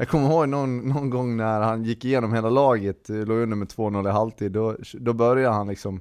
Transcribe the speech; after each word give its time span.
Jag 0.00 0.08
kommer 0.08 0.30
ihåg 0.30 0.48
någon, 0.48 0.78
någon 0.78 1.10
gång 1.10 1.36
när 1.36 1.60
han 1.60 1.84
gick 1.84 2.04
igenom 2.04 2.34
hela 2.34 2.50
laget, 2.50 3.10
eh, 3.10 3.16
låg 3.16 3.38
under 3.38 3.56
med 3.56 3.68
2-0 3.68 4.08
i 4.08 4.10
halvtid, 4.10 4.52
då, 4.52 4.76
då 4.92 5.12
började 5.12 5.54
han 5.54 5.68
liksom 5.68 6.00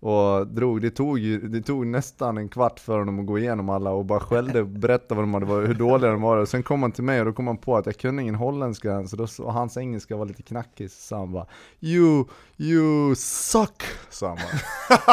och 0.00 0.46
drog, 0.46 0.82
det 0.82 0.90
tog, 0.90 1.20
det 1.50 1.62
tog 1.62 1.86
nästan 1.86 2.38
en 2.38 2.48
kvart 2.48 2.80
för 2.80 2.98
honom 2.98 3.20
att 3.20 3.26
gå 3.26 3.38
igenom 3.38 3.68
alla 3.68 3.90
och 3.90 4.04
bara 4.04 4.20
skällde 4.20 4.60
och 4.60 4.66
berättade 4.66 5.14
vad 5.14 5.22
de 5.24 5.34
hade 5.34 5.46
varit, 5.46 5.68
hur 5.68 5.74
dåliga 5.74 6.10
de 6.10 6.22
var. 6.22 6.36
Och 6.36 6.48
sen 6.48 6.62
kom 6.62 6.82
han 6.82 6.92
till 6.92 7.04
mig 7.04 7.20
och 7.20 7.26
då 7.26 7.32
kom 7.32 7.46
han 7.46 7.58
på 7.58 7.76
att 7.76 7.86
jag 7.86 7.96
kunde 7.96 8.22
ingen 8.22 8.34
holländska 8.34 8.92
än, 8.92 9.08
så 9.08 9.16
då, 9.16 9.26
och 9.38 9.52
hans 9.52 9.76
engelska 9.76 10.16
var 10.16 10.26
lite 10.26 10.42
knackig, 10.42 10.90
så 10.90 11.16
han 11.16 11.32
bara 11.32 11.46
You, 11.80 12.24
you 12.58 13.14
suck, 13.14 13.82
sa 14.10 14.28
han 14.28 14.36
bara. 14.36 15.08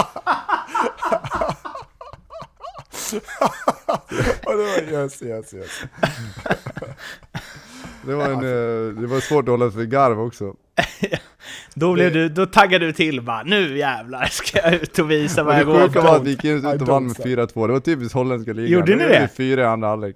och 4.45 4.57
det 4.57 4.63
var 4.63 5.01
yes, 5.01 5.21
yes, 5.21 5.53
yes. 5.53 5.81
Det 8.05 8.15
var, 8.15 8.25
en, 8.25 8.33
eh, 8.33 9.01
det 9.01 9.07
var 9.07 9.19
svårt 9.19 9.43
att 9.43 9.49
hålla 9.49 9.71
sig 9.71 9.79
för 9.79 9.85
garv 9.85 10.19
också. 10.19 10.53
Då, 11.73 11.93
blev 11.93 12.13
du, 12.13 12.29
då 12.29 12.45
taggade 12.45 12.85
du 12.85 12.93
till 12.93 13.21
bara, 13.21 13.43
nu 13.43 13.77
jävlar 13.77 14.25
ska 14.25 14.57
jag 14.57 14.73
ut 14.73 14.99
och 14.99 15.11
visa 15.11 15.43
vad 15.43 15.53
jag 15.53 15.61
det 15.61 15.71
går 15.71 15.87
sjuka 15.87 16.01
var 16.01 16.09
att 16.11 16.17
för. 16.17 16.23
vi 16.23 16.29
gick 16.31 16.45
ut 16.45 16.63
och 16.81 16.87
vann 16.87 17.07
med 17.07 17.15
4-2, 17.15 17.67
det 17.67 17.73
var 17.73 17.79
typiskt 17.79 18.13
holländska 18.13 18.53
ligan. 18.53 18.71
Gjorde 18.71 18.95
ni 18.95 19.03
det? 19.03 19.29
Fyra 19.37 19.61
i 19.61 19.65
andra 19.65 19.87
halvlek. 19.87 20.15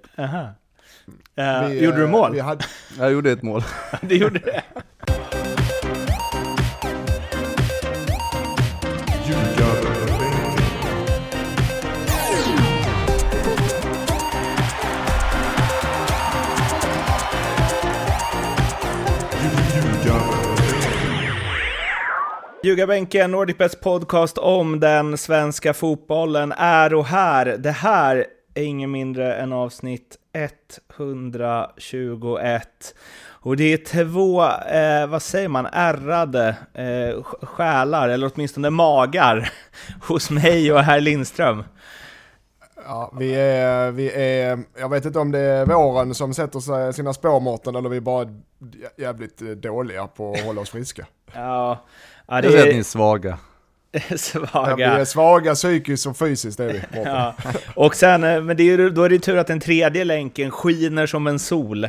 Vi, 1.68 1.84
gjorde 1.84 1.96
du 1.96 2.04
eh, 2.04 2.10
mål? 2.10 2.40
Hade, 2.40 2.64
Jag 2.98 3.12
gjorde 3.12 3.30
ett 3.32 3.42
mål. 3.42 3.62
du 4.00 4.16
gjorde 4.16 4.38
det? 4.38 4.62
Ljugarbänken, 22.66 23.30
Nordicbets 23.30 23.80
podcast 23.80 24.38
om 24.38 24.80
den 24.80 25.18
svenska 25.18 25.74
fotbollen 25.74 26.52
är 26.52 26.94
och 26.94 27.06
här. 27.06 27.46
Det 27.46 27.70
här 27.70 28.26
är 28.54 28.62
ingen 28.62 28.90
mindre 28.90 29.34
än 29.34 29.52
avsnitt 29.52 30.16
121. 30.96 32.94
Och 33.28 33.56
det 33.56 33.72
är 33.72 33.76
två, 33.76 34.44
eh, 34.76 35.06
vad 35.06 35.22
säger 35.22 35.48
man, 35.48 35.66
ärrade 35.72 36.56
eh, 36.74 37.22
själar, 37.22 38.08
eller 38.08 38.30
åtminstone 38.34 38.70
magar, 38.70 39.52
hos 40.08 40.30
mig 40.30 40.72
och 40.72 40.80
herr 40.80 41.00
Lindström. 41.00 41.64
ja, 42.84 43.12
vi, 43.18 43.34
är, 43.34 43.90
vi 43.90 44.10
är, 44.10 44.58
jag 44.78 44.88
vet 44.88 45.04
inte 45.04 45.18
om 45.18 45.32
det 45.32 45.38
är 45.38 45.66
våren 45.66 46.14
som 46.14 46.34
sätter 46.34 46.60
sig 46.60 46.92
sina 46.92 47.12
spår 47.12 47.40
Mårten, 47.40 47.76
eller 47.76 47.88
vi 47.88 47.96
är 47.96 48.00
bara 48.00 48.28
jävligt 48.96 49.42
eh, 49.42 49.48
dåliga 49.48 50.06
på 50.06 50.32
att 50.32 50.40
hålla 50.40 50.60
oss 50.60 50.70
friska. 50.70 51.06
Ja, 51.34 51.84
ja 52.26 52.34
Jag 52.34 52.42
det 52.42 52.50
säger 52.50 52.66
att 52.66 52.72
ni 52.74 52.78
är 52.78 52.82
är 52.82 52.82
svaga. 52.84 53.38
Ja, 53.92 54.00
vi 54.02 54.18
svaga. 54.18 54.86
är 55.00 55.04
svaga 55.04 55.54
psykiskt 55.54 56.06
och 56.06 56.16
fysiskt 56.16 56.60
är 56.60 56.68
vi. 56.72 56.80
Ja. 57.04 57.34
Och 57.74 57.94
sen, 57.94 58.24
eh, 58.24 58.42
men 58.42 58.56
det 58.56 58.62
är, 58.62 58.90
då 58.90 59.02
är 59.02 59.08
det 59.08 59.18
tur 59.18 59.36
att 59.38 59.46
den 59.46 59.60
tredje 59.60 60.04
länken 60.04 60.50
skiner 60.50 61.06
som 61.06 61.26
en 61.26 61.38
sol. 61.38 61.88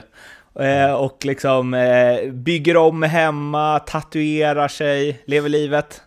Eh, 0.59 0.93
och 0.93 1.25
liksom 1.25 1.73
eh, 1.73 2.31
bygger 2.31 2.77
om 2.77 3.03
hemma, 3.03 3.79
tatuerar 3.79 4.67
sig, 4.67 5.21
lever 5.25 5.49
livet. 5.49 6.01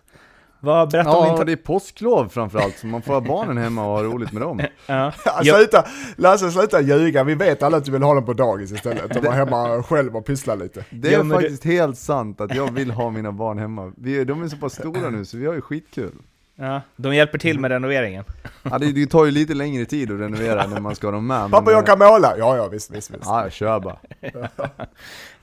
Vad, 0.63 0.91
berätta 0.91 1.09
om 1.17 1.27
Ja, 1.27 1.37
din... 1.37 1.45
det 1.45 1.51
är 1.51 1.55
påsklov 1.55 2.29
framförallt, 2.29 2.77
så 2.77 2.87
man 2.87 3.01
får 3.01 3.13
ha 3.13 3.21
barnen 3.21 3.57
hemma 3.57 3.85
och 3.85 3.91
ha 3.91 4.03
roligt 4.03 4.31
med 4.31 4.41
dem. 4.41 4.61
Ja. 4.87 5.11
Sluta, 5.43 5.85
Lasse 6.15 6.51
sluta 6.51 6.81
ljuga, 6.81 7.23
vi 7.23 7.35
vet 7.35 7.63
alla 7.63 7.77
att 7.77 7.85
du 7.85 7.91
vill 7.91 8.03
ha 8.03 8.13
dem 8.13 8.25
på 8.25 8.33
dagis 8.33 8.71
istället 8.71 9.15
och 9.17 9.23
vara 9.23 9.35
hemma 9.35 9.83
själv 9.83 10.15
och 10.17 10.25
pyssla 10.25 10.55
lite. 10.55 10.85
Det 10.89 11.13
är 11.13 11.23
Ja, 11.23 11.35
faktiskt 11.35 11.63
helt 11.63 11.97
sant 11.97 12.41
att 12.41 12.55
jag 12.55 12.71
vill 12.73 12.91
ha 12.91 13.09
mina 13.09 13.31
barn 13.31 13.57
hemma. 13.57 13.91
Vi, 13.97 14.23
de 14.25 14.43
är 14.43 14.47
så 14.47 14.57
pass 14.57 14.73
stora 14.73 15.09
nu 15.09 15.25
så 15.25 15.37
vi 15.37 15.45
har 15.45 15.53
ju 15.53 15.61
skitkul. 15.61 16.11
Ja, 16.55 16.81
de 16.95 17.15
hjälper 17.15 17.37
till 17.37 17.59
med 17.59 17.71
renoveringen. 17.71 18.23
Ja, 18.63 18.77
det, 18.77 18.91
det 18.91 19.07
tar 19.07 19.25
ju 19.25 19.31
lite 19.31 19.53
längre 19.53 19.85
tid 19.85 20.11
att 20.11 20.19
renovera 20.19 20.67
när 20.67 20.79
man 20.79 20.95
ska 20.95 21.07
ha 21.07 21.11
dem 21.11 21.27
med. 21.27 21.41
men, 21.41 21.51
Pappa 21.51 21.71
jag 21.71 21.79
eh, 21.79 21.85
kan 21.85 21.99
måla! 21.99 22.37
Ja, 22.37 22.57
ja 22.57 22.67
visst, 22.67 22.91
visst, 22.91 23.11
visst. 23.11 23.23
Ja, 23.25 23.49
kör 23.49 23.79
bara. 23.79 23.97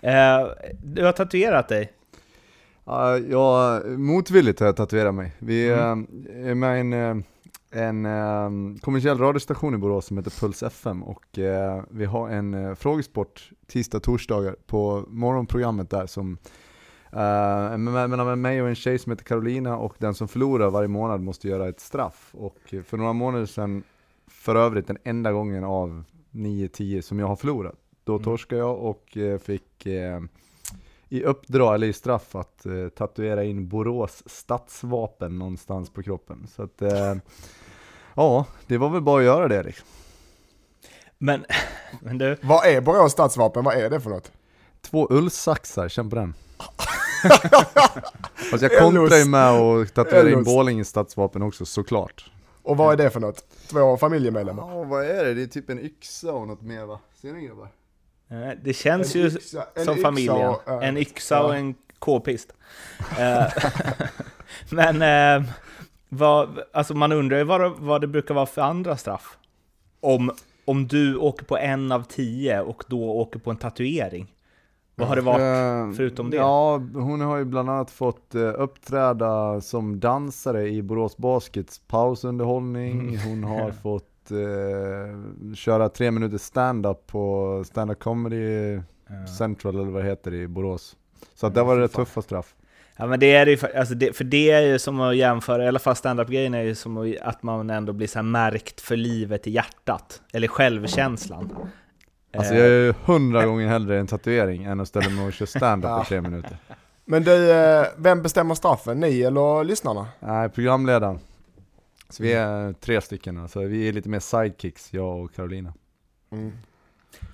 Eh, 0.00 0.46
du 0.84 1.04
har 1.04 1.12
tatuerat 1.12 1.68
dig. 1.68 1.92
Jag, 3.28 3.86
motvilligt 3.98 4.60
har 4.60 4.66
jag 4.66 4.76
tatuerat 4.76 5.14
mig. 5.14 5.32
Vi 5.38 5.68
eh, 5.68 5.76
är 6.48 6.54
med 6.54 6.80
en, 6.80 6.92
eh, 6.92 7.24
en 7.70 8.06
eh, 8.06 8.80
kommersiell 8.80 9.18
radiostation 9.18 9.74
i 9.74 9.78
Borås 9.78 10.06
som 10.06 10.16
heter 10.16 10.40
Puls 10.40 10.62
FM 10.62 11.02
och 11.02 11.24
vi 11.90 12.04
har 12.04 12.28
en 12.28 12.76
frågesport 12.76 13.50
tisdag 13.66 14.00
torsdagar 14.00 14.56
på 14.66 15.04
morgonprogrammet 15.08 15.90
där 15.90 16.06
som 16.06 16.38
me- 17.10 18.08
mellan 18.08 18.40
mig 18.40 18.62
och 18.62 18.68
en 18.68 18.74
tjej 18.74 18.98
som 18.98 19.12
heter 19.12 19.24
Carolina 19.24 19.76
och 19.76 19.94
den 19.98 20.14
som 20.14 20.28
förlorar 20.28 20.70
varje 20.70 20.88
månad 20.88 21.20
måste 21.20 21.48
göra 21.48 21.68
ett 21.68 21.80
straff. 21.80 22.30
Och 22.32 22.74
för 22.84 22.96
några 22.96 23.12
månader 23.12 23.46
sedan, 23.46 23.82
för 24.26 24.56
övrigt 24.56 24.86
den 24.86 24.98
enda 25.04 25.32
gången 25.32 25.64
av 25.64 26.04
9-10 26.30 27.00
som 27.00 27.18
jag 27.18 27.26
har 27.26 27.36
förlorat, 27.36 27.76
då 28.04 28.18
torskade 28.18 28.60
jag 28.60 28.78
och 28.78 29.18
fick 29.42 29.86
i 31.08 31.24
uppdrag, 31.24 31.74
eller 31.74 31.86
i 31.86 31.92
straff, 31.92 32.34
att 32.34 32.66
eh, 32.66 32.88
tatuera 32.88 33.44
in 33.44 33.68
Borås 33.68 34.22
stadsvapen 34.26 35.38
någonstans 35.38 35.90
på 35.90 36.02
kroppen. 36.02 36.46
Så 36.56 36.62
att, 36.62 36.82
eh, 36.82 37.14
ja, 38.14 38.46
det 38.66 38.78
var 38.78 38.88
väl 38.88 39.02
bara 39.02 39.18
att 39.18 39.24
göra 39.24 39.48
det 39.48 39.62
liksom. 39.62 39.86
Men, 41.18 41.44
men 42.00 42.18
du, 42.18 42.36
Vad 42.42 42.66
är 42.66 42.80
Borås 42.80 43.12
stadsvapen? 43.12 43.64
Vad 43.64 43.74
är 43.74 43.90
det 43.90 44.00
för 44.00 44.10
något? 44.10 44.32
Två 44.80 45.06
ullsaxar, 45.10 45.88
känn 45.88 46.10
på 46.10 46.16
den. 46.16 46.34
Fast 48.50 48.62
jag 48.62 48.78
kontrar 48.78 49.16
ju 49.16 49.24
med 49.24 49.50
att 49.50 49.94
tatuera 49.94 50.30
in. 50.30 50.44
Borlänges 50.44 50.88
stadsvapen 50.88 51.42
också, 51.42 51.66
såklart. 51.66 52.30
Och 52.62 52.76
vad 52.76 52.92
är 52.92 52.96
det 52.96 53.10
för 53.10 53.20
något? 53.20 53.44
Två 53.70 53.96
familjemedlemmar? 53.96 54.70
Ja, 54.70 54.84
vad 54.84 55.04
är 55.04 55.24
det? 55.24 55.34
Det 55.34 55.42
är 55.42 55.46
typ 55.46 55.70
en 55.70 55.78
yxa 55.78 56.32
och 56.32 56.48
något 56.48 56.62
mer 56.62 56.84
va? 56.84 57.00
Ser 57.20 57.32
ni 57.32 57.46
grabbar? 57.46 57.68
Eh, 58.30 58.50
det 58.64 58.72
känns 58.72 59.14
En 59.14 59.20
ju 59.22 59.28
yxa- 59.28 59.84
som 59.84 59.96
familjen. 59.96 60.48
och, 60.48 60.82
en 60.84 60.96
yxa 60.96 61.42
och 61.42 61.50
ja. 61.54 61.56
en 61.56 61.74
k-pist. 61.98 62.52
Eh, 63.18 63.46
men 64.70 65.02
eh, 65.42 65.48
vad, 66.08 66.58
alltså 66.72 66.94
man 66.94 67.12
undrar 67.12 67.38
ju 67.38 67.44
vad, 67.44 67.60
det- 67.60 67.72
vad 67.78 68.00
det 68.00 68.06
brukar 68.06 68.34
vara 68.34 68.46
för 68.46 68.62
andra 68.62 68.96
straff. 68.96 69.38
Om, 70.00 70.30
om 70.64 70.86
du 70.86 71.16
åker 71.16 71.44
på 71.44 71.56
en 71.58 71.92
av 71.92 72.02
tio 72.02 72.60
och 72.60 72.84
då 72.88 73.10
åker 73.10 73.38
på 73.38 73.50
en 73.50 73.56
tatuering. 73.56 74.34
Vad 74.94 75.08
har 75.08 75.16
det 75.16 75.22
varit 75.22 75.40
Eh, 75.40 75.96
förutom 75.96 76.30
det? 76.30 76.36
Ja, 76.36 76.76
hon 76.94 77.20
har 77.20 77.36
ju 77.36 77.44
bland 77.44 77.70
annat 77.70 77.90
fått 77.90 78.34
eh, 78.34 78.40
uppträda 78.58 79.60
som 79.60 80.00
dansare 80.00 80.68
i 80.68 80.82
Borås 80.82 81.16
Baskets 81.16 81.78
pausunderhållning. 81.86 83.18
Hon 83.18 83.44
har 83.44 83.70
fått 83.82 84.17
eh, 84.30 85.54
köra 85.54 85.88
tre 85.88 86.10
minuter 86.10 86.38
stand-up 86.38 87.06
på 87.06 87.62
stand-up 87.66 87.98
comedy 87.98 88.80
central 89.38 89.74
eller 89.74 89.90
vad 89.90 90.04
det 90.04 90.08
heter 90.08 90.34
i 90.34 90.48
Borås. 90.48 90.96
Så 91.34 91.46
att 91.46 91.54
det 91.54 91.62
var 91.62 91.78
det 91.78 91.88
tuffa 91.88 92.22
straff. 92.22 92.54
Ja 92.96 93.06
men 93.06 93.20
det 93.20 93.34
är 93.34 93.44
det 93.44 93.50
ju, 93.50 93.56
för- 93.56 93.78
alltså 93.78 93.94
det, 93.94 94.16
för 94.16 94.24
det 94.24 94.50
är 94.50 94.60
ju 94.60 94.78
som 94.78 95.00
att 95.00 95.16
jämföra, 95.16 95.64
i 95.64 95.68
alla 95.68 95.78
fall 95.78 95.96
standup-grejen 95.96 96.54
är 96.54 96.62
ju 96.62 96.74
som 96.74 97.14
att- 97.22 97.42
man 97.42 97.70
ändå 97.70 97.92
blir 97.92 98.06
så 98.06 98.18
här 98.18 98.22
märkt 98.24 98.80
för 98.80 98.96
livet 98.96 99.46
i 99.46 99.50
hjärtat. 99.50 100.22
Eller 100.32 100.48
självkänslan. 100.48 101.50
Alltså 102.36 102.54
Eh, 102.54 102.58
jag 102.60 102.68
är 102.68 102.84
ju 102.84 102.94
hundra 103.04 103.46
gånger 103.46 103.68
hellre 103.68 103.98
en 103.98 104.06
tatuering 104.06 104.64
än 104.64 104.80
att 104.80 104.88
ställa 104.88 105.10
mig 105.10 105.26
och 105.26 105.32
köra 105.32 105.46
stand-up 105.46 106.02
i 106.04 106.08
tre 106.08 106.20
minuter. 106.20 106.56
Men 107.04 107.22
du, 107.24 107.50
eh, 107.52 107.86
vem 107.96 108.22
bestämmer 108.22 108.54
straffen? 108.54 109.00
Ni 109.00 109.22
eller 109.22 109.64
lyssnarna? 109.64 110.06
Nej, 110.20 110.48
programledaren. 110.48 111.18
Så 112.08 112.22
vi 112.22 112.32
är 112.32 112.72
tre 112.72 113.00
stycken, 113.00 113.38
alltså 113.38 113.60
vi 113.60 113.88
är 113.88 113.92
lite 113.92 114.08
mer 114.08 114.20
sidekicks, 114.20 114.92
jag 114.94 115.24
och 115.24 115.34
Carolina. 115.34 115.74
Mm. 116.30 116.52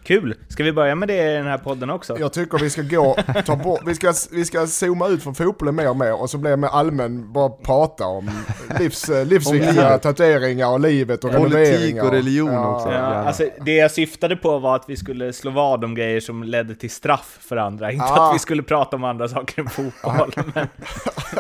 Kul! 0.05 0.35
Ska 0.49 0.65
vi 0.65 0.73
börja 0.73 0.95
med 0.95 1.09
det 1.09 1.33
i 1.33 1.35
den 1.37 1.47
här 1.47 1.59
podden 1.59 1.91
också? 1.91 2.19
Jag 2.19 2.33
tycker 2.33 2.59
vi 2.59 2.71
ska 2.71 2.83
gå, 2.83 3.17
ta 3.47 3.57
bort, 3.57 3.81
vi 3.87 3.95
ska, 3.95 4.13
vi 4.33 4.45
ska 4.45 4.67
zooma 4.67 5.09
ut 5.09 5.23
från 5.23 5.35
fotbollen 5.35 5.75
mer 5.75 5.91
och 5.91 5.97
mer 5.97 6.21
och 6.21 6.31
så 6.31 6.39
blir 6.39 6.51
det 6.51 6.57
mer 6.57 6.69
allmän, 6.69 7.33
bara 7.33 7.49
prata 7.49 8.07
om 8.07 8.31
livs, 8.79 9.09
eh, 9.09 9.27
livsviktiga 9.27 9.99
tatueringar 9.99 10.69
och 10.69 10.81
livet 10.81 11.25
och 11.25 11.33
Politik 11.33 11.55
renoveringar. 11.55 12.05
och 12.05 12.11
religion 12.13 12.57
också. 12.59 12.89
Ja, 12.93 12.99
alltså, 12.99 13.49
det 13.65 13.75
jag 13.75 13.91
syftade 13.91 14.37
på 14.37 14.59
var 14.59 14.77
att 14.77 14.85
vi 14.89 14.97
skulle 14.97 15.33
slå 15.33 15.51
vad 15.51 15.85
om 15.85 15.95
grejer 15.95 16.21
som 16.21 16.43
ledde 16.43 16.75
till 16.75 16.91
straff 16.91 17.39
för 17.41 17.57
andra, 17.57 17.93
inte 17.93 18.05
Ah. 18.05 18.29
att 18.29 18.35
vi 18.35 18.39
skulle 18.39 18.63
prata 18.63 18.97
om 18.97 19.05
andra 19.05 19.29
saker 19.29 19.63
än 19.63 19.69
fotboll. 19.69 20.33
Men, 20.55 20.69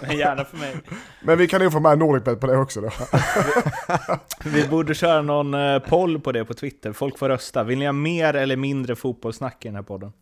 men 0.08 0.18
gärna 0.18 0.44
för 0.44 0.56
mig. 0.56 0.76
Men 1.22 1.38
vi 1.38 1.46
kan 1.48 1.62
nog 1.62 1.72
få 1.72 1.80
med 1.80 1.98
Nordicbet 1.98 2.40
på 2.40 2.46
det 2.46 2.56
också 2.56 2.80
då. 2.80 2.90
Vi 4.44 4.68
borde 4.68 4.94
köra 4.94 5.22
någon 5.22 5.54
eh, 5.54 5.78
poll 5.78 6.20
på 6.20 6.32
det 6.32 6.44
på 6.44 6.54
Twitter, 6.54 6.92
folk 6.92 7.18
får 7.18 7.28
rösta. 7.28 7.62
Vill 7.62 7.78
ni 7.78 7.84
ha 7.84 7.92
mer 7.92 8.34
eller 8.34 8.53
mindre 8.56 8.96
fotbollssnack 8.96 9.64
i 9.64 9.68
den 9.68 9.74
här 9.74 9.82
podden? 9.82 10.12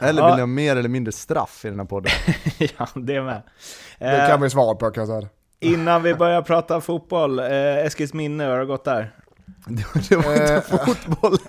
Eller 0.00 0.26
vill 0.26 0.34
ni 0.34 0.40
ha 0.40 0.46
mer 0.46 0.76
eller 0.76 0.88
mindre 0.88 1.12
straff 1.12 1.64
i 1.64 1.68
den 1.68 1.78
här 1.78 1.86
podden? 1.86 2.12
ja, 2.78 2.88
det 2.94 3.22
med. 3.22 3.42
Det 3.98 4.22
Eh, 4.22 4.28
kan 4.28 4.40
vi 4.40 4.50
svara 4.50 4.74
på 4.74 4.90
kan 4.90 5.00
jag 5.08 5.20
säga. 5.20 5.30
Innan 5.60 6.02
vi 6.02 6.14
börjar 6.14 6.42
prata 6.42 6.80
fotboll, 6.80 7.38
eh, 7.38 7.46
Eskils 7.86 8.14
minne, 8.14 8.44
hur 8.44 8.50
har 8.50 8.58
det 8.58 8.64
gått 8.66 8.84
där? 8.84 9.14
Det 9.66 10.16
var 10.16 10.32
inte 10.32 10.54
Eh, 10.54 10.60
fotboll! 10.60 11.38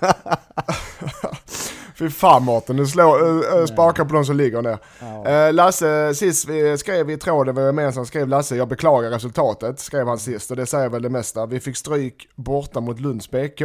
Fy 1.94 2.10
fan 2.10 2.44
Mårten, 2.44 2.76
du 2.76 2.86
slår, 2.86 3.22
uh, 3.22 3.66
spakar 3.66 4.04
på 4.04 4.14
de 4.14 4.24
som 4.24 4.36
ligger 4.36 4.62
ner. 4.62 4.78
Ja. 5.00 5.26
Eh, 5.26 5.52
Lasse, 5.52 6.14
sist 6.14 6.48
vi 6.48 6.78
skrev 6.78 7.10
i 7.10 7.16
tråden, 7.16 7.54
vi 7.54 7.60
var 7.60 7.66
gemensamt 7.66 8.08
skrev 8.08 8.28
Lasse, 8.28 8.56
jag 8.56 8.68
beklagar 8.68 9.10
resultatet, 9.10 9.78
skrev 9.78 10.08
han 10.08 10.18
sist 10.18 10.50
och 10.50 10.56
det 10.56 10.66
säger 10.66 10.88
väl 10.88 11.02
det 11.02 11.08
mesta. 11.08 11.46
Vi 11.46 11.60
fick 11.60 11.76
stryk 11.76 12.28
borta 12.34 12.80
mot 12.80 13.00
Lunds 13.00 13.30
BK, 13.30 13.62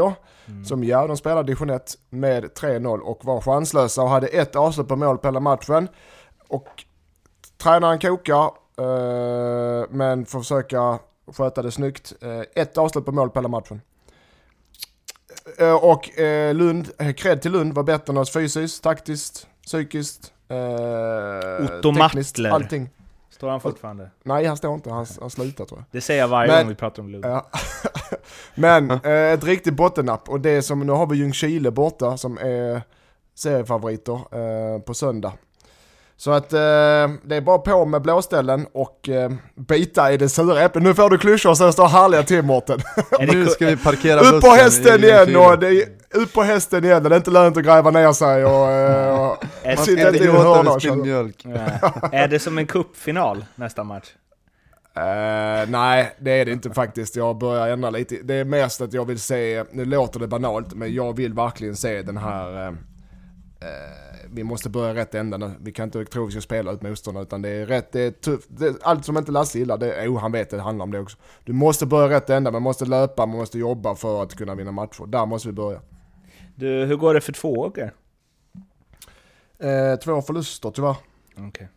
som 0.66 0.84
ja, 0.84 1.08
de 1.08 1.18
spelade 1.18 1.44
division 1.44 1.70
1 1.70 1.96
med 2.10 2.46
3-0 2.46 3.00
och 3.00 3.26
var 3.26 3.42
chanslösa 3.42 4.02
och 4.02 4.10
hade 4.10 4.28
ett 4.28 4.56
avslut 4.56 4.88
på 4.88 4.96
mål 4.96 5.18
på 5.18 5.28
hela 5.28 5.40
matchen. 5.40 5.88
Och 6.48 6.68
tränaren 7.58 8.00
kokar, 8.00 8.46
eh, 8.78 9.86
men 9.90 10.26
får 10.26 10.40
försöka 10.40 11.00
sköta 11.38 11.62
det 11.62 11.72
snyggt. 11.72 12.14
Eh, 12.22 12.64
ett 12.64 12.78
avslut 12.78 13.06
på 13.06 13.12
mål 13.12 13.30
på 13.30 13.40
hela 13.40 13.50
matchen. 13.50 13.82
Eh, 15.60 15.74
och 15.86 16.20
eh, 16.20 16.54
Lund, 16.56 16.90
eh, 17.00 17.14
cred 17.14 17.42
till 17.42 17.52
Lund, 17.52 17.74
var 17.74 17.84
bättre 17.84 18.12
än 18.14 18.18
oss 18.18 18.32
fysiskt, 18.34 18.84
taktiskt, 18.84 19.48
psykiskt, 19.66 20.34
eh, 20.50 20.58
Otto 21.66 21.94
tekniskt, 21.96 22.38
Mattler. 22.38 22.50
allting. 22.50 22.90
Står 23.30 23.50
han 23.50 23.62
fortfarande? 23.62 24.10
Nej, 24.24 24.46
han 24.46 24.58
står 24.58 24.74
inte, 24.74 24.90
han 24.90 25.06
har 25.22 25.30
slutat 25.30 25.68
tror 25.68 25.80
jag. 25.80 25.86
Det 25.92 26.02
säger 26.02 26.20
jag 26.22 26.28
varje 26.28 26.52
Men- 26.52 26.60
gång 26.62 26.70
vi 26.70 26.76
pratar 26.76 27.04
om 27.04 27.10
Lund. 27.10 27.26
Ja. 27.26 27.46
Men 28.56 28.92
eh, 28.92 29.12
ett 29.12 29.44
riktigt 29.44 29.74
bottennapp 29.74 30.30
och 30.30 30.40
det 30.42 30.62
som, 30.62 30.80
nu 30.80 30.92
har 30.92 31.08
vi 31.08 31.18
Ljungskile 31.18 31.72
borta 31.72 32.18
som 32.18 32.38
är 32.38 32.82
seriefavoriter 33.36 34.14
eh, 34.14 34.82
på 34.82 34.94
söndag. 34.94 35.34
Så 36.20 36.32
att 36.32 36.54
eh, 36.54 36.60
det 37.24 37.36
är 37.36 37.42
bara 37.42 37.58
på 37.58 37.86
med 37.86 38.02
blåställen 38.02 38.68
och 38.74 39.10
eh, 39.10 39.32
bita 39.56 40.12
i 40.12 40.18
det 40.18 40.30
sura 40.30 40.62
äpplet. 40.62 40.84
Nu 40.84 40.94
får 40.94 41.10
du 41.10 41.18
klyschor 41.18 41.54
så 41.54 41.66
det 41.66 41.74
står 41.74 41.88
härliga 41.88 42.24
till 42.24 42.42
Mårten. 42.42 42.80
Nu 43.20 43.46
ska 43.48 43.66
vi 43.66 43.78
parkera 43.78 44.20
Upp 44.20 44.42
på 44.42 44.50
hästen 44.50 45.04
i 45.04 45.08
igen 45.08 45.36
och 45.36 45.60
det 45.60 45.68
är, 45.68 45.84
upp 46.14 46.34
på 46.34 46.44
hästen 46.44 46.84
igen. 46.86 47.04
Det 47.04 47.10
är 47.10 47.18
inte 47.18 47.32
lönt 47.32 47.58
att 47.58 47.64
gräva 47.64 47.92
ner 47.92 48.14
sig 48.14 48.46
och... 48.46 48.72
Eh, 48.72 49.38
Man 49.66 49.78
Sitter 49.86 50.02
ska 50.02 50.08
inte 50.10 50.24
i 50.24 50.28
gråta 50.28 50.40
hörna 50.40 50.60
över 50.60 50.76
och 50.76 50.82
spilld 50.82 50.96
köra. 50.96 51.04
mjölk. 51.06 51.46
Ja. 51.46 52.10
är 52.12 52.28
det 52.28 52.40
som 52.40 52.58
en 52.58 52.68
cupfinal 52.68 53.46
nästa 53.56 53.84
match? 53.84 54.08
Eh, 54.96 55.70
nej, 55.70 56.16
det 56.20 56.32
är 56.32 56.46
det 56.46 56.52
inte 56.52 56.70
faktiskt. 56.72 57.16
Jag 57.16 57.38
börjar 57.38 57.68
ändra 57.68 57.90
lite. 57.90 58.16
Det 58.24 58.34
är 58.34 58.46
mest 58.46 58.82
att 58.82 58.94
jag 58.94 59.06
vill 59.06 59.20
se, 59.20 59.64
nu 59.72 59.86
låter 59.86 60.20
det 60.20 60.28
banalt, 60.28 60.74
men 60.74 60.94
jag 60.94 61.16
vill 61.16 61.34
verkligen 61.34 61.76
se 61.76 62.02
den 62.02 62.18
här... 62.18 62.68
Eh, 62.68 62.68
eh, 62.68 64.07
vi 64.32 64.44
måste 64.44 64.70
börja 64.70 64.96
rätt 64.96 65.16
ända. 65.16 65.52
Vi 65.62 65.72
kan 65.72 65.84
inte 65.84 66.06
tro 66.06 66.24
att 66.24 66.28
vi 66.28 66.32
ska 66.32 66.42
spela 66.42 66.72
ut 66.72 66.82
motståndarna, 66.82 67.24
utan 67.24 67.42
det 67.42 67.50
är 67.50 67.66
rätt, 67.66 67.92
det 67.92 68.02
är 68.02 68.12
tufft. 68.12 68.48
Det, 68.50 68.76
allt 68.82 69.06
som 69.06 69.18
inte 69.18 69.32
Lasse 69.32 69.60
gillar, 69.60 69.78
det, 69.78 70.04
jo 70.06 70.18
han 70.18 70.32
vet 70.32 70.50
det 70.50 70.62
handlar 70.62 70.84
om 70.84 70.92
det 70.92 71.00
också. 71.00 71.18
Du 71.44 71.54
måste 71.54 71.86
börja 71.86 72.10
rätt 72.10 72.30
ända, 72.30 72.52
man 72.52 72.62
måste 72.62 72.86
löpa, 72.86 73.26
man 73.26 73.38
måste 73.38 73.60
jobba 73.60 73.96
för 73.96 74.24
att 74.24 74.36
kunna 74.36 74.56
vinna 74.56 74.72
matcher. 74.72 75.06
Där 75.06 75.26
måste 75.26 75.48
vi 75.48 75.54
börja. 75.54 75.82
Du, 76.56 76.86
hur 76.86 76.96
går 76.96 77.14
det 77.14 77.22
för 77.22 77.34
Tvååker? 77.34 77.94
Eh, 79.60 79.96
två 79.96 80.22
förluster 80.22 80.72
tyvärr. 80.72 80.96
Okej. 81.38 81.68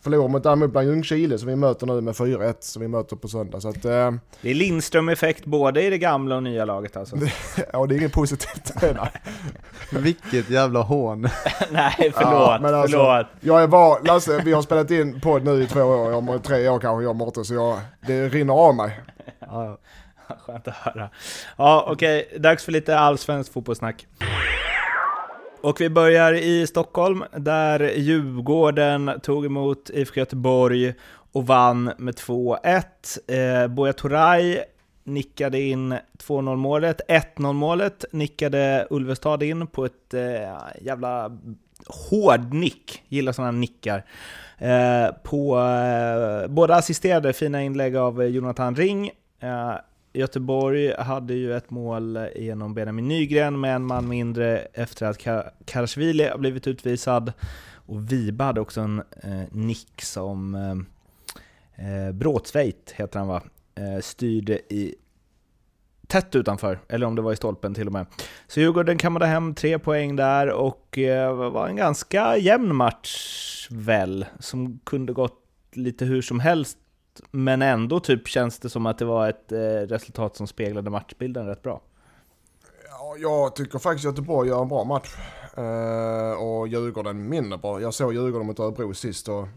Förlorar 0.00 0.28
mot 0.28 0.42
däremot 0.42 0.72
bland 0.72 0.86
Ljungskile 0.88 1.38
som 1.38 1.48
vi 1.48 1.56
möter 1.56 1.86
nu 1.86 2.00
med 2.00 2.14
4-1 2.14 2.54
som 2.60 2.82
vi 2.82 2.88
möter 2.88 3.16
på 3.16 3.28
söndag. 3.28 3.60
Så 3.60 3.68
att, 3.68 3.84
eh, 3.84 4.10
Det 4.42 4.50
är 4.50 4.54
Lindström-effekt 4.54 5.44
både 5.44 5.82
i 5.82 5.90
det 5.90 5.98
gamla 5.98 6.36
och 6.36 6.42
nya 6.42 6.64
laget 6.64 6.96
alltså. 6.96 7.16
ja 7.72 7.86
det 7.86 7.94
är 7.94 7.98
inget 7.98 8.12
positivt. 8.12 8.72
Vilket 9.92 10.50
jävla 10.50 10.80
hån. 10.80 11.20
Nej, 11.70 11.94
förlåt, 11.98 12.14
Ja, 12.32 12.58
men 12.62 12.74
alltså- 12.74 12.96
förlåt. 12.98 13.26
Jag 13.40 13.62
är 13.62 13.66
var, 13.66 14.00
Lasse, 14.06 14.42
vi 14.44 14.52
har 14.52 14.62
spelat 14.62 14.90
in 14.90 15.20
podd 15.20 15.44
nu 15.44 15.62
i 15.62 15.66
två 15.66 15.80
år, 15.82 16.10
jag, 16.12 16.42
tre 16.44 16.68
år 16.68 16.78
kanske 16.78 17.02
jag 17.02 17.10
och 17.10 17.16
Mårten, 17.16 17.44
så 17.44 17.54
jag, 17.54 17.80
det 18.06 18.28
rinner 18.28 18.54
av 18.54 18.74
mig. 18.74 19.00
Ja, 19.40 19.78
Skönt 20.46 20.68
att 20.68 20.74
höra. 20.74 21.10
Ja, 21.56 21.84
okej, 21.90 22.36
dags 22.38 22.64
för 22.64 22.72
lite 22.72 22.98
allsvensk 22.98 23.52
fotbollssnack. 23.52 24.06
Och 25.60 25.80
vi 25.80 25.90
börjar 25.90 26.32
i 26.32 26.66
Stockholm, 26.66 27.24
där 27.36 27.92
Djurgården 27.96 29.10
tog 29.22 29.46
emot 29.46 29.90
IFK 29.90 30.20
Göteborg 30.20 30.94
och 31.32 31.46
vann 31.46 31.92
med 31.98 32.14
2-1. 32.14 32.82
Eh, 33.26 33.68
Buya 33.68 33.92
Turay 33.92 34.58
nickade 35.04 35.60
in 35.60 35.98
2-0 36.18 36.56
målet. 36.56 37.00
1-0 37.08 37.52
målet 37.52 38.04
nickade 38.12 38.86
Ulvestad 38.90 39.42
in 39.42 39.66
på 39.66 39.84
ett 39.84 40.14
eh, 40.14 40.20
jävla 40.80 41.38
hård 41.86 42.54
nick. 42.54 43.02
Gillar 43.08 43.32
sådana 43.32 43.52
nickar. 43.52 44.04
Eh, 44.58 45.14
på 45.22 45.58
eh, 45.58 46.48
båda 46.48 46.74
assisterade 46.74 47.32
fina 47.32 47.62
inlägg 47.62 47.96
av 47.96 48.24
Jonathan 48.24 48.76
Ring. 48.76 49.10
Eh, 49.40 49.74
Göteborg 50.12 50.94
hade 50.98 51.34
ju 51.34 51.56
ett 51.56 51.70
mål 51.70 52.18
genom 52.36 52.74
Benjamin 52.74 53.08
Nygren 53.08 53.60
med 53.60 53.74
en 53.74 53.84
man 53.84 54.08
mindre 54.08 54.58
efter 54.58 55.06
att 55.06 55.18
Ka- 55.18 55.50
Karasvili 55.64 56.24
har 56.28 56.38
blivit 56.38 56.66
utvisad. 56.66 57.32
Och 57.74 58.12
Viba 58.12 58.44
hade 58.44 58.60
också 58.60 58.80
en 58.80 58.98
eh, 59.22 59.42
nick 59.52 60.02
som 60.02 60.54
eh, 60.54 62.06
eh, 62.06 62.12
Bråtsveit, 62.12 62.94
heter 62.96 63.18
han 63.18 63.28
va, 63.28 63.42
eh, 63.74 64.00
styrde 64.00 64.54
i 64.74 64.94
tätt 66.06 66.34
utanför, 66.36 66.78
eller 66.88 67.06
om 67.06 67.14
det 67.14 67.22
var 67.22 67.32
i 67.32 67.36
stolpen 67.36 67.74
till 67.74 67.86
och 67.86 67.92
med. 67.92 68.06
Så 68.46 68.60
Djurgården 68.60 68.98
kammade 68.98 69.26
hem 69.26 69.54
tre 69.54 69.78
poäng 69.78 70.16
där 70.16 70.50
och 70.50 70.98
eh, 70.98 71.50
var 71.50 71.68
en 71.68 71.76
ganska 71.76 72.36
jämn 72.36 72.76
match 72.76 73.68
väl, 73.70 74.26
som 74.38 74.78
kunde 74.84 75.12
gått 75.12 75.44
lite 75.72 76.04
hur 76.04 76.22
som 76.22 76.40
helst 76.40 76.78
men 77.30 77.62
ändå 77.62 78.00
typ 78.00 78.28
känns 78.28 78.58
det 78.58 78.70
som 78.70 78.86
att 78.86 78.98
det 78.98 79.04
var 79.04 79.28
ett 79.28 79.52
eh, 79.52 79.58
resultat 79.58 80.36
som 80.36 80.46
speglade 80.46 80.90
matchbilden 80.90 81.46
rätt 81.46 81.62
bra. 81.62 81.80
Ja, 82.90 83.16
jag 83.18 83.56
tycker 83.56 83.78
faktiskt 83.78 84.04
Göteborg 84.04 84.48
gör 84.48 84.62
en 84.62 84.68
bra 84.68 84.84
match. 84.84 85.16
Eh, 85.56 86.42
och 86.42 86.68
Djurgården 86.68 87.28
mindre 87.28 87.58
bra. 87.58 87.80
Jag 87.80 87.94
såg 87.94 88.14
Djurgården 88.14 88.46
mot 88.46 88.60
Örebro 88.60 88.94
sist 88.94 89.28
och 89.28 89.48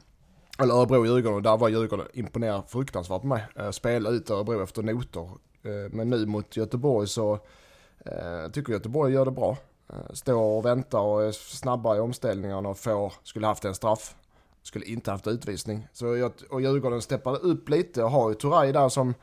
eller 0.60 0.74
Örebro-Djurgården 0.74 1.34
och 1.34 1.42
där 1.42 1.58
var 1.58 1.70
Djurgården 1.70 2.08
imponerad 2.14 2.64
fruktansvärt 2.68 3.22
på 3.22 3.28
mig. 3.28 3.46
Uh, 3.60 3.72
spela 3.72 4.10
ut 4.10 4.30
Örebro 4.30 4.64
efter 4.64 4.84
noter. 4.84 5.30
Eh, 5.64 5.92
men 5.92 6.10
nu 6.10 6.26
mot 6.26 6.58
Göteborg 6.58 7.08
så 7.08 7.34
uh, 7.34 8.52
tycker 8.52 8.74
Göteborg 8.74 9.14
gör 9.14 9.26
det 9.26 9.32
bra. 9.32 9.58
Eh, 9.90 10.14
står 10.14 10.58
och 10.58 10.66
väntar 10.66 11.00
och 11.00 11.24
är 11.24 11.32
snabba 11.32 11.96
i 11.96 12.00
omställningarna 12.00 12.70
och 12.70 12.78
får, 12.78 13.14
skulle 13.24 13.48
haft 13.48 13.66
en 13.66 13.76
straff. 13.76 14.16
Skulle 14.64 14.86
inte 14.86 15.12
haft 15.12 15.28
utvisning. 15.28 15.88
Så 15.94 16.16
jag, 16.16 16.32
och 16.50 16.62
Djurgården 16.62 17.02
steppade 17.02 17.38
upp 17.38 17.70
lite 17.70 18.04
och 18.04 18.12
har 18.12 18.30
ju 18.30 18.36
Turay 18.36 18.72
där 18.72 18.90
som 18.90 19.14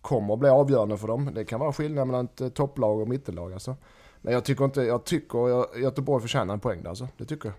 kommer 0.00 0.34
att 0.34 0.40
bli 0.40 0.48
avgörande 0.48 0.96
för 0.98 1.08
dem. 1.08 1.30
Det 1.34 1.44
kan 1.44 1.60
vara 1.60 1.72
skillnad 1.72 2.06
mellan 2.06 2.24
ett 2.24 2.40
eh, 2.40 2.48
topplag 2.48 3.00
och 3.00 3.08
mittenlag 3.08 3.52
alltså. 3.52 3.76
Men 4.22 4.32
jag 4.32 4.44
tycker 4.44 4.64
inte, 4.64 4.82
jag 4.82 5.04
tycker 5.04 5.48
jag, 5.48 5.66
Göteborg 5.76 6.22
förtjänar 6.22 6.54
en 6.54 6.60
poäng 6.60 6.82
där 6.82 6.88
alltså. 6.88 7.08
Det 7.16 7.24
tycker 7.24 7.48
jag. 7.48 7.54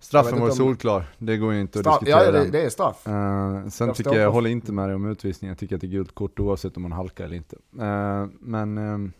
Straffen 0.00 0.40
var 0.40 0.50
om- 0.50 0.56
solklar, 0.56 1.04
det 1.18 1.36
går 1.36 1.52
ju 1.52 1.60
inte 1.60 1.78
att 1.78 1.84
Straff, 1.84 2.00
diskutera 2.00 2.24
ja, 2.24 2.32
det, 2.32 2.50
det 2.50 2.62
är 2.64 2.68
straff. 2.70 3.06
Eh, 3.06 3.68
sen 3.68 3.86
Jag 3.86 3.96
tycker 3.96 4.10
jag, 4.12 4.20
jag 4.20 4.32
håller 4.32 4.50
inte 4.50 4.72
med 4.72 4.88
dig 4.88 4.94
om 4.94 5.06
utvisningen, 5.10 5.50
jag 5.50 5.58
tycker 5.58 5.74
att 5.74 5.80
det 5.80 5.86
är 5.86 5.88
gult 5.88 6.14
kort 6.14 6.40
oavsett 6.40 6.76
om 6.76 6.82
man 6.82 6.92
halkar 6.92 7.24
eller 7.24 7.36
inte. 7.36 7.56
Eh, 7.56 8.26
men, 8.40 8.78
ehm, 8.78 9.12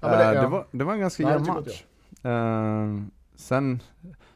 Ja, 0.00 0.08
men 0.08 0.18
det- 0.18 0.34
ja. 0.34 0.42
det, 0.42 0.48
var, 0.48 0.66
det 0.70 0.84
var 0.84 0.92
en 0.92 1.00
ganska 1.00 1.22
jämn 1.22 1.46
match. 1.46 1.84
Eh, 2.22 3.17
sen 3.38 3.82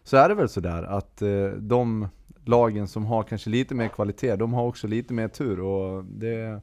så 0.02 0.16
är 0.16 0.28
det 0.28 0.34
väl 0.34 0.48
sådär 0.48 0.82
att 0.82 1.22
eh, 1.22 1.46
de 1.46 2.08
lagen 2.44 2.88
som 2.88 3.06
har 3.06 3.22
kanske 3.22 3.50
lite 3.50 3.74
mer 3.74 3.88
kvalitet, 3.88 4.36
de 4.36 4.52
har 4.54 4.66
också 4.66 4.86
lite 4.86 5.14
mer 5.14 5.28
tur 5.28 5.60
och 5.60 6.04
det, 6.04 6.60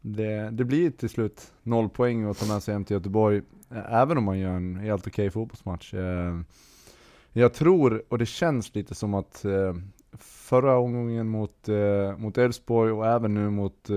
det, 0.00 0.50
det 0.50 0.64
blir 0.64 0.90
till 0.90 1.08
slut 1.08 1.52
noll 1.62 1.88
poäng 1.88 2.24
att 2.24 2.38
ta 2.38 2.46
med 2.46 2.62
sig 2.62 2.74
hem 2.74 2.84
till 2.84 2.94
Göteborg, 2.94 3.42
även 3.88 4.18
om 4.18 4.24
man 4.24 4.38
gör 4.38 4.50
en 4.50 4.76
helt 4.76 5.06
okej 5.06 5.30
fotbollsmatch. 5.30 5.94
Eh, 5.94 6.40
jag 7.32 7.54
tror, 7.54 8.04
och 8.08 8.18
det 8.18 8.26
känns 8.26 8.74
lite 8.74 8.94
som 8.94 9.14
att 9.14 9.44
eh, 9.44 9.74
förra 10.18 10.78
omgången 10.78 11.28
mot, 11.28 11.68
mot 12.16 12.38
Elfsborg 12.38 12.92
och 12.92 13.06
även 13.06 13.34
nu 13.34 13.50
mot, 13.50 13.88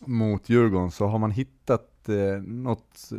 mot 0.00 0.48
Djurgården 0.48 0.90
så 0.90 1.06
har 1.06 1.18
man 1.18 1.30
hittat 1.30 2.08
något, 2.42 3.10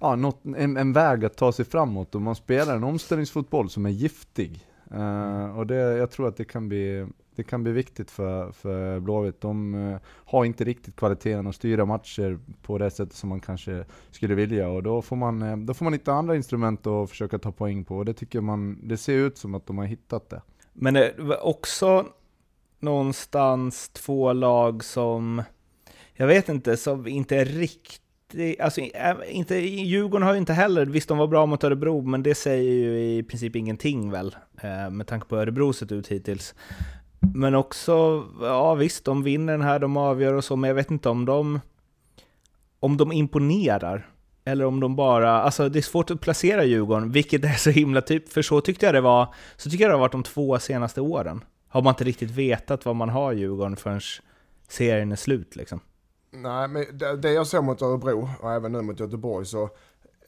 ja, 0.00 0.16
något, 0.16 0.44
en, 0.44 0.76
en 0.76 0.92
väg 0.92 1.24
att 1.24 1.36
ta 1.36 1.52
sig 1.52 1.64
framåt 1.64 2.14
och 2.14 2.22
man 2.22 2.34
spelar 2.34 2.76
en 2.76 2.84
omställningsfotboll 2.84 3.70
som 3.70 3.86
är 3.86 3.90
giftig. 3.90 4.66
Eh, 4.90 5.58
och 5.58 5.66
det, 5.66 5.74
jag 5.74 6.10
tror 6.10 6.28
att 6.28 6.36
det 6.36 6.44
kan 6.44 6.68
bli, 6.68 7.06
det 7.36 7.42
kan 7.42 7.62
bli 7.62 7.72
viktigt 7.72 8.10
för, 8.10 8.52
för 8.52 9.00
Blåvitt. 9.00 9.40
De 9.40 9.74
eh, 9.74 9.98
har 10.06 10.44
inte 10.44 10.64
riktigt 10.64 10.96
kvaliteten 10.96 11.46
att 11.46 11.54
styra 11.54 11.84
matcher 11.84 12.38
på 12.62 12.78
det 12.78 12.90
sättet 12.90 13.14
som 13.14 13.28
man 13.28 13.40
kanske 13.40 13.84
skulle 14.10 14.34
vilja 14.34 14.68
och 14.68 14.82
då 14.82 15.02
får 15.02 15.16
man, 15.16 15.42
eh, 15.42 15.56
då 15.56 15.74
får 15.74 15.84
man 15.84 15.92
hitta 15.92 16.12
andra 16.12 16.36
instrument 16.36 16.86
att 16.86 17.10
försöka 17.10 17.38
ta 17.38 17.52
poäng 17.52 17.84
på 17.84 17.96
och 17.96 18.04
det 18.04 18.14
tycker 18.14 18.40
man, 18.40 18.88
det 18.88 18.96
ser 18.96 19.16
ut 19.16 19.38
som 19.38 19.54
att 19.54 19.66
de 19.66 19.78
har 19.78 19.84
hittat 19.84 20.30
det. 20.30 20.42
Men 20.72 20.94
det 20.94 21.14
var 21.18 21.46
också 21.46 22.06
någonstans 22.80 23.88
två 23.88 24.32
lag 24.32 24.84
som, 24.84 25.42
jag 26.14 26.26
vet 26.26 26.48
inte, 26.48 26.76
som 26.76 27.06
inte 27.06 27.36
är 27.36 27.44
riktigt 27.44 28.05
Alltså, 28.60 28.80
inte, 29.28 29.56
Djurgården 29.56 30.26
har 30.26 30.32
ju 30.32 30.38
inte 30.38 30.52
heller, 30.52 30.86
visst 30.86 31.08
de 31.08 31.18
var 31.18 31.26
bra 31.26 31.46
mot 31.46 31.64
Örebro, 31.64 32.02
men 32.02 32.22
det 32.22 32.34
säger 32.34 32.72
ju 32.72 33.16
i 33.18 33.22
princip 33.22 33.56
ingenting 33.56 34.10
väl, 34.10 34.36
eh, 34.60 34.90
med 34.90 35.06
tanke 35.06 35.26
på 35.26 35.34
hur 35.34 35.42
Örebro 35.42 35.72
sett 35.72 35.92
ut 35.92 36.08
hittills. 36.08 36.54
Men 37.34 37.54
också, 37.54 38.24
ja 38.40 38.74
visst, 38.74 39.04
de 39.04 39.22
vinner 39.22 39.52
den 39.52 39.62
här, 39.62 39.78
de 39.78 39.96
avgör 39.96 40.32
och 40.34 40.44
så, 40.44 40.56
men 40.56 40.68
jag 40.68 40.74
vet 40.74 40.90
inte 40.90 41.08
om 41.08 41.24
de, 41.24 41.60
om 42.80 42.96
de 42.96 43.12
imponerar. 43.12 44.06
eller 44.44 44.64
om 44.64 44.80
de 44.80 44.96
bara... 44.96 45.30
Alltså 45.42 45.68
det 45.68 45.78
är 45.78 45.82
svårt 45.82 46.10
att 46.10 46.20
placera 46.20 46.64
Djurgården, 46.64 47.12
vilket 47.12 47.44
är 47.44 47.52
så 47.52 47.70
himla 47.70 48.00
typ, 48.00 48.28
för 48.28 48.42
så 48.42 48.60
tyckte 48.60 48.86
jag 48.86 48.94
det 48.94 49.00
var, 49.00 49.34
så 49.56 49.70
tycker 49.70 49.84
jag 49.84 49.90
det 49.90 49.94
har 49.94 50.00
varit 50.00 50.12
de 50.12 50.22
två 50.22 50.58
senaste 50.58 51.00
åren. 51.00 51.44
Har 51.68 51.82
man 51.82 51.90
inte 51.90 52.04
riktigt 52.04 52.30
vetat 52.30 52.84
vad 52.84 52.96
man 52.96 53.08
har 53.08 53.32
Djurgården 53.32 53.76
förrän 53.76 54.00
serien 54.68 55.12
är 55.12 55.16
slut 55.16 55.56
liksom. 55.56 55.80
Nej, 56.42 56.68
men 56.68 56.98
det, 56.98 57.16
det 57.16 57.32
jag 57.32 57.46
såg 57.46 57.64
mot 57.64 57.82
Örebro 57.82 58.28
och 58.40 58.52
även 58.52 58.72
nu 58.72 58.82
mot 58.82 59.00
Göteborg 59.00 59.46
så 59.46 59.62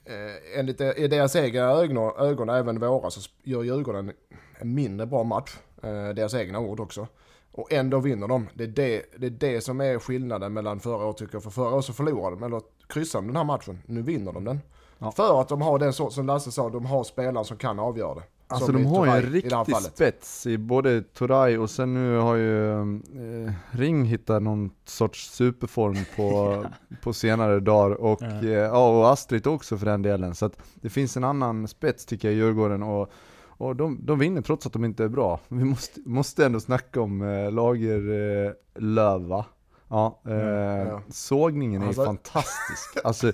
eh, 0.05 0.59
enligt 0.59 0.77
det, 0.77 0.93
i 0.93 1.07
deras 1.07 1.35
egna 1.35 1.59
ögon, 1.59 1.97
ögon, 2.17 2.49
även 2.49 2.79
våra, 2.79 3.09
så 3.09 3.29
gör 3.43 3.63
Djurgården 3.63 4.11
en 4.59 4.73
mindre 4.73 5.05
bra 5.05 5.23
match. 5.23 5.57
Eh, 5.83 6.09
deras 6.09 6.33
egna 6.33 6.59
ord 6.59 6.79
också. 6.79 7.07
Och 7.51 7.73
ändå 7.73 7.99
vinner 7.99 8.27
de. 8.27 8.47
Det 8.53 8.63
är 8.63 8.67
det, 8.67 9.05
det 9.17 9.25
är 9.25 9.29
det 9.29 9.61
som 9.61 9.81
är 9.81 9.99
skillnaden 9.99 10.53
mellan 10.53 10.79
förra 10.79 11.05
året 11.05 11.17
tycker 11.17 11.35
jag. 11.35 11.43
För 11.43 11.49
förra 11.49 11.75
året 11.75 11.85
så 11.85 11.93
förlorade 11.93 12.35
de, 12.35 12.43
eller 12.43 12.61
kryssade 12.87 13.21
de 13.21 13.27
den 13.27 13.35
här 13.35 13.43
matchen. 13.43 13.81
Nu 13.85 14.01
vinner 14.01 14.33
de 14.33 14.43
den. 14.43 14.59
Ja. 14.97 15.11
För 15.11 15.41
att 15.41 15.49
de 15.49 15.61
har 15.61 15.79
den 15.79 15.93
sort 15.93 16.13
som 16.13 16.25
Lasse 16.25 16.51
sa, 16.51 16.69
de 16.69 16.85
har 16.85 17.03
spelare 17.03 17.45
som 17.45 17.57
kan 17.57 17.79
avgöra 17.79 18.15
det. 18.15 18.23
Alltså 18.51 18.71
de 18.71 18.85
har 18.85 19.05
ju 19.05 19.11
en 19.11 19.21
riktig 19.31 19.75
spets 19.75 20.45
i 20.47 20.57
både 20.57 21.01
Turay 21.01 21.57
och 21.57 21.69
sen 21.69 21.93
nu 21.93 22.17
har 22.17 22.35
ju 22.35 22.71
eh, 22.73 23.51
Ring 23.71 24.05
hittat 24.05 24.43
någon 24.43 24.71
sorts 24.85 25.31
superform 25.31 25.95
på, 26.15 26.65
på 27.03 27.13
senare 27.13 27.59
dagar 27.59 27.95
och, 28.01 28.21
Ja. 28.21 28.27
eh, 28.27 28.49
ja, 28.49 28.97
och 28.99 29.11
Astrid 29.11 29.47
också 29.47 29.77
för 29.77 29.85
den 29.85 30.01
delen. 30.01 30.35
Så 30.35 30.49
det 30.75 30.89
finns 30.89 31.17
en 31.17 31.23
annan 31.23 31.67
spets 31.67 32.05
tycker 32.05 32.27
jag 32.27 32.35
i 32.35 32.37
Djurgården 32.37 32.83
och, 32.83 33.11
och 33.47 33.75
de, 33.75 33.99
de 34.05 34.19
vinner 34.19 34.41
trots 34.41 34.65
att 34.65 34.73
de 34.73 34.85
inte 34.85 35.03
är 35.03 35.07
bra. 35.09 35.39
Vi 35.47 35.63
måste, 35.63 35.99
måste 36.05 36.45
ändå 36.45 36.59
snacka 36.59 37.01
om 37.01 37.21
eh, 37.21 37.51
Lager 37.51 38.09
eh, 38.47 38.51
Löva. 38.81 39.45
Ja, 39.89 40.21
eh, 40.27 40.33
ja. 40.35 41.01
sågningen 41.09 41.81
är 41.81 41.87
Alltså- 41.87 42.05
fantastisk. 42.05 42.97
Alltså, 43.03 43.31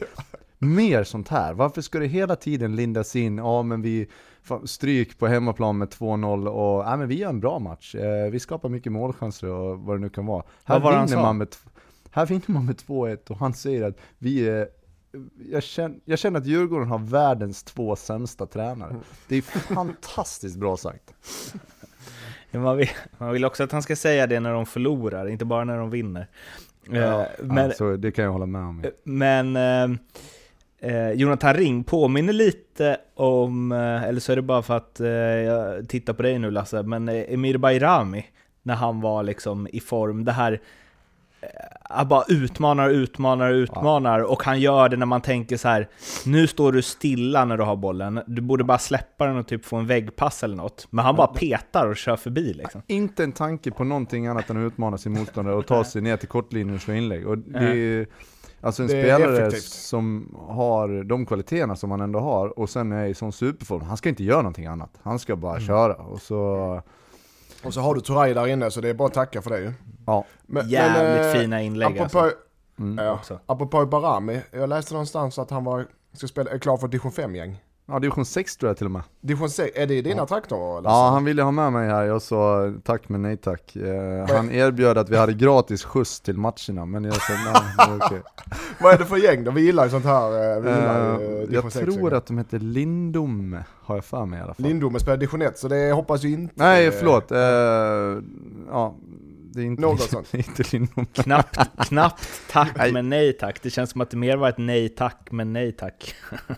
mer 0.58 1.04
sånt 1.04 1.30
här. 1.30 1.54
Varför 1.54 1.82
ska 1.82 2.00
det 2.00 2.08
hela 2.08 2.36
tiden 2.36 2.76
lindas 2.76 3.16
in, 3.16 3.38
ja 3.38 3.64
men 3.64 3.82
vi 3.82 4.08
stryk 4.66 5.20
på 5.20 5.28
hemmaplan 5.28 5.78
med 5.78 5.88
2-0 5.88 6.48
och, 6.48 6.84
ja 6.86 6.98
men 6.98 7.08
vi 7.08 7.16
gör 7.16 7.30
en 7.30 7.40
bra 7.40 7.60
match. 7.60 7.96
Eh, 7.96 8.32
vi 8.32 8.40
skapar 8.40 8.70
mycket 8.70 8.92
målchanser 8.92 9.50
och 9.50 9.80
vad 9.80 9.96
det 9.96 10.02
nu 10.02 10.10
kan 10.10 10.26
vara. 10.26 10.44
Här 10.64 10.80
var 10.80 11.06
vinner, 11.06 11.22
man 11.22 11.38
med, 11.38 11.56
här 12.12 12.26
vinner 12.26 12.44
man 12.48 12.66
med 12.66 12.76
2-1 12.76 13.32
och 13.32 13.38
han 13.38 13.54
säger 13.54 13.84
att 13.84 13.98
vi 14.18 14.50
är 14.50 14.68
jag 15.52 15.64
känner, 15.64 16.00
jag 16.06 16.20
känner 16.20 16.40
att 16.40 16.46
Djurgården 16.46 16.88
har 16.88 17.00
världens 17.00 17.64
två 17.64 17.96
sämsta 17.96 18.46
tränare. 18.46 18.96
Det 19.28 19.36
är 19.36 19.42
fantastiskt 19.42 20.58
bra 20.58 20.78
sagt. 20.78 21.14
Ja, 22.52 22.60
Man 22.60 22.78
vill, 22.78 22.90
man 23.18 23.32
vill 23.32 23.46
också 23.46 23.64
att 23.64 23.72
han 23.72 23.82
ska 23.82 23.96
säga 23.96 24.28
det 24.28 24.40
när 24.40 24.54
de 24.54 24.66
förlorar, 24.66 25.28
inte 25.28 25.46
bara 25.46 25.64
när 25.64 25.78
de 25.78 25.90
vinner. 25.90 26.28
Ja. 26.90 27.22
Eh, 27.22 27.28
men, 27.40 27.58
alltså, 27.58 27.98
det 27.98 28.12
kan 28.12 28.26
jag 28.26 28.32
hålla 28.32 28.46
med 28.46 28.62
om. 28.62 28.86
men 29.04 29.56
eh, 30.80 30.96
eh, 30.96 31.12
Jonathan 31.12 31.54
Ring 31.54 31.84
påminner 31.84 32.34
lite 32.34 32.98
om, 33.16 33.72
eh, 33.72 34.04
eller 34.04 34.20
så 34.20 34.32
är 34.32 34.36
det 34.36 34.42
bara 34.42 34.62
för 34.62 34.78
att 34.78 35.00
eh, 35.00 35.08
jag 35.10 35.90
tittar 35.90 36.14
på 36.14 36.24
dig 36.24 36.40
nu 36.40 36.52
Lasse, 36.52 36.84
men 36.84 37.10
eh, 37.10 37.34
Emir 37.34 37.58
Bayrami, 37.58 38.26
när 38.64 38.76
han 38.76 39.02
var 39.02 39.24
liksom 39.24 39.68
i 39.74 39.80
form, 39.80 40.26
det 40.26 40.32
här 40.32 40.62
eh, 41.42 41.48
han 41.90 42.08
bara 42.08 42.24
utmanar, 42.28 42.90
utmanar, 42.90 43.52
utmanar 43.52 44.20
och 44.20 44.44
han 44.44 44.60
gör 44.60 44.90
det 44.90 44.98
när 44.98 45.06
man 45.06 45.22
tänker 45.22 45.58
så 45.58 45.68
här 45.68 45.88
nu 46.26 46.48
står 46.48 46.72
du 46.72 46.82
stilla 46.82 47.46
när 47.46 47.58
du 47.58 47.64
har 47.64 47.76
bollen, 47.76 48.22
du 48.28 48.42
borde 48.42 48.64
bara 48.64 48.78
släppa 48.78 49.26
den 49.26 49.38
och 49.38 49.48
typ 49.48 49.66
få 49.66 49.76
en 49.76 49.88
väggpass 49.88 50.44
eller 50.44 50.56
något. 50.56 50.88
Men 50.90 51.06
han 51.06 51.16
bara 51.16 51.28
petar 51.28 51.88
och 51.88 51.98
kör 51.98 52.16
förbi 52.16 52.54
liksom. 52.54 52.82
Inte 52.88 53.24
en 53.24 53.32
tanke 53.32 53.72
på 53.72 53.84
någonting 53.84 54.28
annat 54.28 54.50
än 54.50 54.66
att 54.66 54.72
utmana 54.74 54.98
sin 54.98 55.14
motståndare 55.14 55.56
och 55.56 55.68
ta 55.68 55.84
sig 55.84 56.02
ner 56.02 56.18
till 56.18 56.28
kortlinjen 56.28 56.76
och 56.76 56.82
slå 56.82 56.94
inlägg. 56.94 57.28
Och 57.28 57.38
det 57.38 57.78
är, 57.78 58.08
alltså 58.66 58.82
en 58.82 58.88
Det 58.88 58.94
spelare 59.04 59.52
som 59.62 60.36
har 60.48 61.04
de 61.04 61.26
kvaliteterna 61.26 61.76
som 61.76 61.92
han 61.92 62.02
ändå 62.02 62.20
har 62.20 62.60
och 62.60 62.70
sen 62.70 62.92
är 62.92 63.06
i 63.06 63.14
sån 63.14 63.32
superform, 63.32 63.82
han 63.82 63.98
ska 63.98 64.10
inte 64.10 64.24
göra 64.24 64.38
någonting 64.42 64.66
annat. 64.66 64.90
Han 65.04 65.20
ska 65.20 65.36
bara 65.36 65.52
Mm. 65.56 65.68
köra 65.68 65.94
och 65.94 66.22
så, 66.22 66.82
Och 67.64 67.74
så 67.74 67.82
har 67.82 67.96
du 67.96 68.02
Turay 68.02 68.34
där 68.34 68.48
inne 68.48 68.72
så 68.72 68.82
det 68.82 68.90
är 68.90 68.94
bara 68.94 69.08
att 69.08 69.14
tacka 69.14 69.42
för 69.42 69.50
det 69.50 69.60
ju. 69.60 69.74
ja. 70.06 70.26
Men, 70.46 70.70
Jävligt 70.70 71.22
men, 71.22 71.36
eh, 71.36 71.42
fina 71.42 71.62
inlägg 71.62 71.88
Apropå, 72.00 72.20
alltså. 72.20 72.38
Mm. 72.80 73.06
ja, 73.06 73.20
apropå 73.46 73.86
Barami, 73.86 74.42
jag 74.52 74.70
läste 74.70 74.94
någonstans 74.94 75.40
att 75.40 75.50
han 75.52 75.64
var, 75.64 75.86
ska 76.14 76.28
spela, 76.28 76.52
är 76.52 76.58
klar 76.58 76.78
för 76.78 76.88
division 76.88 77.12
5-gäng. 77.12 77.62
Ja, 77.88 78.00
division 78.00 78.26
6 78.26 78.58
tror 78.58 78.70
jag 78.70 78.78
till 78.78 78.86
och 78.86 78.92
med. 78.92 79.02
Division 79.22 79.50
6, 79.50 79.78
är 79.78 79.88
det 79.88 80.02
dina 80.02 80.26
trakter 80.26 80.78
eller? 80.78 80.90
Ja, 80.90 81.10
han 81.10 81.24
ville 81.26 81.44
ha 81.44 81.52
med 81.52 81.74
mig 81.74 81.90
här, 81.90 82.04
jag 82.04 82.22
sa 82.22 82.74
tack 82.84 83.10
men 83.10 83.22
nej 83.22 83.38
tack. 83.38 83.76
Eh, 83.76 84.36
han 84.36 84.52
erbjöd 84.52 84.98
att 84.98 85.10
vi 85.10 85.18
hade 85.18 85.34
gratis 85.34 85.84
skjuts 85.84 86.22
till 86.22 86.38
matcherna, 86.38 86.86
men 86.86 87.04
jag 87.04 87.16
sa 87.16 87.34
nej, 87.34 88.00
okej. 88.02 88.22
Vad 88.82 88.94
är 88.94 88.98
det 88.98 89.06
för 89.06 89.18
gäng 89.18 89.44
då? 89.44 89.52
Vi 89.52 89.62
gillar 89.62 89.84
ju 89.84 89.90
sånt 89.90 90.06
här, 90.06 90.56
eh, 90.56 90.62
vi 90.62 90.70
gillar 90.70 90.96
Eh, 91.06 91.22
eh, 91.22 91.48
jag 91.52 91.72
6 91.72 91.96
tror 91.96 92.14
att 92.14 92.26
de 92.26 92.38
heter 92.38 92.60
Lindome, 92.60 93.64
har 93.84 93.96
jag 93.96 94.06
för 94.06 94.26
mig 94.26 94.40
i 94.40 94.42
alla 94.44 94.54
fall. 94.54 94.66
Lindome 94.66 95.00
spelar 95.00 95.18
division 95.18 95.42
1 95.42 95.58
så 95.58 95.68
det 95.68 95.92
hoppas 95.92 96.24
ju 96.24 96.32
inte... 96.32 96.54
Nej, 96.56 96.88
eh, 96.88 96.94
förlåt. 96.94 97.32
Eh, 97.32 97.38
ja, 98.72 98.96
det 99.56 99.62
är 99.62 99.66
inte, 99.66 99.82
Något 99.82 100.02
sånt. 100.02 100.32
det 100.32 100.74
inte. 100.74 101.04
Knappt, 101.24 101.60
knappt 101.88 102.24
tack 102.52 102.72
Nej. 102.78 102.92
men 102.92 103.10
nej 103.10 103.34
tack. 103.34 103.62
Det 103.62 103.70
känns 103.70 103.90
som 103.90 104.02
att 104.02 104.10
det 104.10 104.18
mer 104.18 104.38
var 104.38 104.50
ett 104.50 104.58
nej 104.58 104.90
tack 104.90 105.28
men 105.32 105.54
nej 105.54 105.72
tack. 105.72 106.16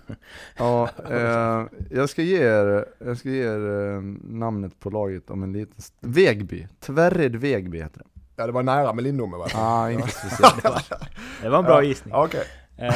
Ja, 0.58 0.90
eh, 1.12 1.64
jag 1.92 2.10
ska 2.10 2.22
ge 2.22 2.38
er, 2.44 2.86
jag 3.00 3.18
ska 3.18 3.30
ge 3.30 3.44
er 3.44 3.94
eh, 3.96 4.02
namnet 4.24 4.80
på 4.80 4.90
laget 4.90 5.30
om 5.30 5.44
en 5.44 5.54
liten 5.54 5.76
st- 5.78 5.98
Vegby, 6.02 6.68
Tvärred 6.80 7.36
Vegby 7.36 7.78
heter 7.82 8.00
det. 8.00 8.06
Ja 8.36 8.46
det 8.46 8.52
var 8.52 8.64
nära 8.64 8.94
med 8.94 9.04
Lindome 9.04 9.38
va? 9.38 9.48
Ah, 9.56 9.90
inte 9.92 10.08
speciellt. 10.08 10.64
Det 11.42 11.50
var 11.50 11.58
en 11.60 11.66
bra 11.66 11.84
Ja, 11.84 11.84
gissning. 11.84 12.14
Okej. 12.14 12.44
Eh, 12.78 12.92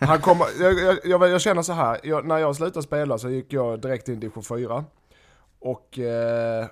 Han 0.00 0.20
kommer, 0.20 0.46
jag, 0.60 0.72
jag, 0.80 0.98
jag, 1.04 1.28
jag 1.30 1.40
känner 1.40 1.62
så 1.62 1.72
här, 1.72 1.98
jag, 2.02 2.26
när 2.26 2.38
jag 2.38 2.56
slutade 2.56 2.82
spela 2.82 3.18
så 3.18 3.30
gick 3.30 3.52
jag 3.52 3.80
direkt 3.80 4.08
in 4.08 4.14
i 4.14 4.18
division 4.18 4.42
4. 4.42 4.84
Och 5.60 5.98
eh, 5.98 6.66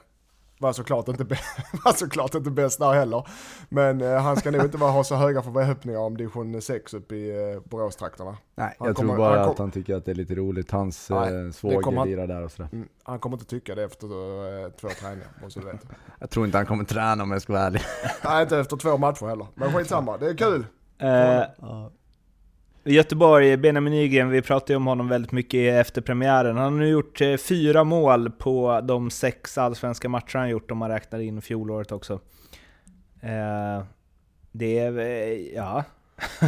var, 0.62 0.72
såklart 0.72 1.08
inte 1.08 1.24
var 1.84 1.92
såklart 1.92 2.34
inte 2.34 2.50
bäst 2.50 2.78
där 2.78 2.92
heller. 2.92 3.28
Men 3.68 4.00
eh, 4.00 4.16
han 4.22 4.36
ska 4.36 4.50
nog 4.50 4.62
inte 4.64 4.78
vara, 4.78 4.90
ha 4.90 5.04
så 5.04 5.14
höga 5.14 5.42
förväntningar 5.42 5.98
om 6.00 6.16
division 6.16 6.62
6 6.62 6.94
uppe 6.94 7.14
i 7.16 7.52
eh, 7.54 7.60
Boråstrakterna. 7.70 8.36
Nej, 8.54 8.76
Han 8.78 8.86
jag 8.88 8.96
kommer- 8.96 9.08
tror 9.08 9.18
bara 9.18 9.34
han 9.36 9.44
kom- 9.44 9.52
att 9.52 9.58
han 9.58 9.70
tycker 9.70 9.94
att 9.96 10.04
det 10.04 10.10
är 10.10 10.14
lite 10.14 10.34
roligt. 10.34 10.70
Hans 10.70 11.10
Nej, 11.10 11.46
eh, 11.46 11.50
svåger 11.50 12.04
lirar 12.04 12.26
där 12.26 12.42
och 12.44 12.50
sådär. 12.50 12.68
Mm, 12.72 12.88
han 13.02 13.18
kommer 13.18 13.36
inte 13.36 13.46
tycka 13.46 13.74
det 13.74 13.84
efter 13.84 14.06
eh, 14.06 14.70
två 14.70 14.88
träningar, 15.00 15.28
måste 15.42 15.60
du 15.60 15.66
veta. 15.66 15.78
Jag 16.18 16.30
tror 16.30 16.46
inte 16.46 16.58
han 16.58 16.66
kommer 16.66 16.84
träna 16.84 17.22
om 17.22 17.30
jag 17.30 17.42
ska 17.42 17.52
vara 17.52 17.62
ärlig. 17.62 17.82
Nej, 18.24 18.42
inte 18.42 18.58
efter 18.58 18.76
två 18.76 18.96
matcher 18.98 19.26
heller. 19.26 19.46
Men 19.54 19.72
skitsamma, 19.72 20.16
det 20.16 20.26
är 20.26 20.36
kul. 20.36 20.66
eh, 20.98 21.42
Göteborg, 22.84 23.56
Benjamin 23.56 23.92
Nygren, 23.92 24.30
vi 24.30 24.42
pratade 24.42 24.72
ju 24.72 24.76
om 24.76 24.86
honom 24.86 25.08
väldigt 25.08 25.32
mycket 25.32 25.80
efter 25.80 26.02
premiären. 26.02 26.56
Han 26.56 26.72
har 26.72 26.80
nu 26.80 26.88
gjort 26.88 27.20
eh, 27.20 27.36
fyra 27.36 27.84
mål 27.84 28.30
på 28.30 28.80
de 28.80 29.10
sex 29.10 29.58
allsvenska 29.58 30.08
matcher 30.08 30.38
han 30.38 30.48
gjort 30.48 30.70
om 30.70 30.78
man 30.78 30.90
räknar 30.90 31.20
in 31.20 31.42
fjolåret 31.42 31.92
också. 31.92 32.20
Eh, 33.20 33.84
det 34.52 34.78
är, 34.78 34.98
eh, 34.98 35.54
ja. 35.54 35.84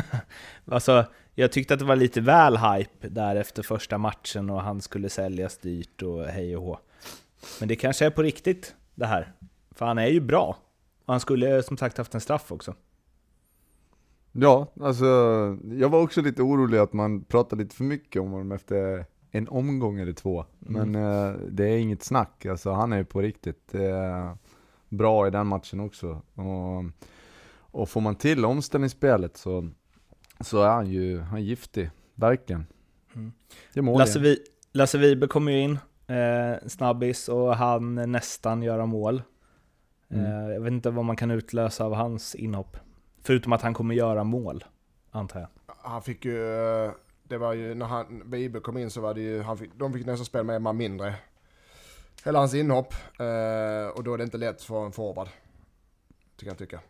alltså, 0.70 1.04
jag 1.34 1.52
tyckte 1.52 1.74
att 1.74 1.80
det 1.80 1.86
var 1.86 1.96
lite 1.96 2.20
väl 2.20 2.56
hype 2.56 3.08
där 3.08 3.36
efter 3.36 3.62
första 3.62 3.98
matchen 3.98 4.50
och 4.50 4.62
han 4.62 4.80
skulle 4.80 5.08
säljas 5.08 5.58
dyrt 5.58 6.02
och 6.02 6.24
hej 6.24 6.56
och 6.56 6.62
hå. 6.62 6.78
Men 7.60 7.68
det 7.68 7.76
kanske 7.76 8.06
är 8.06 8.10
på 8.10 8.22
riktigt 8.22 8.74
det 8.94 9.06
här. 9.06 9.32
För 9.74 9.86
han 9.86 9.98
är 9.98 10.06
ju 10.06 10.20
bra. 10.20 10.56
Och 11.04 11.12
han 11.12 11.20
skulle 11.20 11.56
eh, 11.56 11.62
som 11.62 11.76
sagt 11.76 11.98
haft 11.98 12.14
en 12.14 12.20
straff 12.20 12.52
också. 12.52 12.74
Ja, 14.36 14.72
alltså 14.80 15.06
jag 15.64 15.88
var 15.88 16.02
också 16.02 16.22
lite 16.22 16.42
orolig 16.42 16.78
att 16.78 16.92
man 16.92 17.24
pratade 17.24 17.62
lite 17.62 17.76
för 17.76 17.84
mycket 17.84 18.22
om 18.22 18.30
honom 18.30 18.52
efter 18.52 19.06
en 19.30 19.48
omgång 19.48 20.00
eller 20.00 20.12
två. 20.12 20.44
Men 20.58 20.94
eh, 20.94 21.32
det 21.50 21.64
är 21.64 21.76
inget 21.78 22.02
snack, 22.02 22.46
alltså 22.46 22.70
han 22.70 22.92
är 22.92 22.96
ju 22.96 23.04
på 23.04 23.20
riktigt 23.20 23.74
eh, 23.74 24.34
bra 24.88 25.26
i 25.26 25.30
den 25.30 25.46
matchen 25.46 25.80
också. 25.80 26.22
Och, 26.34 26.84
och 27.56 27.88
får 27.88 28.00
man 28.00 28.16
till 28.16 28.44
omställningsspelet 28.44 29.36
så, 29.36 29.70
så 30.40 30.62
är 30.62 30.68
han 30.68 30.86
ju 30.86 31.20
han 31.20 31.38
är 31.38 31.42
giftig, 31.42 31.90
verkligen. 32.14 32.66
Mm. 33.14 33.32
Det 33.74 33.82
mål 33.82 33.98
Lasse. 33.98 34.18
Vi, 34.18 34.38
Lasse 34.72 34.98
Vibe 34.98 35.26
kommer 35.26 35.52
ju 35.52 35.60
in, 35.60 35.78
eh, 36.06 36.68
snabbis, 36.68 37.28
och 37.28 37.56
han 37.56 37.94
nästan 38.12 38.62
göra 38.62 38.86
mål. 38.86 39.22
Mm. 40.08 40.24
Eh, 40.24 40.54
jag 40.54 40.60
vet 40.60 40.72
inte 40.72 40.90
vad 40.90 41.04
man 41.04 41.16
kan 41.16 41.30
utlösa 41.30 41.84
av 41.84 41.94
hans 41.94 42.34
inhopp. 42.34 42.76
Förutom 43.26 43.52
att 43.52 43.62
han 43.62 43.74
kommer 43.74 43.94
göra 43.94 44.24
mål, 44.24 44.64
antar 45.10 45.40
jag. 45.40 45.48
Han 45.82 46.02
fick 46.02 46.24
ju, 46.24 46.54
eh, 46.84 46.90
det 47.22 47.38
var 47.38 47.52
ju 47.52 47.74
när 47.74 47.86
han, 47.86 48.22
Vibe 48.30 48.60
kom 48.60 48.78
in 48.78 48.90
så 48.90 49.00
var 49.00 49.14
det 49.14 49.20
ju, 49.20 49.42
han 49.42 49.58
fick, 49.58 49.70
de 49.74 49.92
fick 49.92 50.06
nästan 50.06 50.24
spela 50.24 50.44
med 50.44 50.56
en 50.56 50.62
man 50.62 50.76
mindre. 50.76 51.14
Hela 52.24 52.38
hans 52.38 52.54
inhopp, 52.54 52.94
eh, 53.18 53.96
och 53.96 54.04
då 54.04 54.14
är 54.14 54.18
det 54.18 54.24
inte 54.24 54.38
lätt 54.38 54.62
för 54.62 54.84
en 54.86 54.92
forward. 54.92 55.28
Tycker 56.36 56.50
jag 56.50 56.58
tycka. 56.58 56.80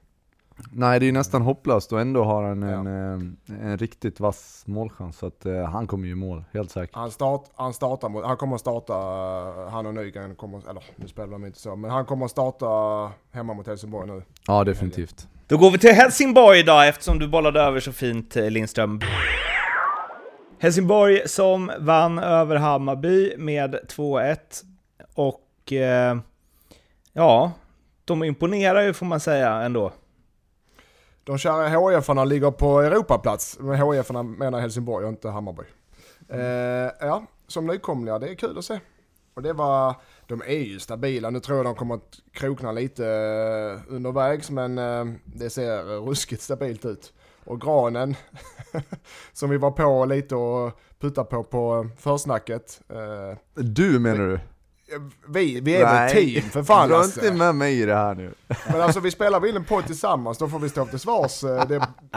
Nej 0.72 1.00
det 1.00 1.04
är 1.04 1.06
ju 1.06 1.12
nästan 1.12 1.42
hopplöst 1.42 1.92
och 1.92 2.00
ändå 2.00 2.24
har 2.24 2.42
han 2.42 2.62
Ja. 2.62 2.68
en, 2.68 3.36
eh, 3.48 3.66
en 3.66 3.78
riktigt 3.78 4.20
vass 4.20 4.64
målchans. 4.66 5.18
Så 5.18 5.26
att 5.26 5.46
eh, 5.46 5.64
han 5.64 5.86
kommer 5.86 6.06
ju 6.06 6.12
i 6.12 6.14
mål, 6.14 6.44
helt 6.52 6.70
säkert. 6.70 6.96
Han, 6.96 7.10
start, 7.10 7.50
han 7.54 7.72
startar 7.74 8.08
mot, 8.08 8.24
han 8.24 8.36
kommer 8.36 8.54
att 8.54 8.60
starta, 8.60 8.94
han 9.70 9.86
och 9.86 9.94
Nygren 9.94 10.34
kommer, 10.34 10.68
eller 10.70 10.84
nu 10.96 11.08
spelar 11.08 11.32
de 11.32 11.44
inte 11.46 11.60
så, 11.60 11.76
men 11.76 11.90
han 11.90 12.04
kommer 12.06 12.24
att 12.24 12.30
starta 12.30 12.66
hemma 13.30 13.54
mot 13.54 13.66
Helsingborg 13.66 14.10
nu. 14.10 14.22
Ja 14.46 14.64
definitivt. 14.64 15.28
Då 15.46 15.56
går 15.56 15.70
vi 15.70 15.78
till 15.78 15.92
Helsingborg 15.92 16.58
idag 16.58 16.88
eftersom 16.88 17.18
du 17.18 17.28
bollade 17.28 17.60
över 17.60 17.80
så 17.80 17.92
fint 17.92 18.36
eh, 18.36 18.50
Lindström. 18.50 19.00
Helsingborg 20.58 21.28
som 21.28 21.72
vann 21.78 22.18
över 22.18 22.56
Hammarby 22.56 23.36
med 23.36 23.74
2-1 23.74 24.36
och 25.14 25.72
eh, 25.72 26.16
ja, 27.12 27.52
de 28.04 28.24
imponerar 28.24 28.82
ju 28.82 28.92
får 28.92 29.06
man 29.06 29.20
säga 29.20 29.50
ändå. 29.52 29.92
De 31.24 31.38
kära 31.38 31.68
HIF-arna 31.68 32.24
ligger 32.24 32.50
på 32.50 32.80
Europaplats. 32.80 33.58
Med 33.58 33.78
HIF-arna 33.78 34.22
menar 34.22 34.60
Helsingborg 34.60 35.04
och 35.04 35.10
inte 35.10 35.28
Hammarby. 35.28 35.62
Eh, 36.28 36.40
ja, 37.00 37.26
som 37.46 37.66
nykomlingar, 37.66 38.18
det 38.18 38.28
är 38.28 38.34
kul 38.34 38.58
att 38.58 38.64
se. 38.64 38.80
Och 39.34 39.42
det 39.42 39.52
var, 39.52 39.94
de 40.28 40.42
är 40.46 40.58
ju 40.64 40.78
stabila. 40.78 41.30
Nu 41.30 41.40
tror 41.40 41.58
jag 41.58 41.66
de 41.66 41.74
kommer 41.74 41.94
att 41.94 42.18
krokna 42.32 42.72
lite 42.72 43.06
eh, 43.06 43.94
undervägs 43.94 44.50
men 44.50 44.78
eh, 44.78 45.04
det 45.24 45.50
ser 45.50 45.82
ruskigt 46.06 46.42
stabilt 46.42 46.84
ut. 46.84 47.12
Och 47.44 47.60
Granen, 47.60 48.14
som 49.32 49.50
vi 49.50 49.56
var 49.56 49.70
på 49.70 50.04
lite 50.04 50.36
och 50.36 50.72
puttade 51.00 51.26
på 51.30 51.42
på 51.44 51.88
försnacket. 51.98 52.80
Eh, 52.88 53.38
Du 53.54 53.98
menar 53.98 54.26
du? 54.28 54.40
vi, 55.28 55.60
vi 55.60 55.76
är 55.76 55.84
väl 55.84 56.06
ett 56.06 56.12
team 56.12 56.50
för 56.50 56.62
fan 56.62 56.88
Dra 56.88 56.96
Lasse. 56.96 57.26
inte 57.26 57.38
med 57.38 57.54
mig 57.54 57.80
i 57.80 57.84
det 57.86 57.94
här 57.94 58.14
nu. 58.14 58.34
Men 58.72 58.80
alltså 58.80 59.00
vi 59.00 59.10
spelar 59.10 59.40
vi 59.40 59.48
in 59.48 59.56
en 59.56 59.64
podd 59.64 59.86
tillsammans, 59.86 60.38
då 60.38 60.48
får 60.48 60.58
vi 60.58 60.68
stå 60.68 60.86
till 60.86 60.98
svars. 60.98 61.40
Det, 61.40 61.88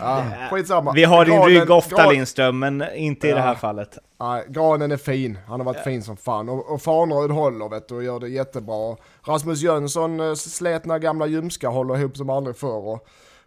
Ah, 0.00 0.18
ja, 0.40 0.48
skitsamma. 0.50 0.92
vi 0.92 1.04
har 1.04 1.24
din 1.24 1.34
Granen- 1.34 1.48
rygg 1.60 1.70
ofta 1.70 1.96
Gran- 1.96 2.12
Lindström, 2.12 2.58
men 2.58 2.84
inte 2.94 3.28
i 3.28 3.32
det 3.32 3.40
här 3.40 3.48
Ja. 3.48 3.54
fallet. 3.54 3.98
Nej, 4.20 4.44
granen 4.48 4.92
är 4.92 4.96
fin. 4.96 5.38
Han 5.48 5.60
har 5.60 5.64
varit 5.64 5.84
fin 5.84 6.02
som 6.02 6.16
fan. 6.16 6.48
Och, 6.48 6.72
och 6.74 6.82
Farnerud 6.82 7.30
håller 7.30 7.68
vet 7.68 7.88
du, 7.88 7.94
och 7.94 8.02
gör 8.04 8.20
det 8.20 8.28
jättebra. 8.28 8.96
Rasmus 9.26 9.60
Jönsson, 9.62 10.20
eh, 10.20 10.34
slätna 10.34 10.98
gamla 10.98 11.26
ljumskar, 11.26 11.68
håller 11.70 11.98
ihop 11.98 12.16
som 12.16 12.30
aldrig 12.30 12.56
förr. 12.56 12.88
Och, 12.88 13.06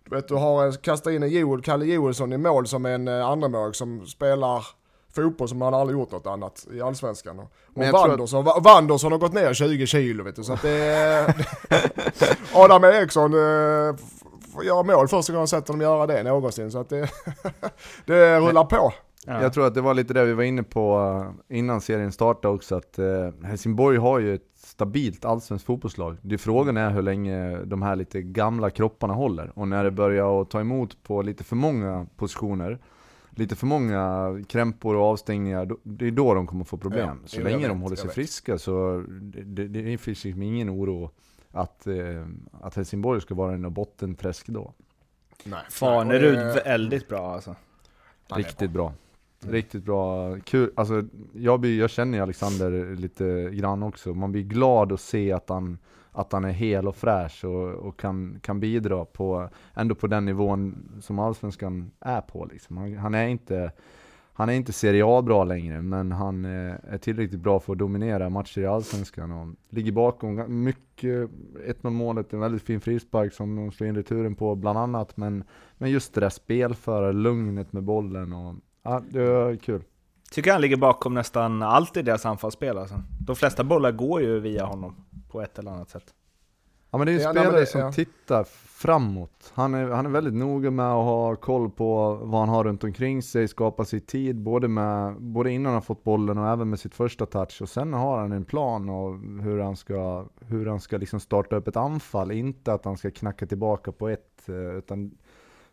du 0.10 0.16
vet, 0.16 0.28
du 0.28 0.36
har 0.36 0.72
kastat 0.72 1.14
in 1.14 1.24
en 1.24 1.30
Joel, 1.30 1.62
Kalle 1.62 1.86
Joelsson 1.86 2.34
i 2.34 2.38
mål 2.38 2.68
som 2.68 2.86
en 2.86 3.08
eh, 3.08 3.26
andremål 3.28 3.74
som 3.74 4.06
spelar 4.06 4.66
fotboll 5.16 5.50
som 5.50 5.62
han 5.62 5.74
aldrig 5.74 6.00
gjort 6.00 6.12
något 6.12 6.28
annat 6.28 6.68
i 6.74 6.82
Allsvenskan. 6.82 7.40
Och, 7.40 7.52
Wanderson, 7.94 8.44
Va- 8.46 8.60
Wanderson 8.60 9.12
har 9.12 9.20
gått 9.20 9.34
ner 9.34 9.54
20 9.54 9.88
kilo 9.88 10.24
vet 10.24 10.36
du, 10.36 10.44
så 10.44 10.54
att 10.54 10.62
det 10.62 10.70
är... 10.72 11.34
Adam 12.54 12.84
Eriksson 12.84 13.34
eh, 13.34 13.96
göra 14.64 14.84
mål 14.84 15.08
första 15.08 15.34
gången 15.34 15.42
jag 15.42 15.50
sett 15.50 15.68
honom 15.68 15.82
göra 15.82 16.08
det 16.08 16.24
någonsin, 16.24 16.72
så 16.72 16.80
att 16.80 16.90
det, 16.90 17.10
det 18.06 18.40
rullar 18.40 18.66
på. 18.66 18.94
Ja. 19.28 19.42
Jag 19.42 19.54
tror 19.54 19.68
att 19.68 19.74
det 19.74 19.82
var 19.82 19.94
lite 19.94 20.14
det 20.14 20.26
vi 20.26 20.34
var 20.34 20.44
inne 20.44 20.64
på 20.64 20.98
eh, 21.50 21.58
innan 21.58 21.82
serien 21.82 22.12
startade 22.12 22.56
också, 22.56 22.76
att 22.76 23.00
eh, 23.00 23.30
Helsingborg 23.44 23.98
har 23.98 24.20
ju 24.20 24.36
ett 24.36 24.52
stabilt 24.56 25.26
allsvenskt 25.26 25.66
fotbollslag. 25.66 26.18
Det 26.22 26.38
frågan 26.38 26.78
är 26.78 26.92
hur 26.92 27.02
länge 27.02 27.58
de 27.66 27.82
här 27.82 27.96
lite 27.96 28.22
gamla 28.22 28.70
kropparna 28.70 29.14
håller, 29.14 29.52
och 29.56 29.68
när 29.68 29.84
det 29.84 29.92
börjar 29.92 30.42
att 30.42 30.50
ta 30.50 30.60
emot 30.60 31.04
på 31.04 31.22
lite 31.22 31.44
för 31.44 31.56
många 31.56 32.08
positioner, 32.18 32.80
lite 33.30 33.56
för 33.56 33.68
många 33.68 34.30
krämpor 34.48 34.96
och 34.96 35.04
avstängningar, 35.04 35.66
då, 35.66 35.78
det 35.84 36.08
är 36.08 36.12
då 36.12 36.34
de 36.34 36.48
kommer 36.48 36.66
få 36.66 36.78
problem. 36.78 37.20
Ja, 37.22 37.28
så 37.28 37.42
länge 37.42 37.58
vet, 37.58 37.68
de 37.68 37.82
håller 37.82 37.96
sig 37.96 38.10
friska 38.10 38.58
så 38.58 39.04
det, 39.08 39.68
det, 39.68 39.68
det 39.68 39.98
finns 39.98 40.24
liksom 40.24 40.42
ingen 40.42 40.70
oro 40.70 41.12
att, 41.56 41.88
eh, 41.88 42.26
att 42.62 42.76
Helsingborg 42.76 43.22
ska 43.22 43.36
vara 43.36 43.56
i 43.56 43.58
något 43.58 43.74
bottenträsk 43.74 44.48
då. 44.48 44.74
Nej, 45.44 45.60
Fanerud, 45.70 46.38
det- 46.38 46.62
väldigt 46.66 47.08
bra 47.08 47.34
alltså. 47.34 47.56
är 48.32 48.36
Riktigt 48.36 48.72
bra. 48.72 48.94
Riktigt 49.48 49.84
bra. 49.84 50.36
Kul. 50.40 50.72
Alltså, 50.76 51.04
jag, 51.34 51.60
blir, 51.60 51.80
jag 51.80 51.90
känner 51.90 52.22
Alexander 52.22 52.96
lite 52.96 53.50
grann 53.54 53.84
också. 53.84 54.14
Man 54.14 54.32
blir 54.32 54.44
glad 54.44 54.92
att 54.92 55.00
se 55.02 55.32
att 55.32 55.50
han, 55.50 55.78
att 56.12 56.32
han 56.32 56.46
är 56.46 56.52
hel 56.52 56.88
och 56.88 56.96
fräsch 56.96 57.46
och, 57.46 57.70
och 57.74 58.00
kan, 58.00 58.40
kan 58.42 58.60
bidra 58.60 59.06
på, 59.06 59.50
ändå 59.74 59.96
på 59.96 60.08
den 60.08 60.26
nivån 60.26 60.90
som 61.02 61.20
Allsvenskan 61.20 61.92
är 62.00 62.22
på. 62.22 62.46
Liksom. 62.46 62.78
Han, 62.78 62.98
han 62.98 63.16
är 63.16 63.28
inte 63.28 63.72
han 64.38 64.50
är 64.50 64.54
inte 64.54 64.74
Serie 64.74 65.06
A 65.06 65.22
bra 65.22 65.44
längre, 65.44 65.82
men 65.82 66.12
han 66.12 66.46
eh, 66.46 66.76
är 66.84 66.98
tillräckligt 66.98 67.40
bra 67.40 67.60
för 67.60 67.74
att 67.74 67.80
dominera 67.80 68.30
matcher 68.30 68.62
i 68.62 68.66
Allsvenskan 68.66 69.32
och 69.32 69.56
ligger 69.70 69.92
bakom 69.92 70.64
mycket, 70.64 71.30
1-0 71.68 71.90
målet, 71.90 72.34
en 72.34 72.40
väldigt 72.40 72.64
fin 72.64 72.82
frispark 72.82 73.34
som 73.34 73.56
de 73.56 73.72
slår 73.72 73.90
in 73.90 73.96
returen 73.96 74.36
på 74.36 74.56
bland 74.56 74.80
annat, 74.80 75.18
men, 75.18 75.44
men 75.78 75.92
just 75.92 76.14
det 76.14 76.22
där 76.22 76.30
spelföra, 76.30 77.12
lugnet 77.12 77.74
med 77.74 77.84
bollen 77.84 78.34
och 78.34 78.56
ja, 78.84 79.02
det 79.10 79.22
är 79.22 79.56
kul. 79.56 79.84
Tycker 80.32 80.52
han 80.52 80.62
ligger 80.62 80.78
bakom 80.78 81.14
nästan 81.14 81.62
allt 81.62 81.98
i 81.98 82.02
deras 82.02 82.26
anfallsspel 82.26 82.78
alltså. 82.78 83.04
De 83.20 83.36
flesta 83.36 83.64
bollar 83.64 83.92
går 83.92 84.22
ju 84.22 84.40
via 84.40 84.66
honom 84.66 84.96
på 85.32 85.42
ett 85.42 85.60
eller 85.60 85.72
annat 85.72 85.90
sätt. 85.90 86.14
Ja 86.96 87.00
men 87.00 87.08
det 87.08 87.14
är 87.14 87.16
en 87.16 87.22
Ja, 87.22 87.30
spelare 87.32 87.60
det- 87.60 87.66
som 87.66 87.82
ja. 87.82 87.92
tittar 87.92 88.44
framåt. 88.66 89.52
Han 89.54 89.74
är, 89.74 89.90
han 89.90 90.06
är 90.06 90.10
väldigt 90.10 90.34
noga 90.34 90.72
med 90.72 90.86
att 90.86 91.06
ha 91.06 91.36
koll 91.36 91.70
på 91.70 92.16
vad 92.24 92.40
han 92.40 92.50
har 92.50 92.64
runt 92.64 92.84
omkring 92.84 93.22
sig, 93.22 93.48
skapa 93.48 93.86
sig 93.86 94.00
tid, 94.00 94.36
både, 94.36 94.68
med, 94.68 95.16
både 95.22 95.52
innan 95.52 95.66
han 95.66 95.74
har 95.74 95.82
fått 95.82 96.04
bollen 96.04 96.38
och 96.38 96.50
även 96.50 96.70
med 96.70 96.80
sitt 96.80 96.96
första 96.96 97.26
touch. 97.26 97.62
Och 97.62 97.70
sen 97.70 97.94
har 97.94 98.18
han 98.18 98.32
en 98.32 98.46
plan 98.46 98.90
av 98.90 99.40
hur 99.42 99.60
han 99.60 99.76
ska, 99.76 100.26
hur 100.40 100.66
han 100.66 100.80
ska 100.80 100.98
liksom 100.98 101.20
starta 101.20 101.56
upp 101.56 101.68
ett 101.68 101.78
anfall, 101.78 102.32
inte 102.32 102.74
att 102.74 102.86
han 102.86 102.98
ska 102.98 103.12
knacka 103.12 103.46
tillbaka 103.46 103.92
på 103.92 104.10
ett, 104.10 104.50
eh, 104.50 104.56
utan 104.78 105.12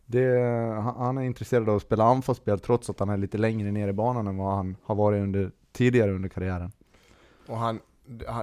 det, 0.07 0.41
han 0.83 0.95
han 0.97 1.19
är 1.19 1.23
intresserad 1.23 1.69
av 1.69 1.77
att 1.77 1.83
spela 1.83 2.05
anfallsspel 2.05 2.61
trots 2.61 2.91
att 2.91 3.01
han 3.01 3.09
är 3.09 3.17
lite 3.17 3.39
längre 3.39 3.71
ner 3.73 3.89
i 3.89 3.93
banan 3.93 4.27
än 4.27 4.37
vad 4.37 4.55
han 4.57 4.77
har 4.83 4.95
varit 4.95 5.23
under, 5.23 5.51
tidigare 5.73 6.13
under 6.13 6.29
karriären. 6.29 6.73
Och 7.49 7.57
han, 7.59 7.81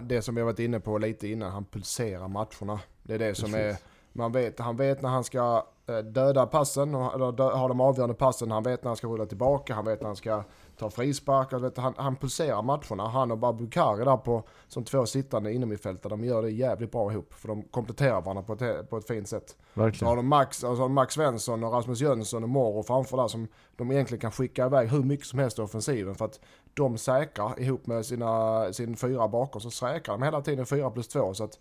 det 0.04 0.22
som 0.22 0.38
har 0.38 0.44
varit 0.44 0.60
inne 0.60 0.80
på 0.80 0.98
lite 0.98 1.28
innan, 1.28 1.52
han 1.52 1.66
pulserar 1.66 2.28
matcherna. 2.28 2.80
Det 3.04 3.14
är 3.14 3.20
det 3.20 3.36
som 3.36 3.54
är, 3.54 3.58
Precis. 3.72 3.86
man 4.14 4.32
vet, 4.32 4.60
han 4.60 4.78
vet 4.78 5.02
när 5.02 5.10
han 5.10 5.24
ska 5.24 5.66
eh, 5.88 5.98
döda 5.98 6.46
passen, 6.46 6.96
och- 6.96 7.14
eller 7.16 7.56
ha 7.58 7.68
de 7.68 7.82
avgörande 7.82 8.16
passen, 8.16 8.52
han 8.52 8.64
vet 8.64 8.84
när 8.84 8.90
han 8.90 8.96
ska 8.98 9.08
rulla 9.08 9.26
tillbaka, 9.26 9.74
han 9.74 9.86
vet 9.86 10.00
när 10.02 10.08
han 10.08 10.16
ska 10.16 10.44
ta 10.78 10.90
frispark, 10.90 11.54
och 11.54 11.64
vet, 11.64 11.78
han, 11.78 11.94
han 11.98 12.16
pulserar 12.16 12.62
matcherna. 12.62 13.08
Han 13.08 13.32
och 13.32 13.38
Babukari 13.38 14.06
där 14.06 14.18
på, 14.18 14.44
som 14.68 14.84
två 14.84 15.06
sittande 15.06 15.54
innermittfältare, 15.54 16.10
de 16.10 16.24
gör 16.24 16.42
det 16.42 16.50
jävligt 16.50 16.92
bra 16.92 17.12
ihop, 17.12 17.34
för 17.34 17.48
de 17.48 17.62
kompletterar 17.64 18.22
varandra 18.22 18.44
på 18.44 18.54
ett, 18.54 18.90
på 18.90 18.98
ett 18.98 19.08
fint 19.08 19.28
sätt. 19.30 19.50
Så 19.74 19.80
Verkligen. 19.82 20.10
har 20.10 20.16
de 20.16 20.28
Max, 20.28 20.64
alltså 20.64 20.88
Max 20.88 21.14
Svensson 21.14 21.64
och 21.64 21.74
Rasmus 21.74 22.02
Jönsson 22.02 22.44
och 22.44 22.50
Moro 22.50 22.84
framför 22.84 23.18
där 23.18 23.28
som 23.28 23.48
de 23.76 23.92
egentligen 23.92 24.22
kan 24.22 24.32
skicka 24.32 24.66
iväg 24.66 24.90
hur 24.90 25.04
mycket 25.04 25.26
som 25.28 25.40
helst 25.40 25.60
i 25.60 25.62
offensiven 25.62 26.16
för 26.16 26.26
att 26.26 26.40
de 26.80 26.98
säkrar 26.98 27.60
ihop 27.60 27.88
med 27.88 28.06
sina, 28.06 28.74
sin 28.74 28.98
fyra 28.98 29.28
bakom 29.28 29.62
så 29.62 29.72
säkrar 29.72 30.18
de 30.18 30.24
hela 30.24 30.42
tiden 30.42 30.66
fyra 30.66 30.90
plus 30.90 31.08
två 31.08 31.34
så 31.34 31.44
att 31.44 31.60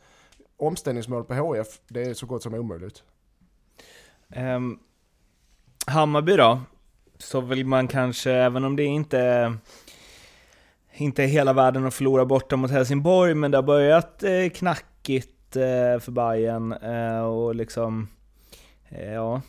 omställningsmål 0.56 1.24
på 1.24 1.34
HF 1.34 1.68
det 1.88 2.02
är 2.02 2.14
så 2.14 2.26
gott 2.26 2.42
som 2.42 2.54
omöjligt. 2.54 3.02
Um, 4.36 4.78
Hammarby 5.86 6.36
då? 6.36 6.60
Så 7.18 7.40
vill 7.40 7.66
man 7.66 7.88
kanske, 7.88 8.32
även 8.32 8.64
om 8.64 8.76
det 8.76 8.84
inte, 8.84 9.54
inte 10.92 11.22
är 11.22 11.26
hela 11.26 11.52
världen 11.52 11.86
att 11.86 11.94
förlora 11.94 12.24
borta 12.24 12.56
mot 12.56 12.70
Helsingborg, 12.70 13.34
men 13.34 13.50
det 13.50 13.58
har 13.58 13.62
börjat 13.62 14.22
eh, 14.22 14.48
knackigt 14.54 15.56
eh, 15.56 16.00
för 16.00 16.10
Bayern 16.10 16.72
eh, 16.72 17.20
och 17.20 17.54
liksom, 17.54 18.08
ja, 19.14 19.42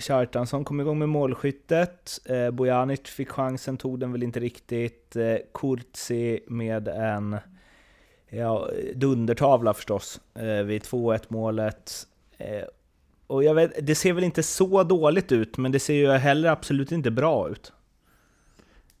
Kjartansson 0.00 0.64
kom 0.64 0.80
igång 0.80 0.98
med 0.98 1.08
målskyttet, 1.08 2.20
eh, 2.24 2.50
Bojanic 2.50 3.00
fick 3.00 3.28
chansen, 3.28 3.76
tog 3.76 4.00
den 4.00 4.12
väl 4.12 4.22
inte 4.22 4.40
riktigt, 4.40 5.16
eh, 5.16 5.36
Kurtzi 5.54 6.40
med 6.46 6.88
en 6.88 7.36
ja, 8.28 8.68
dundertavla 8.94 9.74
förstås, 9.74 10.20
eh, 10.34 10.62
vid 10.62 10.82
2-1 10.82 11.30
målet. 11.30 12.06
Eh, 12.38 12.64
och 13.26 13.44
jag 13.44 13.54
vet, 13.54 13.86
det 13.86 13.94
ser 13.94 14.12
väl 14.12 14.24
inte 14.24 14.42
så 14.42 14.82
dåligt 14.82 15.32
ut, 15.32 15.58
men 15.58 15.72
det 15.72 15.80
ser 15.80 15.94
ju 15.94 16.10
heller 16.10 16.48
absolut 16.48 16.92
inte 16.92 17.10
bra 17.10 17.48
ut. 17.48 17.72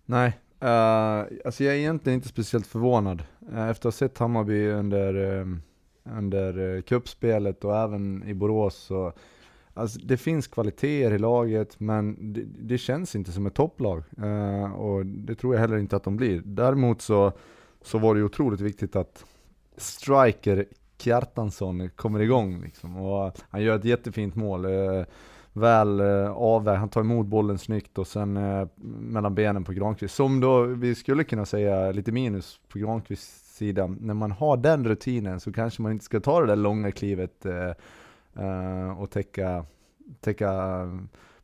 Nej, 0.04 0.28
uh, 0.62 1.38
alltså 1.44 1.64
jag 1.64 1.74
är 1.74 1.78
egentligen 1.78 2.14
inte 2.14 2.28
speciellt 2.28 2.66
förvånad. 2.66 3.22
Eh, 3.52 3.68
efter 3.68 3.88
att 3.88 3.94
ha 3.94 3.98
sett 3.98 4.18
Hammarby 4.18 4.68
under, 4.68 5.38
eh, 5.38 5.46
under 6.16 6.58
eh, 6.58 6.64
uh, 6.64 6.82
kuppspelet 6.82 7.64
och 7.64 7.76
även 7.76 8.28
i 8.28 8.34
Borås 8.34 8.74
så 8.74 9.12
Alltså 9.78 9.98
det 10.02 10.16
finns 10.16 10.46
kvaliteter 10.46 11.14
i 11.14 11.18
laget, 11.18 11.80
men 11.80 12.32
det, 12.32 12.44
det 12.58 12.78
känns 12.78 13.14
inte 13.14 13.32
som 13.32 13.46
ett 13.46 13.54
topplag. 13.54 14.02
Eh, 14.22 14.72
och 14.72 15.06
det 15.06 15.34
tror 15.34 15.54
jag 15.54 15.60
heller 15.60 15.76
inte 15.76 15.96
att 15.96 16.04
de 16.04 16.16
blir. 16.16 16.42
Däremot 16.44 17.02
så, 17.02 17.32
så 17.82 17.98
var 17.98 18.14
det 18.14 18.18
ju 18.18 18.24
otroligt 18.24 18.60
viktigt 18.60 18.96
att 18.96 19.24
striker 19.76 20.66
Kjartansson 20.98 21.90
kommer 21.96 22.20
igång 22.20 22.60
liksom. 22.60 22.96
Och 22.96 23.26
eh, 23.26 23.32
han 23.50 23.62
gör 23.62 23.76
ett 23.76 23.84
jättefint 23.84 24.34
mål. 24.34 24.64
Eh, 24.64 25.04
väl 25.52 26.00
eh, 26.00 26.30
avvägt, 26.30 26.78
han 26.78 26.88
tar 26.88 27.00
emot 27.00 27.26
bollen 27.26 27.58
snyggt 27.58 27.98
och 27.98 28.06
sen 28.06 28.36
eh, 28.36 28.68
mellan 29.00 29.34
benen 29.34 29.64
på 29.64 29.72
Granqvist. 29.72 30.14
Som 30.14 30.40
då 30.40 30.62
vi 30.62 30.94
skulle 30.94 31.24
kunna 31.24 31.46
säga 31.46 31.92
lite 31.92 32.12
minus 32.12 32.60
på 32.68 32.78
Granqvists 32.78 33.56
sida. 33.56 33.86
När 33.86 34.14
man 34.14 34.32
har 34.32 34.56
den 34.56 34.84
rutinen 34.84 35.40
så 35.40 35.52
kanske 35.52 35.82
man 35.82 35.92
inte 35.92 36.04
ska 36.04 36.20
ta 36.20 36.40
det 36.40 36.46
där 36.46 36.56
långa 36.56 36.90
klivet 36.90 37.46
eh, 37.46 37.72
eh, 38.38 38.88
eh, 38.88 39.00
och 39.00 39.10
täcka, 39.10 39.64
täcka, 40.20 40.82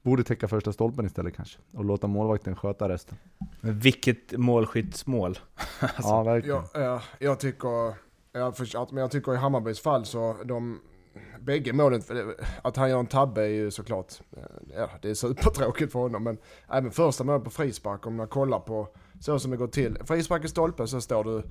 borde 0.03 0.25
täcka 0.25 0.49
första 0.49 0.73
stolpen 0.73 1.07
istället 1.07 1.37
kanske. 1.37 1.59
Och 1.73 1.85
låta 1.85 2.07
målvakten 2.07 2.57
sköta 2.57 2.89
resten. 2.89 3.17
Men 3.61 3.79
vilket 3.79 4.33
målskyttsmål! 4.33 5.39
ja, 6.03 6.23
verkligen. 6.23 6.63
Jag, 6.75 6.83
jag, 6.83 7.01
jag 7.19 7.41
tycker, 7.41 7.95
jag, 8.33 8.57
för, 8.57 8.93
men 8.93 9.01
jag 9.01 9.11
tycker 9.11 9.35
i 9.35 9.37
Hammarbys 9.37 9.81
fall 9.81 10.05
så 10.05 10.37
de, 10.45 10.81
bägge 11.41 11.73
målen, 11.73 12.03
att 12.63 12.77
han 12.77 12.91
gör 12.91 12.99
en 12.99 13.07
tabbe 13.07 13.43
är 13.43 13.49
ju 13.49 13.71
såklart, 13.71 14.13
eh, 14.37 14.43
ja 14.77 14.91
det 15.03 15.11
är 15.11 15.15
supertråkigt 15.15 15.93
för 15.93 15.99
honom. 15.99 16.25
Men 16.25 16.39
även 16.69 16.91
första 16.91 17.25
målet 17.25 17.45
på 17.45 17.51
frispark, 17.51 18.07
om 18.07 18.17
man 18.17 18.29
kollar 18.29 18.61
på 18.61 18.89
så 19.21 19.39
som 19.39 19.51
det 19.51 19.57
går 19.57 19.67
till. 19.67 19.99
Frispark 20.05 20.45
i 20.45 20.49
stolpen 20.49 20.89
så 20.89 21.01
står 21.01 21.25
du, 21.25 21.43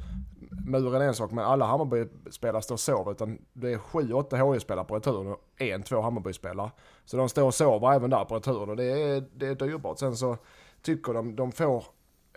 muren 0.66 1.02
är 1.02 1.06
en 1.06 1.16
sak, 1.16 1.32
men 1.32 1.46
alla 1.46 1.66
Hammarby-spelare 1.66 2.62
står 2.62 2.76
och 2.76 2.80
sover. 2.80 3.12
Utan 3.12 3.38
det 3.54 3.74
är 3.74 3.78
7-8 3.78 4.54
HIF-spelare 4.54 4.86
på 4.86 4.96
returen 4.96 5.28
och 5.28 5.62
en, 5.62 5.84
två 5.84 6.02
Hammarby-spelare. 6.02 6.72
Så 7.06 7.18
de 7.18 7.30
står 7.30 7.44
och 7.44 7.54
sover 7.54 7.94
även 7.94 8.10
där 8.10 8.26
på 8.26 8.36
returen 8.36 8.70
och 8.70 8.76
det 8.76 8.84
är, 8.84 9.24
det 9.36 9.48
är 9.48 9.56
dyrbart. 9.56 10.00
Sen 10.00 10.16
så 10.16 10.38
tycker 10.82 11.14
de, 11.14 11.36
de 11.36 11.52
får 11.52 11.84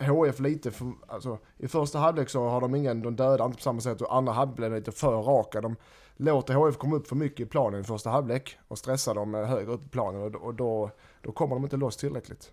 HF 0.01 0.41
lite 0.41 0.71
för, 0.71 0.93
alltså 1.09 1.39
i 1.57 1.69
första 1.69 1.99
halvlek 1.99 2.29
så 2.29 2.49
har 2.49 2.61
de 2.61 2.75
ingen, 2.75 3.03
de 3.03 3.17
dödar 3.17 3.45
inte 3.45 3.57
på 3.57 3.63
samma 3.63 3.81
sätt 3.81 4.01
och 4.01 4.17
andra 4.17 4.33
halvlek 4.33 4.57
blir 4.57 4.71
lite 4.71 4.93
för 4.93 5.23
raka. 5.23 5.61
De 5.61 5.77
låter 6.17 6.55
HF 6.55 6.77
komma 6.77 6.97
upp 6.97 7.09
för 7.09 7.17
mycket 7.17 7.41
i 7.41 7.51
planen 7.51 7.81
i 7.81 7.85
första 7.85 8.11
halvlek 8.11 8.59
och 8.69 8.79
stressar 8.79 9.15
dem 9.15 9.35
eh, 9.35 9.45
högre 9.45 9.73
upp 9.73 9.85
i 9.85 9.89
planen 9.89 10.23
och, 10.23 10.43
och 10.43 10.55
då, 10.55 10.91
då 11.23 11.33
kommer 11.33 11.57
de 11.57 11.65
inte 11.65 11.77
loss 11.77 11.97
tillräckligt. 11.97 12.53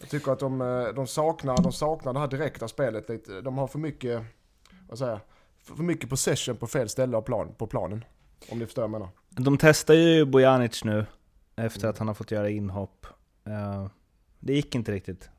Jag 0.00 0.08
tycker 0.08 0.32
att 0.32 0.38
de, 0.38 0.60
eh, 0.60 0.88
de, 0.88 1.06
saknar, 1.06 1.62
de 1.62 1.72
saknar 1.72 2.12
det 2.12 2.18
här 2.18 2.26
direkta 2.26 2.68
spelet 2.68 3.08
lite. 3.08 3.40
De 3.40 3.58
har 3.58 3.66
för 3.66 3.78
mycket, 3.78 4.22
vad 4.88 4.98
säger 4.98 5.12
jag, 5.12 5.20
för 5.76 5.82
mycket 5.82 6.10
possession 6.10 6.56
på 6.56 6.66
fel 6.66 6.88
ställe 6.88 7.16
av 7.16 7.22
plan, 7.22 7.54
på 7.58 7.66
planen. 7.66 8.04
Om 8.50 8.58
ni 8.58 8.64
förstår 8.64 8.82
vad 8.82 8.88
jag 8.88 9.00
menar. 9.00 9.08
De 9.28 9.58
testar 9.58 9.94
ju 9.94 10.24
Bojanic 10.24 10.84
nu, 10.84 11.06
efter 11.56 11.80
mm. 11.80 11.90
att 11.90 11.98
han 11.98 12.08
har 12.08 12.14
fått 12.14 12.30
göra 12.30 12.48
inhopp. 12.48 13.06
Uh, 13.46 13.86
det 14.40 14.52
gick 14.52 14.74
inte 14.74 14.92
riktigt. 14.92 15.30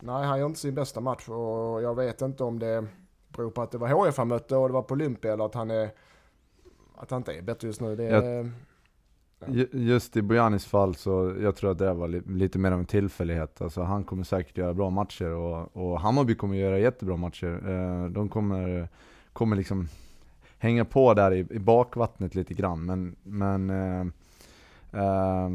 Nej, 0.00 0.26
han 0.26 0.38
gör 0.38 0.46
inte 0.46 0.60
sin 0.60 0.74
bästa 0.74 1.00
match 1.00 1.28
och 1.28 1.82
jag 1.82 1.94
vet 1.94 2.22
inte 2.22 2.44
om 2.44 2.58
det 2.58 2.86
beror 3.28 3.50
på 3.50 3.62
att 3.62 3.70
det 3.70 3.78
var 3.78 3.88
HF 3.88 4.16
han 4.16 4.28
mötte 4.28 4.56
och 4.56 4.68
det 4.68 4.74
var 4.74 4.82
på 4.82 4.94
Olympia 4.94 5.32
eller 5.32 5.44
att 5.44 5.54
han 5.54 5.70
är 5.70 5.90
att 6.96 7.10
han 7.10 7.20
inte 7.20 7.32
är 7.32 7.42
bättre 7.42 7.68
just 7.68 7.80
nu. 7.80 7.96
Det 7.96 8.04
är, 8.04 8.22
ja. 8.22 8.50
Just 9.72 10.16
i 10.16 10.22
Bojanis 10.22 10.66
fall 10.66 10.94
så 10.94 11.34
jag 11.40 11.56
tror 11.56 11.70
att 11.70 11.78
det 11.78 11.92
var 11.92 12.08
lite 12.30 12.58
mer 12.58 12.72
av 12.72 12.78
en 12.78 12.86
tillfällighet. 12.86 13.60
Alltså 13.60 13.82
han 13.82 14.04
kommer 14.04 14.24
säkert 14.24 14.58
göra 14.58 14.74
bra 14.74 14.90
matcher 14.90 15.30
och, 15.30 15.76
och 15.76 16.00
Hammarby 16.00 16.34
kommer 16.34 16.56
göra 16.56 16.78
jättebra 16.78 17.16
matcher. 17.16 17.68
Eh, 17.68 18.10
de 18.10 18.28
kommer, 18.28 18.88
kommer 19.32 19.56
liksom 19.56 19.88
hänga 20.58 20.84
på 20.84 21.14
där 21.14 21.32
i, 21.32 21.38
i 21.50 21.58
bakvattnet 21.58 22.34
lite 22.34 22.54
grann. 22.54 22.84
Men, 22.84 23.16
men 23.22 23.70
eh, 23.70 24.06
eh, 25.02 25.50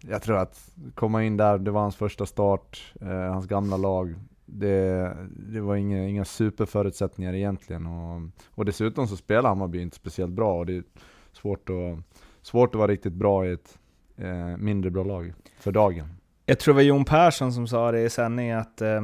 jag 0.00 0.22
tror 0.22 0.36
att 0.36 0.70
komma 0.94 1.24
in 1.24 1.36
där, 1.36 1.58
det 1.58 1.70
var 1.70 1.80
hans 1.80 1.96
första 1.96 2.26
start, 2.26 2.94
eh, 3.00 3.32
hans 3.32 3.46
gamla 3.46 3.76
lag. 3.76 4.14
Det, 4.46 5.16
det 5.52 5.60
var 5.60 5.76
inga, 5.76 6.08
inga 6.08 6.24
superförutsättningar 6.24 7.34
egentligen. 7.34 7.86
Och, 7.86 8.22
och 8.48 8.64
dessutom 8.64 9.06
så 9.06 9.16
spelar 9.16 9.48
Hammarby 9.48 9.82
inte 9.82 9.96
speciellt 9.96 10.32
bra 10.32 10.58
och 10.58 10.66
det 10.66 10.76
är 10.76 10.84
svårt 11.32 11.70
att, 11.70 11.98
svårt 12.42 12.74
att 12.74 12.78
vara 12.78 12.90
riktigt 12.90 13.12
bra 13.12 13.46
i 13.46 13.52
ett 13.52 13.78
eh, 14.16 14.56
mindre 14.56 14.90
bra 14.90 15.04
lag 15.04 15.32
för 15.58 15.72
dagen. 15.72 16.08
Jag 16.46 16.58
tror 16.58 16.74
det 16.74 16.76
var 16.76 16.82
Jon 16.82 17.04
Persson 17.04 17.52
som 17.52 17.66
sa 17.68 17.92
det 17.92 18.00
i 18.00 18.10
sändning 18.10 18.50
att 18.50 18.80
eh, 18.80 19.02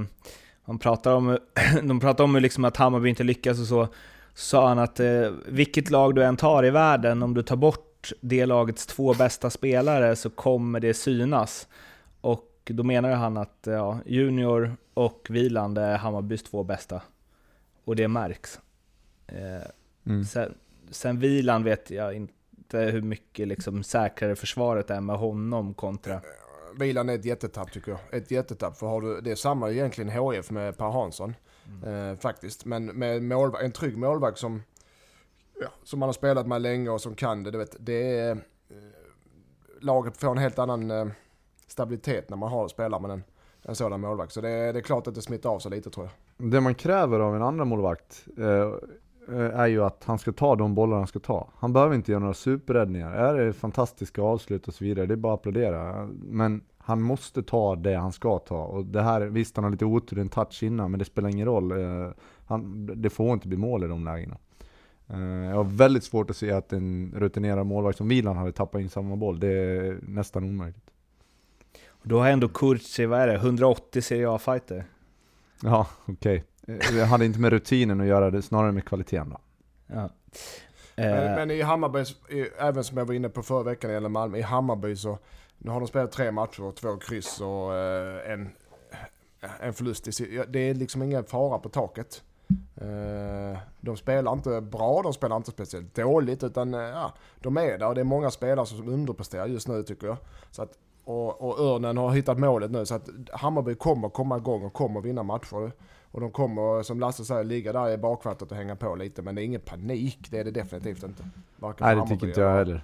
man 0.65 0.79
pratar 0.79 1.15
om, 1.15 1.39
de 1.83 2.01
pratar 2.01 2.25
om 2.25 2.37
liksom 2.37 2.65
att 2.65 2.77
Hammarby 2.77 3.09
inte 3.09 3.25
lyckas 3.25 3.61
och 3.61 3.67
så, 3.67 3.89
sa 4.35 4.69
han 4.69 4.79
att 4.79 5.01
eh, 5.01 5.31
vilket 5.47 5.91
lag 5.91 6.15
du 6.15 6.25
än 6.25 6.37
tar 6.37 6.65
i 6.65 6.71
världen, 6.71 7.23
om 7.23 7.35
du 7.35 7.43
tar 7.43 7.57
bort 7.57 8.13
det 8.21 8.47
lagets 8.47 8.87
två 8.87 9.15
bästa 9.15 9.51
spelare 9.51 10.17
så 10.17 10.31
kommer 10.31 10.81
det 10.81 10.95
synas. 10.95 11.69
Och 12.21 12.53
då 12.65 12.83
menar 12.83 13.11
han 13.11 13.37
att 13.37 13.59
ja, 13.67 13.99
Junior 14.07 14.77
och 14.95 15.27
Viland 15.31 15.79
är 15.79 15.97
Hammarbys 15.97 16.43
två 16.43 16.63
bästa. 16.65 17.03
Och 17.85 17.97
det 17.97 18.09
märks. 18.09 18.61
Eh, 19.27 19.69
mm. 20.07 20.25
sen, 20.25 20.55
sen 20.91 21.19
Viland 21.19 21.65
vet 21.65 21.91
jag 21.91 22.15
inte 22.15 22.38
hur 22.73 23.03
mycket 23.03 23.49
liksom 23.49 23.83
säkrare 23.83 24.37
försvaret 24.37 24.91
är 24.91 25.01
med 25.01 25.17
honom 25.17 25.75
kontra... 25.75 26.21
Viland 26.79 27.11
är 27.11 27.15
ett 27.15 27.25
jättetapp 27.25 27.73
tycker 27.73 27.91
jag. 27.91 28.01
Ett 28.13 28.31
jättetapp. 28.31 28.77
För 28.77 28.87
har 28.87 29.01
du, 29.01 29.21
det 29.21 29.31
är 29.31 29.35
samma 29.35 29.71
egentligen 29.71 30.11
HF 30.11 30.51
med 30.51 30.77
Per 30.77 30.91
Hansson. 30.91 31.35
Mm. 31.83 32.11
Eh, 32.11 32.19
faktiskt. 32.19 32.65
Men 32.65 32.87
med 32.87 33.23
målvakt, 33.23 33.65
en 33.65 33.73
trygg 33.73 33.99
målvakt 33.99 34.39
som 34.39 34.63
ja, 35.61 35.69
som 35.85 35.99
man 35.99 36.09
har 36.09 36.13
spelat 36.13 36.47
med 36.47 36.63
länge 36.63 36.91
och 36.91 37.01
som 37.01 37.15
kan 37.15 37.43
det. 37.43 37.51
Du 37.51 37.59
vet, 37.59 37.77
det 37.81 38.19
är, 38.19 38.31
eh, 38.31 38.37
laget 39.81 40.17
får 40.17 40.31
en 40.31 40.39
helt 40.39 40.59
annan 40.59 40.91
eh, 40.91 41.07
stabilitet 41.67 42.31
när 42.31 42.37
man 42.37 42.51
har 42.51 42.69
spelar 42.69 43.01
med 43.01 43.11
en, 43.11 43.25
en 43.63 43.75
sådan 43.75 44.01
målvakt. 44.01 44.33
Så 44.33 44.41
det, 44.41 44.73
det 44.73 44.79
är 44.79 44.83
klart 44.83 45.07
att 45.07 45.15
det 45.15 45.23
smittar 45.23 45.51
av 45.51 45.59
sig 45.59 45.71
lite 45.71 45.91
tror 45.91 46.07
jag. 46.07 46.51
Det 46.51 46.61
man 46.61 46.75
kräver 46.75 47.21
av 47.21 47.37
en 47.37 47.43
andra 47.43 47.65
målvakt 47.65 48.27
eh, 48.39 48.73
är 49.37 49.67
ju 49.67 49.85
att 49.85 50.05
han 50.05 50.19
ska 50.19 50.33
ta 50.33 50.57
de 50.57 50.75
bollar 50.75 50.97
han 50.97 51.07
ska 51.07 51.19
ta. 51.19 51.49
Han 51.55 51.73
behöver 51.73 51.95
inte 51.95 52.13
göra 52.13 52.21
några 52.21 52.35
superräddningar. 52.35 53.13
Är 53.13 53.35
det 53.35 53.53
fantastiska 53.53 54.23
avslut 54.23 54.69
och 54.69 54.75
så 54.75 54.85
vidare, 54.85 55.07
det 55.07 55.15
är 55.15 55.17
bara 55.17 55.35
att 55.35 55.41
applådera. 55.41 56.09
Men 56.23 56.63
han 56.79 57.03
måste 57.03 57.43
ta 57.43 57.77
det 57.77 57.95
han 57.95 58.13
ska 58.13 58.39
ta. 58.39 58.63
Och 58.65 58.85
det 58.85 59.03
här, 59.03 59.21
visst 59.21 59.57
han 59.57 59.65
har 59.65 59.71
lite 59.71 59.85
otur, 59.85 60.19
en 60.19 60.29
touch 60.29 60.63
innan, 60.63 60.91
men 60.91 60.99
det 60.99 61.05
spelar 61.05 61.29
ingen 61.29 61.47
roll. 61.47 61.73
Eh, 61.73 62.11
han, 62.47 62.87
det 63.03 63.11
får 63.11 63.33
inte 63.33 63.49
bli 63.49 63.57
mål 63.57 63.85
i 63.85 63.87
de 63.87 64.05
lägena. 64.05 64.37
Eh, 65.09 65.21
jag 65.21 65.57
har 65.57 65.65
väldigt 65.65 66.05
svårt 66.05 66.31
att 66.31 66.37
se 66.37 66.53
att 66.53 66.73
en 66.73 67.13
rutinerad 67.17 67.67
målvakt 67.67 67.99
som 67.99 68.09
Milan 68.09 68.37
hade 68.37 68.53
tappat 68.53 68.81
in 68.81 68.89
samma 68.89 69.17
boll. 69.17 69.41
Det 69.41 69.49
är 69.49 69.99
nästan 70.03 70.45
omöjligt. 70.45 70.91
då 72.03 72.19
har 72.19 72.29
ändå 72.29 72.49
Kurci, 72.49 73.07
vad 73.07 73.21
är 73.21 73.27
det, 73.27 73.35
180 73.35 74.03
Serie 74.03 74.31
A-fighter? 74.31 74.85
Ja, 75.63 75.87
okej. 76.07 76.15
Okay. 76.15 76.43
Det 76.69 77.05
hade 77.05 77.25
inte 77.25 77.41
med 77.41 77.53
rutinen 77.53 78.01
att 78.01 78.07
göra, 78.07 78.31
det 78.31 78.43
snarare 78.43 78.73
med 78.73 78.85
kvaliteten 78.85 79.31
då. 79.31 79.39
Ja. 79.87 80.09
Men, 80.97 81.27
eh. 81.27 81.37
men, 81.37 81.51
i 81.51 81.63
Hammarby, 81.63 82.05
även 82.59 82.85
som 82.85 82.99
jag 82.99 83.05
var 83.05 83.15
inne 83.15 83.29
på 83.29 83.43
förra 83.43 83.63
veckan 83.63 83.91
gäller 83.91 84.09
Malmö, 84.09 84.39
i 84.39 84.43
Hammarby 84.43 84.97
så 84.97 85.19
nu 85.59 85.71
har 85.71 85.81
de 85.81 85.87
spelat 85.87 86.13
tre 86.13 86.33
matcher, 86.33 86.73
två 86.73 86.97
kryss 86.97 87.41
och 87.41 87.75
eh, 87.75 88.33
en, 88.33 88.51
en 89.61 89.75
förlust. 89.75 90.05
Det 90.49 90.59
är 90.59 90.75
liksom 90.75 91.03
ingen 91.03 91.25
fara 91.25 91.59
på 91.59 91.69
taket. 91.69 92.23
Eh, 92.77 93.59
de 93.81 93.97
spelar 93.97 94.33
inte 94.33 94.61
bra, 94.61 95.03
de 95.03 95.13
spelar 95.13 95.37
inte 95.37 95.51
speciellt 95.51 95.95
dåligt 95.95 96.45
utan 96.45 96.75
eh, 96.75 96.81
ja, 96.81 97.13
de 97.41 97.57
är 97.57 97.79
där 97.79 97.89
och 97.89 97.95
det 97.95 98.01
är 98.01 98.05
många 98.05 98.31
spelare 98.31 98.67
som 98.67 98.89
underpresterar 98.89 99.47
just 99.47 99.69
nu 99.69 99.83
tycker 99.83 100.07
jag. 100.07 100.17
Så 100.51 100.63
att, 100.63 100.73
och, 101.05 101.41
och 101.41 101.61
Örnen 101.61 101.97
har 101.97 102.11
hittat 102.11 102.39
målet 102.39 102.71
nu 102.71 102.87
så 102.87 102.95
att 102.95 103.09
Hammarby 103.33 103.75
kommer 103.75 104.09
komma 104.09 104.37
igång 104.37 104.63
och 104.65 104.73
kommer 104.73 105.01
vinna 105.01 105.23
matcher. 105.23 105.73
Och 106.11 106.21
de 106.21 106.31
kommer, 106.31 106.83
som 106.83 107.01
Lasse 107.01 107.25
säger, 107.25 107.45
ligga 107.45 107.73
där 107.73 107.91
i 107.91 107.97
bakvattnet 107.97 108.51
och 108.51 108.57
hänga 108.57 108.77
på 108.77 108.95
lite. 108.95 109.23
Men 109.23 109.35
det 109.35 109.43
är 109.43 109.45
ingen 109.45 109.61
panik, 109.61 110.19
det 110.31 110.39
är 110.39 110.45
det 110.45 110.51
definitivt 110.51 111.03
inte. 111.03 111.25
Varken 111.57 111.87
Nej 111.87 111.97
det 111.97 112.07
tycker 112.07 112.27
inte 112.27 112.41
jag 112.41 112.55
heller. 112.55 112.83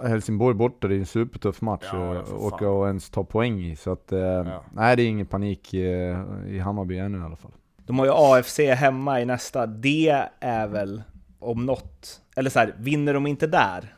Och 0.00 0.08
Helsingborg 0.08 0.54
borta, 0.54 0.88
det 0.88 0.94
är 0.94 0.98
en 0.98 1.06
supertuff 1.06 1.60
match 1.60 1.88
ja, 1.92 2.18
att 2.18 2.32
åka 2.32 2.68
och 2.68 2.86
ens 2.86 3.10
ta 3.10 3.24
poäng 3.24 3.60
i. 3.60 3.76
Så 3.76 3.92
att, 3.92 4.12
eh, 4.12 4.18
ja. 4.20 4.62
nej 4.72 4.96
det 4.96 5.02
är 5.02 5.08
ingen 5.08 5.26
panik 5.26 5.74
i, 5.74 6.16
i 6.48 6.58
Hammarby 6.58 6.98
ännu 6.98 7.18
i 7.18 7.22
alla 7.22 7.36
fall. 7.36 7.52
De 7.86 7.98
har 7.98 8.06
ju 8.06 8.12
AFC 8.14 8.58
hemma 8.58 9.20
i 9.20 9.24
nästa. 9.24 9.66
Det 9.66 10.28
är 10.40 10.66
väl 10.66 11.02
om 11.38 11.66
något, 11.66 12.20
eller 12.36 12.50
så 12.50 12.58
här, 12.58 12.74
vinner 12.78 13.14
de 13.14 13.26
inte 13.26 13.46
där, 13.46 13.94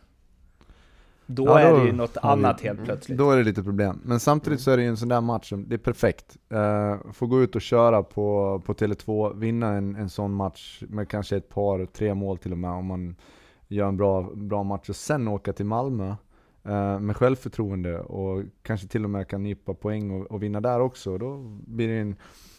då, 1.27 1.47
ja, 1.47 1.53
då 1.53 1.77
är 1.77 1.81
det 1.81 1.87
ju 1.87 1.93
något 1.93 2.17
annat 2.17 2.63
vi, 2.63 2.69
helt 2.69 2.85
plötsligt. 2.85 3.19
Då 3.19 3.31
är 3.31 3.37
det 3.37 3.45
lite 3.45 3.63
problem. 3.63 4.01
Men 4.05 4.21
samtidigt 4.21 4.61
så 4.61 4.71
är 4.71 4.77
det 4.77 4.83
ju 4.83 4.89
en 4.89 4.97
sån 4.97 5.09
där 5.09 5.21
match 5.21 5.49
som, 5.49 5.69
det 5.69 5.75
är 5.75 5.79
perfekt. 5.79 6.37
Uh, 6.53 7.13
få 7.13 7.27
gå 7.27 7.43
ut 7.43 7.57
och 7.57 7.63
köra 7.63 8.03
på, 8.03 8.63
på 8.67 8.75
Tele2, 8.75 9.39
vinna 9.39 9.73
en, 9.73 9.97
en 9.97 10.11
sån 10.11 10.35
match 10.35 10.83
med 10.89 11.09
kanske 11.09 11.37
ett 11.37 11.49
par, 11.49 11.87
tre 11.87 12.15
mål 12.15 12.39
till 12.39 12.53
och 12.53 12.59
med 12.59 12.71
om 12.71 12.87
man 12.87 13.17
gör 13.69 13.89
en 13.89 13.97
bra, 13.97 14.31
bra 14.35 14.63
match 14.63 14.89
och 14.89 14.97
sen 14.97 15.29
åka 15.29 15.53
till 15.53 15.67
Malmö 15.67 16.09
uh, 16.69 17.01
med 17.01 17.17
självförtroende 17.17 18.01
och 18.01 18.43
kanske 18.63 18.87
till 18.89 19.05
och 19.05 19.11
med 19.11 19.29
kan 19.29 19.43
nypa 19.43 19.75
poäng 19.75 20.11
och, 20.11 20.27
och 20.27 20.43
vinna 20.43 20.61
där 20.61 20.81
också. 20.81 21.19
Då 21.19 21.37
blir 21.67 21.89
det 21.89 21.99
en 21.99 22.17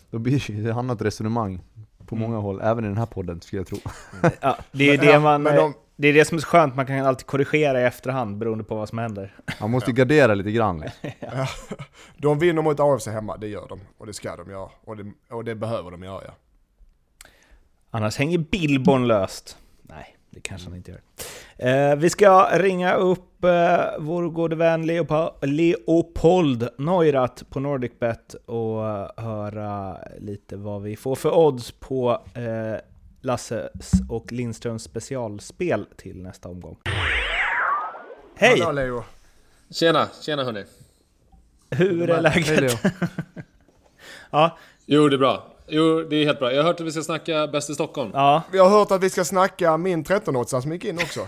då 0.10 0.20
blir 0.20 0.64
det 0.64 0.70
ett 0.70 0.78
annat 0.78 1.02
resonemang 1.02 1.62
på 2.06 2.16
mm. 2.16 2.30
många 2.30 2.42
håll, 2.42 2.62
även 2.64 2.86
i 2.86 2.88
den 2.88 2.98
här 2.98 3.06
podden 3.06 3.42
skulle 3.42 3.60
jag 3.60 3.68
tro. 3.68 3.78
Ja, 4.42 4.58
det 4.72 4.90
är 4.90 4.98
det 4.98 5.20
man... 5.20 5.44
De, 5.44 5.74
det 6.00 6.08
är 6.08 6.14
det 6.14 6.26
som 6.26 6.38
är 6.38 6.42
skönt, 6.42 6.76
man 6.76 6.86
kan 6.86 7.06
alltid 7.06 7.28
korrigera 7.28 7.82
i 7.82 7.84
efterhand 7.84 8.38
beroende 8.38 8.64
på 8.64 8.76
vad 8.76 8.90
som 8.90 8.98
händer. 8.98 9.36
Man 9.62 9.72
måste 9.72 9.92
gardera 9.92 10.34
lite 10.34 10.52
grann. 10.52 10.84
ja. 11.20 11.48
De 12.18 12.40
vinner 12.40 12.62
mot 12.62 12.80
AFC 12.80 13.08
hemma, 13.08 13.38
det 13.38 13.48
gör 13.48 13.68
de. 13.68 13.80
Och 13.98 14.06
det 14.06 14.14
ska 14.14 14.36
de 14.36 14.52
göra. 14.52 14.70
Och 14.86 14.98
det, 14.98 15.12
och 15.30 15.44
det 15.44 15.56
behöver 15.56 15.92
de 15.92 16.04
göra, 16.04 16.22
ja. 16.26 16.34
Annars 17.92 18.18
hänger 18.18 18.38
Billborn 18.38 19.08
löst. 19.08 19.58
Nej 19.82 20.18
det 20.38 20.42
kanske 20.42 20.68
han 20.70 20.78
inte 20.78 20.92
gör. 20.92 21.02
Eh, 21.58 21.96
vi 21.96 22.10
ska 22.10 22.50
ringa 22.54 22.94
upp 22.94 23.44
eh, 23.44 23.80
vår 24.00 24.30
gode 24.30 24.56
vän 24.56 24.86
Leopold 25.42 26.70
Neurath 26.78 27.44
på 27.44 27.60
NordicBet 27.60 28.34
och 28.34 28.82
höra 29.24 29.98
lite 30.20 30.58
vad 30.58 30.82
vi 30.82 30.96
får 30.96 31.16
för 31.16 31.38
odds 31.38 31.72
på 31.72 32.22
eh, 32.34 32.80
Lasses 33.28 33.92
och 34.10 34.32
Lindströms 34.32 34.84
specialspel 34.84 35.86
till 35.98 36.24
nästa 36.24 36.50
omgång. 36.50 36.78
Hej! 38.36 38.60
Hallå 38.60 38.72
Leo! 38.72 39.04
Tjena, 39.70 40.08
tjena 40.22 40.44
hörni! 40.44 40.66
Hur 41.70 42.10
är 42.10 42.22
läget? 42.22 42.80
ja. 44.32 44.58
Jo, 44.86 45.10
det 45.10 45.16
är 45.16 45.18
bra. 45.18 45.56
jo, 45.68 46.02
det 46.10 46.16
är 46.16 46.26
helt 46.26 46.40
bra. 46.40 46.52
Jag 46.54 46.64
har 46.64 46.68
hört 46.70 46.80
att 46.80 46.86
vi 46.86 46.92
ska 46.92 47.02
snacka 47.02 47.48
bäst 47.48 47.70
i 47.70 47.74
Stockholm. 47.74 48.12
Ja, 48.14 48.44
Vi 48.52 48.58
har 48.60 48.70
hört 48.70 48.92
att 48.92 49.04
vi 49.04 49.10
ska 49.10 49.26
snacka 49.26 49.78
min 49.78 50.04
13-åtsare 50.06 50.62
som 50.62 50.72
gick 50.72 50.86
in 50.86 50.98
också. 50.98 51.28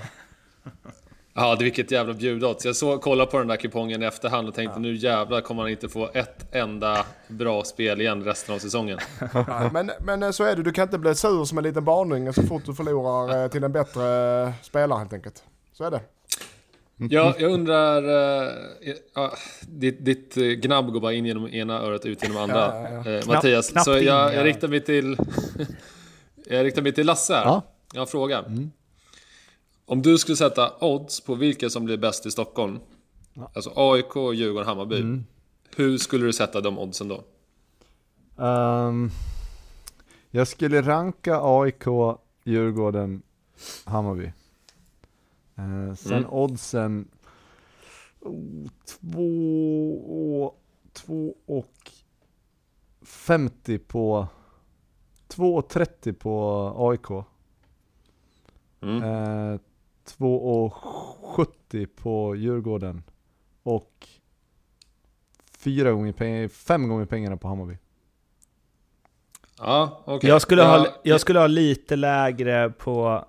Ja, 1.39 1.55
det 1.55 1.63
vilket 1.63 1.91
jävla 1.91 2.13
bjudodds. 2.13 2.65
Jag 2.65 2.75
såg, 2.75 3.01
kollade 3.01 3.31
på 3.31 3.37
den 3.37 3.47
där 3.47 3.55
kupongen 3.55 4.03
i 4.03 4.05
efterhand 4.05 4.47
och 4.47 4.53
tänkte 4.53 4.79
nu 4.79 4.95
jävlar 4.95 5.41
kommer 5.41 5.61
han 5.61 5.71
inte 5.71 5.89
få 5.89 6.09
ett 6.13 6.55
enda 6.55 7.05
bra 7.27 7.63
spel 7.63 8.01
igen 8.01 8.23
resten 8.23 8.55
av 8.55 8.59
säsongen. 8.59 8.99
Nej, 9.33 9.69
men, 9.73 9.91
men 9.99 10.23
eh, 10.23 10.31
så 10.31 10.43
är 10.43 10.55
det, 10.55 10.63
du 10.63 10.71
kan 10.71 10.83
inte 10.83 10.97
bli 10.97 11.15
sur 11.15 11.45
som 11.45 11.57
en 11.57 11.63
liten 11.63 11.85
barnunge 11.85 12.33
så 12.33 12.43
fort 12.43 12.65
du 12.65 12.73
förlorar 12.73 13.43
eh, 13.43 13.49
till 13.49 13.63
en 13.63 13.71
bättre 13.71 14.41
eh, 14.41 14.53
spelare 14.61 14.99
helt 14.99 15.13
enkelt. 15.13 15.43
Så 15.73 15.83
är 15.83 15.91
det. 15.91 16.01
Ja, 17.09 17.35
jag 17.39 17.51
undrar... 17.51 18.03
eh, 18.03 18.53
ja, 19.15 19.33
ditt, 19.61 20.05
ditt 20.05 20.35
gnabb 20.35 20.91
går 20.93 20.99
bara 20.99 21.13
in 21.13 21.25
genom 21.25 21.47
ena 21.47 21.81
örat 21.81 22.05
ut 22.05 22.23
genom 22.23 22.37
andra. 22.37 22.57
Ja, 22.57 23.01
ja, 23.05 23.11
Eh, 23.11 23.27
Mattias, 23.27 23.69
knappt 23.69 23.85
så 23.85 23.91
jag, 23.91 24.03
ja. 24.03 24.33
jag 24.33 24.45
riktar 24.45 24.67
mig 24.67 24.81
till... 24.81 25.17
jag 26.49 26.65
riktar 26.65 26.81
mig 26.81 26.91
till 26.93 27.05
Lasse 27.05 27.33
här. 27.33 27.45
Ja. 27.45 27.61
Jag 27.93 27.99
har 27.99 28.05
en 28.05 28.11
fråga. 28.11 28.43
Om 29.89 30.01
du 30.01 30.17
skulle 30.17 30.35
sätta 30.35 30.71
odds 30.85 31.21
på 31.21 31.35
vilka 31.35 31.69
som 31.69 31.85
blir 31.85 31.97
bäst 31.97 32.25
i 32.25 32.31
Stockholm, 32.31 32.79
alltså 33.53 33.71
AIK, 33.75 34.15
Djurgården, 34.35 34.67
Hammarby. 34.67 35.23
Hur 35.75 35.97
skulle 35.97 36.25
du 36.25 36.33
sätta 36.33 36.61
de 36.61 36.79
oddsen 36.79 37.07
då? 37.07 37.23
Ehm, 38.43 39.09
jag 40.31 40.47
skulle 40.47 40.81
ranka 40.81 41.39
AIK, 41.43 41.83
Djurgården, 42.43 43.21
Hammarby. 43.85 44.31
Eh, 45.55 45.93
sen 45.95 46.17
Mm. 46.17 46.29
oddsen, 46.29 47.07
oh, 48.19 48.67
två, 48.85 49.91
och, 50.43 50.61
två 50.93 51.35
och 51.45 51.91
50 53.01 53.77
på, 53.79 54.27
2,30 55.27 56.13
på 56.13 56.73
AIK. 56.77 57.25
Mm. 58.81 59.03
Eh, 59.03 59.59
2,70 60.17 61.85
på 61.95 62.35
Djurgården. 62.35 63.03
Och 63.63 64.07
fyra 65.57 65.91
gånger 65.91 66.13
pengar, 66.13 66.47
fem 66.47 66.87
gånger 66.87 67.05
pengarna 67.05 67.37
på 67.37 67.47
Hammarby. 67.47 67.77
Ja, 69.57 70.03
okej. 70.05 70.29
jag, 70.29 70.41
skulle 70.41 70.61
Ja, 70.61 70.77
ha, 70.77 70.87
jag 71.03 71.21
skulle 71.21 71.39
ha 71.39 71.47
lite 71.47 71.95
lägre 71.95 72.69
på 72.69 73.25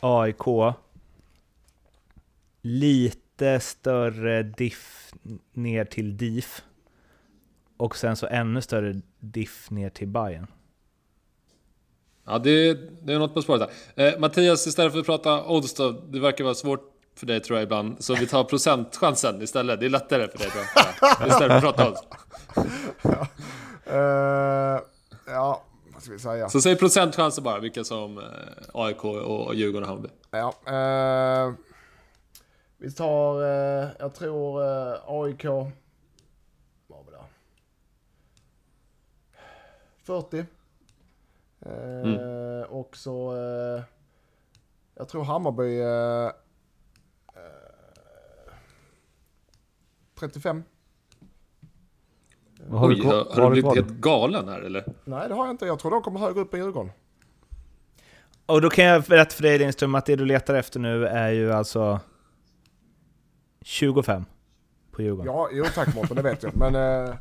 AIK. 0.00 0.74
Lite 2.62 3.60
större 3.60 4.42
diff 4.42 5.12
ner 5.52 5.84
till 5.84 6.16
DIF. 6.16 6.62
Och 7.76 7.96
sen 7.96 8.16
så 8.16 8.26
ännu 8.26 8.62
större 8.62 9.00
diff 9.18 9.70
ner 9.70 9.90
till 9.90 10.08
Bayern. 10.08 10.46
Ja, 12.26 12.38
det, 12.38 12.74
det 13.06 13.12
är 13.12 13.18
något 13.18 13.34
på 13.34 13.42
spåret 13.42 13.70
där. 13.94 14.06
Eh, 14.06 14.18
Mattias, 14.18 14.66
istället 14.66 14.92
för 14.92 15.00
att 15.00 15.06
prata 15.06 15.44
odds 15.46 15.74
då, 15.74 15.90
det 15.90 16.20
verkar 16.20 16.44
vara 16.44 16.54
svårt 16.54 16.92
för 17.14 17.26
dig 17.26 17.40
tror 17.40 17.58
jag 17.58 17.64
ibland, 17.64 18.04
så 18.04 18.14
vi 18.14 18.26
tar 18.26 18.44
procentchansen 18.44 19.42
istället. 19.42 19.80
Det 19.80 19.86
är 19.86 19.90
lättare 19.90 20.28
för 20.28 20.38
dig 20.38 20.50
tror 20.50 20.64
jag. 20.74 21.28
Istället 21.28 21.60
för 21.60 21.68
att 21.68 21.76
prata 21.76 21.90
odds. 21.90 22.02
Eh, 23.86 24.80
ja, 25.26 25.62
vad 25.92 26.02
ska 26.02 26.12
vi 26.12 26.18
säga? 26.18 26.48
Så 26.48 26.60
säg 26.60 26.76
procentchanser 26.76 27.42
bara, 27.42 27.58
vilka 27.58 27.84
som 27.84 28.18
eh, 28.18 28.24
AIK 28.74 29.04
och 29.04 29.54
Djurgården 29.54 29.82
och 29.82 29.88
Hammarby. 29.88 30.08
Ja, 30.30 30.54
eh, 30.66 31.52
vi 32.78 32.92
tar, 32.92 33.42
eh, 33.42 33.88
jag 33.98 34.14
tror 34.14 34.62
AIK, 35.24 35.44
vad 35.44 37.04
var 37.04 37.04
det 37.04 37.10
där? 37.10 37.26
40. 40.04 40.44
Eh, 41.66 42.62
Och 42.68 42.96
så, 42.96 43.32
eh, 43.36 43.82
jag 44.94 45.08
tror 45.08 45.24
Hammarby 45.24 45.80
eh, 45.80 46.26
eh, 46.26 46.32
35. 50.20 50.62
Vad 52.68 52.80
har 52.80 52.88
Oj, 52.88 52.94
du 52.94 53.02
har, 53.06 53.14
har 53.34 53.42
du 53.42 53.50
blivit 53.50 53.74
helt 53.74 53.88
galen 54.00 54.48
här 54.48 54.60
eller? 54.60 54.84
Nej 55.04 55.28
det 55.28 55.34
har 55.34 55.46
jag 55.46 55.52
inte, 55.54 55.66
jag 55.66 55.78
tror 55.78 55.90
de 55.90 56.02
kommer 56.02 56.20
högre 56.20 56.40
upp 56.40 56.54
än 56.54 56.60
Djurgården. 56.60 56.92
Och 58.46 58.60
då 58.60 58.70
kan 58.70 58.84
jag 58.84 59.02
berätta 59.02 59.30
för 59.34 59.42
dig 59.42 59.58
Lindström 59.58 59.94
att 59.94 60.06
det 60.06 60.16
du 60.16 60.24
letar 60.24 60.54
efter 60.54 60.80
nu 60.80 61.06
är 61.06 61.30
ju 61.30 61.52
alltså 61.52 62.00
25 63.62 64.24
på 64.90 65.02
Djurgården. 65.02 65.32
Ja, 65.32 65.48
jo 65.52 65.64
tack 65.74 65.94
Mårten, 65.94 66.16
det 66.16 66.22
vet 66.22 66.42
jag. 66.42 66.56
Men, 66.56 66.74
eh, 66.74 67.14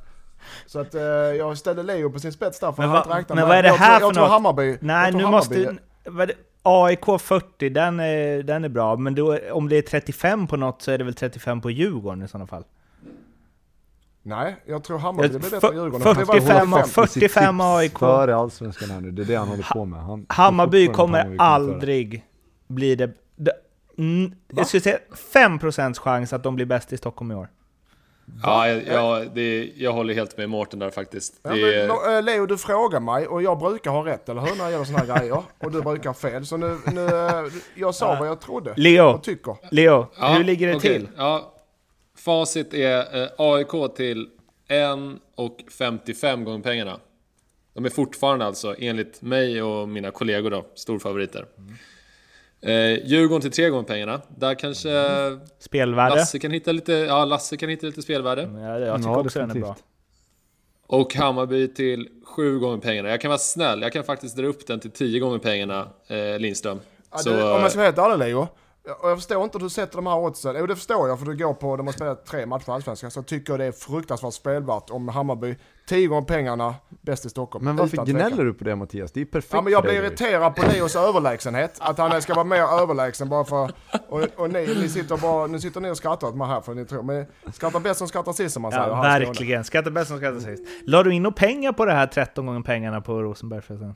så 0.65 0.79
att 0.79 0.95
eh, 0.95 1.01
jag 1.03 1.57
ställde 1.57 1.83
Leo 1.83 2.09
på 2.09 2.19
sin 2.19 2.31
spets 2.31 2.59
där 2.59 2.71
för 2.71 2.81
Men 2.83 2.89
han 2.89 2.95
va- 2.97 3.01
inte 3.03 3.17
räknat 3.19 3.35
men 3.37 3.47
vad 3.47 3.57
är 3.57 3.63
det 3.63 3.69
jag 3.69 3.75
här 3.75 3.99
tror, 3.99 3.99
för 3.99 4.05
jag 4.05 4.13
tror 4.13 4.23
något? 4.23 4.31
Hammarby, 4.31 4.77
Nej, 4.81 5.11
tror 5.11 5.17
nu 5.19 5.25
Hammarby, 5.25 5.65
måste... 5.65 5.75
vad 6.05 6.21
är 6.21 6.27
det? 6.27 6.33
AIK 6.67 7.05
40, 7.21 7.69
den 7.69 7.99
är, 7.99 8.43
den 8.43 8.63
är 8.63 8.69
bra, 8.69 8.95
men 8.95 9.15
då, 9.15 9.39
om 9.51 9.69
det 9.69 9.75
är 9.77 9.81
35 9.81 10.47
på 10.47 10.57
något 10.57 10.81
så 10.81 10.91
är 10.91 10.97
det 10.97 11.03
väl 11.03 11.13
35 11.13 11.61
på 11.61 11.69
Djurgården 11.71 12.21
i 12.23 12.27
sådana 12.27 12.47
fall? 12.47 12.63
Nej, 14.23 14.55
jag 14.65 14.83
tror 14.83 14.97
Hammarby 14.97 15.29
blir 15.29 15.39
bättre 15.39 15.67
än 15.67 15.73
Djurgården. 15.73 16.01
För- 16.01 16.15
Det 16.15 16.23
var 16.25 16.35
45 16.35 16.71
45. 16.71 16.73
och 16.83 16.89
45 16.89 17.61
AIK. 17.61 17.99
Före 17.99 18.35
allsvenskan 18.35 18.89
här 18.89 19.01
nu, 19.01 19.11
det 19.11 19.21
är 19.21 19.25
det 19.25 19.35
han 19.35 19.47
håller 19.47 19.67
på 19.73 19.85
med. 19.85 19.99
Han, 20.03 20.25
Hammarby 20.29 20.87
kommer 20.87 21.17
Hammarby 21.19 21.37
aldrig 21.39 22.25
bli 22.67 22.95
det... 22.95 23.11
det 23.35 23.51
mm, 23.97 24.31
jag 24.47 24.67
skulle 24.67 24.81
säga 24.81 24.97
5% 25.33 25.99
chans 25.99 26.33
att 26.33 26.43
de 26.43 26.55
blir 26.55 26.65
bäst 26.65 26.93
i 26.93 26.97
Stockholm 26.97 27.31
i 27.31 27.35
år. 27.35 27.49
Ja, 28.43 28.67
jag, 28.69 28.83
jag, 28.87 29.31
det, 29.35 29.71
jag 29.77 29.93
håller 29.93 30.13
helt 30.13 30.37
med 30.37 30.49
Mårten 30.49 30.79
där 30.79 30.89
faktiskt. 30.89 31.39
Ja, 31.43 31.49
Det, 31.49 31.87
men, 32.05 32.15
eh, 32.17 32.23
Leo, 32.23 32.45
du 32.45 32.57
frågar 32.57 32.99
mig 32.99 33.27
och 33.27 33.43
jag 33.43 33.59
brukar 33.59 33.91
ha 33.91 34.05
rätt, 34.05 34.29
eller 34.29 34.41
hur? 34.41 34.55
När 34.55 34.65
det 34.65 34.71
gäller 34.71 34.85
såna 34.85 34.97
här 34.99 35.19
grejer. 35.19 35.43
Och 35.59 35.71
du 35.71 35.81
brukar 35.81 36.09
ha 36.09 36.13
fel. 36.13 36.45
Så 36.45 36.57
nu, 36.57 36.77
nu 36.93 37.05
eh, 37.05 37.43
jag 37.75 37.95
sa 37.95 38.15
vad 38.19 38.27
jag 38.27 38.41
trodde 38.41 38.73
Leo, 38.77 39.03
och 39.05 39.23
tycker. 39.23 39.55
Leo, 39.71 40.07
Ja, 40.19 40.27
hur 40.33 40.43
ligger 40.43 40.67
det 40.67 40.75
okej. 40.75 40.93
till? 40.93 41.07
Ja, 41.17 41.53
facit 42.17 42.73
är 42.73 43.21
eh, 43.23 43.29
AIK 43.37 43.95
till 43.95 44.27
1 44.67 44.89
och 45.35 45.57
55 45.77 46.43
gånger 46.43 46.59
pengarna. 46.63 46.99
De 47.73 47.85
är 47.85 47.89
fortfarande 47.89 48.45
alltså, 48.45 48.75
enligt 48.79 49.21
mig 49.21 49.61
och 49.61 49.89
mina 49.89 50.11
kollegor 50.11 50.51
då, 50.51 50.65
storfavoriter. 50.75 51.45
Eh, 52.65 53.05
Djurgården 53.07 53.41
till 53.41 53.51
3 53.51 53.69
gånger 53.69 53.83
pengarna. 53.83 54.21
Där 54.37 54.55
kanske 54.55 54.89
Spelvärde? 55.59 56.15
Lasse 56.15 56.39
kan 56.39 56.51
hitta 56.51 56.71
lite, 56.71 56.93
ja, 56.93 57.25
Lasse 57.25 57.57
kan 57.57 57.69
hitta 57.69 57.85
lite 57.85 58.01
spelvärde. 58.01 58.41
Ja, 58.41 58.79
jag 58.79 58.97
tycker 58.97 59.09
Ja, 59.09 59.19
också 59.19 59.39
den 59.39 59.51
är 59.51 59.55
bra. 59.55 59.75
Och 60.87 61.15
Hammarby 61.15 61.67
till 61.67 62.09
7 62.25 62.59
gånger 62.59 62.77
pengarna. 62.77 63.09
Jag 63.09 63.21
kan 63.21 63.29
vara 63.29 63.37
snäll, 63.39 63.81
jag 63.81 63.93
kan 63.93 64.03
faktiskt 64.03 64.37
dra 64.37 64.45
upp 64.45 64.67
den 64.67 64.79
till 64.79 64.91
10 64.91 65.19
gånger 65.19 65.37
pengarna, 65.37 65.87
eh, 66.07 66.39
Lindström. 66.39 66.79
Ja, 67.11 67.17
Så, 67.17 67.29
du, 67.29 67.35
om 67.43 67.61
jag 67.61 67.71
ska 67.71 67.77
vara 67.79 67.87
helt 67.87 67.97
ärlig 67.97 68.27
Leo. 68.27 68.47
Och 69.01 69.09
jag 69.09 69.17
förstår 69.17 69.43
inte 69.43 69.57
hur 69.57 69.63
du 69.63 69.69
sätter 69.69 69.95
de 69.95 70.07
här 70.07 70.17
oddsen. 70.17 70.55
Jo 70.59 70.65
det 70.65 70.75
förstår 70.75 71.07
jag 71.07 71.19
för 71.19 71.25
du 71.25 71.37
går 71.37 71.53
på, 71.53 71.77
de 71.77 71.87
har 71.87 71.93
spelat 71.93 72.25
tre 72.25 72.45
matcher 72.45 72.69
i 72.69 72.71
Allsvenskan. 72.71 73.11
Så 73.11 73.19
jag 73.19 73.25
tycker 73.25 73.57
det 73.57 73.65
är 73.65 73.71
fruktansvärt 73.71 74.33
spelvärt 74.33 74.89
om 74.89 75.07
Hammarby, 75.07 75.55
10 75.87 76.07
gånger 76.07 76.21
pengarna, 76.21 76.75
bäst 77.01 77.25
i 77.25 77.29
Stockholm. 77.29 77.65
Men 77.65 77.75
varför 77.75 78.05
gnäller 78.05 78.45
du 78.45 78.53
på 78.53 78.63
det 78.63 78.75
Mattias? 78.75 79.11
Det 79.11 79.21
är 79.21 79.25
perfekt 79.25 79.53
Ja 79.53 79.61
men 79.61 79.73
jag 79.73 79.83
blir 79.83 79.93
irriterad 79.93 80.55
på 80.55 80.61
Leos 80.71 80.95
överlägsenhet. 80.95 81.77
Att 81.79 81.97
han 81.97 82.21
ska 82.21 82.33
vara 82.33 82.45
mer 82.45 82.81
överlägsen 82.81 83.29
bara 83.29 83.45
för... 83.45 83.71
Och, 84.09 84.21
och 84.35 84.49
ni, 84.49 84.75
ni 84.81 84.89
sitter 84.89 85.17
bara, 85.17 85.47
nu 85.47 85.59
sitter 85.59 85.81
ni 85.81 85.91
och 85.91 85.97
skrattar 85.97 86.27
åt 86.27 86.35
mig 86.35 86.47
här 86.47 86.61
för 86.61 86.73
ni 86.73 86.85
tror. 86.85 87.03
Men 87.03 87.25
skrattar 87.53 87.79
bäst 87.79 87.97
som 87.97 88.07
skrattar 88.07 88.33
sist 88.33 88.53
som 88.53 88.61
man 88.61 88.71
säger. 88.71 88.87
Ja, 88.87 89.01
verkligen. 89.01 89.63
Skatta 89.63 89.91
bäst 89.91 90.07
som 90.07 90.17
skattar 90.17 90.39
sist. 90.39 90.63
La 90.85 91.03
du 91.03 91.13
in 91.13 91.23
några 91.23 91.35
pengar 91.35 91.73
på 91.73 91.85
det 91.85 91.93
här 91.93 92.07
13 92.07 92.45
gånger 92.45 92.61
pengarna 92.61 93.01
på 93.01 93.21
Rosenberg 93.21 93.61
förresten? 93.61 93.95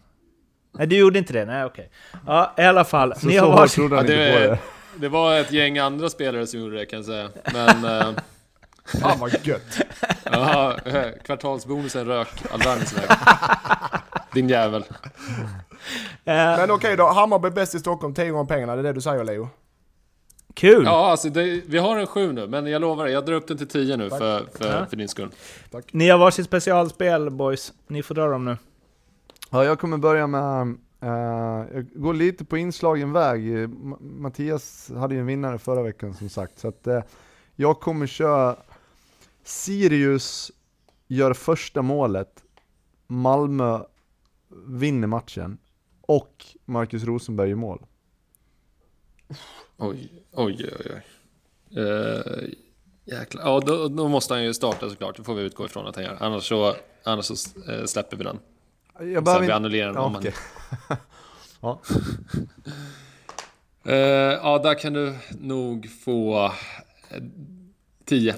Nej, 0.77 0.87
du 0.87 0.97
gjorde 0.97 1.19
inte 1.19 1.33
det? 1.33 1.45
Nej, 1.45 1.65
okej. 1.65 1.91
Ja, 2.27 2.53
i 2.57 2.61
alla 2.61 2.85
fall. 2.85 3.15
Så, 3.15 3.27
ni 3.27 3.37
så 3.37 3.45
har 3.45 3.57
varsin... 3.57 3.89
trodde 3.89 3.95
ja, 3.95 4.01
han 4.01 4.05
inte 4.05 4.47
på 4.47 4.53
det, 4.53 4.59
det. 4.95 5.09
var 5.09 5.39
ett 5.39 5.51
gäng 5.51 5.77
andra 5.77 6.09
spelare 6.09 6.47
som 6.47 6.59
gjorde 6.59 6.77
det 6.77 6.85
kan 6.85 6.97
jag 6.99 7.05
säga. 7.05 7.29
Men... 7.53 7.85
Eh, 8.01 8.11
Fan 9.01 9.19
vad 9.19 9.45
gött. 9.45 9.79
Ja, 10.31 10.77
eh, 10.85 11.05
kvartalsbonusen 11.25 12.05
rök 12.05 12.27
Alvarez 12.51 12.93
iväg. 12.93 13.09
Din 14.33 14.49
jävel. 14.49 14.83
Eh, 16.25 16.33
Men 16.35 16.71
okej 16.71 16.97
då, 16.97 17.07
Hammarby 17.07 17.49
bäst 17.49 17.75
i 17.75 17.79
Stockholm, 17.79 18.13
10 18.13 18.29
gånger 18.29 18.45
pengarna. 18.45 18.75
Det 18.75 18.81
är 18.81 18.83
det 18.83 18.93
du 18.93 19.01
säger 19.01 19.23
Leo. 19.23 19.49
kul! 20.53 20.83
Ja, 20.85 21.11
alltså 21.11 21.29
det, 21.29 21.61
vi 21.67 21.77
har 21.77 21.97
en 21.97 22.07
sju 22.07 22.31
nu, 22.31 22.47
men 22.47 22.67
jag 22.67 22.81
lovar 22.81 23.03
dig, 23.05 23.13
jag 23.13 23.25
drar 23.25 23.33
upp 23.33 23.47
den 23.47 23.57
till 23.57 23.67
tio 23.67 23.97
nu 23.97 24.09
för, 24.09 24.45
för, 24.57 24.85
för 24.85 24.95
din 24.95 25.07
skull. 25.07 25.29
Ni 25.91 26.09
har 26.09 26.17
varsitt 26.17 26.45
specialspel 26.45 27.29
boys. 27.29 27.73
Ni 27.87 28.03
får 28.03 28.15
dra 28.15 28.27
dem 28.27 28.45
nu. 28.45 28.57
Ja, 29.49 29.63
jag 29.63 29.79
kommer 29.79 29.97
börja 29.97 30.27
med, 30.27 30.77
jag 30.99 31.89
går 31.93 32.13
lite 32.13 32.45
på 32.45 32.57
inslagen 32.57 33.11
väg. 33.11 33.47
Eh, 33.47 33.67
Ma- 33.67 34.01
Mattias 34.01 34.91
hade 34.95 35.13
ju 35.15 35.19
en 35.19 35.25
vinnare 35.25 35.57
förra 35.57 35.83
veckan 35.83 36.13
som 36.13 36.29
sagt, 36.29 36.59
så 36.59 36.67
att 36.67 36.87
eh, 36.87 37.03
jag 37.55 37.79
kommer 37.79 38.07
köra 38.07 38.55
Sirius 39.43 40.51
gör 41.07 41.33
första 41.33 41.81
målet, 41.81 42.43
Malmö 43.07 43.79
vinner 44.67 45.07
matchen 45.07 45.57
och 46.01 46.45
Marcus 46.65 47.03
Rosenberg 47.03 47.49
i 47.49 47.55
mål. 47.55 47.85
Oj, 49.77 50.23
oj, 50.31 50.69
oj, 50.79 50.91
oj. 50.95 51.83
Eh, 51.83 52.49
Jäklar. 53.05 53.43
Ja, 53.43 53.59
då, 53.65 53.87
då 53.87 54.07
måste 54.07 54.33
han 54.33 54.43
ju 54.43 54.53
starta 54.53 54.89
såklart. 54.89 55.17
Det 55.17 55.23
får 55.23 55.35
vi 55.35 55.41
utgå 55.43 55.65
ifrån 55.65 55.87
att 55.87 55.95
han 55.95 56.05
gör. 56.05 56.17
Annars 56.19 56.47
så, 56.47 56.75
annars 57.03 57.25
så 57.25 57.61
eh, 57.71 57.85
släpper 57.85 58.17
vi 58.17 58.23
den. 58.23 58.39
Jag 58.99 59.23
behöver 59.23 59.39
vi 59.39 59.45
inte... 59.45 59.55
annullerar 59.55 59.87
den 59.87 59.95
Ja, 59.95 60.01
om 60.01 60.15
okej. 60.15 60.33
Ja. 61.61 61.79
Eh, 63.85 63.95
ja, 64.43 64.59
där 64.63 64.79
kan 64.79 64.93
du 64.93 65.13
nog 65.39 65.89
få 66.05 66.45
eh, 66.45 67.23
10. 68.05 68.35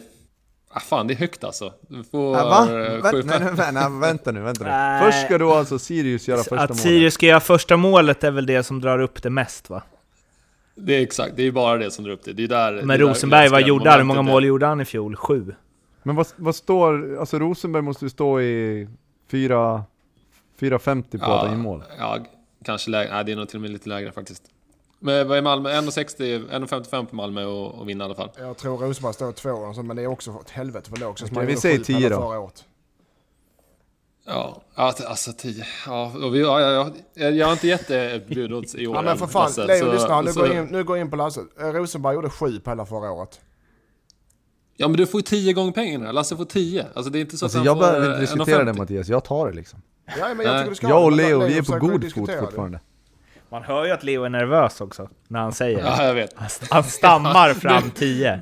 Ah, 0.74 0.80
fan, 0.80 1.08
det 1.08 1.14
är 1.14 1.16
högt 1.16 1.44
alltså. 1.44 1.74
Du 1.88 2.04
får 2.04 2.38
Äh, 2.38 2.44
va? 2.44 2.64
eh, 2.70 2.74
Vä- 3.02 3.12
sju 3.12 3.24
nej, 3.26 3.40
nej, 3.58 3.72
nej, 3.74 4.00
vänta 4.02 4.32
nu, 4.32 4.40
vänta 4.42 4.64
nu. 5.00 5.06
Först 5.06 5.26
ska 5.26 5.38
då 5.38 5.54
alltså 5.54 5.80
Sirius 5.80 6.28
göra 6.28 6.38
första 6.38 6.56
Att 6.60 6.70
målet. 6.70 6.82
Sirius 6.82 7.14
ska 7.14 7.26
göra 7.26 7.40
första 7.40 7.78
målet 7.78 8.24
är 8.24 8.32
väl 8.32 8.46
det 8.46 8.64
som 8.64 8.82
drar 8.82 9.00
upp 9.00 9.24
det 9.24 9.30
mest 9.30 9.70
va? 9.70 9.82
Det 10.76 10.96
är 10.98 11.02
exakt, 11.02 11.34
det 11.36 11.44
är 11.44 11.52
bara 11.52 11.78
det 11.78 11.92
som 11.92 12.06
drar 12.06 12.12
upp 12.14 12.24
det. 12.24 12.34
det 12.34 12.44
är 12.44 12.48
där, 12.48 12.72
det 12.74 12.80
är 12.82 12.86
Men 12.86 13.00
där 13.00 13.08
Rosenberg, 13.08 13.50
vad 13.50 13.62
gjorde 13.68 13.90
han? 13.90 14.00
Hur 14.00 14.06
många 14.06 14.20
är. 14.20 14.24
mål 14.24 14.46
gjorde 14.46 14.66
han 14.66 14.82
i 14.82 14.86
fjol? 14.86 15.16
Sju? 15.16 15.56
Men 16.04 16.16
vad, 16.16 16.28
vad 16.36 16.56
står, 16.56 17.18
alltså 17.20 17.40
Rosenberg 17.40 17.82
måste 17.84 18.06
ju 18.06 18.10
stå 18.10 18.42
i 18.42 18.88
4, 19.32 19.84
4,50 20.62 21.20
på 21.20 21.26
att 21.26 21.42
han 21.42 21.52
gör 21.52 21.58
mål. 21.58 21.84
Ja, 21.98 22.18
kanske 22.66 22.90
lägre. 22.92 23.14
Nej, 23.14 23.26
det 23.26 23.32
är 23.32 23.36
nog 23.36 23.50
till 23.50 23.58
och 23.58 23.62
med 23.62 23.72
lite 23.72 23.90
lägre 23.90 24.12
faktiskt. 24.12 24.44
Men 25.00 25.28
vad 25.28 25.38
är 25.38 25.42
Malmö? 25.42 25.70
1,60, 25.70 26.50
1,55 26.50 27.06
på 27.06 27.16
Malmö 27.16 27.46
och, 27.46 27.76
och 27.76 27.90
vinna 27.90 28.04
i 28.04 28.06
alla 28.06 28.16
fall. 28.16 28.30
Jag 28.38 28.58
tror 28.58 28.78
Rosenberg 28.78 29.14
står 29.14 29.32
två 29.32 29.50
och 29.50 29.76
så, 29.76 29.84
men 29.84 29.96
det 29.96 30.04
är 30.04 30.08
också 30.08 30.38
ett 30.46 30.50
helvete 30.50 30.90
för 30.90 30.98
lågt. 30.98 31.32
Man 31.32 31.46
vi 31.46 31.58
säger 31.58 31.78
sju 31.78 31.84
10 31.84 31.96
pengar 31.96 32.10
då. 32.10 32.16
Förra 32.16 32.40
året. 32.40 32.66
Ja, 34.26 34.62
alltså 34.76 35.32
10. 35.34 35.66
Ja, 35.88 36.12
och 36.24 36.36
vi, 36.36 36.42
ja, 36.42 36.62
ja, 36.62 36.90
ja, 37.14 37.30
jag 37.30 37.46
har 37.46 37.54
inte 37.54 37.68
gett 37.68 37.88
det 37.88 38.28
budodds 38.28 38.76
i 38.76 38.88
år 38.88 38.96
Ja 38.96 39.02
men 39.02 39.18
för 39.18 39.28
fan, 39.28 39.44
Lasse, 39.44 39.66
Leo 39.68 39.80
så- 39.80 39.94
lyssna, 39.94 40.22
nu 40.22 40.34
så- 40.34 40.40
går 40.40 40.48
jag 40.48 40.58
in, 40.58 40.66
nu 40.66 40.84
går 40.84 40.98
jag 40.98 41.06
in 41.06 41.10
på 41.12 41.16
Lasse. 41.16 41.42
Rosenberg 41.58 42.16
gjorde 42.16 42.30
sju 42.30 42.60
på 42.60 42.70
hela 42.70 42.86
förra 42.86 43.12
året. 43.12 43.42
Ja 44.78 44.88
men 44.88 44.98
du 44.98 45.08
får 45.08 45.20
ju 45.20 45.24
10 45.24 45.54
gånger 45.54 45.72
pengarna, 45.72 46.12
Lasse 46.12 46.38
får 46.38 46.46
10. 46.46 46.86
Alltså 46.94 47.12
det 47.12 47.20
är 47.20 47.22
inte 47.22 47.38
så 47.38 47.46
Alltså 47.46 47.60
att 47.60 47.66
jag 47.66 47.78
behöver 47.80 48.02
eh, 48.02 48.08
inte 48.08 48.20
diskutera 48.20 48.64
det 48.64 48.72
1,50. 48.72 48.78
Mattias, 48.78 49.08
jag 49.08 49.24
tar 49.24 49.48
det 49.48 49.54
liksom. 49.54 49.82
Ja 50.06 50.34
men 50.34 50.46
jag 50.46 50.58
tycker 50.60 50.70
du 50.70 50.76
ska 50.76 50.90
Jag 50.90 51.04
och 51.04 51.12
Leo, 51.12 51.40
vi 51.46 51.58
är 51.58 51.62
på 51.62 51.88
god 51.88 52.14
fot 52.14 52.30
fortfarande. 52.40 52.80
Man 53.50 53.64
hör 53.64 53.86
ju 53.86 53.92
att 53.92 54.04
Leo 54.04 54.24
är 54.24 54.30
nervös 54.30 54.82
också, 54.82 55.10
när 55.28 55.40
han 55.40 55.52
säger. 55.54 55.80
Ja, 55.80 56.04
jag 56.04 56.14
vet. 56.14 56.34
Han- 56.70 56.84
stammar 56.84 57.54
fram 57.54 57.92
10. 57.92 58.40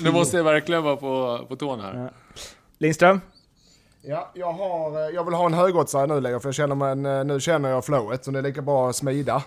Nu, 0.00 0.10
måste 0.10 0.36
jag 0.36 0.44
verkligen 0.44 0.82
vara 0.82 0.96
på, 0.96 1.46
på 1.48 1.56
tån 1.56 1.80
här. 1.80 2.12
Lindström? 2.78 3.20
Ja, 4.02 4.30
jag, 4.34 4.52
har, 4.52 5.04
eh, 5.08 5.14
jag 5.14 5.24
vill 5.24 5.34
ha 5.34 5.46
en 5.46 5.54
högoddsare 5.54 6.06
nu 6.06 6.20
Leo, 6.20 6.40
för 6.40 6.48
jag 6.48 6.54
känner 6.54 6.74
mig, 6.94 7.12
eh, 7.18 7.24
nu 7.24 7.40
känner 7.40 7.68
jag 7.68 7.84
flowet, 7.84 8.24
så 8.24 8.30
det 8.30 8.38
är 8.38 8.42
lika 8.42 8.62
bra 8.62 8.88
att 8.88 8.96
smida. 8.96 9.42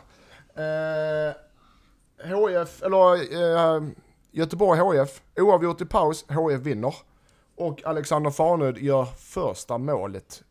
Eh, 0.56 1.34
HIF, 2.28 2.84
eller 2.84 3.14
eh, 3.76 3.84
Göteborg 4.32 5.00
HIF, 5.00 5.22
oavgjort 5.40 5.82
i 5.82 5.86
paus, 5.86 6.26
HIF 6.30 6.60
vinner. 6.62 6.96
Och 7.58 7.84
Alexander 7.86 8.32
Farnud 8.32 8.78
gör 8.78 9.06
första 9.06 9.78
målet 9.78 10.44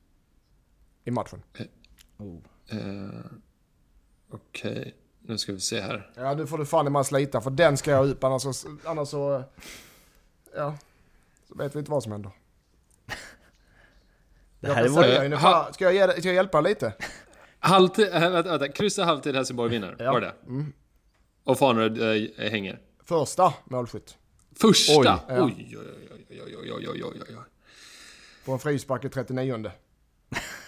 i 1.05 1.11
matchen. 1.11 1.43
Eh, 2.69 2.79
Okej, 4.31 4.95
nu 5.21 5.39
ska 5.39 5.53
vi 5.53 5.61
se 5.61 5.81
här. 5.81 6.11
Ja, 6.17 6.35
nu 6.35 6.47
får 6.47 6.59
du 6.59 6.67
fan 6.67 6.87
i 6.87 6.91
man 6.91 7.05
slita, 7.05 7.41
för 7.41 7.51
den 7.51 7.77
ska 7.77 7.91
jag 7.91 8.09
upp, 8.09 8.25
annars 8.25 8.43
så, 8.43 8.53
annars 8.85 9.09
så, 9.09 9.35
eh, 9.37 9.43
ja, 10.55 10.79
så 11.49 11.55
vet 11.55 11.75
vi 11.75 11.79
inte 11.79 11.91
vad 11.91 12.03
som 12.03 12.13
händer. 12.13 12.31
Det 14.61 14.69
Jag 14.69 14.75
här 14.75 14.83
är 14.83 14.87
kan 14.87 14.95
vår... 14.95 15.25
ungefär, 15.25 15.73
ska 15.73 15.85
jag, 15.85 15.95
ge, 15.95 16.21
ska 16.21 16.29
jag 16.29 16.35
hjälpa 16.35 16.61
lite? 16.61 16.93
Halvtid, 17.59 18.11
vänta, 18.13 18.43
vänta. 18.43 18.69
Kryssa 18.69 19.05
halvtid 19.05 19.35
Helsingborg 19.35 19.71
vinner, 19.71 19.97
Ja. 19.99 20.13
var 20.13 20.21
det 20.21 20.33
Och 21.45 21.59
Farnerud 21.59 22.03
äh, 22.39 22.51
hänger. 22.51 22.81
Första 23.05 23.55
målskytt. 23.65 24.19
Första! 24.61 24.93
Oj. 24.99 25.07
Oj, 25.29 25.35
Ja. 25.37 25.45
oj, 25.45 25.77
oj, 26.31 26.43
oj, 26.47 26.57
oj, 26.57 26.73
oj, 26.73 26.89
oj, 26.89 27.03
oj, 27.05 27.23
oj. 27.29 27.35
På 28.45 28.53
en 28.53 28.59
frispark 28.59 29.05
i 29.05 29.09
39 29.09 29.71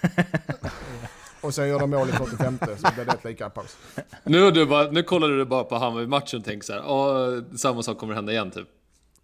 Och 1.41 1.55
sen 1.55 1.69
gör 1.69 1.79
de 1.79 1.91
mål 1.91 2.09
i 2.09 2.13
45 2.13 2.59
så 2.59 2.89
blir 2.95 3.05
det 3.05 3.25
lika 3.29 3.47
i 3.47 3.51
paus. 3.51 3.77
Nu, 4.25 4.51
du 4.51 4.67
bara, 4.67 4.91
nu 4.91 5.03
kollade 5.03 5.37
du 5.37 5.45
bara 5.45 5.65
på 5.65 5.75
Hammarby-matchen 5.77 6.39
och 6.39 6.45
tänkte 6.45 6.67
så 6.67 6.73
här, 6.73 6.83
"Åh, 6.87 7.57
samma 7.57 7.83
sak 7.83 7.99
kommer 7.99 8.15
hända 8.15 8.33
igen 8.33 8.51
typ. 8.51 8.69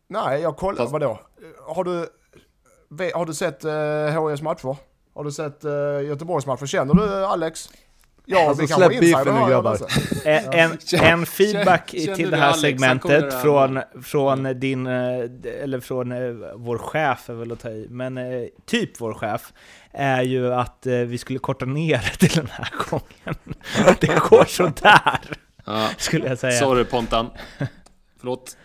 Nej, 0.09 0.41
jag 0.43 0.57
kollar, 0.57 0.77
Fast- 0.77 0.93
vadå? 0.93 1.21
Har 1.67 1.85
du, 1.85 2.09
har 3.15 3.27
du 3.27 3.35
sett 3.35 3.65
uh, 3.65 4.29
HIs 4.31 4.43
matcher? 4.43 4.77
Har 5.15 5.25
du 5.25 5.33
sett 5.33 5.65
uh, 5.65 5.71
Göteborgs 6.09 6.47
matcher? 6.47 6.67
Känner 6.67 6.95
du 6.95 7.25
Alex? 7.25 7.69
Ja, 8.31 8.49
Alltså, 8.49 8.67
släpp 8.67 9.01
beefen 9.01 9.35
nu, 9.35 9.51
grabbar. 9.51 9.71
Lasse. 9.81 9.87
En, 10.25 10.53
en, 10.53 10.79
en 11.05 11.27
feedback 11.27 11.91
Känner 11.99 12.15
till 12.15 12.31
det 12.31 12.37
här 12.37 12.47
Alex? 12.47 12.61
Segmentet 12.61 13.43
från, 13.43 13.81
från 14.03 14.61
din, 14.61 14.87
eh, 14.87 15.19
eller 15.63 15.81
från 15.81 16.13
eh, 16.13 16.19
vår 16.57 16.79
chef 16.79 17.29
är 17.31 17.35
väl 17.35 17.53
att 17.53 17.61
ta 17.61 17.69
i, 17.71 17.87
men 17.91 18.19
eh, 18.19 18.45
typ 18.67 19.01
vår 19.01 19.15
chef, 19.15 19.53
är 19.93 20.23
ju 20.23 20.55
att 20.55 20.87
eh, 20.87 20.95
vi 20.95 21.19
skulle 21.19 21.39
korta 21.39 21.65
ner 21.65 21.99
det 21.99 22.17
till 22.29 22.37
den 22.37 22.49
här 22.53 22.73
gången. 22.91 23.39
Det 24.01 24.19
går 24.31 24.45
sådär, 24.45 25.21
Ja. 25.65 25.89
skulle 25.99 26.27
jag 26.29 26.39
säga. 26.39 26.61
Sorry 26.61 26.85
Pontan. 26.85 27.31
Förlåt. 28.19 28.57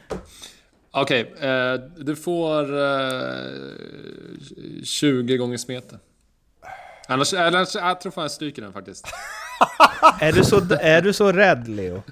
Okej, 0.91 1.33
eh, 1.39 1.73
du 1.97 2.15
får 2.15 2.61
eh, 2.81 3.29
20 4.83 5.37
gånger 5.37 5.57
smeten. 5.57 5.99
Annars, 7.07 7.33
annars, 7.33 7.75
jag 7.75 8.01
tror 8.01 8.11
fan 8.11 8.21
jag 8.21 8.31
stryker 8.31 8.61
den 8.61 8.73
faktiskt. 8.73 9.07
Är 10.19 10.31
du 10.31 10.43
så, 10.43 10.61
är 10.81 11.01
du 11.01 11.13
så 11.13 11.31
rädd, 11.31 11.67
Leo? 11.67 12.03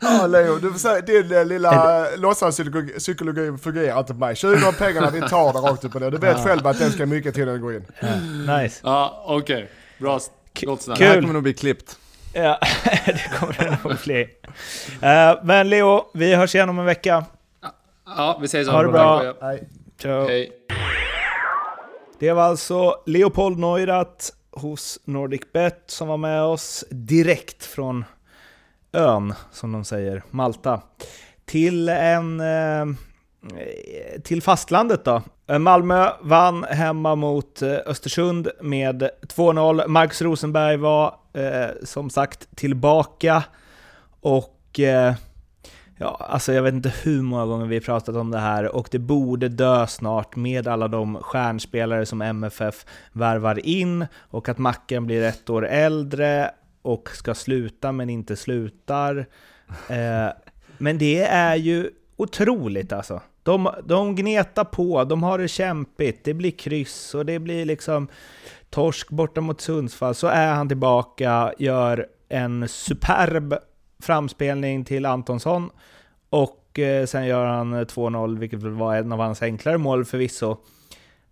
Ja, 0.00 0.26
Leo, 0.26 0.56
du 0.56 0.70
får 0.70 0.78
säga, 0.78 1.00
din 1.00 1.36
eh, 1.36 1.44
lilla 1.44 2.06
låtsaspsykologi 2.16 3.58
fungerar 3.62 3.98
inte 3.98 4.12
på 4.12 4.18
mig. 4.18 4.36
20 4.36 4.66
av 4.66 4.72
pengarna, 4.72 5.10
vi 5.10 5.20
tar 5.20 5.52
det 5.52 5.58
rakt 5.58 5.84
upp 5.84 5.94
och 5.94 6.00
ner. 6.00 6.10
Du 6.10 6.18
vet 6.18 6.44
själv 6.44 6.66
att 6.66 6.78
den 6.78 6.92
ska 6.92 7.06
mycket 7.06 7.34
till 7.34 7.44
när 7.44 7.52
den 7.52 7.60
går 7.62 7.74
in. 7.74 7.86
Nice. 8.46 8.80
Ja, 8.84 9.24
okej. 9.26 9.70
Bra. 9.98 10.20
Gott 10.62 10.82
snack. 10.82 10.98
Det 10.98 11.04
här 11.04 11.14
Kul. 11.14 11.22
kommer 11.22 11.34
nog 11.34 11.42
bli 11.42 11.54
klippt. 11.54 11.98
Ja, 12.32 12.58
det 13.06 13.38
kommer 13.38 13.56
det 13.58 13.78
nog 13.84 13.96
bli. 14.04 14.28
Eh, 15.02 15.44
men 15.44 15.68
Leo, 15.68 16.04
vi 16.14 16.34
hörs 16.34 16.54
igen 16.54 16.68
om 16.68 16.78
en 16.78 16.84
vecka. 16.84 17.24
Ja, 18.06 18.38
vi 18.42 18.48
säger 18.48 18.64
så. 18.64 18.70
Ha 18.70 18.82
det 18.82 18.88
bra. 18.88 19.34
Nej. 19.40 19.68
Ciao. 20.00 20.26
Hej. 20.28 20.52
Det 22.18 22.32
var 22.32 22.42
alltså 22.42 22.96
Leopold 23.06 23.58
Neurath 23.58 24.26
hos 24.60 24.98
NordicBet 25.04 25.84
som 25.86 26.08
var 26.08 26.16
med 26.16 26.42
oss 26.42 26.84
direkt 26.90 27.64
från 27.64 28.04
ön, 28.92 29.34
som 29.52 29.72
de 29.72 29.84
säger, 29.84 30.22
Malta, 30.30 30.80
till 31.44 31.88
en... 31.88 32.40
Eh, 32.40 32.86
till 34.24 34.42
fastlandet 34.42 35.04
då. 35.04 35.22
Malmö 35.58 36.10
vann 36.20 36.64
hemma 36.64 37.14
mot 37.14 37.62
eh, 37.62 37.76
Östersund 37.86 38.48
med 38.60 39.10
2-0. 39.22 39.86
Marcus 39.86 40.22
Rosenberg 40.22 40.76
var 40.76 41.14
eh, 41.32 41.70
som 41.84 42.10
sagt 42.10 42.56
tillbaka 42.56 43.44
och 44.20 44.80
Ja, 46.02 46.26
alltså 46.28 46.52
jag 46.52 46.62
vet 46.62 46.74
inte 46.74 46.92
hur 47.02 47.22
många 47.22 47.46
gånger 47.46 47.66
vi 47.66 47.80
pratat 47.80 48.16
om 48.16 48.30
det 48.30 48.38
här 48.38 48.76
och 48.76 48.88
det 48.90 48.98
borde 48.98 49.48
dö 49.48 49.86
snart 49.86 50.36
med 50.36 50.68
alla 50.68 50.88
de 50.88 51.16
stjärnspelare 51.16 52.06
som 52.06 52.22
MFF 52.22 52.86
värvar 53.12 53.66
in 53.66 54.06
och 54.16 54.48
att 54.48 54.58
Macken 54.58 55.06
blir 55.06 55.22
ett 55.22 55.50
år 55.50 55.66
äldre 55.66 56.50
och 56.82 57.08
ska 57.10 57.34
sluta 57.34 57.92
men 57.92 58.10
inte 58.10 58.36
slutar. 58.36 59.26
Eh, 59.88 60.28
men 60.78 60.98
det 60.98 61.22
är 61.22 61.56
ju 61.56 61.90
otroligt 62.16 62.92
alltså. 62.92 63.20
De, 63.42 63.70
de 63.84 64.16
gnetar 64.16 64.64
på, 64.64 65.04
de 65.04 65.22
har 65.22 65.38
det 65.38 65.48
kämpigt, 65.48 66.24
det 66.24 66.34
blir 66.34 66.50
kryss 66.50 67.14
och 67.14 67.26
det 67.26 67.38
blir 67.38 67.64
liksom 67.64 68.08
torsk 68.70 69.10
borta 69.10 69.40
mot 69.40 69.60
Sundsvall. 69.60 70.14
Så 70.14 70.26
är 70.26 70.52
han 70.52 70.68
tillbaka, 70.68 71.52
gör 71.58 72.06
en 72.28 72.68
superb 72.68 73.54
framspelning 74.00 74.84
till 74.84 75.06
Antonsson 75.06 75.70
och 76.30 76.78
eh, 76.78 77.06
sen 77.06 77.26
gör 77.26 77.46
han 77.46 77.72
eh, 77.72 77.80
2-0, 77.80 78.38
vilket 78.38 78.62
var 78.62 78.96
en 78.96 79.12
av 79.12 79.18
hans 79.18 79.42
enklare 79.42 79.78
mål 79.78 80.04
förvisso. 80.04 80.56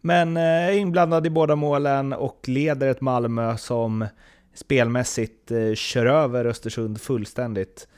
Men 0.00 0.36
är 0.36 0.72
inblandad 0.72 1.26
i 1.26 1.30
båda 1.30 1.56
målen 1.56 2.12
och 2.12 2.40
leder 2.46 2.88
ett 2.88 3.00
Malmö 3.00 3.56
som 3.56 4.06
spelmässigt 4.54 5.50
eh, 5.50 5.74
kör 5.74 6.06
över 6.06 6.44
Östersund 6.44 7.00
fullständigt. 7.00 7.88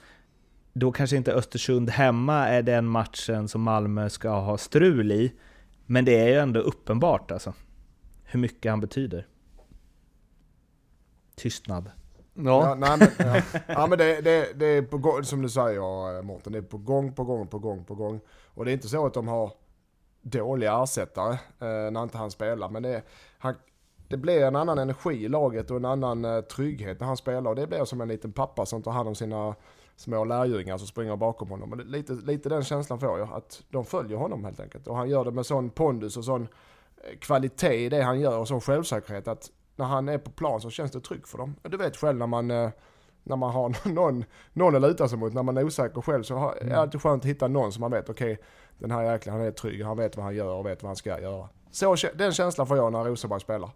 Då 0.73 0.93
kanske 0.93 1.17
inte 1.17 1.33
Östersund 1.33 1.91
hemma 1.91 2.49
är 2.49 2.63
den 2.63 2.87
matchen 2.87 3.49
som 3.49 3.63
Malmö 3.63 4.11
ska 4.11 4.31
ha 4.31 4.59
strul 4.59 5.13
i, 5.13 5.33
men 5.87 6.05
det 6.05 6.19
är 6.21 6.29
ju 6.29 6.39
ändå 6.39 6.61
uppenbart 6.61 7.31
alltså 7.31 7.55
hur 8.25 8.41
mycket 8.41 8.71
han 8.71 8.81
betyder. 8.81 9.27
Tystnad. 11.35 11.91
Ja, 12.35 12.69
Ja, 12.69 12.75
nej, 12.75 12.99
men, 12.99 13.09
ja. 13.19 13.43
ja, 13.69 13.87
men 13.87 13.99
det, 13.99 14.21
det, 14.21 14.53
det 14.59 14.67
är 14.67 14.83
på 14.83 14.99
gång, 14.99 15.25
som 15.25 15.43
du 15.43 15.49
säger 15.49 16.23
Mårten, 16.23 16.53
det 16.53 16.59
är 16.59 16.63
på 16.63 16.79
gång, 16.79 17.13
på 17.13 17.25
gång, 17.25 17.47
på 17.47 17.59
gång, 17.59 17.85
på 17.85 17.95
gång. 17.95 18.21
Och 18.55 18.65
det 18.65 18.71
är 18.71 18.73
inte 18.73 18.89
så 18.89 19.07
att 19.07 19.15
de 19.15 19.29
har 19.29 19.53
dåliga 20.23 20.83
ersättare 20.83 21.33
eh, 21.33 21.91
när 21.91 22.03
inte 22.03 22.19
han 22.19 22.31
spelar, 22.31 22.69
men 22.69 22.83
det 22.83 23.03
han, 23.39 23.55
det 24.09 24.17
blir 24.17 24.45
en 24.45 24.57
annan 24.57 24.79
energi 24.79 25.25
i 25.25 25.29
laget 25.29 25.71
och 25.71 25.77
en 25.77 25.85
annan 25.85 26.25
eh, 26.25 26.41
trygghet 26.41 27.01
när 27.01 27.07
han 27.07 27.17
spelar. 27.17 27.51
Och 27.51 27.57
det 27.57 27.67
blir 27.67 27.85
som 27.85 28.01
en 28.01 28.09
liten 28.09 28.33
pappa 28.33 28.67
som 28.67 28.83
tar 28.83 28.93
hand 28.93 29.09
om 29.09 29.15
sina 29.15 29.55
små 29.97 30.25
lärjungar 30.25 30.79
som 30.79 30.87
springer 30.87 31.17
bakom 31.17 31.51
honom. 31.51 31.79
Det, 31.79 31.85
lite, 31.85 32.13
lite 32.13 32.49
den 32.49 32.65
känslan 32.65 33.01
får 33.01 33.19
jag, 33.19 33.33
att 33.33 33.63
de 33.69 33.85
följer 33.85 34.17
honom 34.17 34.45
helt 34.45 34.61
enkelt. 34.61 34.87
Och 34.87 34.97
han 34.97 35.09
gör 35.09 35.25
det 35.25 35.31
med 35.31 35.47
sån 35.47 35.71
pondus 35.71 36.17
och 36.17 36.25
sån 36.25 36.49
eh, 36.97 37.19
kvalitet 37.19 37.85
i 37.85 37.89
det 37.89 38.03
han 38.03 38.21
gör 38.21 38.39
och 38.39 38.49
sån 38.49 38.61
självsäkerhet 38.61 39.29
att 39.29 39.51
när 39.81 39.87
han 39.87 40.09
är 40.09 40.19
på 40.19 40.31
plan 40.31 40.61
så 40.61 40.71
känns 40.71 40.91
det 40.91 41.01
tryggt 41.01 41.29
för 41.29 41.39
dem. 41.39 41.57
Du 41.63 41.77
vet 41.77 41.97
själv 41.97 42.19
när 42.19 42.27
man, 42.27 42.51
eh, 42.51 42.71
när 43.23 43.37
man 43.37 43.51
har 43.51 43.89
någon, 43.93 44.25
någon 44.53 44.75
att 44.75 44.83
luta 44.83 45.09
sig 45.09 45.19
mot, 45.19 45.33
när 45.35 45.43
man 45.43 45.57
är 45.57 45.65
osäker 45.65 46.01
själv 46.01 46.23
så 46.23 46.37
har, 46.37 46.55
är 46.55 46.65
det 46.65 46.79
alltid 46.79 47.03
skönt 47.03 47.23
att 47.23 47.29
hitta 47.29 47.49
någon 47.49 47.73
som 47.73 47.81
man 47.81 47.91
vet, 47.91 48.09
okej, 48.09 48.33
okay, 48.33 48.45
den 48.79 48.91
här 48.91 49.13
jäkeln 49.13 49.37
han 49.37 49.47
är 49.47 49.51
trygg, 49.51 49.85
han 49.85 49.97
vet 49.97 50.17
vad 50.17 50.25
han 50.25 50.35
gör 50.35 50.55
och 50.55 50.67
vet 50.67 50.83
vad 50.83 50.89
han 50.89 50.97
ska 50.97 51.21
göra. 51.21 51.49
Så, 51.71 51.97
den 52.15 52.33
känslan 52.33 52.67
får 52.67 52.77
jag 52.77 52.93
när 52.93 53.05
Rosenberg 53.05 53.41
spelar. 53.41 53.71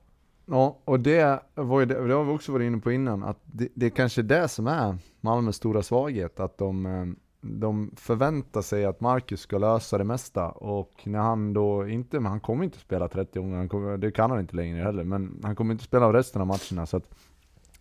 Ja, 0.46 0.78
och 0.84 1.00
det, 1.00 1.40
var 1.55 1.80
ju 1.80 1.86
det, 1.86 2.07
det 2.07 2.14
har 2.14 2.24
vi 2.24 2.32
också 2.32 2.52
varit 2.52 2.66
inne 2.66 2.78
på 2.78 2.92
innan, 2.92 3.22
att 3.22 3.38
det, 3.44 3.68
det 3.74 3.86
är 3.86 3.90
kanske 3.90 4.22
det 4.22 4.48
som 4.48 4.66
är 4.66 4.98
Malmös 5.20 5.57
stora 5.57 5.82
svaghet, 5.82 6.40
att 6.40 6.59
de, 6.59 6.86
eh, 6.86 7.07
de 7.45 7.90
förväntar 7.97 8.62
sig 8.62 8.84
att 8.84 9.01
Marcus 9.01 9.40
ska 9.40 9.59
lösa 9.59 9.99
det 9.99 10.05
mesta, 10.05 10.49
och 10.49 11.03
när 11.05 11.18
han 11.18 11.53
då 11.53 11.88
inte, 11.88 12.20
men 12.20 12.30
han 12.30 12.40
kommer 12.40 12.64
inte 12.64 12.78
spela 12.78 13.09
30 13.09 13.38
gånger, 13.38 13.97
det 13.97 14.11
kan 14.11 14.30
han 14.30 14.40
inte 14.40 14.57
längre 14.57 14.82
heller, 14.82 15.05
men 15.05 15.40
han 15.42 15.57
kommer 15.57 15.72
inte 15.72 15.84
spela 15.84 16.12
resten 16.12 16.40
av 16.40 16.47
matcherna, 16.47 16.86
så 16.86 16.97
att 16.97 17.14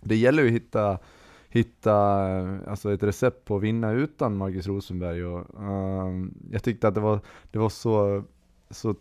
det 0.01 0.15
gäller 0.15 0.43
ju 0.43 0.49
att 0.49 0.55
hitta 0.55 0.99
hitta 1.53 1.95
alltså 2.67 2.93
ett 2.93 3.03
recept 3.03 3.45
på 3.45 3.55
att 3.55 3.63
vinna 3.63 3.91
utan 3.91 4.37
Marcus 4.37 4.67
Rosenberg. 4.67 5.25
Och, 5.25 5.39
uh, 5.59 6.27
jag 6.51 6.63
tyckte 6.63 6.87
att 6.87 6.95
det 6.95 7.01
var, 7.01 7.19
det 7.51 7.59
var 7.59 7.69
så, 7.69 8.23
så 8.69 8.95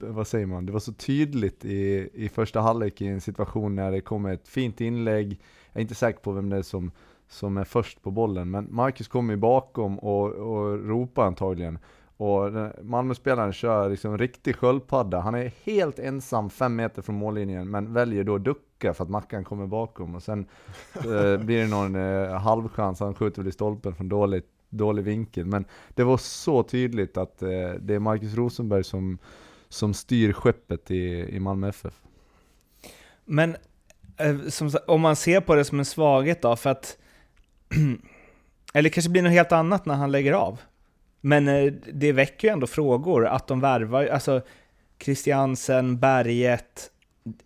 vad 0.00 0.26
säger 0.26 0.46
man, 0.46 0.66
det 0.66 0.72
var 0.72 0.80
så 0.80 0.92
tydligt 0.92 1.64
i, 1.64 2.10
i 2.14 2.28
första 2.28 2.60
halvlek 2.60 3.00
i 3.00 3.06
en 3.06 3.20
situation 3.20 3.74
när 3.74 3.90
det 3.90 4.00
kom 4.00 4.26
ett 4.26 4.48
fint 4.48 4.80
inlägg. 4.80 5.40
Jag 5.72 5.80
är 5.80 5.82
inte 5.82 5.94
säker 5.94 6.20
på 6.20 6.32
vem 6.32 6.48
det 6.48 6.56
är 6.56 6.62
som, 6.62 6.90
som 7.28 7.56
är 7.56 7.64
först 7.64 8.02
på 8.02 8.10
bollen, 8.10 8.50
men 8.50 8.68
Marcus 8.70 9.08
kommer 9.08 9.34
ju 9.34 9.40
bakom 9.40 9.98
och, 9.98 10.26
och 10.32 10.88
ropar 10.88 11.26
antagligen. 11.26 11.78
Och 12.16 12.50
Malmöspelaren 12.82 13.52
kör 13.52 13.90
liksom 13.90 14.18
riktig 14.18 14.56
sköldpadda. 14.56 15.20
Han 15.20 15.34
är 15.34 15.52
helt 15.64 15.98
ensam 15.98 16.50
fem 16.50 16.76
meter 16.76 17.02
från 17.02 17.14
mållinjen, 17.14 17.70
men 17.70 17.92
väljer 17.92 18.24
då 18.24 18.34
att 18.34 18.44
ducka 18.44 18.94
för 18.94 19.04
att 19.04 19.10
Mackan 19.10 19.44
kommer 19.44 19.66
bakom. 19.66 20.14
Och 20.14 20.22
sen 20.22 20.46
eh, 20.94 21.36
blir 21.38 21.58
det 21.58 21.66
någon 21.66 21.94
eh, 21.94 22.30
halvchans, 22.30 23.00
han 23.00 23.14
skjuter 23.14 23.42
väl 23.42 23.48
i 23.48 23.52
stolpen 23.52 23.94
från 23.94 24.08
dålig, 24.08 24.42
dålig 24.68 25.02
vinkel. 25.02 25.46
Men 25.46 25.64
det 25.94 26.04
var 26.04 26.16
så 26.16 26.62
tydligt 26.62 27.16
att 27.16 27.42
eh, 27.42 27.48
det 27.80 27.94
är 27.94 27.98
Marcus 27.98 28.34
Rosenberg 28.34 28.84
som, 28.84 29.18
som 29.68 29.94
styr 29.94 30.32
skeppet 30.32 30.90
i, 30.90 31.36
i 31.36 31.40
Malmö 31.40 31.68
FF. 31.68 32.02
Men 33.24 33.56
eh, 34.16 34.40
som, 34.48 34.70
om 34.86 35.00
man 35.00 35.16
ser 35.16 35.40
på 35.40 35.54
det 35.54 35.64
som 35.64 35.78
en 35.78 35.84
svaghet 35.84 36.42
då, 36.42 36.56
för 36.56 36.70
att... 36.70 36.98
eller 38.74 38.90
kanske 38.90 39.10
blir 39.10 39.22
något 39.22 39.32
helt 39.32 39.52
annat 39.52 39.86
när 39.86 39.94
han 39.94 40.12
lägger 40.12 40.32
av. 40.32 40.60
Men 41.20 41.48
eh, 41.48 41.72
det 41.92 42.12
väcker 42.12 42.48
ju 42.48 42.52
ändå 42.52 42.66
frågor 42.66 43.26
att 43.26 43.46
de 43.46 43.60
värvar, 43.60 44.06
alltså 44.06 44.42
Christiansen, 44.98 45.98
Berget, 45.98 46.90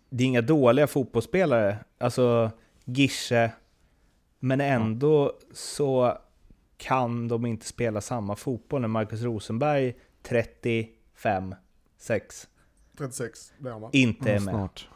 det 0.09 0.23
är 0.23 0.27
inga 0.27 0.41
dåliga 0.41 0.87
fotbollsspelare, 0.87 1.77
alltså 1.97 2.51
Gische, 2.85 3.51
men 4.39 4.61
ändå 4.61 5.33
så 5.53 6.17
kan 6.77 7.27
de 7.27 7.45
inte 7.45 7.65
spela 7.65 8.01
samma 8.01 8.35
fotboll 8.35 8.81
när 8.81 8.87
Marcus 8.87 9.21
Rosenberg 9.21 9.95
35 10.23 11.55
6. 11.97 12.47
36 12.97 13.53
blir 13.57 13.71
han 13.71 13.89
Inte 13.91 14.31
är 14.31 14.39
med. 14.39 14.53
Snart. 14.53 14.89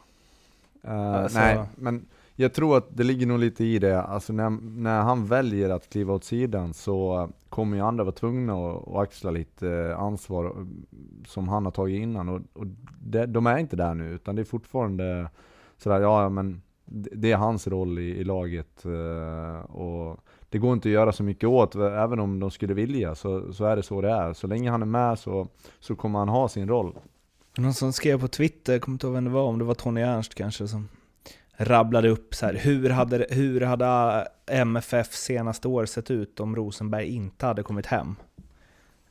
Uh, 0.85 0.91
alltså... 0.91 1.39
Nej, 1.39 1.65
men 1.75 2.05
jag 2.35 2.53
tror 2.53 2.77
att 2.77 2.97
det 2.97 3.03
ligger 3.03 3.25
nog 3.25 3.39
lite 3.39 3.65
i 3.65 3.79
det. 3.79 4.01
Alltså 4.01 4.33
när, 4.33 4.49
när 4.79 5.01
han 5.01 5.25
väljer 5.25 5.69
att 5.69 5.89
kliva 5.89 6.13
åt 6.13 6.23
sidan 6.23 6.73
så 6.73 7.29
kommer 7.49 7.77
ju 7.77 7.83
andra 7.83 8.03
vara 8.03 8.15
tvungna 8.15 8.53
att, 8.53 8.87
att 8.87 8.95
axla 8.95 9.31
lite 9.31 9.69
eh, 9.69 9.99
ansvar 9.99 10.45
eh, 10.45 10.51
som 11.27 11.47
han 11.47 11.65
har 11.65 11.71
tagit 11.71 12.01
innan. 12.01 12.29
Och, 12.29 12.41
och 12.53 12.65
det, 12.99 13.25
de 13.25 13.47
är 13.47 13.57
inte 13.57 13.75
där 13.75 13.95
nu, 13.95 14.09
utan 14.13 14.35
det 14.35 14.41
är 14.41 14.43
fortfarande 14.43 15.29
sådär, 15.77 16.01
ja 16.01 16.29
men 16.29 16.61
det 16.85 17.31
är 17.31 17.37
hans 17.37 17.67
roll 17.67 17.99
i, 17.99 18.01
i 18.01 18.23
laget. 18.23 18.85
Eh, 18.85 19.75
och 19.75 20.19
det 20.49 20.57
går 20.57 20.73
inte 20.73 20.89
att 20.89 20.93
göra 20.93 21.11
så 21.11 21.23
mycket 21.23 21.49
åt, 21.49 21.75
även 21.75 22.19
om 22.19 22.39
de 22.39 22.51
skulle 22.51 22.73
vilja, 22.73 23.15
så, 23.15 23.53
så 23.53 23.65
är 23.65 23.75
det 23.75 23.83
så 23.83 24.01
det 24.01 24.11
är. 24.11 24.33
Så 24.33 24.47
länge 24.47 24.71
han 24.71 24.81
är 24.81 24.85
med 24.85 25.19
så, 25.19 25.47
så 25.79 25.95
kommer 25.95 26.19
han 26.19 26.29
ha 26.29 26.49
sin 26.49 26.67
roll. 26.67 26.95
Någon 27.57 27.73
som 27.73 27.93
skrev 27.93 28.21
på 28.21 28.27
Twitter, 28.27 28.73
jag 28.73 28.81
kommer 28.81 28.95
inte 28.95 29.07
ihåg 29.07 29.13
vem 29.13 29.23
det 29.23 29.29
var, 29.29 29.43
om 29.43 29.59
det 29.59 29.65
var 29.65 29.73
Tony 29.73 30.01
Ernst 30.01 30.35
kanske, 30.35 30.67
som 30.67 30.87
rabblade 31.57 32.09
upp 32.09 32.35
så 32.35 32.45
här, 32.45 32.53
hur 32.53 32.89
hade, 32.89 33.25
hur 33.29 33.61
hade 33.61 34.27
MFF 34.45 35.13
senaste 35.13 35.67
år 35.67 35.85
sett 35.85 36.11
ut 36.11 36.39
om 36.39 36.55
Rosenberg 36.55 37.07
inte 37.07 37.45
hade 37.45 37.63
kommit 37.63 37.85
hem? 37.85 38.15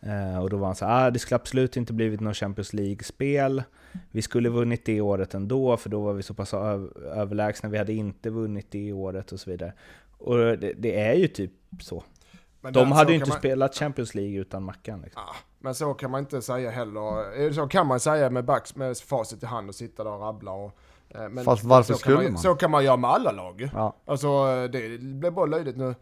Eh, 0.00 0.38
och 0.38 0.50
då 0.50 0.56
var 0.56 0.66
han 0.66 0.76
så 0.76 0.86
här, 0.86 1.06
ah, 1.06 1.10
det 1.10 1.18
skulle 1.18 1.36
absolut 1.36 1.76
inte 1.76 1.92
blivit 1.92 2.20
något 2.20 2.36
Champions 2.36 2.72
League-spel. 2.72 3.62
Vi 4.10 4.22
skulle 4.22 4.48
vunnit 4.48 4.84
det 4.84 5.00
året 5.00 5.34
ändå, 5.34 5.76
för 5.76 5.90
då 5.90 6.00
var 6.00 6.12
vi 6.12 6.22
så 6.22 6.34
pass 6.34 6.54
överlägsna. 6.54 7.68
Vi 7.68 7.78
hade 7.78 7.92
inte 7.92 8.30
vunnit 8.30 8.66
det 8.70 8.92
året 8.92 9.32
och 9.32 9.40
så 9.40 9.50
vidare. 9.50 9.72
Och 10.18 10.36
det, 10.36 10.72
det 10.72 11.00
är 11.00 11.14
ju 11.14 11.28
typ 11.28 11.52
så. 11.80 12.04
Men 12.60 12.72
De 12.72 12.92
hade 12.92 13.12
ju 13.12 13.18
inte 13.18 13.28
man... 13.28 13.38
spelat 13.38 13.74
Champions 13.74 14.14
League 14.14 14.40
utan 14.40 14.62
Mackan. 14.62 15.00
Liksom. 15.00 15.22
Ah, 15.22 15.36
men 15.58 15.74
så 15.74 15.94
kan 15.94 16.10
man 16.10 16.20
inte 16.20 16.42
säga 16.42 16.70
heller. 16.70 17.52
Så 17.52 17.66
kan 17.66 17.86
man 17.86 18.00
säga 18.00 18.30
med, 18.30 18.44
backs, 18.44 18.76
med 18.76 18.98
facit 18.98 19.42
i 19.42 19.46
hand 19.46 19.68
och 19.68 19.74
sitta 19.74 20.04
där 20.04 20.10
och 20.10 20.20
rabbla. 20.20 20.50
Och, 20.52 20.66
eh, 20.66 20.72
men 21.30 21.44
Fast 21.44 21.64
varför 21.64 21.94
skulle 21.94 22.16
man, 22.16 22.24
man? 22.24 22.38
Så 22.38 22.54
kan 22.54 22.70
man 22.70 22.84
göra 22.84 22.96
med 22.96 23.10
alla 23.10 23.32
lag. 23.32 23.68
Ja. 23.74 23.96
Alltså 24.04 24.28
det 24.68 25.00
blir 25.00 25.30
bara 25.30 25.46
löjligt 25.46 25.76
nu. 25.76 25.94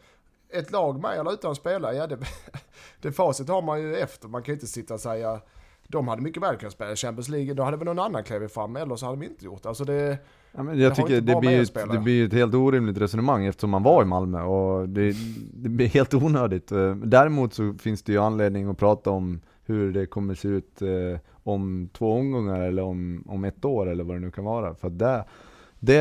Ett 0.52 0.70
lag 0.70 1.00
med 1.00 1.18
eller 1.18 1.32
utan 1.32 1.54
spelare, 1.54 1.94
ja 1.94 2.06
det, 2.06 2.18
det 3.00 3.12
facit 3.12 3.48
har 3.48 3.62
man 3.62 3.80
ju 3.82 3.96
efter. 3.96 4.28
Man 4.28 4.42
kan 4.42 4.54
inte 4.54 4.66
sitta 4.66 4.94
och 4.94 5.00
säga 5.00 5.40
de 5.88 6.08
hade 6.08 6.22
mycket 6.22 6.42
väl 6.42 6.56
kunnat 6.56 6.72
spela 6.72 6.96
Champions 6.96 7.28
League, 7.28 7.54
då 7.54 7.62
hade 7.62 7.76
väl 7.76 7.84
någon 7.84 7.98
annan 7.98 8.24
klivit 8.24 8.52
fram, 8.52 8.76
eller 8.76 8.96
så 8.96 9.06
hade 9.06 9.18
de 9.18 9.26
inte 9.26 9.44
gjort 9.44 9.62
det. 9.62 9.68
Alltså 9.68 9.84
det 9.84 10.18
Ja, 10.52 10.62
men 10.62 10.78
jag 10.78 10.90
det 10.90 10.94
tycker 10.94 11.20
det 11.20 11.40
blir, 11.40 11.62
ett, 11.62 11.74
det 11.92 11.98
blir 11.98 12.26
ett 12.26 12.32
helt 12.32 12.54
orimligt 12.54 12.98
resonemang 12.98 13.46
eftersom 13.46 13.70
man 13.70 13.82
var 13.82 14.02
i 14.02 14.04
Malmö 14.04 14.42
och 14.42 14.88
det, 14.88 15.14
det 15.54 15.68
blir 15.68 15.86
helt 15.86 16.14
onödigt. 16.14 16.72
Eh, 16.72 16.94
däremot 16.94 17.54
så 17.54 17.74
finns 17.74 18.02
det 18.02 18.12
ju 18.12 18.18
anledning 18.18 18.70
att 18.70 18.78
prata 18.78 19.10
om 19.10 19.40
hur 19.64 19.92
det 19.92 20.06
kommer 20.06 20.34
se 20.34 20.48
ut 20.48 20.82
eh, 20.82 20.88
om 21.42 21.88
två 21.92 22.12
omgångar 22.12 22.60
eller 22.60 22.82
om, 22.82 23.24
om 23.28 23.44
ett 23.44 23.64
år 23.64 23.90
eller 23.90 24.04
vad 24.04 24.16
det 24.16 24.20
nu 24.20 24.30
kan 24.30 24.44
vara. 24.44 24.74
För 24.74 24.90
det, 24.90 25.24
det 25.78 26.00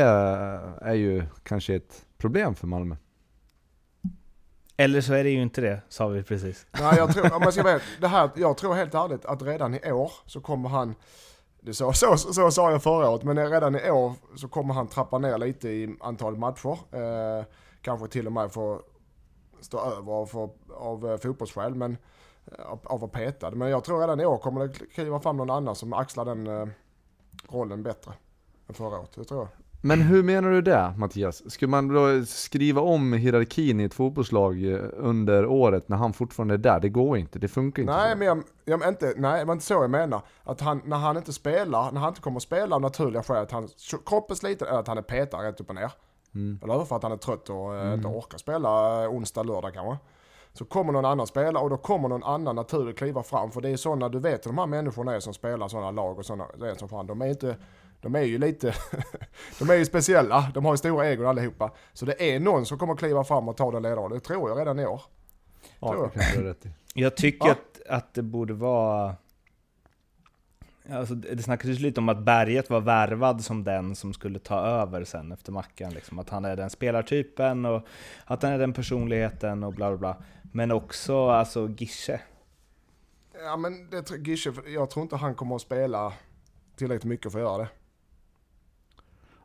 är 0.80 0.94
ju 0.94 1.22
kanske 1.42 1.74
ett 1.74 2.06
problem 2.18 2.54
för 2.54 2.66
Malmö. 2.66 2.96
Eller 4.76 5.00
så 5.00 5.14
är 5.14 5.24
det 5.24 5.30
ju 5.30 5.42
inte 5.42 5.60
det, 5.60 5.80
sa 5.88 6.08
vi 6.08 6.22
precis. 6.22 6.66
Nej, 6.80 6.94
jag 6.96 7.14
tror, 7.14 7.24
om 7.36 7.42
jag 7.42 7.52
ska 7.52 7.62
veta, 7.62 7.84
det 8.00 8.08
här, 8.08 8.30
jag 8.36 8.56
tror 8.56 8.74
helt 8.74 8.94
ärligt 8.94 9.24
att 9.24 9.42
redan 9.42 9.74
i 9.74 9.92
år 9.92 10.12
så 10.26 10.40
kommer 10.40 10.68
han 10.68 10.94
det 11.60 11.74
så, 11.74 11.92
så, 11.92 12.16
så, 12.16 12.32
så 12.32 12.50
sa 12.50 12.70
jag 12.70 12.82
förra 12.82 13.10
året, 13.10 13.22
men 13.22 13.50
redan 13.50 13.76
i 13.76 13.90
år 13.90 14.12
så 14.36 14.48
kommer 14.48 14.74
han 14.74 14.88
trappa 14.88 15.18
ner 15.18 15.38
lite 15.38 15.68
i 15.68 15.96
antal 16.00 16.36
matcher. 16.36 16.78
Eh, 16.92 17.44
kanske 17.82 18.08
till 18.08 18.26
och 18.26 18.32
med 18.32 18.52
få 18.52 18.82
stå 19.60 19.80
över 19.80 20.12
av, 20.12 20.50
av 20.74 21.10
eh, 21.10 21.16
fotbollsskäl, 21.16 21.74
men 21.74 21.92
eh, 21.92 21.96
av, 22.84 23.04
att 23.04 23.12
peta. 23.12 23.50
Men 23.50 23.70
jag 23.70 23.84
tror 23.84 24.00
redan 24.00 24.20
i 24.20 24.26
år 24.26 24.38
kommer 24.38 24.68
det 24.68 24.74
kliva 24.94 25.20
fram 25.20 25.36
någon 25.36 25.50
annan 25.50 25.74
som 25.74 25.92
axlar 25.92 26.24
den 26.24 26.46
eh, 26.46 26.66
rollen 27.48 27.82
bättre 27.82 28.12
än 28.68 28.74
förra 28.74 28.98
året. 28.98 29.10
Det 29.14 29.24
tror 29.24 29.40
jag. 29.40 29.48
Men 29.84 30.00
hur 30.00 30.22
menar 30.22 30.50
du 30.50 30.62
det 30.62 30.94
Mattias? 30.96 31.50
Ska 31.50 31.66
man 31.66 31.88
då 31.88 32.24
skriva 32.24 32.80
om 32.80 33.12
hierarkin 33.12 33.80
i 33.80 33.84
ett 33.84 33.94
fotbollslag 33.94 34.72
eh, 34.72 34.80
under 34.92 35.46
året 35.46 35.88
när 35.88 35.96
han 35.96 36.12
fortfarande 36.12 36.54
är 36.54 36.58
där? 36.58 36.80
Det 36.80 36.88
går 36.88 37.16
inte, 37.16 37.38
det 37.38 37.48
funkar 37.48 37.82
inte. 37.82 37.94
Nej, 37.94 38.16
men 38.16 38.26
jag, 38.26 38.42
jag, 38.64 38.88
inte, 38.88 39.14
nej, 39.16 39.38
det 39.38 39.44
var 39.44 39.52
inte 39.52 39.64
så 39.64 39.74
jag 39.74 39.90
menar. 39.90 40.22
Att 40.44 40.60
han, 40.60 40.82
när 40.84 40.96
han 40.96 41.16
inte 41.16 41.32
spelar, 41.32 41.92
när 41.92 42.00
han 42.00 42.08
inte 42.08 42.20
kommer 42.20 42.36
att 42.36 42.42
spela 42.42 42.76
av 42.76 42.82
naturliga 42.82 43.22
skäl, 43.22 43.42
att 43.42 43.52
hans 43.52 43.94
kropp 44.06 44.30
är 44.30 44.34
sliten 44.34 44.68
eller 44.68 44.78
att 44.78 44.88
han 44.88 44.98
är 44.98 45.02
petad 45.02 45.42
rätt 45.42 45.60
upp 45.60 45.68
och 45.68 45.74
ner. 45.74 45.92
Mm. 46.34 46.60
Eller? 46.62 46.84
För 46.84 46.96
att 46.96 47.02
han 47.02 47.12
är 47.12 47.16
trött 47.16 47.50
och 47.50 47.74
eh, 47.74 47.82
mm. 47.82 47.94
inte 47.94 48.08
orkar 48.08 48.38
spela 48.38 48.68
onsdag, 49.08 49.42
lördag 49.42 49.74
kanske. 49.74 49.96
Så 50.52 50.64
kommer 50.64 50.92
någon 50.92 51.04
annan 51.04 51.26
spela 51.26 51.60
och 51.60 51.70
då 51.70 51.76
kommer 51.76 52.08
någon 52.08 52.24
annan 52.24 52.56
naturligt 52.56 52.98
kliva 52.98 53.22
fram. 53.22 53.50
För 53.50 53.60
det 53.60 53.68
är 53.68 53.76
sådana, 53.76 54.08
du 54.08 54.18
vet 54.18 54.46
hur 54.46 54.50
de 54.50 54.58
här 54.58 54.66
människorna 54.66 55.14
är 55.14 55.20
som 55.20 55.34
spelar 55.34 55.68
sådana 55.68 55.90
lag 55.90 56.18
och 56.18 56.26
sådana, 56.26 56.46
som 56.76 56.88
fan, 56.88 57.06
de 57.06 57.22
är 57.22 57.26
inte 57.26 57.56
de 58.00 58.14
är 58.14 58.22
ju 58.22 58.38
lite, 58.38 58.74
de 59.58 59.70
är 59.70 59.74
ju 59.74 59.84
speciella, 59.84 60.50
de 60.54 60.64
har 60.64 60.72
ju 60.72 60.76
stora 60.76 61.06
egon 61.06 61.26
allihopa. 61.26 61.70
Så 61.92 62.04
det 62.04 62.34
är 62.34 62.40
någon 62.40 62.66
som 62.66 62.78
kommer 62.78 62.96
kliva 62.96 63.24
fram 63.24 63.48
och 63.48 63.56
ta 63.56 63.70
den 63.70 63.82
ledaren, 63.82 64.10
det 64.10 64.20
tror 64.20 64.50
jag 64.50 64.58
redan 64.58 64.78
i 64.78 64.86
år. 64.86 65.02
Ja, 65.80 65.92
tror 65.92 66.10
jag. 66.14 66.44
Rätt 66.44 66.66
jag 66.94 67.16
tycker 67.16 67.46
ja. 67.46 67.52
att, 67.52 67.82
att 67.88 68.14
det 68.14 68.22
borde 68.22 68.54
vara... 68.54 69.14
Alltså, 70.90 71.14
det 71.14 71.42
snackades 71.42 71.80
lite 71.80 72.00
om 72.00 72.08
att 72.08 72.22
Berget 72.22 72.70
var 72.70 72.80
värvad 72.80 73.44
som 73.44 73.64
den 73.64 73.96
som 73.96 74.12
skulle 74.12 74.38
ta 74.38 74.60
över 74.60 75.04
sen 75.04 75.32
efter 75.32 75.52
Mackan. 75.52 75.94
Liksom. 75.94 76.18
Att 76.18 76.30
han 76.30 76.44
är 76.44 76.56
den 76.56 76.70
spelartypen 76.70 77.64
och 77.64 77.86
att 78.24 78.42
han 78.42 78.52
är 78.52 78.58
den 78.58 78.72
personligheten 78.72 79.64
och 79.64 79.72
bla 79.72 79.88
bla 79.88 79.98
bla. 79.98 80.16
Men 80.52 80.70
också 80.72 81.26
alltså 81.28 81.68
Gische. 81.68 82.20
Ja 83.44 83.56
men 83.56 83.90
det, 83.90 84.10
Gische, 84.26 84.52
jag 84.66 84.90
tror 84.90 85.02
inte 85.02 85.16
han 85.16 85.34
kommer 85.34 85.56
att 85.56 85.62
spela 85.62 86.12
tillräckligt 86.76 87.08
mycket 87.08 87.32
för 87.32 87.38
att 87.38 87.44
göra 87.44 87.58
det. 87.58 87.68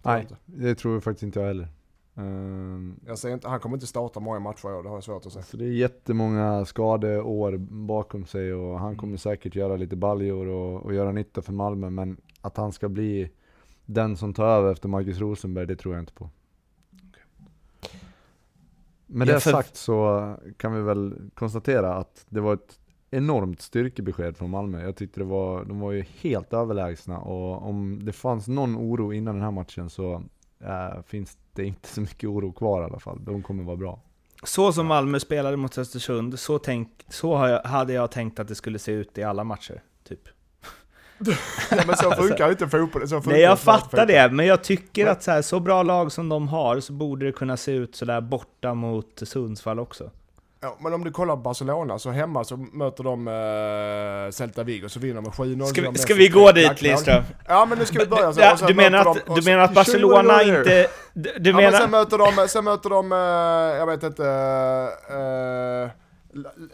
jag 0.04 0.12
Nej, 0.14 0.22
inte. 0.22 0.36
det 0.46 0.76
tror 0.76 1.00
faktiskt 1.00 1.24
inte 1.24 1.40
jag 1.40 1.48
heller. 1.48 1.68
Ehm, 2.16 3.00
Jag 3.06 3.20
ser 3.20 3.30
inte, 3.34 3.48
han 3.48 3.60
kommer 3.60 3.76
inte 3.76 3.88
starta 3.88 4.20
många 4.20 4.40
matcher 4.40 4.70
i 4.70 4.74
år, 4.74 4.84
det 4.84 4.90
har 4.90 4.96
jag 4.96 5.04
svårt 5.04 5.26
att 5.26 5.34
se. 5.34 5.44
Så 5.44 5.58
det 5.58 5.66
är 5.66 5.72
jättemånga 5.72 6.66
skadeår 6.66 7.58
bakom 7.88 8.26
sig 8.26 8.54
och 8.54 8.80
han 8.80 8.88
Mm. 8.88 9.00
kommer 9.00 9.18
säkert 9.18 9.56
göra 9.56 9.76
lite 9.76 9.96
baljor 9.96 10.48
och, 10.48 10.86
och 10.86 10.94
göra 10.94 11.12
nytta 11.12 11.42
för 11.42 11.54
Malmö, 11.54 11.90
men 11.90 12.18
att 12.42 12.58
han 12.58 12.72
ska 12.72 12.90
bli 12.90 13.32
den 13.86 14.18
som 14.18 14.34
tar 14.34 14.46
över 14.48 14.72
efter 14.72 14.90
Marcus 14.90 15.20
Rosenberg, 15.20 15.66
det 15.66 15.76
tror 15.76 15.94
jag 15.96 16.02
inte 16.02 16.14
på. 16.14 16.30
Med 19.08 19.28
det 19.28 19.40
för- 19.40 19.52
sagt 19.52 19.76
så 19.76 20.36
kan 20.58 20.74
vi 20.74 20.82
väl 20.82 21.16
konstatera 21.34 21.94
att 21.96 22.26
det 22.30 22.42
var 22.42 22.54
ett 22.54 22.80
enormt 23.12 23.62
styrkebesked 23.62 24.38
från 24.38 24.50
Malmö. 24.50 24.84
Jag 24.84 24.96
tyckte 24.96 25.20
det 25.20 25.24
var, 25.26 25.66
de 25.66 25.80
var 25.80 25.92
ju 25.92 26.06
helt 26.22 26.54
överlägsna 26.54 27.20
och 27.20 27.70
om 27.70 28.06
det 28.06 28.14
fanns 28.14 28.48
någon 28.48 28.78
oro 28.78 29.14
innan 29.14 29.36
den 29.36 29.44
här 29.44 29.52
matchen 29.52 29.90
så 29.90 30.24
eh, 30.60 31.02
finns 31.06 31.38
det 31.54 31.66
inte 31.66 31.88
så 31.88 32.02
mycket 32.02 32.30
oro 32.30 32.52
kvar 32.52 32.82
i 32.82 32.86
alla 32.86 33.00
fall. 33.00 33.24
De 33.24 33.44
kommer 33.44 33.64
vara 33.64 33.76
bra. 33.78 34.00
Så 34.44 34.72
som 34.74 34.88
Malmö 34.88 35.20
spelade 35.20 35.58
mot 35.58 35.78
Östersund, 35.78 36.40
så, 36.40 36.60
tänk, 36.60 37.06
så 37.10 37.28
jag, 37.48 37.64
hade 37.64 37.94
jag 37.94 38.12
tänkt 38.12 38.40
att 38.40 38.48
det 38.48 38.56
skulle 38.56 38.80
se 38.80 38.92
ut 38.92 39.18
i 39.18 39.24
alla 39.24 39.44
matcher. 39.44 39.82
Typ. 40.04 40.30
Ja, 41.72 41.84
men 41.88 41.98
så 41.98 42.12
funkar 42.12 42.46
ju 42.46 42.52
inte 42.52 42.68
fotboll. 42.68 43.08
Så 43.08 43.22
Nej, 43.26 43.42
jag 43.42 43.60
fattar 43.60 44.06
det, 44.06 44.32
men 44.32 44.46
jag 44.46 44.64
tycker 44.64 45.04
Men- 45.04 45.12
att 45.12 45.24
så, 45.24 45.32
här, 45.32 45.42
så 45.42 45.60
bra 45.60 45.84
lag 45.84 46.12
som 46.12 46.30
de 46.30 46.48
har 46.48 46.80
så 46.80 46.94
borde 46.94 47.26
det 47.26 47.32
kunna 47.32 47.58
se 47.58 47.72
ut 47.72 47.96
sådär 47.96 48.22
borta 48.22 48.74
mot 48.74 49.22
Sundsvall 49.24 49.80
också. 49.80 50.10
Ja, 50.60 50.78
men 50.80 50.94
om 50.94 51.04
du 51.04 51.12
kollar 51.12 51.36
Barcelona, 51.36 52.00
så 52.00 52.10
hemma 52.12 52.44
så 52.44 52.58
möter 52.58 53.04
de 53.04 53.28
uh, 53.28 54.32
Celta 54.32 54.64
Vigo, 54.64 54.90
så 54.90 55.00
vinner 55.00 55.16
de 55.16 55.24
med 55.24 55.34
7-0. 55.34 55.66
Ska 55.66 55.92
vi, 55.92 55.98
ska 55.98 56.14
vi 56.14 56.28
gå 56.28 56.52
dit. 56.52 56.82
Lindström? 56.82 57.24
Ja 57.48 57.66
men 57.66 57.78
nu 57.78 57.86
ska 57.86 58.00
vi 58.00 58.06
börja 58.06 58.34
så. 58.34 58.42
Ja, 58.42 58.58
du 58.68 58.74
menar 58.74 59.00
att, 59.00 59.26
de, 59.26 59.36
du 59.36 59.42
menar 59.42 59.64
att 59.64 59.74
Barcelona 59.74 60.44
inte... 60.44 60.88
Du, 61.14 61.34
du 61.40 61.50
ja, 61.50 61.56
men 61.56 61.56
menar... 61.56 61.80
sen 61.80 61.92
möter 61.92 62.18
de, 62.18 62.48
sen 62.48 62.64
möter 62.64 62.90
de, 62.90 63.12
eh, 63.12 63.18
jag 63.78 63.88
vet 63.88 64.04
inte, 64.04 64.24
uh, 64.24 65.90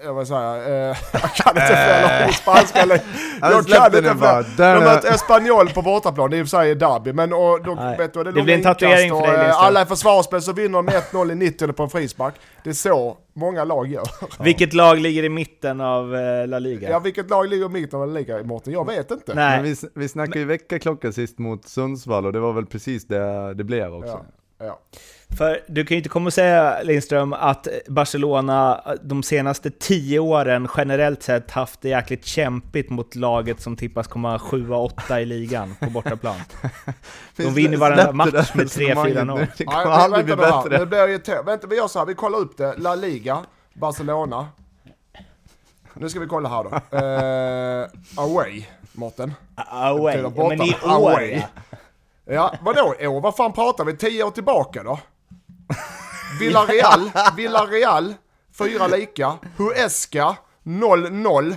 jag 0.03 0.13
vill 0.13 0.25
säga, 0.25 0.55
eh, 0.67 0.97
jag 1.11 1.33
kan 1.35 1.55
inte 1.55 1.67
fler 1.67 2.21
lag 2.25 2.33
spanska. 2.33 2.79
eller- 2.81 3.01
Ja, 3.41 3.51
Jag 3.51 3.67
kan 3.67 3.85
inte 3.97 4.15
fler. 4.17 4.73
De 4.73 4.79
möter 4.83 5.13
Espanyol 5.13 5.69
på 5.69 5.81
bortaplan, 5.81 6.29
det 6.29 6.37
är 6.37 6.39
i 6.39 6.43
och 6.43 6.47
för 6.49 6.57
sig 6.57 6.75
derby, 6.75 7.13
men 7.13 7.33
och, 7.33 7.63
då, 7.63 7.73
Nej. 7.75 7.97
vet 7.97 8.13
du, 8.13 8.23
det, 8.23 8.31
Det 8.31 8.41
blir 8.41 8.53
en 8.55 8.63
tatuering 8.63 9.09
för 9.09 9.21
dig, 9.21 9.29
eh, 9.29 9.41
Lindström. 9.41 9.65
Alla 9.65 9.81
är 9.81 9.85
försvarsspel, 9.85 10.41
så 10.41 10.53
vinner 10.53 10.73
de 10.77 10.85
med 10.85 10.93
1-0 10.95 11.31
i 11.31 11.35
90 11.35 11.63
eller 11.63 11.73
på 11.73 11.83
en 11.83 11.89
frispark. 11.89 12.33
Det 12.63 12.69
är 12.69 12.73
så 12.73 13.17
många 13.33 13.63
lag 13.63 13.87
gör. 13.87 14.03
Vilket 14.43 14.73
lag 14.73 14.99
ligger 14.99 15.23
i 15.23 15.29
mitten 15.29 15.81
av 15.81 16.15
eh, 16.15 16.47
La 16.47 16.59
Liga? 16.59 16.89
Ja, 16.89 16.99
vilket 16.99 17.29
lag 17.29 17.47
ligger 17.49 17.65
i 17.65 17.69
mitten 17.69 17.99
av 18.01 18.13
ligan, 18.13 18.47
Mårten? 18.47 18.73
Jag 18.73 18.87
vet 18.87 19.11
inte. 19.11 19.33
Nej. 19.35 19.55
Men 19.61 19.63
vi, 19.63 19.75
vi 19.95 20.07
snackade 20.09 20.39
ju 20.39 20.45
väckarklocka 20.45 21.11
sist 21.11 21.39
mot 21.39 21.67
Sundsvall 21.67 22.25
och 22.25 22.33
det 22.33 22.39
var 22.39 22.53
väl 22.53 22.65
precis 22.65 23.07
det 23.07 23.53
det 23.53 23.63
blev 23.63 23.93
också. 23.93 24.19
Ja. 24.59 24.65
Ja. 24.65 24.79
För 25.37 25.61
du 25.67 25.85
kan 25.85 25.95
ju 25.95 25.99
inte 25.99 26.09
komma 26.09 26.27
och 26.27 26.33
säga, 26.33 26.81
Lindström, 26.83 27.33
att 27.33 27.67
Barcelona 27.87 28.81
de 29.01 29.23
senaste 29.23 29.71
tio 29.71 30.19
åren 30.19 30.67
generellt 30.77 31.23
sett 31.23 31.51
haft 31.51 31.81
det 31.81 31.89
jäkligt 31.89 32.25
kämpigt 32.25 32.89
mot 32.89 33.15
laget 33.15 33.61
som 33.61 33.75
tippas 33.75 34.07
komma 34.07 34.37
7-8 34.37 35.19
i 35.19 35.25
ligan 35.25 35.75
på 35.79 35.89
bortaplan. 35.89 36.35
De 37.35 37.53
vinner 37.53 37.77
varenda 37.77 38.07
det 38.07 38.13
match 38.13 38.53
med 38.53 38.65
3-4-0. 38.65 39.05
resonemanget. 39.05 39.49
Det 39.57 39.65
kommer 39.65 39.85
Nej, 39.85 39.93
aldrig 39.93 40.25
bli 40.25 40.35
bättre. 40.35 40.77
Nu 40.79 40.85
blir 40.85 41.09
irriterad. 41.09 41.45
Vänta, 41.45 41.67
vi 41.67 41.75
gör 41.75 41.87
så 41.87 41.99
här. 41.99 42.05
Vi 42.05 42.13
kollar 42.13 42.39
upp 42.39 42.57
det. 42.57 42.73
La 42.77 42.95
Liga, 42.95 43.45
Barcelona. 43.73 44.47
Nu 45.93 46.09
ska 46.09 46.19
vi 46.19 46.27
kolla 46.27 46.49
här 46.49 46.63
då. 46.63 46.97
Eh, 46.97 48.23
away, 48.25 48.63
Mårten. 48.91 49.33
Away. 49.55 50.17
Ja, 50.17 50.47
men 50.49 50.61
i 50.61 50.75
år 50.83 50.89
Away. 50.89 51.31
ja. 51.31 51.63
Ja, 52.25 52.53
vadå 52.61 52.81
år? 52.99 53.21
Vad 53.21 53.35
fan 53.35 53.53
pratar 53.53 53.85
vi? 53.85 53.97
Tio 53.97 54.23
år 54.23 54.31
tillbaka 54.31 54.83
då? 54.83 54.99
Villarreal, 56.39 57.11
Villarreal, 57.37 58.13
fyra 58.57 58.87
lika. 58.87 59.33
Huesca, 59.57 60.35
0-0. 60.63 61.55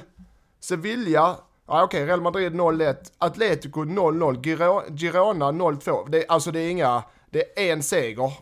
Sevilla, 0.61 1.36
ja, 1.68 1.82
okej, 1.82 2.07
Real 2.07 2.20
Madrid 2.20 2.52
0-1. 2.52 2.94
Atletico 3.18 3.84
0-0. 3.84 4.40
Giro- 4.42 4.96
Girona 4.96 5.46
0-2. 5.52 6.11
Det, 6.11 6.18
är- 6.24 6.30
alltså 6.32 6.50
det 6.50 6.61
är 6.61 6.70
inga, 6.70 7.02
det 7.30 7.68
är 7.68 7.72
en 7.72 7.82
seger 7.82 8.32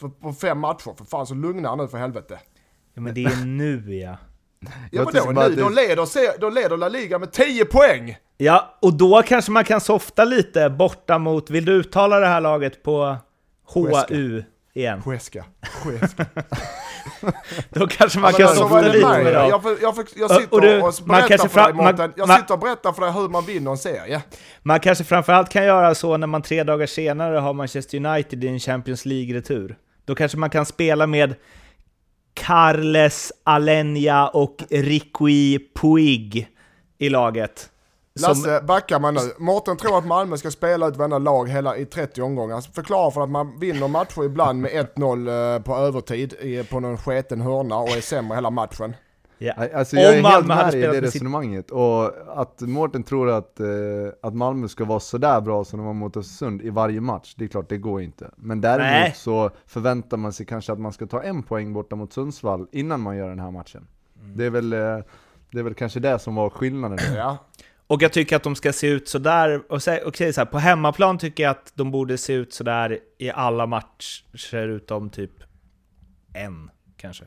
för, 0.00 0.08
på 0.08 0.32
fem 0.32 0.58
matcher. 0.58 0.94
För 0.98 1.04
fan 1.04 1.26
så 1.26 1.34
lugna 1.34 1.74
nu 1.74 1.88
för 1.88 1.98
helvete. 1.98 2.38
ja. 2.94 3.00
Men 3.00 3.14
det 3.14 3.24
är 3.24 3.44
nu 3.44 3.94
ja. 3.94 4.16
Ja 4.90 5.04
tycker 5.04 5.32
bara 5.32 5.48
nu? 5.48 5.54
De 5.54 5.74
leder, 5.74 6.38
de 6.40 6.52
leder 6.54 6.76
La 6.76 6.88
Liga 6.88 7.18
med 7.18 7.32
10 7.32 7.64
poäng! 7.64 8.16
Ja, 8.36 8.78
och 8.82 8.94
då 8.94 9.22
kanske 9.26 9.50
man 9.52 9.64
kan 9.64 9.80
softa 9.80 10.24
lite 10.24 10.70
borta 10.70 11.18
mot, 11.18 11.50
vill 11.50 11.64
du 11.64 11.72
uttala 11.72 12.20
det 12.20 12.26
här 12.26 12.40
laget 12.40 12.82
på 12.82 13.16
HU 13.74 14.44
igen? 14.74 15.02
Huesca. 15.04 15.44
Huesca. 15.84 16.26
Då 17.70 17.86
kanske 17.86 18.18
man 18.18 18.32
kan 18.32 18.46
alltså, 18.46 18.62
softa 18.62 18.80
lite 18.80 19.06
med 19.08 19.34
dem. 19.34 19.48
jag, 19.48 19.60
jag, 19.64 19.78
jag 19.82 19.98
Och- 19.98 20.08
sitter 20.08 20.46
och 20.48 20.52
och, 20.52 20.60
du, 20.60 20.80
man 21.06 21.20
berättar 21.20 21.48
för 21.48 21.60
dig 21.60 21.64
fra- 21.72 21.74
man- 21.74 21.84
Mårten, 21.84 22.12
jag 22.16 22.28
man- 22.28 22.40
sitter 22.40 22.54
och 22.54 22.60
berättar 22.60 22.92
för 22.92 23.02
dig 23.02 23.12
hur 23.12 23.28
man 23.28 23.44
vinner 23.46 23.70
en 23.70 23.76
serie. 23.78 24.22
Man 24.62 24.80
kanske 24.80 25.04
framförallt 25.04 25.48
kan 25.48 25.64
göra 25.64 25.94
så 25.94 26.16
när 26.16 26.26
man 26.26 26.42
tre 26.42 26.62
dagar 26.62 26.86
senare 26.86 27.38
har 27.38 27.52
Manchester 27.52 28.06
United 28.06 28.44
i 28.44 28.48
en 28.48 28.58
Champions 28.60 29.04
League-retur. 29.04 29.76
Då 30.04 30.14
kanske 30.14 30.38
man 30.38 30.50
kan 30.50 30.66
spela 30.66 31.06
med 31.06 31.34
Carles 32.34 33.32
Alenia 33.44 34.28
och 34.28 34.56
Riqui 34.70 35.58
Puig 35.80 36.48
i 36.98 37.08
laget. 37.08 37.68
Som, 38.14 38.28
Lasse, 38.28 38.62
backar 38.62 39.00
man 39.00 39.14
nu. 39.14 39.20
Mårten 39.38 39.76
tror 39.76 39.98
att 39.98 40.06
Malmö 40.06 40.36
ska 40.36 40.50
spela 40.50 40.88
ut 40.88 40.96
varenda 40.96 41.18
lag 41.18 41.48
hela, 41.48 41.76
i 41.76 41.86
30 41.86 42.22
omgångar. 42.22 42.60
Förklara 42.60 43.10
för 43.10 43.20
att 43.22 43.30
man 43.30 43.58
vinner 43.58 43.88
matcher 43.88 44.24
ibland 44.24 44.60
med 44.60 44.70
1-0 44.70 45.54
eh, 45.56 45.62
på 45.62 45.76
övertid 45.76 46.32
i, 46.32 46.64
på 46.64 46.80
någon 46.80 46.96
sketen 46.96 47.40
hörna 47.40 47.78
och 47.78 47.88
är 47.88 48.00
sämre 48.00 48.34
hela 48.34 48.50
matchen. 48.50 48.94
Nej, 49.56 49.72
Alltså 49.74 49.96
jag 49.96 50.12
Om 50.12 50.18
är 50.18 50.22
Malmö 50.22 50.54
helt 50.54 50.74
med 50.74 50.84
i 50.84 50.86
det 50.86 51.00
resonemanget. 51.00 51.70
Och 51.70 52.10
att 52.40 52.60
Mårten 52.60 53.02
tror 53.02 53.30
att, 53.30 53.60
eh, 53.60 53.66
att 54.22 54.34
Malmö 54.34 54.68
ska 54.68 54.84
vara 54.84 55.00
sådär 55.00 55.40
bra 55.40 55.64
som 55.64 55.78
de 55.78 55.86
var 55.86 55.94
mot 55.94 56.16
Östersund 56.16 56.62
i 56.62 56.70
varje 56.70 57.00
match, 57.00 57.34
det 57.38 57.44
är 57.44 57.48
klart 57.48 57.68
det 57.68 57.78
går 57.78 58.02
inte. 58.02 58.30
Men 58.36 58.60
däremot 58.60 58.90
Nej. 58.90 59.12
så 59.16 59.50
förväntar 59.66 60.16
man 60.16 60.32
sig 60.32 60.46
kanske 60.46 60.72
att 60.72 60.80
man 60.80 60.92
ska 60.92 61.06
ta 61.06 61.22
en 61.22 61.42
poäng 61.42 61.72
borta 61.72 61.96
mot 61.96 62.12
Sundsvall 62.12 62.66
innan 62.72 63.00
man 63.00 63.16
gör 63.16 63.28
den 63.28 63.40
här 63.40 63.50
matchen. 63.50 63.86
Mm. 64.20 64.36
Det, 64.36 64.44
är 64.44 64.50
väl, 64.50 64.72
eh, 64.72 64.78
det 65.50 65.58
är 65.58 65.62
väl 65.62 65.74
kanske 65.74 66.00
det 66.00 66.18
som 66.18 66.34
var 66.34 66.50
skillnaden. 66.50 66.98
Ja. 67.16 67.38
Och 67.92 68.02
jag 68.02 68.12
tycker 68.12 68.36
att 68.36 68.42
de 68.42 68.54
ska 68.54 68.72
se 68.72 68.86
ut 68.86 69.08
sådär, 69.08 69.62
och 69.72 69.82
säg, 69.82 70.02
okej 70.04 70.32
så 70.32 70.40
här, 70.40 70.46
på 70.46 70.58
hemmaplan 70.58 71.18
tycker 71.18 71.42
jag 71.42 71.50
att 71.50 71.72
de 71.74 71.90
borde 71.90 72.18
se 72.18 72.32
ut 72.32 72.52
sådär 72.52 72.98
i 73.18 73.30
alla 73.30 73.66
matcher 73.66 74.68
utom 74.68 75.10
typ 75.10 75.30
en, 76.34 76.70
kanske. 76.96 77.24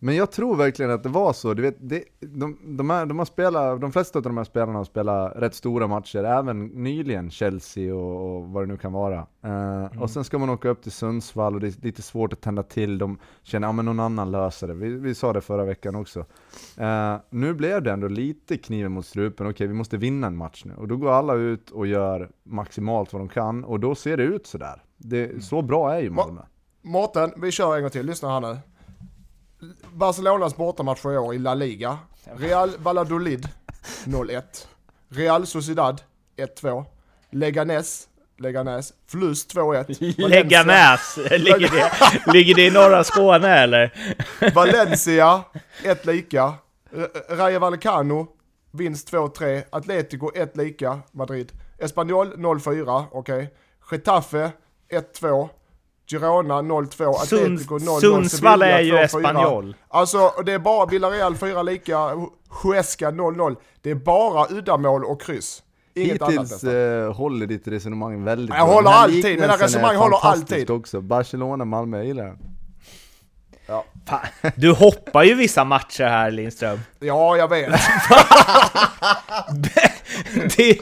Men 0.00 0.16
jag 0.16 0.32
tror 0.32 0.56
verkligen 0.56 0.90
att 0.90 1.02
det 1.02 1.08
var 1.08 1.32
så. 1.32 1.54
Du 1.54 1.62
vet, 1.62 1.76
det, 1.80 2.04
de, 2.20 2.76
de, 2.76 2.90
här, 2.90 3.06
de, 3.06 3.18
har 3.18 3.26
spelat, 3.26 3.80
de 3.80 3.92
flesta 3.92 4.18
av 4.18 4.22
de 4.22 4.36
här 4.36 4.44
spelarna 4.44 4.78
har 4.78 4.84
spelat 4.84 5.32
rätt 5.36 5.54
stora 5.54 5.86
matcher, 5.86 6.24
även 6.24 6.66
nyligen 6.66 7.30
Chelsea 7.30 7.94
och, 7.94 8.36
och 8.36 8.48
vad 8.48 8.62
det 8.62 8.66
nu 8.66 8.76
kan 8.76 8.92
vara. 8.92 9.26
Eh, 9.44 10.02
Och 10.02 10.10
sen 10.10 10.24
ska 10.24 10.38
man 10.38 10.50
åka 10.50 10.68
upp 10.68 10.82
till 10.82 10.92
Sundsvall 10.92 11.54
och 11.54 11.60
det 11.60 11.66
är 11.66 11.84
lite 11.84 12.02
svårt 12.02 12.32
att 12.32 12.40
tända 12.40 12.62
till. 12.62 12.98
De 12.98 13.18
känner 13.42 13.68
att 13.68 13.76
ja, 13.76 13.82
någon 13.82 14.00
annan 14.00 14.30
löser 14.30 14.68
det. 14.68 14.74
Vi, 14.74 14.88
vi 14.88 15.14
sa 15.14 15.32
det 15.32 15.40
förra 15.40 15.64
veckan 15.64 15.94
också. 15.94 16.24
Eh, 16.76 17.16
nu 17.30 17.54
blev 17.54 17.82
det 17.82 17.92
ändå 17.92 18.08
lite 18.08 18.56
kniven 18.56 18.92
mot 18.92 19.06
strupen. 19.06 19.46
Okej, 19.46 19.66
vi 19.66 19.74
måste 19.74 19.96
vinna 19.96 20.26
en 20.26 20.36
match 20.36 20.62
nu. 20.64 20.74
Och 20.74 20.88
då 20.88 20.96
går 20.96 21.10
alla 21.12 21.34
ut 21.34 21.70
och 21.70 21.86
gör 21.86 22.30
maximalt 22.44 23.12
vad 23.12 23.22
de 23.22 23.28
kan 23.28 23.64
och 23.64 23.80
då 23.80 23.94
ser 23.94 24.16
det 24.16 24.22
ut 24.22 24.46
sådär. 24.46 24.82
Det, 24.96 25.44
så 25.44 25.62
bra 25.62 25.94
är 25.94 26.00
ju 26.00 26.10
Malmö. 26.10 26.40
Mårten, 26.82 27.32
vi 27.36 27.50
kör 27.50 27.76
en 27.76 27.82
gång 27.82 27.90
till. 27.90 28.06
Lyssna 28.06 28.28
här 28.28 28.40
nu. 28.40 28.56
Barcelonas 29.92 30.56
bortamatcher 30.56 31.12
i 31.12 31.16
år 31.16 31.34
i 31.34 31.38
La 31.38 31.54
Liga. 31.54 31.98
Real 32.36 32.70
Valladolid 32.78 33.48
0-1. 34.04 34.42
Real 35.08 35.46
Sociedad 35.46 36.00
1-2. 36.36 36.84
Leganes, 37.30 38.08
Leganes, 38.38 38.92
förlust 39.06 39.54
2-1. 39.54 40.28
Leganäs! 40.28 41.16
Ligger 41.16 41.70
det, 41.70 42.32
ligger 42.32 42.54
det 42.54 42.66
i 42.66 42.70
norra 42.70 43.04
Skåne 43.04 43.48
eller? 43.48 43.94
Valencia, 44.54 45.42
ett 45.84 46.06
lika. 46.06 46.54
R- 46.96 47.36
Rayo 47.36 47.58
Vallecano, 47.58 48.26
vinst 48.72 49.12
2-3. 49.12 49.62
Atletico, 49.70 50.30
ett 50.34 50.56
lika. 50.56 50.98
Madrid. 51.12 51.52
Espanyol, 51.78 52.34
0-4. 52.34 53.04
Okej. 53.12 53.54
Getafe, 53.90 54.50
1-2. 55.20 55.48
Girona 56.10 56.54
0-2, 56.54 57.14
Atletico 57.22 57.78
0-0, 57.78 58.00
Sundsvall 58.00 58.62
är 58.62 58.80
ju 58.80 58.92
2-4. 58.92 58.98
Espanyol. 59.00 59.76
Alltså 59.88 60.32
det 60.46 60.52
är 60.52 60.58
bara 60.58 60.86
Villarreal 60.86 61.36
4 61.36 61.62
lika, 61.62 61.98
Huesca 62.62 63.10
0-0. 63.10 63.56
Det 63.82 63.90
är 63.90 63.94
bara 63.94 64.46
uddamål 64.50 65.04
och 65.04 65.22
kryss. 65.22 65.62
Inget 65.94 66.22
annat 66.22 66.32
Hittills 66.32 66.50
nästan. 66.50 67.04
eh, 67.06 67.12
håller 67.12 67.46
ditt 67.46 67.68
resonemang 67.68 68.24
väldigt 68.24 68.56
Jag 68.56 68.66
bra. 68.66 68.74
håller 68.74 68.90
Den 68.90 68.98
här 68.98 69.04
alltid, 69.04 69.40
mina 69.40 69.56
resonemang 69.56 69.96
håller 69.96 70.16
alltid. 70.26 70.70
också. 70.70 71.00
Barcelona, 71.00 71.64
Malmö, 71.64 71.96
jag 71.96 72.06
gillar 72.06 72.24
den. 72.24 72.38
Fan, 74.06 74.20
du 74.56 74.72
hoppar 74.72 75.22
ju 75.22 75.34
vissa 75.34 75.64
matcher 75.64 76.04
här 76.04 76.30
Lindström. 76.30 76.80
Ja, 76.98 77.36
jag 77.36 77.48
vet. 77.48 77.68
det, 80.56 80.78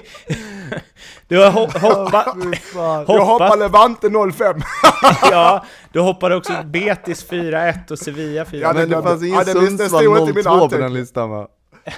du 1.28 1.36
har 1.38 1.50
ho- 1.50 1.78
hoppat... 1.78 2.24
Fan. 2.24 3.04
Jag 3.08 3.24
hoppar 3.24 3.24
Hoppat, 3.24 3.58
Levante 3.58 4.10
05. 4.32 4.60
ja, 5.30 5.64
du 5.92 6.00
hoppade 6.00 6.36
också 6.36 6.52
Betis 6.64 7.30
4-1 7.30 7.90
och 7.92 7.98
Sevilla 7.98 8.44
4-1. 8.44 8.56
Ja, 8.56 8.72
Men 8.72 8.88
det 8.90 8.96
det- 8.96 9.02
fanns 9.02 9.22
ingen 9.22 9.34
ja, 9.38 9.44
Sundsvall 9.44 9.88
stod 9.88 10.18
inte 10.18 10.30
i 10.30 10.34
mina 10.44 10.58
02 10.58 10.68
på 10.68 10.76
den 10.78 10.94
listan 10.94 11.30
va? 11.30 11.48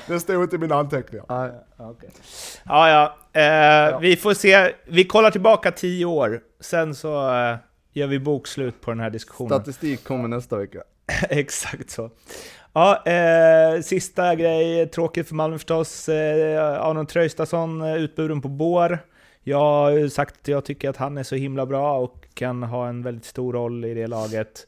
Det 0.07 0.21
stod 0.21 0.43
inte 0.43 0.57
i 0.57 0.59
mina 0.59 0.75
anteckningar. 0.75 1.25
Nej. 1.29 1.51
Ja, 2.65 3.15
ja. 3.35 3.41
Eh, 3.41 3.99
Vi 4.01 4.17
får 4.17 4.35
se. 4.35 4.73
Vi 4.87 5.05
kollar 5.05 5.31
tillbaka 5.31 5.71
tio 5.73 6.05
år. 6.05 6.41
Sen 6.61 6.95
så 6.95 7.35
eh, 7.35 7.57
gör 7.93 8.07
vi 8.07 8.19
bokslut 8.19 8.81
på 8.81 8.91
den 8.91 9.01
här 9.01 9.11
diskussionen. 9.11 9.51
Statistik 9.59 10.05
kommer 10.05 10.29
nästa 10.29 10.57
vecka. 10.57 10.79
Exakt 11.29 11.91
så. 11.91 12.11
Ja, 12.79 13.03
eh, 13.07 13.81
sista 13.81 14.35
grej, 14.35 14.87
tråkigt 14.87 15.29
för 15.29 15.35
Malmö 15.35 15.59
förstås. 15.59 16.09
Eh, 16.09 16.83
Aron 16.83 17.07
Traustason 17.07 17.83
eh, 17.83 17.95
utburen 17.95 18.41
på 18.41 18.49
bår. 18.49 18.99
Jag 19.43 19.59
har 19.59 19.91
ju 19.91 20.11
sagt 20.11 20.35
att 20.41 20.49
jag 20.49 20.65
tycker 20.65 20.91
att 20.91 20.97
han 20.97 21.19
är 21.19 21.23
så 21.23 21.35
himla 21.35 21.67
bra 21.67 21.99
och 21.99 22.29
kan 22.35 22.63
ha 22.63 22.89
en 22.89 23.03
väldigt 23.03 23.25
stor 23.25 23.53
roll 23.53 23.85
i 23.85 23.95
det 23.95 24.07
laget. 24.07 24.67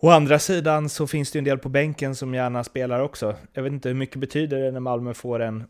Å 0.00 0.10
andra 0.10 0.38
sidan 0.38 0.88
så 0.88 1.06
finns 1.06 1.30
det 1.30 1.36
ju 1.36 1.38
en 1.38 1.44
del 1.44 1.58
på 1.58 1.68
bänken 1.68 2.14
som 2.14 2.34
gärna 2.34 2.64
spelar 2.64 3.00
också. 3.00 3.34
Jag 3.52 3.62
vet 3.62 3.72
inte 3.72 3.88
hur 3.88 3.96
mycket 3.96 4.16
betyder 4.16 4.60
det 4.60 4.70
när 4.70 4.80
Malmö 4.80 5.14
får 5.14 5.40
en, 5.40 5.64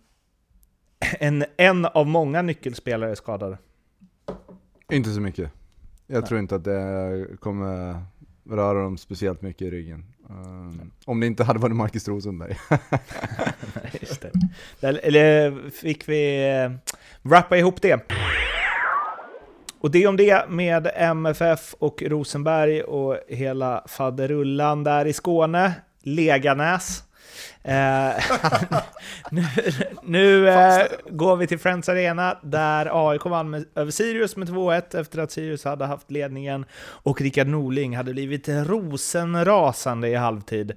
en, 1.18 1.44
en 1.56 1.86
av 1.86 2.06
många 2.06 2.42
nyckelspelare 2.42 3.16
skadad. 3.16 3.56
Inte 4.90 5.10
så 5.10 5.20
mycket. 5.20 5.50
Jag 6.06 6.26
tror 6.26 6.40
inte 6.40 6.54
att 6.54 6.64
det 6.64 7.26
kommer 7.40 8.02
röra 8.50 8.82
dem 8.82 8.96
speciellt 8.96 9.42
mycket 9.42 9.62
i 9.62 9.70
ryggen. 9.70 10.11
Um, 10.32 10.90
om 11.04 11.20
det 11.20 11.26
inte 11.26 11.44
hade 11.44 11.58
varit 11.58 11.76
Marcus 11.76 12.08
Rosenberg. 12.08 12.56
Just 14.00 14.22
det. 14.22 14.30
Där, 14.80 15.00
eller 15.02 15.70
fick 15.70 16.08
vi 16.08 16.50
eh, 16.50 16.70
wrappa 17.22 17.56
ihop 17.56 17.82
det. 17.82 18.10
Och 19.80 19.90
det 19.90 20.06
om 20.06 20.16
det 20.16 20.48
med 20.48 20.90
MFF 20.94 21.74
och 21.78 22.02
Rosenberg 22.02 22.82
och 22.82 23.18
hela 23.28 23.84
faderullan 23.86 24.84
där 24.84 25.06
i 25.06 25.12
Skåne. 25.12 25.72
Leganäs. 26.02 27.04
Eh, 27.64 28.24
nu 29.30 29.44
nu 30.02 30.48
eh, 30.48 30.86
går 31.10 31.36
vi 31.36 31.46
till 31.46 31.58
Friends 31.58 31.88
Arena 31.88 32.38
där 32.42 33.10
AIK 33.10 33.24
vann 33.24 33.50
med, 33.50 33.64
över 33.74 33.90
Sirius 33.90 34.36
med 34.36 34.48
2-1 34.48 35.00
efter 35.00 35.18
att 35.18 35.30
Sirius 35.30 35.64
hade 35.64 35.86
haft 35.86 36.10
ledningen 36.10 36.64
och 36.80 37.20
Rickard 37.20 37.46
Norling 37.46 37.96
hade 37.96 38.12
blivit 38.12 38.48
rosenrasande 38.48 40.08
i 40.08 40.14
halvtid. 40.14 40.72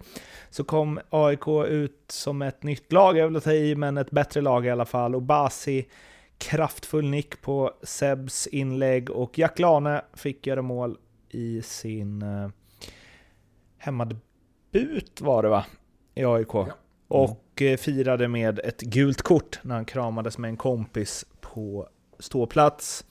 Så 0.50 0.64
kom 0.64 1.00
AIK 1.10 1.48
ut 1.68 2.06
som 2.08 2.42
ett 2.42 2.64
nytt 2.64 2.92
lag, 2.92 3.18
jag 3.18 3.30
vill 3.30 3.42
ta 3.42 3.52
i, 3.52 3.76
men 3.76 3.98
ett 3.98 4.12
bättre 4.12 4.42
lag 4.42 4.66
i 4.66 4.70
alla 4.70 4.86
fall. 4.86 5.16
Och 5.16 5.22
Basi 5.22 5.86
kraftfull 6.38 7.10
nick 7.10 7.42
på 7.42 7.72
Sebs 7.84 8.48
inlägg 8.48 9.10
och 9.10 9.40
Jack 9.40 9.60
Lane 9.60 10.02
fick 10.14 10.48
göra 10.48 10.62
mål 10.62 10.98
i 11.30 11.62
sin 11.62 12.22
eh, 12.22 12.50
hemmadebut 13.78 15.22
var 15.22 15.44
det 15.44 15.50
va? 15.50 15.66
I 16.16 16.26
AIK. 16.26 16.55
Och 17.07 17.61
eh, 17.61 17.78
firade 17.78 18.28
med 18.28 18.59
ett 18.59 18.82
gult 18.82 19.22
kort 19.22 19.59
när 19.61 19.76
han 19.76 19.86
kramades 19.86 20.38
med 20.38 20.49
en 20.49 20.57
kompis 20.57 21.26
på 21.41 21.88
ståplats. 22.20 23.05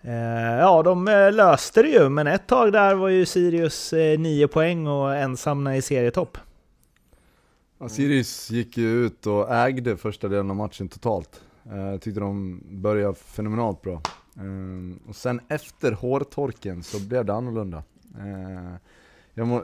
Eh, 0.00 0.12
ja, 0.58 0.82
de 0.82 1.08
eh, 1.08 1.32
löste 1.32 1.82
det 1.82 1.88
ju, 1.88 2.08
men 2.08 2.26
ett 2.26 2.46
tag 2.46 2.72
där 2.72 2.94
var 2.94 3.08
ju 3.08 3.26
Sirius 3.26 3.92
nio 4.18 4.48
poäng 4.48 4.86
och 4.86 5.16
ensamma 5.16 5.76
i 5.76 5.82
serietopp. 5.82 6.38
Ja, 7.78 7.88
Sirius 7.88 8.50
gick 8.50 8.76
ju 8.76 9.06
ut 9.06 9.26
och 9.26 9.54
ägde 9.54 9.96
första 9.96 10.28
delen 10.28 10.50
av 10.50 10.56
matchen 10.56 10.88
totalt. 10.88 11.40
Jag 11.62 12.02
tyckte 12.02 12.20
de 12.20 12.62
började 12.70 13.14
fenomenalt 13.14 13.82
bra. 13.82 14.02
Och 15.08 15.16
sen 15.16 15.40
efter 15.48 15.92
hårtorken 15.92 16.82
så 16.82 17.00
blev 17.00 17.24
det 17.24 17.34
annorlunda. 17.34 17.82
Jag 19.34 19.46
må, 19.46 19.62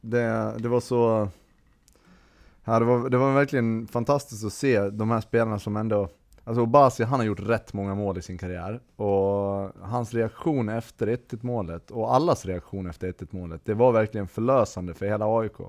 det, 0.00 0.54
det 0.58 0.68
var 0.68 0.80
så... 0.80 1.28
Ja, 2.64 2.78
det, 2.78 2.84
var, 2.84 3.08
det 3.08 3.16
var 3.16 3.34
verkligen 3.34 3.86
fantastiskt 3.86 4.44
att 4.44 4.52
se 4.52 4.90
de 4.90 5.10
här 5.10 5.20
spelarna 5.20 5.58
som 5.58 5.76
ändå... 5.76 6.08
Alltså 6.46 6.62
Obasi, 6.62 7.04
han 7.04 7.20
har 7.20 7.26
gjort 7.26 7.40
rätt 7.40 7.72
många 7.72 7.94
mål 7.94 8.18
i 8.18 8.22
sin 8.22 8.38
karriär. 8.38 8.80
Och 8.96 9.72
hans 9.80 10.14
reaktion 10.14 10.68
efter 10.68 11.06
1-1 11.06 11.38
målet, 11.40 11.90
och 11.90 12.14
allas 12.14 12.46
reaktion 12.46 12.86
efter 12.86 13.12
1-1 13.12 13.26
målet, 13.30 13.60
det 13.64 13.74
var 13.74 13.92
verkligen 13.92 14.28
förlösande 14.28 14.94
för 14.94 15.06
hela 15.06 15.38
AIK. 15.38 15.60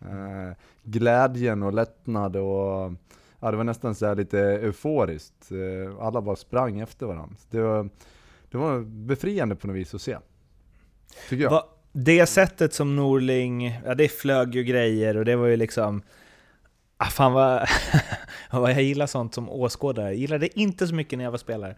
Eh, 0.00 0.56
glädjen 0.82 1.62
och 1.62 1.72
lättnad 1.72 2.36
och 2.36 2.92
ja, 3.40 3.50
det 3.50 3.56
var 3.56 3.64
nästan 3.64 3.94
så 3.94 4.06
här 4.06 4.14
lite 4.14 4.40
euforiskt. 4.40 5.52
Eh, 5.52 6.06
alla 6.06 6.22
bara 6.22 6.36
sprang 6.36 6.80
efter 6.80 7.06
varandra. 7.06 7.36
Det 7.50 7.60
var, 7.60 7.88
det 8.50 8.58
var 8.58 8.80
befriande 8.80 9.56
på 9.56 9.66
något 9.66 9.76
vis 9.76 9.94
att 9.94 10.02
se. 10.02 10.18
Tycker 11.28 11.42
jag. 11.42 11.50
Va, 11.50 11.64
det 11.92 12.26
sättet 12.26 12.74
som 12.74 12.96
Norling, 12.96 13.80
ja 13.84 13.94
det 13.94 14.08
flög 14.08 14.54
ju 14.54 14.64
grejer 14.64 15.16
och 15.16 15.24
det 15.24 15.36
var 15.36 15.46
ju 15.46 15.56
liksom... 15.56 16.02
Ah, 17.02 17.10
fan 17.10 17.32
vad, 17.32 17.68
vad 18.50 18.70
jag 18.70 18.82
gillar 18.82 19.06
sånt 19.06 19.34
som 19.34 19.50
åskådare. 19.50 20.06
Jag 20.06 20.14
gillade 20.14 20.46
det 20.46 20.60
inte 20.60 20.86
så 20.86 20.94
mycket 20.94 21.16
när 21.16 21.24
jag 21.24 21.30
var 21.30 21.38
spelare. 21.38 21.76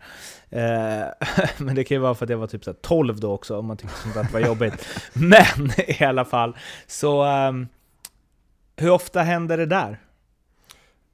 Eh, 0.50 1.28
men 1.64 1.74
det 1.74 1.84
kan 1.84 1.94
ju 1.94 2.00
vara 2.00 2.14
för 2.14 2.26
att 2.26 2.30
jag 2.30 2.38
var 2.38 2.46
typ 2.46 2.64
så 2.64 2.70
här 2.70 2.78
12 2.82 3.20
då 3.20 3.32
också, 3.32 3.58
om 3.58 3.66
man 3.66 3.76
tyckte 3.76 3.96
sånt 3.96 4.14
där 4.14 4.28
var 4.32 4.40
jobbigt. 4.40 4.88
Men 5.12 5.70
i 5.88 6.04
alla 6.04 6.24
fall, 6.24 6.56
så... 6.86 7.22
ehm, 7.22 7.68
hur 8.76 8.90
ofta 8.90 9.22
händer 9.22 9.58
det 9.58 9.66
där? 9.66 10.00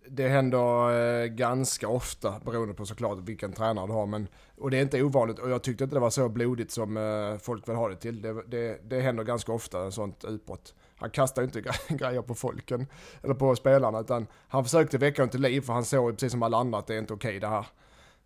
Det 0.08 0.28
händer 0.28 1.22
eh, 1.22 1.26
ganska 1.26 1.88
ofta 1.88 2.34
beroende 2.44 2.74
på 2.74 2.86
såklart 2.86 3.18
vilken 3.18 3.52
tränare 3.52 3.86
du 3.86 3.92
har. 3.92 4.06
Men, 4.06 4.28
och 4.58 4.70
det 4.70 4.78
är 4.78 4.82
inte 4.82 5.02
ovanligt 5.02 5.38
och 5.38 5.50
jag 5.50 5.62
tyckte 5.62 5.84
inte 5.84 5.96
det 5.96 6.00
var 6.00 6.11
så 6.11 6.28
blodigt 6.28 6.70
som 6.70 6.96
eh, 6.96 7.38
folk 7.38 7.68
vill 7.68 7.76
ha 7.76 7.88
det 7.88 7.96
till. 7.96 8.22
Det, 8.22 8.42
det, 8.46 8.80
det 8.90 9.00
händer 9.00 9.24
ganska 9.24 9.52
ofta 9.52 9.90
sånt 9.90 10.24
utbrott. 10.24 10.74
Han 11.01 11.11
kastar 11.11 11.42
ju 11.42 11.46
inte 11.46 11.61
grejer 11.88 12.22
på 12.22 12.34
folken 12.34 12.86
eller 13.22 13.34
på 13.34 13.57
spelarna 13.57 14.01
utan 14.01 14.26
han 14.48 14.64
försökte 14.64 14.98
väcka 14.98 15.22
dem 15.22 15.28
till 15.28 15.40
liv 15.40 15.61
för 15.61 15.72
han 15.72 15.84
såg 15.84 16.11
ju 16.11 16.14
precis 16.14 16.32
som 16.32 16.42
alla 16.42 16.57
andra 16.57 16.78
att 16.78 16.86
det 16.86 16.94
är 16.94 16.98
inte 16.98 17.14
okej 17.14 17.40
det 17.40 17.48
här. 17.48 17.66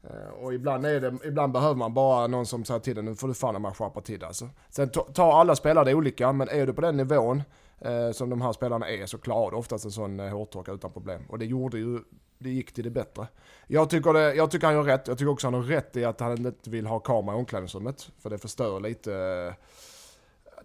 Eh, 0.02 0.42
och 0.42 0.54
ibland, 0.54 0.86
är 0.86 1.00
det, 1.00 1.18
ibland 1.24 1.52
behöver 1.52 1.74
man 1.74 1.94
bara 1.94 2.26
någon 2.26 2.46
som 2.46 2.64
säger 2.64 2.80
till 2.80 2.98
en, 2.98 3.04
nu 3.04 3.14
får 3.14 3.28
du 3.28 3.34
fan 3.34 3.62
man 3.62 3.74
skärpa 3.74 4.00
till 4.00 4.24
alltså. 4.24 4.48
Sen 4.70 4.88
tar 4.88 5.40
alla 5.40 5.56
spelare 5.56 5.84
det 5.84 5.94
olika, 5.94 6.32
men 6.32 6.48
är 6.48 6.66
du 6.66 6.72
på 6.72 6.80
den 6.80 6.96
nivån 6.96 7.42
eh, 7.78 8.10
som 8.10 8.30
de 8.30 8.40
här 8.40 8.52
spelarna 8.52 8.88
är 8.88 9.06
så 9.06 9.18
klarar 9.18 9.50
du 9.50 9.56
oftast 9.56 9.84
en 9.84 9.90
sån 9.90 10.20
eh, 10.20 10.30
hårtorka 10.30 10.72
utan 10.72 10.92
problem. 10.92 11.22
Och 11.28 11.38
det 11.38 11.46
gjorde 11.46 11.78
ju, 11.78 12.00
det 12.38 12.50
gick 12.50 12.74
till 12.74 12.84
det 12.84 12.90
bättre. 12.90 13.26
Jag 13.66 13.90
tycker, 13.90 14.12
det, 14.12 14.34
jag 14.34 14.50
tycker 14.50 14.66
han 14.66 14.76
gör 14.76 14.82
rätt, 14.82 15.08
jag 15.08 15.18
tycker 15.18 15.30
också 15.30 15.46
han 15.46 15.54
har 15.54 15.62
rätt 15.62 15.96
i 15.96 16.04
att 16.04 16.20
han 16.20 16.46
inte 16.46 16.70
vill 16.70 16.86
ha 16.86 16.98
kamera 16.98 17.36
i 17.36 17.38
omklädningsrummet. 17.38 18.10
För 18.18 18.30
det 18.30 18.38
förstör 18.38 18.80
lite, 18.80 19.14
eh, 19.14 19.54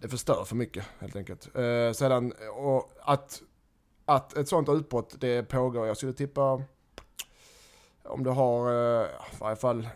det 0.00 0.08
förstör 0.08 0.44
för 0.44 0.56
mycket 0.56 0.84
helt 0.98 1.16
enkelt. 1.16 1.56
Eh, 1.56 1.92
sedan, 1.92 2.32
och 2.56 2.90
att, 3.02 3.42
att 4.04 4.36
ett 4.36 4.48
sånt 4.48 4.68
utbrott 4.68 5.14
det 5.20 5.42
pågår, 5.48 5.86
jag 5.86 5.96
skulle 5.96 6.12
tippa 6.12 6.62
om 8.04 8.22
du 8.24 8.30
har 8.30 8.68
eh, 9.00 9.06
i 9.32 9.36
varje 9.40 9.56
fall 9.56 9.88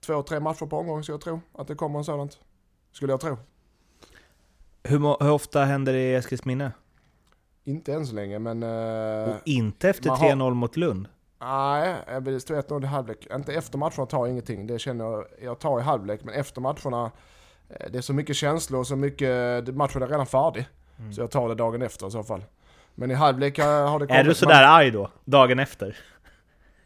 två, 0.00 0.22
tre 0.22 0.40
matcher 0.40 0.66
på 0.66 0.78
omgång 0.78 1.04
så 1.04 1.12
jag 1.12 1.20
tror 1.20 1.40
att 1.54 1.68
det 1.68 1.74
kommer 1.74 1.98
en 1.98 2.04
sådant. 2.04 2.38
Skulle 2.92 3.12
jag 3.12 3.20
tro. 3.20 3.36
Hur, 4.82 4.98
hur 5.24 5.30
ofta 5.30 5.64
händer 5.64 5.92
det 5.92 5.98
i 6.10 6.14
Eskilsminne? 6.14 6.72
Inte 7.64 7.94
än 7.94 8.06
så 8.06 8.14
länge 8.14 8.38
men... 8.38 8.62
eh, 8.62 9.34
Och 9.34 9.40
inte 9.44 9.88
efter 9.90 10.08
man 10.08 10.18
har- 10.18 10.30
3-0 10.30 10.54
mot 10.54 10.76
Lund? 10.76 11.08
Nej, 11.40 11.96
vill 12.20 12.40
stå 12.40 12.54
1-0 12.54 12.82
i 12.82 12.86
halvlek. 12.86 13.26
Inte 13.34 13.52
efter 13.54 13.78
matcherna 13.78 14.06
tar 14.06 14.18
jag 14.18 14.28
ingenting. 14.30 14.66
Det 14.66 14.78
känner 14.78 15.04
jag, 15.04 15.24
jag 15.42 15.58
tar 15.58 15.80
i 15.80 15.82
halvlek. 15.82 16.20
Men 16.24 16.34
efter 16.34 16.60
matcherna, 16.60 17.10
det 17.90 17.98
är 17.98 18.02
så 18.02 18.12
mycket 18.12 18.36
känslor 18.36 18.80
och 18.80 18.86
så 18.86 18.96
mycket, 18.96 19.74
matchen 19.74 20.02
är 20.02 20.06
redan 20.06 20.26
färdig. 20.26 20.68
Så 21.14 21.20
jag 21.20 21.30
tar 21.30 21.48
det 21.48 21.54
dagen 21.54 21.82
efter 21.82 22.06
i 22.06 22.10
så 22.10 22.22
fall. 22.22 22.44
Men 22.94 23.10
i 23.10 23.14
halvlek 23.14 23.58
eh, 23.58 23.64
har 23.66 23.98
det 23.98 24.06
kommit... 24.06 24.20
Är 24.20 24.24
du 24.24 24.34
sådär 24.34 24.64
arg 24.64 24.90
då? 24.90 25.10
Dagen 25.24 25.58
efter? 25.58 25.96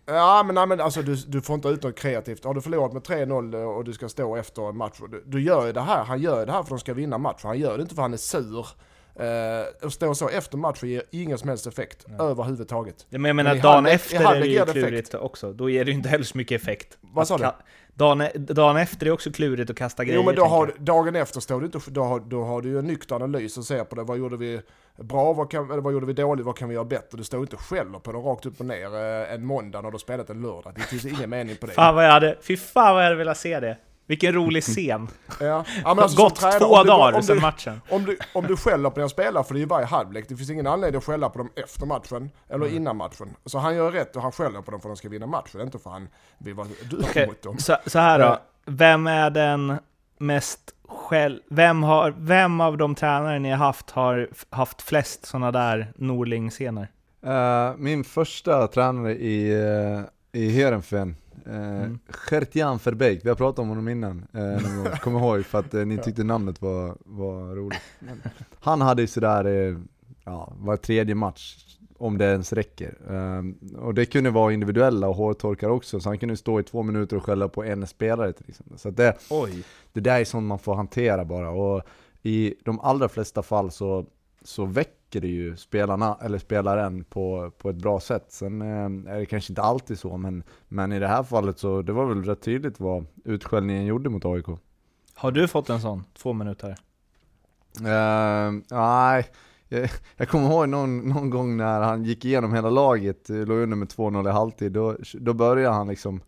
Ja 0.06 0.42
men, 0.46 0.54
nej, 0.54 0.66
men 0.66 0.80
alltså 0.80 1.02
du, 1.02 1.14
du 1.14 1.40
får 1.40 1.54
inte 1.54 1.68
ut 1.68 1.82
något 1.82 1.98
kreativt. 1.98 2.44
Har 2.44 2.54
du 2.54 2.60
förlorat 2.60 2.92
med 2.92 3.02
3-0 3.02 3.64
och 3.64 3.84
du 3.84 3.92
ska 3.92 4.08
stå 4.08 4.36
efter 4.36 4.68
en 4.68 4.76
match. 4.76 5.00
Du, 5.10 5.22
du 5.26 5.42
gör 5.42 5.66
ju 5.66 5.72
det 5.72 5.80
här, 5.80 6.04
han 6.04 6.20
gör 6.20 6.40
ju 6.40 6.46
det 6.46 6.52
här 6.52 6.58
för 6.58 6.64
att 6.64 6.68
de 6.68 6.78
ska 6.78 6.94
vinna 6.94 7.18
matchen. 7.18 7.48
Han 7.48 7.58
gör 7.58 7.76
det 7.76 7.82
inte 7.82 7.94
för 7.94 8.02
att 8.02 8.04
han 8.04 8.12
är 8.12 8.16
sur. 8.16 8.66
Eh, 9.18 9.86
att 9.86 9.92
stå 9.92 10.14
så 10.14 10.28
efter 10.28 10.58
matchen 10.58 10.88
ger 10.88 11.02
ingen 11.10 11.38
som 11.38 11.48
helst 11.48 11.66
effekt 11.66 12.06
överhuvudtaget. 12.18 13.06
Ja, 13.10 13.18
Men 13.18 13.28
jag 13.28 13.36
menar, 13.36 13.52
Men 13.52 13.62
dagen 13.62 13.86
efter 13.86 14.34
är 14.36 14.40
det 14.40 14.46
ju 14.46 14.64
det 14.64 14.72
klurigt 14.72 15.14
också. 15.14 15.52
Då 15.52 15.70
ger 15.70 15.84
det 15.84 15.90
ju 15.90 15.96
inte 15.96 16.08
heller 16.08 16.24
så 16.24 16.38
mycket 16.38 16.62
effekt. 16.62 16.98
Vad 17.00 17.28
sa 17.28 17.38
du? 17.38 17.50
Dagen, 17.94 18.20
e- 18.20 18.32
dagen 18.34 18.76
efter 18.76 19.06
är 19.06 19.10
också 19.10 19.32
klurigt 19.32 19.70
att 19.70 19.76
kasta 19.76 20.04
grejer. 20.04 20.18
Jo 20.18 20.24
men 20.26 20.34
då 20.34 20.44
har, 20.44 20.72
dagen 20.78 21.16
efter 21.16 21.40
står 21.40 21.60
du 21.60 21.66
inte, 21.66 21.80
då 21.86 22.02
har, 22.02 22.20
då 22.20 22.44
har 22.44 22.62
du 22.62 22.68
ju 22.68 22.78
en 22.78 22.84
nykter 22.84 23.14
analys 23.16 23.58
och 23.58 23.64
ser 23.64 23.84
på 23.84 23.96
det. 23.96 24.02
Vad 24.02 24.18
gjorde 24.18 24.36
vi 24.36 24.60
bra, 24.96 25.32
vad, 25.32 25.50
kan, 25.50 25.70
eller 25.70 25.82
vad 25.82 25.92
gjorde 25.92 26.06
vi 26.06 26.12
dåligt, 26.12 26.46
vad 26.46 26.58
kan 26.58 26.68
vi 26.68 26.74
göra 26.74 26.84
bättre? 26.84 27.18
Du 27.18 27.24
står 27.24 27.40
inte 27.40 27.56
och 27.56 27.62
skäller 27.62 27.98
på 27.98 28.12
dem 28.12 28.22
rakt 28.22 28.46
upp 28.46 28.60
och 28.60 28.66
ner 28.66 28.94
eh, 28.94 29.34
en 29.34 29.46
måndag 29.46 29.80
när 29.80 29.90
du 29.90 29.98
spelat 29.98 30.30
en 30.30 30.42
lördag. 30.42 30.72
Det 30.74 30.80
finns 30.80 31.04
ingen 31.04 31.30
mening 31.30 31.56
på 31.56 31.66
det. 31.66 31.72
Fan 31.72 31.94
vad 31.94 32.04
jag 32.06 32.12
hade, 32.12 32.36
fy 32.42 32.56
fan 32.56 32.94
vad 32.94 33.02
jag 33.02 33.06
hade 33.06 33.16
velat 33.16 33.38
se 33.38 33.60
det. 33.60 33.76
Vilken 34.06 34.32
rolig 34.32 34.62
scen. 34.62 35.08
Ja. 35.40 35.46
Ja, 35.46 35.64
men 35.94 35.98
alltså, 35.98 36.22
Gått 36.22 36.36
tränare, 36.36 36.58
två 36.58 36.66
om 36.66 36.82
du- 36.84 36.90
dagar 36.90 37.16
om 37.16 37.22
sedan 37.22 37.36
du- 37.36 37.42
matchen. 37.42 37.80
Om 37.90 38.04
du, 38.04 38.18
om 38.34 38.46
du 38.46 38.56
skäller 38.56 38.90
på 38.90 38.96
dina 38.96 39.08
spelare, 39.08 39.44
för 39.44 39.54
det 39.54 39.58
är 39.58 39.60
ju 39.60 39.66
varje 39.66 39.86
halvlek, 39.86 40.24
det 40.28 40.36
finns 40.36 40.50
ingen 40.50 40.66
anledning 40.66 40.98
att 40.98 41.04
skälla 41.04 41.28
på 41.28 41.38
dem 41.38 41.50
efter 41.56 41.86
matchen, 41.86 42.30
eller 42.48 42.64
Mm. 42.66 42.76
innan 42.76 42.96
matchen. 42.96 43.36
Så 43.44 43.58
han 43.58 43.74
gör 43.76 43.92
rätt 43.92 44.16
och 44.16 44.22
han 44.22 44.32
skäller 44.32 44.62
på 44.62 44.70
dem 44.70 44.80
för 44.80 44.88
att 44.88 44.94
de 44.94 44.96
ska 44.96 45.08
vinna 45.08 45.26
matchen, 45.26 45.60
inte 45.60 45.78
för 45.78 45.90
att 45.90 45.94
han 45.94 46.08
vill 46.38 46.54
vara 46.54 46.66
dum 46.90 47.00
Okej, 47.04 47.26
mot 47.26 47.42
dem. 47.42 47.58
så, 47.58 47.76
så 47.86 47.98
här 47.98 48.18
då. 48.18 48.38
Vem 48.66 49.06
är 49.06 49.30
den 49.30 49.76
mest 50.18 50.60
själv... 50.88 51.40
Vem, 51.50 51.82
har, 51.82 52.14
vem 52.18 52.60
av 52.60 52.76
de 52.76 52.94
tränare 52.94 53.38
ni 53.38 53.50
har 53.50 53.56
haft 53.56 53.90
har 53.90 54.28
haft 54.50 54.82
flest 54.82 55.26
sådana 55.26 55.52
där 55.52 55.92
Norling-scener? 55.96 56.88
Eh, 57.26 57.76
min 57.76 58.04
första 58.04 58.66
tränare 58.66 59.12
i, 59.14 59.54
uh, 59.96 60.00
i 60.32 60.50
Heerenveen, 60.50 61.08
uh, 61.08 61.14
Mm. 61.46 61.98
Gert-Jan 62.30 62.78
Verbeek, 62.84 63.24
vi 63.24 63.28
har 63.28 63.36
pratat 63.36 63.58
om 63.58 63.68
honom 63.68 63.88
innan, 63.88 64.26
uh, 64.34 64.42
någon 64.42 64.84
gång. 64.84 64.92
kom 65.02 65.16
ihåg 65.16 65.44
för 65.44 65.58
att 65.58 65.74
eh, 65.74 65.86
ni 65.86 65.98
tyckte 65.98 66.24
namnet 66.24 66.62
var, 66.62 66.96
var 67.04 67.54
roligt. 67.54 67.80
Han 68.60 68.80
hade 68.80 69.02
ju 69.02 69.08
sådär, 69.08 69.46
uh, 69.46 69.78
ja, 70.24 70.52
var 70.56 70.76
tredje 70.76 71.14
match, 71.14 71.66
om 71.98 72.18
det 72.18 72.24
ens 72.24 72.52
räcker. 72.52 72.94
Eh, 73.10 73.78
och 73.78 73.94
det 73.94 74.06
kunde 74.06 74.30
vara 74.30 74.52
individuella 74.52 75.08
och 75.08 75.14
hårtorkar 75.14 75.68
också, 75.68 76.00
så 76.00 76.08
han 76.08 76.18
kunde 76.18 76.36
stå 76.36 76.60
i 76.60 76.62
två 76.62 76.82
minuter 76.82 77.16
och 77.16 77.24
skälla 77.24 77.48
på 77.48 77.64
en 77.64 77.86
spelare 77.86 78.32
till 78.32 78.46
exempel. 78.48 78.78
Så 78.78 78.90
det, 78.90 79.16
Oj. 79.30 79.64
det 79.92 80.00
där 80.00 80.20
är 80.20 80.24
sånt 80.24 80.46
man 80.46 80.58
får 80.58 80.74
hantera 80.74 81.24
bara, 81.24 81.50
och 81.50 81.82
i 82.22 82.54
de 82.64 82.80
allra 82.80 83.08
flesta 83.08 83.42
fall 83.42 83.70
så, 83.70 84.06
så 84.42 84.64
väcker 84.64 84.92
det 85.20 85.28
ju 85.28 85.56
spelarna, 85.56 86.18
eller 86.22 86.38
spelaren 86.38 87.04
på, 87.04 87.50
på 87.58 87.70
ett 87.70 87.76
bra 87.76 88.00
sätt. 88.00 88.26
Sen 88.28 88.62
eh, 88.62 89.12
är 89.14 89.18
det 89.18 89.26
kanske 89.26 89.52
inte 89.52 89.62
alltid 89.62 89.98
så, 89.98 90.16
men, 90.16 90.42
men 90.68 90.92
i 90.92 90.98
det 90.98 91.08
här 91.08 91.22
fallet 91.22 91.58
så 91.58 91.82
det 91.82 91.92
var 91.92 92.06
väl 92.06 92.24
rätt 92.24 92.42
tydligt 92.42 92.80
vad 92.80 93.06
utskällningen 93.24 93.84
gjorde 93.86 94.10
mot 94.10 94.24
AIK. 94.24 94.46
Har 95.14 95.32
du 95.32 95.48
fått 95.48 95.70
en 95.70 95.80
sån? 95.80 96.04
Två 96.18 96.32
minuter? 96.32 96.76
Eh, 97.80 98.52
nej, 98.70 99.26
jag, 99.68 99.90
jag 100.16 100.28
kommer 100.28 100.50
ihåg 100.50 100.68
någon, 100.68 101.08
någon 101.08 101.30
gång 101.30 101.56
när 101.56 101.80
han 101.80 102.04
gick 102.04 102.24
igenom 102.24 102.54
hela 102.54 102.70
laget, 102.70 103.28
låg 103.28 103.58
under 103.58 103.76
med 103.76 103.88
2-0 103.88 104.28
i 104.28 104.32
halvtid, 104.32 104.72
då, 104.72 104.96
då 105.14 105.34
började 105.34 105.74
han 105.74 105.88
liksom 105.88 106.20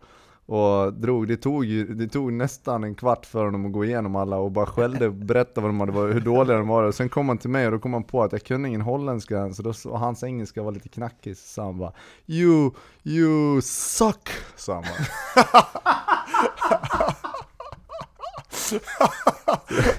och 0.49 0.92
drog, 0.92 1.28
det 1.28 1.36
tog, 1.36 1.64
ju, 1.64 1.94
det 1.94 2.09
tog 2.09 2.32
nästan 2.32 2.84
en 2.84 2.94
kvart 2.94 3.26
för 3.26 3.44
honom 3.44 3.66
att 3.66 3.72
gå 3.72 3.84
igenom 3.84 4.16
alla 4.16 4.36
och 4.36 4.51
bara 4.51 4.66
skällde 4.66 5.07
och 5.07 5.12
berättade 5.14 5.61
vad 5.61 5.70
de 5.70 5.80
hade 5.80 5.92
varit, 5.92 6.14
hur 6.14 6.20
dåliga 6.20 6.57
de 6.57 6.68
var. 6.68 6.82
Och 6.82 6.94
sen 6.94 7.09
kom 7.09 7.28
han 7.28 7.38
till 7.38 7.51
mig 7.51 7.66
och 7.66 7.72
då 7.72 7.78
kom 7.78 7.92
han 7.92 8.05
på 8.05 8.22
att 8.22 8.32
jag 8.32 8.44
kunde 8.44 8.68
ingen 8.68 8.80
holländska 8.80 9.38
än, 9.38 9.55
så 9.55 9.62
då, 9.62 9.72
och 9.84 9.99
hans 9.99 10.22
engelska 10.22 10.62
var 10.62 10.72
lite 10.72 10.88
knackig, 10.88 11.36
så 11.36 11.62
han 11.62 11.78
bara 11.78 11.92
You, 12.26 12.70
you 13.05 13.61
suck, 13.62 14.28
sa 14.57 14.74
han 14.74 14.82
bara. 14.82 15.64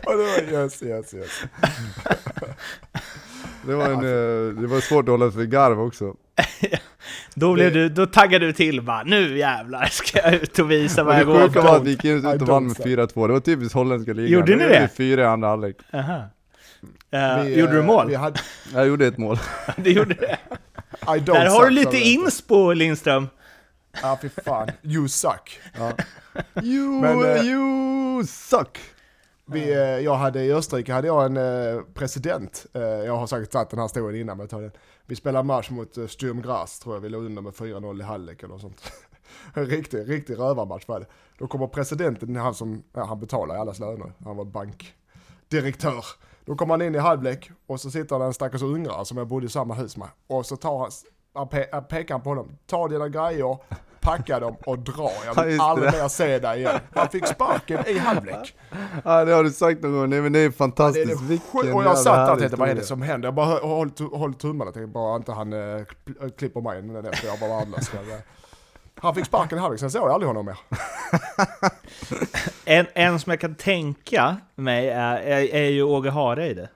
Och 0.05 0.17
det 0.17 0.23
var 0.23 0.61
yes, 0.61 0.83
yes, 0.83 1.13
yes. 1.13 1.31
Det 3.65 3.75
var, 3.75 3.85
en, 3.85 3.93
eh, 3.93 4.61
det 4.61 4.67
var 4.67 4.79
svårt 4.79 5.03
att 5.03 5.09
hålla 5.09 5.31
sig 5.31 5.39
vid 5.39 5.51
garv 5.51 5.81
också. 5.81 6.15
Då, 7.39 7.53
blev 7.53 7.73
Det- 7.73 7.79
du, 7.79 7.89
då 7.89 8.05
taggade 8.05 8.45
du 8.45 8.53
till 8.53 8.81
bara, 8.81 9.03
nu 9.03 9.37
jävlar 9.37 9.85
ska 9.85 10.17
jag 10.19 10.33
ut 10.33 10.59
och 10.59 10.71
visa 10.71 11.03
vad 11.03 11.15
det 11.15 11.19
jag 11.19 11.27
går 11.27 11.47
sjuka 11.47 11.61
var 11.61 11.69
för. 11.69 11.77
att 11.77 11.83
vi 11.85 11.89
gick 11.89 12.05
ut 12.05 12.25
och 12.25 12.41
vann 12.41 12.67
med 12.67 12.75
don't 12.75 12.83
4-2, 13.13 13.27
det 13.27 13.33
var 13.33 13.39
typiskt 13.39 13.73
holländska 13.73 14.13
ligan. 14.13 14.31
Gjorde 14.31 14.55
ni 14.55 14.63
det? 14.63 14.89
Fyra 14.97 15.21
i 15.21 15.25
andra 15.25 15.47
halvlek. 15.47 15.75
Eh, 17.11 17.43
Vi, 17.43 17.59
gjorde 17.59 17.71
du 17.73 17.79
eh, 17.79 17.85
mål? 17.85 18.07
Vi 18.07 18.15
hade, 18.15 18.39
Jag 18.73 18.87
gjorde 18.87 19.07
ett 19.07 19.17
mål. 19.17 19.37
Du 19.77 19.91
gjorde 19.91 20.13
det? 20.13 20.37
I 21.01 21.05
don't 21.19 21.25
Där 21.25 21.45
har 21.45 21.59
suck, 21.59 21.63
du 21.69 21.69
lite 21.69 21.97
inspo 21.97 22.73
Lindström. 22.73 23.27
Ja, 24.01 24.19
fy 24.21 24.29
fan. 24.45 24.69
You 24.83 25.07
suck. 25.07 25.59
You, 26.63 27.01
Men, 27.01 27.35
eh, 27.37 27.45
you 27.45 28.23
suck! 28.27 28.77
Vi, 29.51 29.71
eh, 29.73 29.79
jag 29.79 30.15
hade, 30.15 30.43
I 30.43 30.53
Österrike 30.53 30.93
hade 30.93 31.07
jag 31.07 31.25
en 31.25 31.37
eh, 31.37 31.81
president, 31.93 32.65
eh, 32.73 32.81
jag 32.81 33.15
har 33.17 33.27
säkert 33.27 33.51
tagit 33.51 33.69
den 33.69 33.79
här 33.79 33.85
historien 33.85 34.21
innan 34.21 34.37
men 34.37 34.43
jag 34.43 34.49
tar 34.49 34.61
den. 34.61 34.71
Vi 35.05 35.15
spelade 35.15 35.43
match 35.43 35.69
mot 35.69 35.97
Sturm 36.11 36.41
Graz 36.41 36.79
tror 36.79 36.95
jag, 36.95 37.01
vi 37.01 37.09
låg 37.09 37.23
under 37.25 37.41
med 37.41 37.53
4-0 37.53 37.99
i 37.99 38.03
halvlek 38.03 38.43
eller 38.43 38.53
något 38.53 38.61
sånt. 38.61 38.91
en 39.53 39.65
riktig, 39.65 40.09
riktig 40.09 40.39
rövarmatch 40.39 40.87
var 40.87 40.99
det. 40.99 41.05
Då 41.37 41.47
kommer 41.47 41.67
presidenten, 41.67 42.35
han 42.35 42.53
som, 42.53 42.83
ja, 42.93 43.05
han 43.05 43.19
betalar 43.19 43.55
allas 43.55 43.79
löner, 43.79 44.13
han 44.23 44.37
var 44.37 44.45
bankdirektör. 44.45 46.05
Då 46.45 46.55
kommer 46.55 46.73
han 46.73 46.81
in 46.81 46.95
i 46.95 46.97
halvlek 46.97 47.51
och 47.67 47.79
så 47.81 47.91
sitter 47.91 48.19
det 48.19 48.25
en 48.25 48.33
stackars 48.33 48.61
ungrare 48.61 49.05
som 49.05 49.17
jag 49.17 49.27
bodde 49.27 49.45
i 49.45 49.49
samma 49.49 49.73
hus 49.73 49.97
med. 49.97 50.07
Och 50.27 50.45
så 50.45 50.55
tar 50.55 50.77
han, 50.79 50.91
han 51.33 51.47
pe- 51.47 51.69
han 51.71 51.83
pekar 51.83 52.13
han 52.15 52.21
på 52.21 52.29
honom, 52.29 52.57
ta 52.65 52.87
dina 52.87 53.09
grejer, 53.09 53.57
packa 54.18 54.39
dem 54.39 54.55
och 54.66 54.80
dra. 54.80 55.12
Jag 55.26 55.38
Ja, 55.38 55.41
vill 55.43 55.57
det. 55.57 55.64
aldrig 55.64 55.91
mer 55.93 56.07
se 56.07 56.39
dig 56.39 56.60
igen. 56.60 56.80
Han 56.95 57.10
fick 57.10 57.28
sparken 57.28 57.88
i 57.88 57.97
halvlek. 57.97 58.55
Ja 59.03 59.26
det 59.26 59.32
har 59.34 59.43
du 59.43 59.51
sagt 59.51 59.82
någon 59.82 59.93
gång, 59.93 60.10
nej 60.10 60.22
men 60.22 60.34
det 60.34 60.39
är 60.39 60.43
Det 60.43 60.47
är 60.47 60.51
fantastiskt, 60.51 61.20
det 61.20 61.26
vilken 61.26 61.62
sjuk- 61.62 61.76
och 61.76 61.84
jag 61.84 61.97
satt 61.97 62.28
där 62.28 62.34
och 62.34 62.39
tänkte, 62.39 62.57
vad 62.57 62.70
är 62.70 62.76
det 62.76 62.84
som 62.84 63.01
händer? 63.01 63.28
Jag 63.28 63.34
bara 63.34 63.45
håll, 63.60 63.91
håll 64.12 64.34
tummarna, 64.34 64.72
tänkte 64.72 64.88
bara 64.88 65.16
inte 65.16 65.32
han 65.32 65.53
äh, 65.53 65.82
klipper 66.38 66.62
mig 66.62 66.82
nu 66.82 66.99
efter 67.10 67.28
jag 67.28 67.39
bara 67.39 67.62
eh, 67.62 68.20
Han 69.01 69.16
fick 69.16 69.26
sparken 69.26 69.57
i 69.57 69.62
halvlek, 69.62 69.80
sen 69.80 69.91
såg 69.91 70.01
jag 70.01 70.12
aldrig 70.12 70.28
honom 70.28 70.45
mer. 70.45 70.57
En, 72.66 72.86
en 72.93 73.20
som 73.20 73.30
jag 73.30 73.39
kan 73.39 73.55
tänka 73.55 74.36
mig 74.55 74.89
är, 74.89 75.16
är, 75.18 75.53
är 75.55 75.70
ju 75.70 75.84
Åge 75.84 76.10
Hareide. 76.10 76.70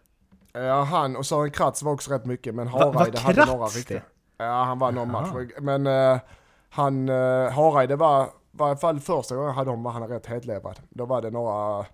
Ja, 0.54 0.82
han 0.84 1.16
och 1.16 1.26
Sören 1.26 1.52
Kratz 1.52 1.84
var 1.84 1.92
också 1.92 2.12
rätt 2.14 2.26
mycket, 2.26 2.56
men 2.56 2.72
Va- 2.72 2.92
Hareide 2.94 3.20
hade 3.20 3.46
några 3.46 3.66
riktiga. 3.68 4.02
det? 4.38 4.44
Ja, 4.46 4.64
han 4.64 4.80
var 4.80 4.92
någon 4.92 5.16
Aha. 5.16 5.22
match. 5.36 5.50
Men 5.60 5.88
uh, 5.88 6.18
han, 6.74 7.10
uh, 7.10 7.50
Hareide 7.50 7.96
var, 7.96 8.30
var 8.52 8.68
i 8.68 8.70
alla 8.70 8.78
fall 8.78 9.00
första 9.00 9.36
gången 9.36 9.48
jag 9.48 9.56
hade 9.56 9.70
honom 9.70 9.84
var 9.84 9.92
han 9.92 10.08
rätt 10.08 10.26
hetlevrad. 10.26 10.80
Då 10.90 11.06
var 11.06 11.22
det 11.22 11.30
några 11.32 11.80
uh, 11.80 11.86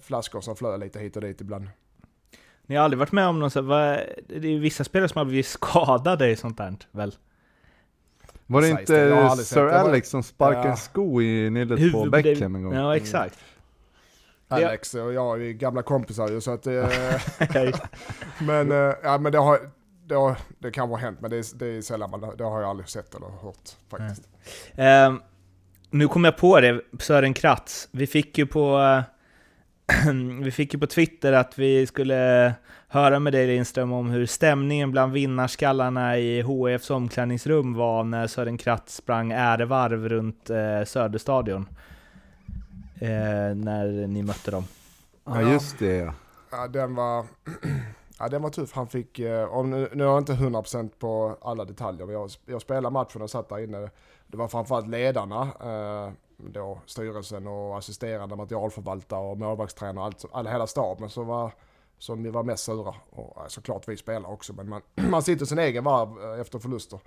flaskor 0.00 0.40
som 0.40 0.56
flög 0.56 0.80
lite 0.80 0.98
hit 0.98 1.16
och 1.16 1.22
dit 1.22 1.40
ibland. 1.40 1.68
Ni 2.66 2.76
har 2.76 2.84
aldrig 2.84 2.98
varit 2.98 3.12
med 3.12 3.26
om 3.26 3.38
någon 3.40 3.50
så 3.50 3.62
vad, 3.62 4.00
Det 4.26 4.36
är 4.36 4.44
ju 4.44 4.58
vissa 4.58 4.84
spelare 4.84 5.08
som 5.08 5.18
har 5.18 5.24
blivit 5.24 5.46
skadade 5.46 6.28
i 6.30 6.36
sånt 6.36 6.58
där, 6.58 6.74
väl? 6.90 7.14
Var 8.46 8.60
det 8.62 8.68
inte 8.68 9.04
det, 9.04 9.36
Sir 9.36 9.64
det. 9.64 9.70
Det 9.70 9.80
Alex 9.80 10.08
som 10.08 10.22
sparkade 10.22 10.64
Ja. 10.64 10.70
en 10.70 10.76
sko 10.76 11.22
i 11.22 11.50
nyllet 11.50 11.92
på 11.92 12.10
Beckham 12.10 12.54
en 12.54 12.62
gång? 12.62 12.74
Ja, 12.74 12.96
exakt. 12.96 13.38
Det- 14.48 14.54
Alex 14.54 14.94
och 14.94 15.12
jag 15.12 15.42
är 15.42 15.52
gamla 15.52 15.82
kompisar 15.82 16.28
ju 16.28 16.40
så 16.40 16.50
att 16.50 16.66
just- 17.54 17.82
Men, 18.40 18.72
eh, 18.72 18.94
ja, 19.02 19.18
men 19.18 19.32
det, 19.32 19.38
har, 19.38 19.58
det, 20.10 20.16
har, 20.16 20.36
det 20.58 20.70
kan 20.70 20.88
vara 20.88 21.00
hänt, 21.00 21.20
men 21.20 21.30
det 21.30 21.36
är, 21.36 21.58
det 21.58 21.66
är 21.66 21.82
sällan 21.82 22.10
man, 22.10 22.20
det 22.38 22.44
har 22.44 22.60
jag 22.60 22.70
aldrig 22.70 22.88
sett 22.88 23.14
eller 23.14 23.26
hört 23.26 23.76
faktiskt. 23.90 24.28
Ehm, 24.74 25.20
nu 25.90 26.08
kom 26.08 26.24
jag 26.24 26.36
på 26.36 26.60
det, 26.60 26.80
Sören 26.98 27.34
Kratz. 27.34 27.88
Vi 27.92 28.06
fick 28.06 28.38
ju 28.38 28.46
på... 28.46 28.78
eh, 28.78 30.12
vi 30.42 30.50
fick 30.50 30.74
ju 30.74 30.80
på 30.80 30.86
Twitter 30.86 31.32
att 31.32 31.58
vi 31.58 31.86
skulle 31.86 32.54
höra 32.88 33.18
med 33.18 33.32
dig 33.32 33.46
Lindström 33.46 33.92
om 33.92 34.10
hur 34.10 34.26
stämningen 34.26 34.90
bland 34.90 35.12
vinnarskallarna 35.12 36.18
i 36.18 36.42
HFs 36.42 36.90
omklädningsrum 36.90 37.74
var 37.74 38.04
när 38.04 38.26
Sören 38.26 38.58
Kratz 38.58 38.94
sprang 38.94 39.32
ärevarv 39.32 40.08
runt 40.08 40.50
eh, 40.50 40.84
Söderstadion. 40.86 41.68
Eh, 43.00 43.54
när 43.54 44.06
ni 44.06 44.22
mötte 44.22 44.50
dem. 44.50 44.64
Ja 45.24 45.52
just 45.52 45.78
det 45.78 45.96
ja. 45.96 46.14
Ja, 46.50 46.68
den 46.68 46.94
var, 46.94 47.26
ja, 48.20 48.28
den 48.28 48.42
var 48.42 48.50
tuff. 48.50 48.72
Han 48.72 48.88
fick, 48.88 49.18
eh, 49.18 49.64
nu, 49.64 49.88
nu 49.92 50.04
har 50.04 50.10
jag 50.10 50.20
inte 50.20 50.32
100% 50.32 50.90
på 50.98 51.38
alla 51.42 51.64
detaljer, 51.64 52.06
men 52.06 52.14
jag, 52.14 52.30
jag 52.46 52.62
spelade 52.62 52.90
matchen 52.90 53.22
och 53.22 53.30
satt 53.30 53.48
där 53.48 53.58
inne. 53.58 53.90
Det 54.26 54.36
var 54.36 54.48
framförallt 54.48 54.88
ledarna, 54.88 55.42
eh, 55.42 56.12
då 56.36 56.80
styrelsen 56.86 57.46
och 57.46 57.78
assisterande 57.78 58.36
materialförvaltare 58.36 59.20
och 59.20 59.38
målvaktstränare, 59.38 60.04
allt, 60.04 60.24
all, 60.32 60.46
hela 60.46 60.66
staben 60.66 61.08
som 61.08 61.26
var, 61.26 61.52
som 61.98 62.22
vi 62.22 62.30
var 62.30 62.42
mest 62.42 62.64
sura. 62.64 62.94
Och 63.10 63.50
såklart 63.50 63.88
vi 63.88 63.96
spelare 63.96 64.32
också, 64.32 64.52
men 64.52 64.68
man, 64.68 64.82
man 65.10 65.22
sitter 65.22 65.46
sin 65.46 65.58
egen 65.58 65.84
varv 65.84 66.34
eh, 66.34 66.40
efter 66.40 66.58
förluster. 66.58 67.00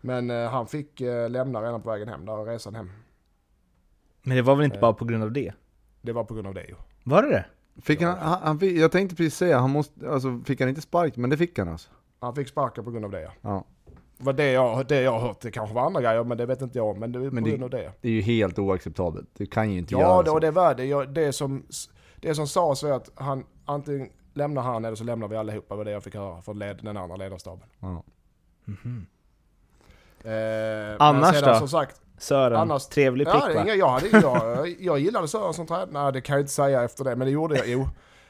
Men 0.00 0.30
eh, 0.30 0.50
han 0.50 0.66
fick 0.66 1.00
eh, 1.00 1.30
lämna 1.30 1.62
redan 1.62 1.82
på 1.82 1.90
vägen 1.90 2.08
hem, 2.08 2.26
där 2.26 2.44
resan 2.44 2.74
hem. 2.74 2.90
Men 4.22 4.36
det 4.36 4.42
var 4.42 4.56
väl 4.56 4.64
inte 4.64 4.78
bara 4.78 4.92
på 4.92 5.04
grund 5.04 5.22
av 5.22 5.32
det? 5.32 5.52
Det 6.02 6.12
var 6.12 6.24
på 6.24 6.34
grund 6.34 6.46
av 6.46 6.54
det 6.54 6.64
ju. 6.64 6.74
Var 7.04 7.22
det 7.22 7.28
det? 7.28 7.44
Fick 7.82 8.02
han, 8.02 8.18
han, 8.18 8.38
han 8.42 8.58
fick, 8.60 8.78
jag 8.78 8.92
tänkte 8.92 9.16
precis 9.16 9.36
säga, 9.36 9.58
han 9.58 9.70
måste, 9.70 10.10
alltså 10.10 10.40
fick 10.44 10.60
han 10.60 10.68
inte 10.68 10.80
spark, 10.80 11.16
men 11.16 11.30
det 11.30 11.36
fick 11.36 11.58
han 11.58 11.68
alltså. 11.68 11.90
Han 12.20 12.34
fick 12.34 12.48
sparken 12.48 12.84
på 12.84 12.90
grund 12.90 13.04
av 13.04 13.10
det 13.10 13.20
ja. 13.22 13.30
Ja. 13.40 13.64
Vad 14.18 14.36
det 14.36 14.52
jag, 14.52 14.86
det 14.86 15.00
jag 15.02 15.12
har 15.12 15.20
hört, 15.20 15.40
det 15.40 15.50
kanske 15.50 15.74
var 15.74 15.82
andra 15.86 16.00
grejer 16.00 16.24
men 16.24 16.38
det 16.38 16.46
vet 16.46 16.62
inte 16.62 16.78
jag. 16.78 16.98
Men 16.98 17.12
det 17.12 17.18
är 17.18 17.28
på 17.28 17.34
Men 17.34 17.44
det- 17.44 17.50
grund 17.50 17.64
av 17.64 17.70
det. 17.70 17.92
Det 18.00 18.08
är 18.08 18.12
ju 18.12 18.20
helt 18.20 18.58
oacceptabelt, 18.58 19.28
det 19.32 19.46
kan 19.46 19.70
ju 19.72 19.78
inte 19.78 19.94
Ja, 19.94 20.00
göra 20.00 20.22
det, 20.22 20.28
så. 20.28 20.34
och 20.34 20.40
det 20.40 20.50
var 20.50 20.74
det. 20.74 20.84
Jag, 20.84 21.14
det, 21.14 21.32
som, 21.32 21.66
det 22.20 22.34
som 22.34 22.46
sades 22.46 22.82
var 22.82 22.90
att 22.90 23.10
han 23.14 23.44
antingen 23.64 24.08
lämnar 24.34 24.62
han 24.62 24.84
eller 24.84 24.96
så 24.96 25.04
lämnar 25.04 25.28
vi 25.28 25.36
allihopa. 25.36 25.74
var 25.76 25.84
det 25.84 25.90
jag 25.90 26.02
fick 26.02 26.14
höra 26.14 26.42
från 26.42 26.58
led, 26.58 26.80
den 26.82 26.96
andra 26.96 27.16
ledarstaben. 27.16 27.68
Ja. 27.80 28.02
Eh, 30.24 30.30
men 30.30 30.96
Annars 31.00 31.34
sedan, 31.36 31.52
då? 31.52 31.58
Som 31.58 31.68
sagt, 31.68 32.00
Sören, 32.24 32.56
Annars- 32.60 32.86
trevlig 32.86 33.26
prick 33.26 33.42
ja, 33.48 33.54
va? 33.54 33.62
inga, 33.62 33.74
jag, 33.74 33.88
hade, 33.88 34.08
jag, 34.22 34.74
jag 34.80 34.98
gillade 34.98 35.28
Sören 35.28 35.54
som 35.54 35.66
tränare. 35.66 35.88
Nej, 35.90 36.12
det 36.12 36.20
kan 36.20 36.34
jag 36.34 36.42
inte 36.42 36.52
säga 36.52 36.84
efter 36.84 37.04
det, 37.04 37.16
men 37.16 37.26
det 37.26 37.32
gjorde 37.32 37.56
jag. 37.56 37.68
Jo, 37.68 37.88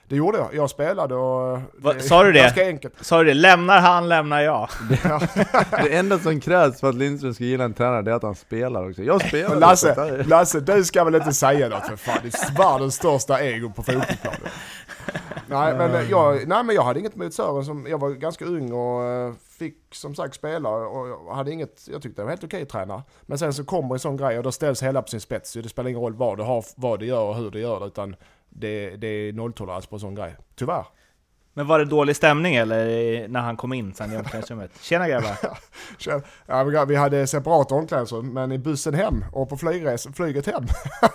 Det 0.09 0.17
gjorde 0.17 0.39
jag. 0.39 0.49
Jag 0.55 0.71
spelade 0.71 1.15
och... 1.15 1.61
Va, 1.75 1.93
det 1.93 2.01
sa 2.01 2.25
du 2.25 2.33
det? 2.33 2.41
Ganska 2.41 2.67
enkelt. 2.67 2.95
Sa 3.01 3.19
du 3.19 3.25
det? 3.25 3.35
Lämnar 3.35 3.81
han, 3.81 4.09
lämnar 4.09 4.41
jag. 4.41 4.69
Det 5.85 5.97
enda 5.97 6.19
som 6.19 6.41
krävs 6.41 6.81
för 6.81 6.89
att 6.89 6.95
Lindström 6.95 7.35
ska 7.35 7.45
gilla 7.45 7.65
en 7.65 7.75
tränare, 7.75 8.03
det 8.03 8.11
är 8.11 8.15
att 8.15 8.23
han 8.23 8.35
spelar 8.35 8.91
också. 8.91 9.03
Jag 9.03 9.29
spelar 9.29 9.49
Men 9.49 9.59
Lasse, 9.59 10.23
Lasse, 10.27 10.61
du 10.61 10.85
ska 10.85 11.05
väl 11.05 11.15
inte 11.15 11.33
säga 11.33 11.69
något 11.69 11.87
för 11.87 11.97
fan. 11.97 12.19
Det 12.23 12.29
är 12.29 12.59
världens 12.59 12.95
största 12.95 13.41
ego 13.41 13.73
på 13.73 13.83
fotbollsplanen. 13.83 14.41
Nej 15.47 15.75
men, 15.75 15.95
eh, 15.95 16.11
jag, 16.11 16.49
nej 16.49 16.65
men 16.65 16.75
jag 16.75 16.83
hade 16.83 17.01
inget 17.01 17.17
emot 17.17 17.35
Sören 17.35 17.65
som, 17.65 17.87
jag 17.89 17.99
var 17.99 18.11
ganska 18.11 18.45
ung 18.45 18.73
och 18.73 19.05
eh, 19.05 19.33
fick 19.59 19.95
som 19.95 20.15
sagt 20.15 20.35
spela 20.35 20.69
och 20.69 21.37
hade 21.37 21.53
inget, 21.53 21.89
jag 21.91 22.03
tyckte 22.03 22.21
det 22.23 22.25
var 22.25 22.31
helt 22.31 22.45
okej 22.45 22.67
tränare. 22.67 23.03
Men 23.23 23.39
sen 23.39 23.55
så 23.55 23.65
kommer 23.65 23.95
en 23.95 23.99
sån 23.99 24.17
grej 24.17 24.39
och 24.39 24.45
då 24.45 24.53
ställs 24.53 24.83
hela 24.83 25.03
på 25.03 25.09
sin 25.09 25.21
spets. 25.21 25.53
Det 25.53 25.69
spelar 25.69 25.91
ingen 25.91 26.03
roll 26.03 26.15
vad 26.15 26.39
du 26.39 26.43
har, 26.43 26.65
vad 26.77 27.01
du 27.01 27.07
gör 27.07 27.23
och 27.23 27.37
hur 27.37 27.51
du 27.51 27.61
gör 27.61 27.81
det 27.81 27.87
utan 27.87 28.17
det, 28.49 28.97
det 28.97 29.07
är 29.07 29.33
nolltolerans 29.33 29.87
på 29.87 29.97
en 29.97 30.01
sån 30.01 30.15
grej. 30.15 30.37
Tyvärr. 30.55 30.87
Men 31.57 31.67
var 31.67 31.79
det 31.79 31.85
dålig 31.85 32.17
stämning 32.17 32.55
eller 32.55 33.29
när 33.29 33.41
han 33.41 33.57
kom 33.57 33.73
in 33.73 33.95
sen 33.95 34.13
i 34.13 34.17
omklädningsrummet? 34.17 34.71
Tjena 34.81 35.09
grabbar! 35.09 35.37
Ja, 36.47 36.85
vi- 36.85 36.97
hade 36.97 37.27
separat 37.27 37.73
omklädningsrum, 37.73 38.33
men 38.33 38.53
i 38.53 38.59
bussen 38.59 38.95
hem 38.95 39.25
och 39.33 39.49
på 39.49 39.57
flygres, 39.57 40.07
flyget 40.15 40.47
hem, 40.47 40.65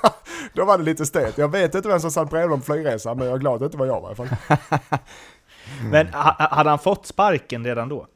då 0.54 0.66
var 0.66 0.78
det 0.78 0.84
lite 0.84 1.06
stelt. 1.06 1.38
Jag 1.38 1.52
vet 1.52 1.76
inte 1.76 1.88
vem 1.88 2.00
som 2.00 2.12
satt 2.12 2.30
bredvid 2.30 2.58
på 2.58 2.64
flygresan, 2.66 3.18
men 3.18 3.28
jag 3.28 3.36
är 3.36 3.40
glad 3.40 3.54
att 3.54 3.60
det 3.60 3.66
inte 3.66 3.78
var 3.78 3.86
jag 3.86 4.04
i 4.04 4.06
alla 4.06 4.16
fall. 4.16 4.28
Men 5.92 6.08
ha, 6.08 6.36
hade 6.52 6.70
han 6.70 6.80
fått 6.80 7.06
sparken 7.06 7.66
redan 7.66 7.90
då? 7.90 8.08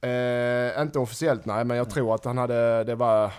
Eh, 0.00 0.82
inte 0.82 0.98
officiellt 0.98 1.44
nej, 1.44 1.64
men 1.64 1.76
jag 1.76 1.90
tror 1.90 2.14
att 2.14 2.24
han 2.24 2.38
hade, 2.38 2.84
det 2.84 2.94
var, 2.94 3.32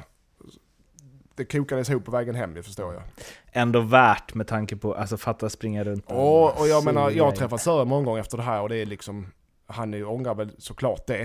det 1.36 1.45
kokades 1.45 1.89
ihop 1.89 2.05
på 2.05 2.12
vägen 2.12 2.36
hem, 2.36 2.53
det 2.53 2.64
förstår 2.64 2.93
jag. 2.93 3.03
Ändå 3.51 3.82
värt 3.82 4.34
med 4.34 4.47
tanke 4.47 4.76
på, 4.76 4.95
alltså 4.95 5.18
fatta 5.18 5.49
springa 5.49 5.84
runt 5.84 6.05
Och, 6.12 6.60
och 6.60 6.68
jag 6.68 6.86
menar, 6.86 7.12
jag 7.12 7.24
har 7.26 7.32
träffat 7.32 7.62
Sören 7.62 7.88
många 7.88 8.05
gånger 8.05 8.20
efter 8.20 8.38
det 8.38 8.43
här 8.43 8.62
och 8.62 8.70
det 8.70 8.76
är 8.76 8.86
liksom, 8.86 9.32
han 9.68 9.93
är 9.93 9.97
ju- 9.97 10.05
ångrar 10.05 10.36
väl 10.36 10.51
såklart 10.57 11.07
det. 11.07 11.22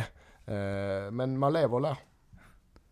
Eh, 0.47 1.11
men 1.11 1.39
man 1.39 1.53
lever 1.53 1.75
och 1.75 1.81
lär. 1.81 1.97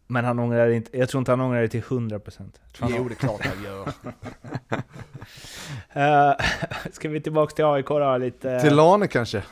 Men 0.06 0.24
han 0.24 0.38
ångrar 0.38 0.68
inte, 0.70 0.98
jag 0.98 1.08
tror 1.08 1.18
inte 1.18 1.32
han 1.32 1.40
ångrar 1.40 1.62
det 1.62 1.68
till 1.68 1.82
100%. 1.82 2.60
Jo, 2.80 3.08
det 3.08 3.14
är 3.14 3.16
klart 3.16 3.46
han 3.46 3.64
gör. 3.64 3.88
Uh, 5.96 6.36
ska 6.92 7.08
vi 7.08 7.20
tillbaka 7.20 7.54
till 7.54 7.64
AIK 7.64 7.86
då 7.88 8.16
lite? 8.16 8.60
Till 8.60 8.74
Lane 8.74 9.06
kanske? 9.06 9.42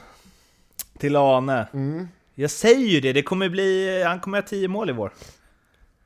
till 0.98 1.12
Lane. 1.12 1.66
Mm. 1.72 2.08
Jag 2.40 2.50
säger 2.50 2.86
ju 2.86 3.00
det, 3.00 3.12
det 3.12 3.22
kommer 3.22 3.48
bli, 3.48 4.02
han 4.06 4.20
kommer 4.20 4.38
ha 4.38 4.42
10 4.42 4.68
mål 4.68 4.90
i 4.90 4.92
vår. 4.92 5.12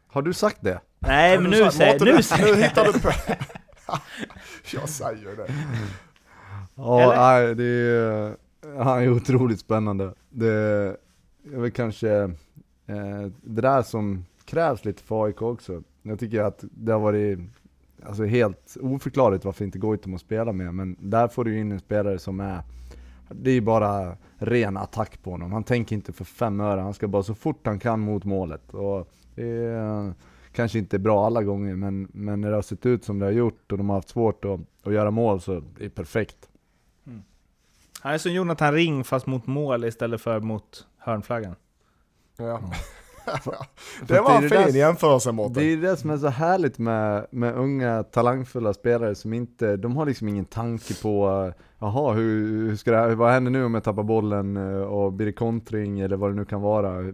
Har 0.07 0.23
du 0.23 0.33
sagt 0.33 0.57
det? 0.61 0.81
Nej 0.99 1.41
men 1.41 1.51
nu 1.51 1.71
säger, 1.71 2.05
nu 2.05 2.13
nu 2.17 2.23
säger 2.23 2.55
hittar 2.55 2.85
du 2.85 3.01
på. 3.01 3.11
jag 4.73 4.89
säger 4.89 5.37
det. 5.37 5.47
Ja, 6.75 7.15
nej, 7.17 7.55
det 7.55 7.65
är, 7.65 8.37
han 8.83 9.03
är 9.03 9.09
otroligt 9.09 9.61
spännande. 9.61 10.15
Det 10.31 10.49
är 10.49 10.97
väl 11.61 11.71
kanske 11.71 12.11
eh, 12.87 13.27
det 13.43 13.63
där 13.63 13.83
som 13.83 14.25
krävs 14.45 14.85
lite 14.85 15.03
för 15.03 15.25
AIK 15.25 15.43
också. 15.43 15.83
Jag 16.03 16.19
tycker 16.19 16.41
att 16.41 16.65
det 16.71 16.93
har 16.93 17.01
varit 17.01 17.39
alltså, 18.07 18.25
helt 18.25 18.77
oförklarligt 18.81 19.45
varför 19.45 19.65
inte 19.65 19.79
Goitom 19.79 20.15
att 20.15 20.21
spela 20.21 20.53
med, 20.53 20.75
men 20.75 20.97
där 21.01 21.29
får 21.29 21.45
du 21.45 21.59
in 21.59 21.73
en 21.73 21.81
spelare 21.81 22.19
som 22.19 22.41
är 22.41 22.63
det 23.43 23.51
är 23.51 23.61
bara 23.61 24.17
ren 24.37 24.77
attack 24.77 25.23
på 25.23 25.31
honom. 25.31 25.53
Han 25.53 25.65
tänker 25.65 25.97
inte 25.97 26.13
för 26.13 26.25
fem 26.25 26.61
öre, 26.61 26.81
han 26.81 26.95
ska 26.95 27.09
bara 27.09 27.23
så 27.23 27.35
fort 27.35 27.67
han 27.67 27.79
kan 27.79 28.01
mot 28.01 28.25
målet. 28.25 28.75
Och 28.75 29.11
det 29.35 29.49
är, 29.49 30.15
kanske 30.53 30.79
inte 30.79 30.99
bra 30.99 31.27
alla 31.27 31.43
gånger, 31.43 31.75
men, 31.75 32.09
men 32.13 32.41
när 32.41 32.51
det 32.51 32.55
har 32.55 32.63
sett 32.63 32.87
ut 32.87 33.05
som 33.05 33.19
det 33.19 33.25
har 33.25 33.33
gjort 33.33 33.73
och 33.73 33.79
de 33.79 33.89
har 33.89 33.97
haft 33.97 34.09
svårt 34.09 34.45
att, 34.45 34.61
att 34.83 34.93
göra 34.93 35.11
mål 35.11 35.41
så 35.41 35.53
är 35.53 35.63
det 35.79 35.91
perfekt. 35.91 36.49
Han 38.01 38.15
är 38.15 38.19
som 38.19 38.33
Jonathan 38.33 38.75
Ring 38.75 39.05
fast 39.05 39.27
mot 39.27 39.47
mål 39.47 39.85
istället 39.85 40.21
för 40.21 40.41
mot 40.41 40.87
hörnflaggan. 40.99 41.55
Ja. 42.37 42.61
Det 44.07 44.21
var 44.21 44.43
en 44.43 44.51
fin 44.51 44.77
jämförelse 44.77 45.33
Mårten. 45.33 45.55
Det 45.55 45.65
är 45.65 45.77
det 45.77 45.97
som 45.97 46.11
är 46.11 46.17
så 46.17 46.29
härligt 46.29 46.79
med, 46.79 47.27
med 47.31 47.55
unga 47.55 48.03
talangfulla 48.03 48.75
spelare 48.75 49.15
som 49.15 49.33
inte, 49.33 49.77
de 49.77 49.97
har 49.97 50.07
liksom 50.07 50.29
ingen 50.29 50.45
tanke 50.45 51.03
på 51.03 51.53
Jaha, 51.79 52.13
hur, 52.13 52.69
hur 52.69 52.77
ska 52.77 52.91
det 52.91 52.97
här, 52.97 53.15
vad 53.15 53.33
händer 53.33 53.51
nu 53.51 53.65
om 53.65 53.75
jag 53.75 53.85
tappar 53.85 54.03
bollen 54.03 54.57
eh, 54.57 54.83
och 54.83 55.13
blir 55.13 55.27
det 55.27 55.33
kontring 55.33 56.01
eller 56.01 56.17
vad 56.17 56.31
det 56.31 56.35
nu 56.35 56.45
kan 56.45 56.61
vara? 56.61 57.13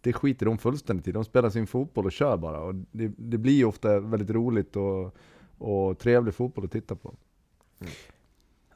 Det 0.00 0.12
skiter 0.12 0.46
de 0.46 0.58
fullständigt 0.58 1.08
i, 1.08 1.12
de 1.12 1.24
spelar 1.24 1.50
sin 1.50 1.66
fotboll 1.66 2.06
och 2.06 2.12
kör 2.12 2.36
bara 2.36 2.60
och 2.60 2.74
det, 2.74 3.12
det 3.16 3.38
blir 3.38 3.64
ofta 3.64 4.00
väldigt 4.00 4.30
roligt 4.30 4.76
och, 4.76 5.16
och 5.58 5.98
trevlig 5.98 6.34
fotboll 6.34 6.64
att 6.64 6.72
titta 6.72 6.96
på. 6.96 7.14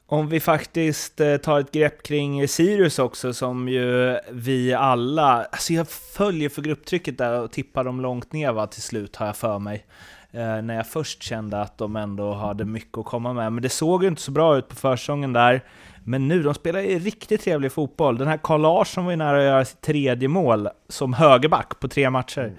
Om 0.09 0.27
vi 0.29 0.39
faktiskt 0.39 1.19
eh, 1.19 1.37
tar 1.37 1.59
ett 1.59 1.71
grepp 1.71 2.03
kring 2.03 2.47
Sirius 2.47 2.99
också, 2.99 3.33
som 3.33 3.69
ju 3.69 4.17
vi 4.31 4.73
alla... 4.73 5.43
Alltså 5.43 5.73
jag 5.73 5.87
följer 5.89 6.49
för 6.49 6.61
grupptrycket 6.61 7.17
där 7.17 7.41
och 7.41 7.51
tippar 7.51 7.83
dem 7.83 8.01
långt 8.01 8.33
ner 8.33 8.51
va, 8.51 8.67
till 8.67 8.81
slut, 8.81 9.15
har 9.15 9.25
jag 9.25 9.35
för 9.37 9.59
mig. 9.59 9.85
Eh, 10.31 10.61
när 10.61 10.75
jag 10.75 10.87
först 10.87 11.23
kände 11.23 11.61
att 11.61 11.77
de 11.77 11.95
ändå 11.95 12.33
hade 12.33 12.65
mycket 12.65 12.97
att 12.97 13.05
komma 13.05 13.33
med. 13.33 13.53
Men 13.53 13.63
det 13.63 13.69
såg 13.69 14.03
ju 14.03 14.09
inte 14.09 14.21
så 14.21 14.31
bra 14.31 14.57
ut 14.57 14.67
på 14.67 14.75
försäsongen 14.75 15.33
där. 15.33 15.61
Men 16.03 16.27
nu, 16.27 16.43
de 16.43 16.53
spelar 16.53 16.79
ju 16.79 16.99
riktigt 16.99 17.41
trevlig 17.41 17.71
fotboll. 17.71 18.17
Den 18.17 18.27
här 18.27 18.37
Carl 18.43 18.61
Larsson 18.61 19.05
var 19.05 19.11
ju 19.11 19.17
nära 19.17 19.37
att 19.37 19.43
göra 19.43 19.65
sitt 19.65 19.81
tredje 19.81 20.27
mål 20.27 20.69
som 20.89 21.13
högerback 21.13 21.79
på 21.79 21.87
tre 21.87 22.09
matcher. 22.09 22.53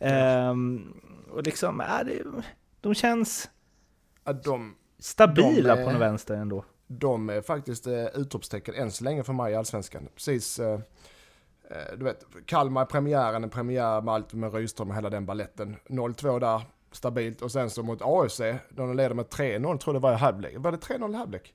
Ehm, 0.00 0.92
och 1.30 1.42
liksom, 1.42 1.82
det, 2.04 2.22
de 2.80 2.94
känns 2.94 3.50
Ja, 4.24 4.32
De, 4.32 4.74
stabila 4.98 5.74
De 5.74 5.80
är- 5.80 5.84
på 5.84 5.92
något 5.92 6.00
vänster 6.00 6.34
ändå. 6.34 6.64
De 6.98 7.30
är 7.30 7.42
faktiskt 7.42 7.86
eh, 7.86 8.04
utropstecken 8.04 8.74
än 8.74 8.90
så 8.90 9.04
länge 9.04 9.22
för 9.22 9.32
mig 9.32 9.52
i 9.52 9.56
Allsvenskan. 9.56 10.08
Precis, 10.14 10.58
eh, 10.58 10.80
eh, 11.70 11.96
du 11.96 12.04
vet, 12.04 12.24
Kalmar 12.46 12.84
premiären, 12.84 13.44
en 13.44 13.50
premiär 13.50 14.00
med 14.00 14.14
allt 14.14 14.32
med 14.32 14.54
Rydström 14.54 14.90
och 14.90 14.96
hela 14.96 15.10
den 15.10 15.26
balletten. 15.26 15.76
0-2 15.88 16.40
där, 16.40 16.62
stabilt. 16.92 17.42
Och 17.42 17.52
sen 17.52 17.70
så 17.70 17.82
mot 17.82 18.02
AFC, 18.02 18.40
de 18.68 18.96
leder 18.96 19.14
med 19.14 19.26
3-0, 19.26 19.78
tror 19.78 19.94
det 19.94 20.00
var 20.00 20.12
i 20.12 20.16
halvlek. 20.16 20.54
Var 20.56 20.72
det 20.72 20.78
3-0 20.78 21.12
i 21.12 21.16
halvlek? 21.16 21.54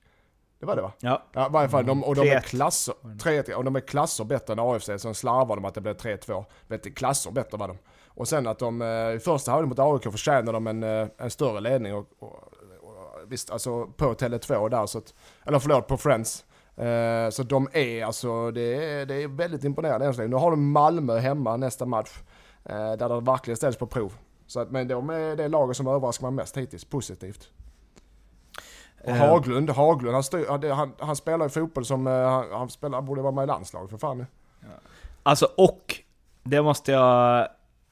Det 0.60 0.66
var 0.66 0.76
det 0.76 0.82
va? 0.82 0.92
Ja, 1.00 1.22
Ja, 1.32 1.48
varje 1.48 1.68
fall. 1.68 1.86
De, 1.86 2.04
och 2.04 2.14
de 2.14 2.28
är 2.28 2.40
3-1. 2.40 2.40
klasser, 2.40 2.94
3-1, 3.02 3.52
och 3.52 3.64
de 3.64 3.76
är 3.76 3.80
klasser 3.80 4.24
bättre 4.24 4.52
än 4.52 4.58
AFC. 4.58 4.90
Sen 4.98 5.14
slarvar 5.14 5.56
de 5.56 5.64
att 5.64 5.74
det 5.74 5.80
blev 5.80 5.96
3-2. 5.96 6.44
Vet, 6.66 6.82
du, 6.82 6.92
klasser 6.92 7.30
bättre 7.30 7.58
var 7.58 7.68
de. 7.68 7.78
Och 8.06 8.28
sen 8.28 8.46
att 8.46 8.58
de 8.58 8.82
eh, 8.82 8.88
i 8.88 9.20
första 9.24 9.50
halvlek 9.52 9.68
mot 9.68 9.78
AIK 9.78 10.12
förtjänade 10.12 10.52
de 10.52 10.66
en, 10.66 10.82
eh, 10.82 11.06
en 11.18 11.30
större 11.30 11.60
ledning. 11.60 11.94
Och, 11.94 12.06
och, 12.18 12.52
visst, 13.30 13.50
alltså 13.50 13.86
på 13.86 14.14
Tele2 14.14 14.68
där, 14.68 14.86
så 14.86 14.98
att, 14.98 15.14
eller 15.46 15.58
förlåt, 15.58 15.86
på 15.86 15.96
Friends. 15.96 16.44
Eh, 16.76 17.30
så 17.30 17.42
de 17.42 17.68
är 17.72 18.04
alltså, 18.04 18.50
det 18.50 18.84
är, 18.84 19.06
det 19.06 19.14
är 19.14 19.28
väldigt 19.28 19.64
imponerande 19.64 20.06
än 20.06 20.14
så 20.14 20.20
länge. 20.20 20.30
Nu 20.30 20.36
har 20.36 20.50
de 20.50 20.72
Malmö 20.72 21.18
hemma 21.18 21.56
nästa 21.56 21.86
match. 21.86 22.18
Eh, 22.64 22.92
där 22.92 23.08
det 23.08 23.20
verkligen 23.20 23.56
ställs 23.56 23.76
på 23.76 23.86
prov. 23.86 24.12
Så 24.46 24.60
att, 24.60 24.70
men 24.70 24.88
de 24.88 25.10
är 25.10 25.36
det 25.36 25.48
laget 25.48 25.76
som 25.76 25.86
överraskar 25.86 26.26
mig 26.26 26.32
mest 26.32 26.56
hittills, 26.56 26.84
positivt. 26.84 27.50
Och 29.04 29.08
Eh. 29.08 29.16
Haglund, 29.16 29.70
Haglund 29.70 30.14
han, 30.14 30.22
styr, 30.22 30.70
han, 30.72 30.92
han, 30.98 31.16
spelar 31.16 31.46
ju 31.46 31.50
fotboll 31.50 31.84
som, 31.84 32.06
han, 32.06 32.44
han, 32.52 32.70
spelar, 32.70 32.98
han 32.98 33.06
borde 33.06 33.22
vara 33.22 33.32
med 33.32 33.44
i 33.44 33.46
landslaget 33.46 33.90
för 33.90 33.98
fan 33.98 34.18
nu. 34.18 34.26
Alltså, 35.22 35.48
och 35.56 35.94
det 36.42 36.62
måste 36.62 36.92
jag 36.92 37.48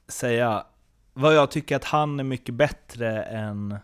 säga, 0.07 0.65
vad 1.13 1.35
jag 1.35 1.51
tycker 1.51 1.75
att 1.75 1.83
han 1.83 2.19
är 2.19 2.23
mycket 2.23 2.55
bättre 2.55 3.23
än, 3.23 3.77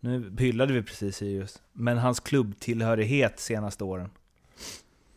nu 0.00 0.32
hyllade 0.38 0.72
vi 0.72 0.82
precis 0.82 1.16
Sirius, 1.16 1.62
men 1.72 1.98
hans 1.98 2.20
klubbtillhörighet 2.20 3.40
senaste 3.40 3.84
åren. 3.84 4.10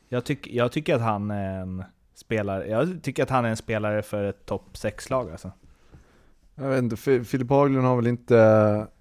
Jag, 0.09 0.23
tyck, 0.25 0.47
jag 0.47 0.71
tycker 0.71 0.95
att 0.95 1.01
han 1.01 1.31
är 1.31 1.59
en 1.61 1.83
spelare, 2.15 2.67
jag 2.67 2.99
tycker 3.03 3.23
att 3.23 3.29
han 3.29 3.45
är 3.45 3.49
en 3.49 3.57
spelare 3.57 4.01
för 4.01 4.23
ett 4.23 4.45
topp 4.45 4.65
6-lag 4.73 5.31
alltså. 5.31 5.51
Jag 6.55 6.69
vet 6.69 6.79
inte, 6.83 6.95
Fi- 6.97 7.23
Filip 7.23 7.49
Haglund 7.49 7.85
har 7.87 7.95
väl 7.95 8.07
inte 8.07 8.37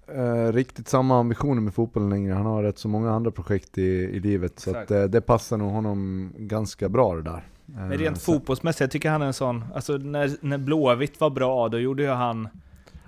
eh, 0.07 0.51
riktigt 0.53 0.87
samma 0.87 1.19
ambitioner 1.19 1.61
med 1.61 1.73
fotbollen 1.73 2.09
längre. 2.09 2.33
Han 2.33 2.45
har 2.45 2.63
rätt 2.63 2.77
så 2.77 2.87
många 2.87 3.11
andra 3.11 3.31
projekt 3.31 3.77
i, 3.77 3.81
i 3.91 4.19
livet. 4.19 4.59
Så 4.59 4.69
Exakt. 4.69 4.91
att, 4.91 4.97
eh, 4.97 5.03
det 5.03 5.21
passar 5.21 5.57
nog 5.57 5.71
honom 5.71 6.31
ganska 6.37 6.89
bra 6.89 7.15
det 7.15 7.21
där. 7.21 7.43
Men 7.65 7.91
Eh, 7.91 7.97
rent 7.97 8.17
sen- 8.21 8.33
fotbollsmässigt, 8.33 8.81
jag 8.81 8.91
tycker 8.91 9.09
han 9.09 9.21
är 9.21 9.25
en 9.25 9.33
sån, 9.33 9.65
alltså 9.75 9.97
när, 9.97 10.31
när 10.41 10.57
Blåvitt 10.57 11.19
var 11.19 11.29
bra, 11.29 11.69
då 11.69 11.79
gjorde 11.79 12.03
ju 12.03 12.09
han 12.09 12.47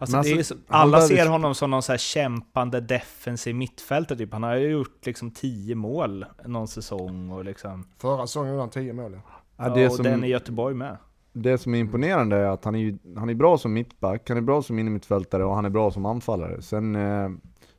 Alltså, 0.02 0.18
Men 0.18 0.24
det 0.24 0.32
är 0.32 0.38
alltså, 0.38 0.56
så, 0.56 0.62
alla 0.68 0.92
behöver- 0.98 1.16
ser 1.16 1.28
honom 1.28 1.56
som 1.56 1.72
någon 1.72 1.84
så 1.84 1.92
här 1.94 1.98
kämpande 1.98 2.80
defensiv 2.82 3.56
mittfältare 3.56 4.18
typ. 4.18 4.34
Han 4.34 4.44
har 4.44 4.56
ju 4.56 4.70
gjort 4.70 5.06
liksom 5.06 5.32
10 5.32 5.76
mål 5.76 6.26
någon 6.46 6.68
säsong 6.68 7.32
och 7.32 7.46
liksom... 7.46 7.88
Förra 7.98 8.28
säsongen 8.28 8.52
gjorde 8.52 8.62
han 8.62 8.70
10 8.70 8.94
mål. 8.94 9.12
Ja. 9.14 9.22
Ja, 9.58 9.70
det, 9.70 9.88
och 9.88 9.94
som, 9.94 10.04
den 10.04 10.24
i 10.24 10.28
Göteborg 10.28 10.76
med. 10.76 10.98
det 11.34 11.58
som 11.58 11.76
är 11.76 11.80
imponerande 11.80 12.36
är 12.36 12.46
att 12.46 12.66
han 12.66 12.76
är, 12.76 12.98
han 13.16 13.30
är 13.30 13.34
bra 13.34 13.58
som 13.58 13.74
mittback, 13.74 14.30
han 14.30 14.38
är 14.38 14.42
bra 14.42 14.62
som 14.62 14.80
innermittfältare 14.80 15.46
och 15.46 15.56
han 15.56 15.66
är 15.66 15.70
bra 15.70 15.92
som 15.92 16.06
anfallare. 16.06 16.62
Sen, 16.62 16.96
eh, 16.96 17.30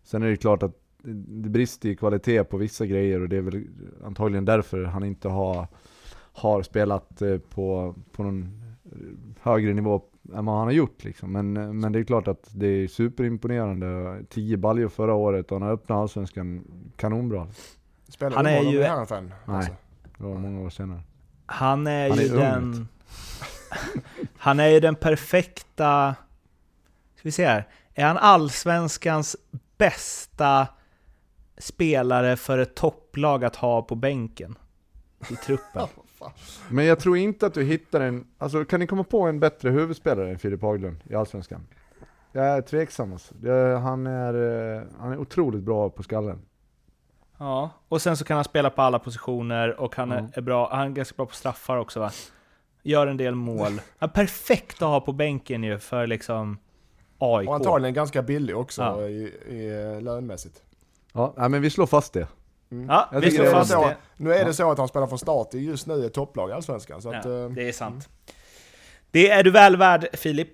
sen 0.05 0.23
är 0.23 0.27
det 0.27 0.37
klart 0.37 0.63
att 0.63 0.73
det 1.05 1.49
brister 1.49 1.89
i 1.89 1.97
kvalitet 1.97 2.45
på 2.45 2.57
vissa 2.57 2.87
grejer 2.87 3.21
och 3.21 3.29
det 3.29 3.37
är 3.37 3.41
väl 3.41 3.65
antagligen 4.05 4.45
därför 4.45 4.85
han 4.85 5.05
inte 5.05 5.29
har, 5.29 5.67
har 6.33 6.63
spelat 6.63 7.23
eh, 7.23 7.39
på, 7.39 7.95
på 8.13 8.23
någon 8.23 8.63
högre 9.41 9.75
nivå 9.75 10.03
än 10.35 10.45
vad 10.45 10.57
han 10.57 10.65
har 10.65 10.73
gjort 10.73 11.05
liksom. 11.05 11.33
Men, 11.33 11.81
men 11.81 11.93
det 11.93 11.99
är 11.99 12.05
klart 12.05 12.29
att 12.29 12.49
det 12.55 12.67
är 12.67 12.89
superimponerande. 12.89 14.21
10 14.29 14.57
baljor 14.57 14.89
förra 14.89 15.15
året 15.15 15.53
och 15.53 15.61
han 15.61 15.69
har 15.69 15.75
öppnat 15.75 15.99
allsvenskan 15.99 16.65
kanonbra. 16.97 17.49
Spelar 18.09 18.37
Han 18.37 18.47
är 18.47 18.63
ju- 18.63 18.81
i 18.81 18.83
Herrenfen? 18.83 19.35
Nej. 19.45 19.57
Alltså. 19.57 19.73
Det 20.19 20.25
var 20.25 20.35
många 20.35 20.61
år 20.61 20.71
senare. 20.71 21.01
Han 21.47 21.87
är 21.87 22.09
Han 22.11 22.19
är 22.19 22.23
ju 22.23 22.31
ung, 22.31 22.39
den... 22.39 22.89
han 24.37 24.61
är 24.61 24.69
ju 24.69 24.81
den 24.81 24.95
perfekta... 24.95 26.15
Ska 27.15 27.29
vi 27.29 27.33
se 27.33 27.47
här. 27.47 27.69
Är 27.95 28.07
han 28.07 28.17
allsvenskans 28.19 29.37
bästa 29.79 30.67
spelare 31.59 32.37
för 32.37 32.59
ett 32.59 32.75
topplag 32.75 33.45
att 33.45 33.57
ha 33.57 33.83
på 33.83 33.95
bänken? 33.95 34.59
I 35.31 35.37
truppen. 35.37 35.89
Men 36.69 36.85
jag 36.85 37.01
tror 37.01 37.17
inte 37.17 37.47
att 37.47 37.55
du 37.55 37.63
hittar 37.65 38.01
en, 38.01 38.27
alltså 38.39 38.65
kan 38.65 38.81
ni 38.81 38.87
komma 38.87 39.05
på 39.05 39.23
en 39.23 39.41
bättre 39.41 39.71
huvudspelare 39.71 40.31
än 40.31 40.39
Filip 40.39 40.63
Haglund 40.63 40.97
i 41.05 41.15
Allsvenskan? 41.15 41.67
Jag 42.33 42.47
är 42.47 42.61
tveksam 42.63 43.13
alltså. 43.13 43.35
Det, 43.35 43.79
han, 43.79 44.07
är, 44.07 44.35
eh, 44.77 44.83
han 44.99 45.13
är 45.13 45.19
otroligt 45.19 45.63
bra 45.63 45.91
på 45.91 46.03
skallen. 46.03 46.39
Ja, 47.39 47.71
och 47.89 48.03
sen 48.03 48.17
så 48.17 48.25
kan 48.25 48.35
han 48.37 48.45
spela 48.45 48.71
på 48.71 48.83
alla 48.83 48.99
positioner 48.99 49.81
och 49.81 49.97
han 49.97 50.13
är, 50.13 50.19
Mm. 50.19 50.31
är 50.35 50.41
bra, 50.41 50.69
han 50.75 50.87
är 50.87 50.91
ganska 50.91 51.17
bra 51.17 51.27
på 51.27 51.35
straffar 51.35 51.77
också 51.77 52.01
va? 52.01 52.11
Gör 52.83 53.07
en 53.07 53.17
del 53.17 53.35
mål. 53.35 53.81
Han 53.99 54.09
är 54.09 54.13
perfekt 54.13 54.83
att 54.83 54.89
ha 54.89 55.01
på 55.01 55.13
bänken 55.13 55.65
ju 55.65 55.79
för 55.79 56.07
liksom 56.07 56.59
AIK. 57.19 57.49
Och 57.49 57.55
antagligen 57.55 57.95
ganska 57.95 58.23
billig 58.23 58.57
också 58.57 58.83
Ja. 58.83 59.03
i, 59.03 59.23
i 59.49 60.01
lönmässigt. 60.01 60.63
Ja, 61.13 61.35
nej, 61.37 61.49
men 61.49 61.63
vi 61.63 61.71
slår 61.71 61.87
fast 61.87 62.13
det. 62.13 62.27
Ja, 62.89 63.09
Jag 63.13 63.21
vi 63.21 63.31
slår 63.31 63.45
det 63.45 63.51
är 63.51 63.55
fast 63.55 63.71
så. 63.71 63.85
det. 63.85 63.97
Nu 64.17 64.35
är 64.35 64.45
det 64.45 64.55
så 64.55 64.71
att 64.71 64.79
han 64.79 64.89
spelar 64.89 65.07
från 65.07 65.19
start 65.19 65.55
just 65.55 65.87
nu 65.87 66.07
ett 66.07 66.15
topplag 66.15 66.51
i 66.51 66.53
Allsvenskan. 66.53 67.03
Så 67.03 67.09
att, 67.15 67.25
Ja, 67.25 67.45
eh, 67.45 67.49
det 67.51 67.69
är 67.69 67.73
sant. 67.73 68.09
Det 69.11 69.31
är 69.31 69.43
du 69.43 69.51
väl 69.51 69.77
värd, 69.77 70.07
Filip. 70.13 70.49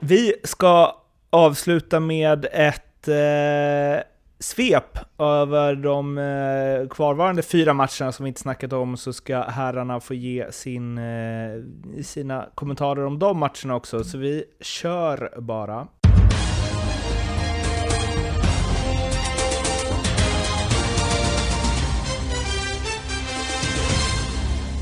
Vi 0.00 0.34
ska 0.44 0.96
avsluta 1.30 2.00
med 2.00 2.46
ett 2.52 3.08
eh, 3.08 4.02
svep 4.38 4.98
över 5.18 5.74
de 5.74 6.18
eh, 6.18 6.88
kvarvarande 6.88 7.42
fyra 7.42 7.72
matcherna 7.74 8.12
som 8.12 8.24
vi 8.24 8.28
inte 8.28 8.40
snackat 8.40 8.72
om, 8.72 8.96
så 8.96 9.12
ska 9.12 9.40
herrarna 9.42 10.00
få 10.00 10.14
ge 10.14 10.52
sin, 10.52 10.98
eh, 10.98 12.02
sina 12.02 12.46
kommentarer 12.54 13.04
om 13.06 13.18
de 13.18 13.38
matcherna 13.38 13.74
också. 13.76 14.04
Så 14.04 14.18
vi 14.18 14.44
kör 14.60 15.40
bara. 15.40 15.86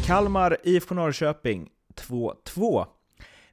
Kalmar 0.09 0.56
IFK 0.62 0.94
Norrköping 0.94 1.68
2-2. 1.94 2.86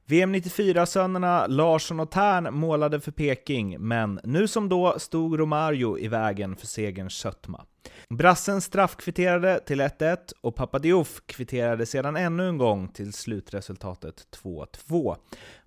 VM 0.04 0.34
94-sönerna 0.34 1.46
Larsson 1.48 2.00
och 2.00 2.10
Tern 2.10 2.54
målade 2.54 3.00
för 3.00 3.12
Peking, 3.12 3.76
men 3.80 4.20
nu 4.24 4.48
som 4.48 4.68
då 4.68 4.98
stod 4.98 5.40
Romario 5.40 5.98
i 5.98 6.08
vägen 6.08 6.56
för 6.56 6.66
segerns 6.66 7.14
sötma. 7.14 7.64
Brassen 8.08 8.60
straffkvitterade 8.60 9.60
till 9.60 9.80
1-1 9.80 10.16
och 10.40 10.54
Papadiouf 10.54 11.20
kvitterade 11.26 11.86
sedan 11.86 12.16
ännu 12.16 12.48
en 12.48 12.58
gång 12.58 12.88
till 12.88 13.12
slutresultatet 13.12 14.38
2-2. 14.42 15.16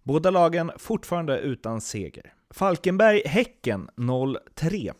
Båda 0.04 0.32
lagen 0.32 0.72
fortfarande 0.78 1.40
utan 1.40 1.82
seger. 1.82 2.34
Falkenberg-Häcken 2.54 3.90
0-3. 3.96 4.94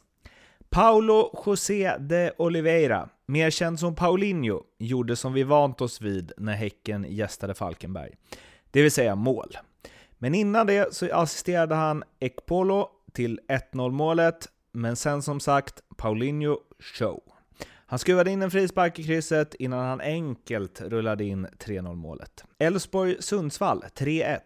Paulo 0.70 1.44
José 1.46 1.98
de 2.00 2.32
Oliveira, 2.38 3.10
mer 3.30 3.50
känd 3.50 3.80
som 3.80 3.96
Paulinho, 3.96 4.64
gjorde 4.78 5.16
som 5.16 5.34
vi 5.34 5.44
vant 5.44 5.82
oss 5.82 6.02
vid 6.02 6.32
när 6.38 6.54
Häcken 6.54 7.06
gästade 7.10 7.54
Falkenberg, 7.54 8.16
det 8.72 8.82
vill 8.82 8.92
säga 8.92 9.16
mål. 9.16 9.58
Men 10.18 10.36
innan 10.36 10.68
det 10.68 10.94
så 10.94 11.14
assisterade 11.14 11.76
han 11.76 12.04
Ekpolo 12.20 12.90
till 13.14 13.40
1-0 13.74 13.92
målet, 13.92 14.48
men 14.72 14.96
sen 14.96 15.22
som 15.22 15.40
sagt 15.40 15.84
Paulinho 15.98 16.58
show. 16.80 17.24
Han 17.86 18.00
skruvade 18.00 18.32
in 18.32 18.42
en 18.42 18.52
frispark 18.52 19.00
i 19.00 19.04
krysset 19.04 19.56
innan 19.56 19.86
han 19.86 20.02
enkelt 20.02 20.82
rullade 20.82 21.24
in 21.24 21.48
3-0 21.48 21.96
målet. 21.96 22.44
Elfsborg-Sundsvall 22.60 23.84
3-1. 23.96 24.40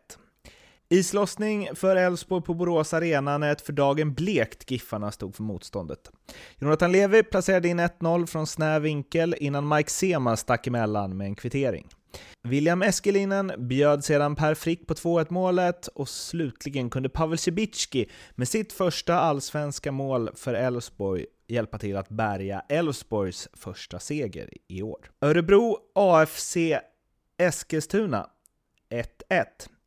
Islossning 0.93 1.69
för 1.75 1.95
Elfsborg 1.95 2.43
på 2.43 2.53
Borås 2.53 2.93
Arena 2.93 3.37
när 3.37 3.51
ett 3.51 3.61
för 3.61 3.73
dagen 3.73 4.13
blekt 4.13 4.71
Giffarna 4.71 5.11
stod 5.11 5.35
för 5.35 5.43
motståndet. 5.43 6.11
Jonathan 6.57 6.91
Levi 6.91 7.23
placerade 7.23 7.67
in 7.67 7.79
1-0 7.79 8.25
från 8.25 8.47
snäv 8.47 8.81
vinkel 8.81 9.35
innan 9.39 9.67
Mike 9.67 9.89
Sema 9.89 10.37
stack 10.37 10.67
emellan 10.67 11.17
med 11.17 11.27
en 11.27 11.35
kvittering. 11.35 11.87
William 12.43 12.81
Eskelinen 12.81 13.51
bjöd 13.57 14.03
sedan 14.03 14.35
Per 14.35 14.53
Frick 14.53 14.87
på 14.87 14.93
2-1 14.93 15.27
målet 15.29 15.87
och 15.87 16.09
slutligen 16.09 16.89
kunde 16.89 17.09
Pavel 17.09 17.37
Cibicki 17.37 18.09
med 18.35 18.47
sitt 18.47 18.73
första 18.73 19.19
allsvenska 19.19 19.91
mål 19.91 20.29
för 20.35 20.53
Elfsborg 20.53 21.25
hjälpa 21.47 21.77
till 21.77 21.97
att 21.97 22.09
bärga 22.09 22.63
Elfsborgs 22.69 23.49
första 23.53 23.99
seger 23.99 24.49
i 24.67 24.81
år. 24.81 25.11
Örebro 25.21 25.77
AFC 25.95 26.57
Eskilstuna 27.37 28.29
1-1. 29.29 29.45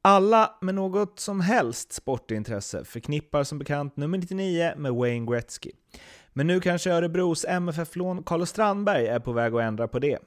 Alla 0.08 0.54
med 0.60 0.74
något 0.74 1.20
som 1.20 1.40
helst 1.40 1.92
sportintresse 1.92 2.84
förknippar 2.84 3.44
som 3.44 3.58
bekant 3.58 3.96
nummer 3.96 4.18
99 4.18 4.72
med 4.76 4.92
Wayne 4.92 5.26
Gretzky. 5.26 5.70
Men 6.32 6.46
nu 6.46 6.60
kanske 6.60 6.90
Örebros 6.90 7.44
MFF-lån 7.48 8.22
Carlos 8.22 8.50
Strandberg 8.50 9.06
är 9.06 9.20
på 9.20 9.32
väg 9.32 9.54
att 9.54 9.62
ändra 9.62 9.88
på 9.88 9.98
det. 9.98 10.18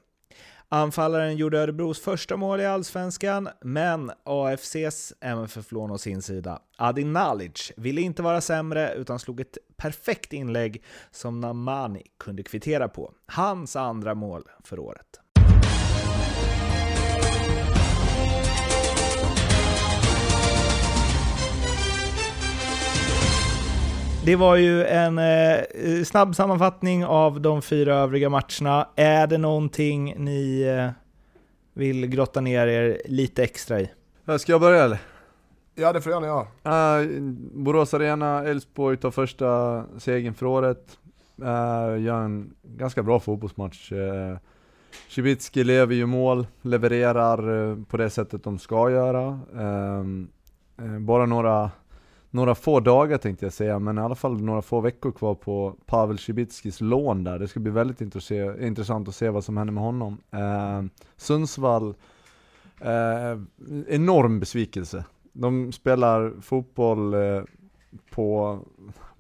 Anfallaren 0.70 1.38
gjorde 1.38 1.60
Örebros 1.60 2.00
första 2.02 2.38
mål 2.38 2.62
i 2.62 2.66
Allsvenskan, 2.66 3.50
men 3.62 4.12
AFCs 4.24 5.14
MFF-lån 5.22 5.92
å 5.92 5.98
sin 5.98 6.22
sida, 6.22 6.62
Adi 6.78 7.04
Nalic, 7.04 7.72
ville 7.78 8.02
inte 8.02 8.22
vara 8.22 8.42
sämre 8.42 8.94
utan 8.94 9.20
slog 9.20 9.40
ett 9.40 9.58
perfekt 9.78 10.34
inlägg 10.34 10.84
som 11.12 11.40
Namani 11.40 12.04
kunde 12.18 12.44
kvittera 12.44 12.88
på. 12.88 13.14
Hans 13.26 13.76
andra 13.76 14.16
mål 14.16 14.44
för 14.64 14.80
året. 14.80 15.20
Det 24.26 24.36
var 24.36 24.56
ju 24.56 24.86
en 24.86 25.18
eh, 25.18 26.04
snabb 26.04 26.36
sammanfattning 26.36 27.06
av 27.06 27.42
de 27.42 27.62
fyra 27.62 27.96
övriga 27.96 28.30
matcherna. 28.30 28.88
Är 28.96 29.28
det 29.28 29.38
någonting 29.38 30.16
ni 30.18 30.62
eh, 30.62 30.92
vill 31.74 32.08
grotta 32.08 32.42
ner 32.42 32.68
er 32.68 33.02
lite 33.06 33.44
extra 33.44 33.80
i? 33.82 33.92
Äh, 34.28 34.38
Ska 34.38 34.52
jag 34.52 34.62
börja 34.62 34.84
eller? 34.84 35.00
ja, 35.76 35.94
det 35.94 36.02
får 36.02 36.12
jag 36.12 36.24
gärna 36.24 36.46
göra. 36.64 37.02
Uh, 37.02 37.22
Borås 37.54 37.94
Arena, 37.94 38.44
Elfsborg 38.44 38.98
tar 38.98 39.12
första 39.12 39.84
segern 39.98 40.34
för 40.34 40.46
året. 40.46 40.98
Uh, 41.42 42.02
gör 42.02 42.22
en 42.22 42.54
ganska 42.64 43.04
bra 43.04 43.20
fotbollsmatch. 43.20 43.92
Uh, 43.92 44.38
Cibicki 45.10 45.64
lever 45.64 45.96
ju 45.96 46.06
mål, 46.06 46.48
levererar 46.62 47.50
uh, 47.50 47.84
på 47.84 47.98
det 47.98 48.10
sättet 48.10 48.44
de 48.44 48.60
ska 48.60 48.92
göra. 48.92 49.40
Uh, 49.56 50.04
bara 51.00 51.26
några, 51.26 51.72
några 52.32 52.56
få 52.56 52.80
dagar 52.80 53.18
tänkte 53.18 53.46
jag 53.46 53.54
säga, 53.54 53.80
men 53.80 53.98
i 53.98 54.02
alla 54.02 54.16
fall 54.16 54.42
några 54.42 54.62
få 54.62 54.82
veckor 54.82 55.12
kvar 55.12 55.36
på 55.36 55.76
Pavel 55.86 56.20
Cibickis 56.20 56.82
lån 56.82 57.24
där. 57.24 57.40
Det 57.40 57.48
ska 57.48 57.60
bli 57.60 57.72
väldigt 57.72 58.02
intressant 58.62 59.08
att 59.08 59.16
se 59.16 59.30
vad 59.30 59.44
som 59.44 59.58
händer 59.58 59.74
med 59.74 59.84
honom. 59.84 60.18
Eh, 60.32 60.84
Sundsvall, 61.18 61.96
eh, 62.82 63.40
enorm 63.88 64.40
besvikelse. 64.40 65.04
De 65.34 65.72
spelar 65.72 66.42
fotboll 66.42 67.14
eh, 67.14 67.44
på, 68.12 68.60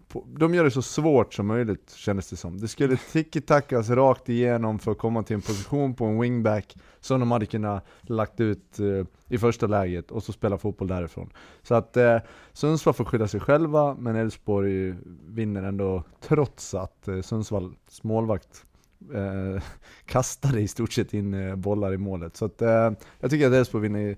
på, 0.10 0.26
de 0.28 0.53
gör 0.53 0.64
det 0.64 0.72
så 0.72 0.82
svårt 0.82 1.34
som 1.34 1.47
möjligt 1.47 1.93
kändes 1.95 2.30
det 2.30 2.36
som. 2.36 2.57
Det 2.57 2.68
skulle 2.68 2.97
tiki-takas 2.97 3.89
rakt 3.89 4.30
igenom 4.30 4.80
för 4.80 4.91
att 4.91 4.97
komma 4.97 5.24
till 5.24 5.36
en 5.36 5.41
position 5.41 5.95
på 5.95 6.05
en 6.05 6.20
wingback 6.20 6.76
som 6.99 7.20
de 7.20 7.32
hade 7.32 7.45
kunnat 7.45 7.86
lagt 8.01 8.39
ut 8.39 8.80
eh, 8.80 9.05
i 9.28 9.38
första 9.38 9.68
läget 9.68 10.12
och 10.12 10.24
så 10.24 10.34
spela 10.34 10.57
fotboll 10.57 10.88
därifrån. 10.88 11.30
Så 11.62 11.76
att 11.76 11.97
eh, 11.97 12.18
Sundsvall 12.53 12.93
får 12.93 13.05
skydda 13.05 13.28
sig 13.28 13.39
själva, 13.39 13.95
men 13.99 14.16
Elfsborg 14.16 14.95
vinner 15.28 15.64
ändå 15.64 16.03
trots 16.20 16.74
att 16.74 17.07
eh, 17.07 17.22
Sundsvalls 17.22 18.03
målvakt 18.03 18.66
eh, 19.14 19.64
kastade 20.05 20.62
i 20.62 20.68
stort 20.68 20.93
sett 20.93 21.14
in 21.14 21.34
eh, 21.34 21.55
bollar 21.55 21.93
i 21.93 21.97
målet. 21.97 22.38
Så 22.38 22.45
att 22.45 22.62
eh, 22.62 22.91
jag 23.20 23.32
tycker 23.32 23.47
att 23.47 23.53
Elfsborg 23.53 23.82
vinner 23.82 24.18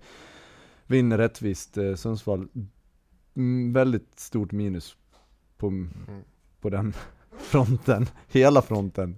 vinner 0.88 1.18
rättvist. 1.18 1.78
Eh, 1.78 1.96
Sundsvall, 1.96 2.48
mm, 3.36 3.74
väldigt 3.74 4.20
stort 4.20 4.52
minus 4.52 4.98
på, 5.62 5.88
på 6.62 6.70
den 6.70 6.94
fronten. 7.38 8.08
Hela 8.28 8.62
fronten. 8.62 9.18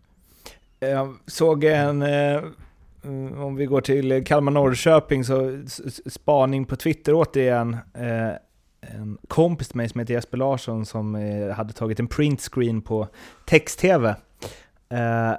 Jag 0.79 1.15
såg 1.27 1.63
en, 1.63 2.01
eh, 2.01 2.41
om 3.37 3.55
vi 3.55 3.65
går 3.65 3.81
till 3.81 4.23
Kalmar-Norrköping, 4.25 5.23
så 5.23 5.49
s- 5.49 5.81
s- 5.85 6.13
spaning 6.13 6.65
på 6.65 6.75
Twitter 6.75 7.13
återigen. 7.15 7.73
Eh, 7.93 8.31
en 8.81 9.17
kompis 9.27 9.67
till 9.67 9.77
mig 9.77 9.89
som 9.89 9.99
heter 9.99 10.13
Jesper 10.13 10.37
Larsson 10.37 10.85
som 10.85 11.15
eh, 11.15 11.49
hade 11.55 11.73
tagit 11.73 11.99
en 11.99 12.07
printscreen 12.07 12.81
på 12.81 13.07
text-tv. 13.45 14.15
Eh, 14.89 15.33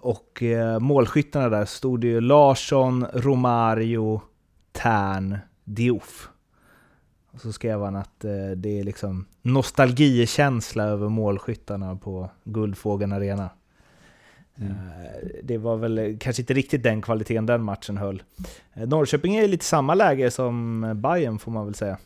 och 0.00 0.42
eh, 0.42 0.78
målskyttarna 0.78 1.48
där 1.48 1.64
stod 1.64 2.00
det 2.00 2.06
ju 2.06 2.20
Larsson, 2.20 3.06
Romario, 3.12 4.20
Tern, 4.72 5.38
Diouf. 5.64 6.28
Och 7.38 7.42
så 7.42 7.52
skrev 7.52 7.82
han 7.82 7.96
att 7.96 8.24
eh, 8.24 8.50
det 8.56 8.80
är 8.80 8.84
liksom 8.84 9.26
nostalgikänsla 9.42 10.84
över 10.84 11.08
målskyttarna 11.08 11.96
på 11.96 12.30
Guldfågeln 12.44 13.12
Arena. 13.12 13.50
Mm. 14.56 14.70
Eh, 14.72 15.28
Det 15.42 15.58
var 15.58 15.76
väl 15.76 16.16
kanske 16.20 16.42
inte 16.42 16.54
riktigt 16.54 16.82
den 16.82 17.02
kvaliteten 17.02 17.46
den 17.46 17.62
matchen 17.62 17.96
höll. 17.96 18.22
Eh, 18.72 18.88
Norrköping 18.88 19.36
är 19.36 19.42
i 19.42 19.48
lite 19.48 19.64
samma 19.64 19.94
läge 19.94 20.30
som 20.30 20.80
Bayern 20.96 21.38
får 21.38 21.52
man 21.52 21.64
väl 21.64 21.74
säga. 21.74 21.98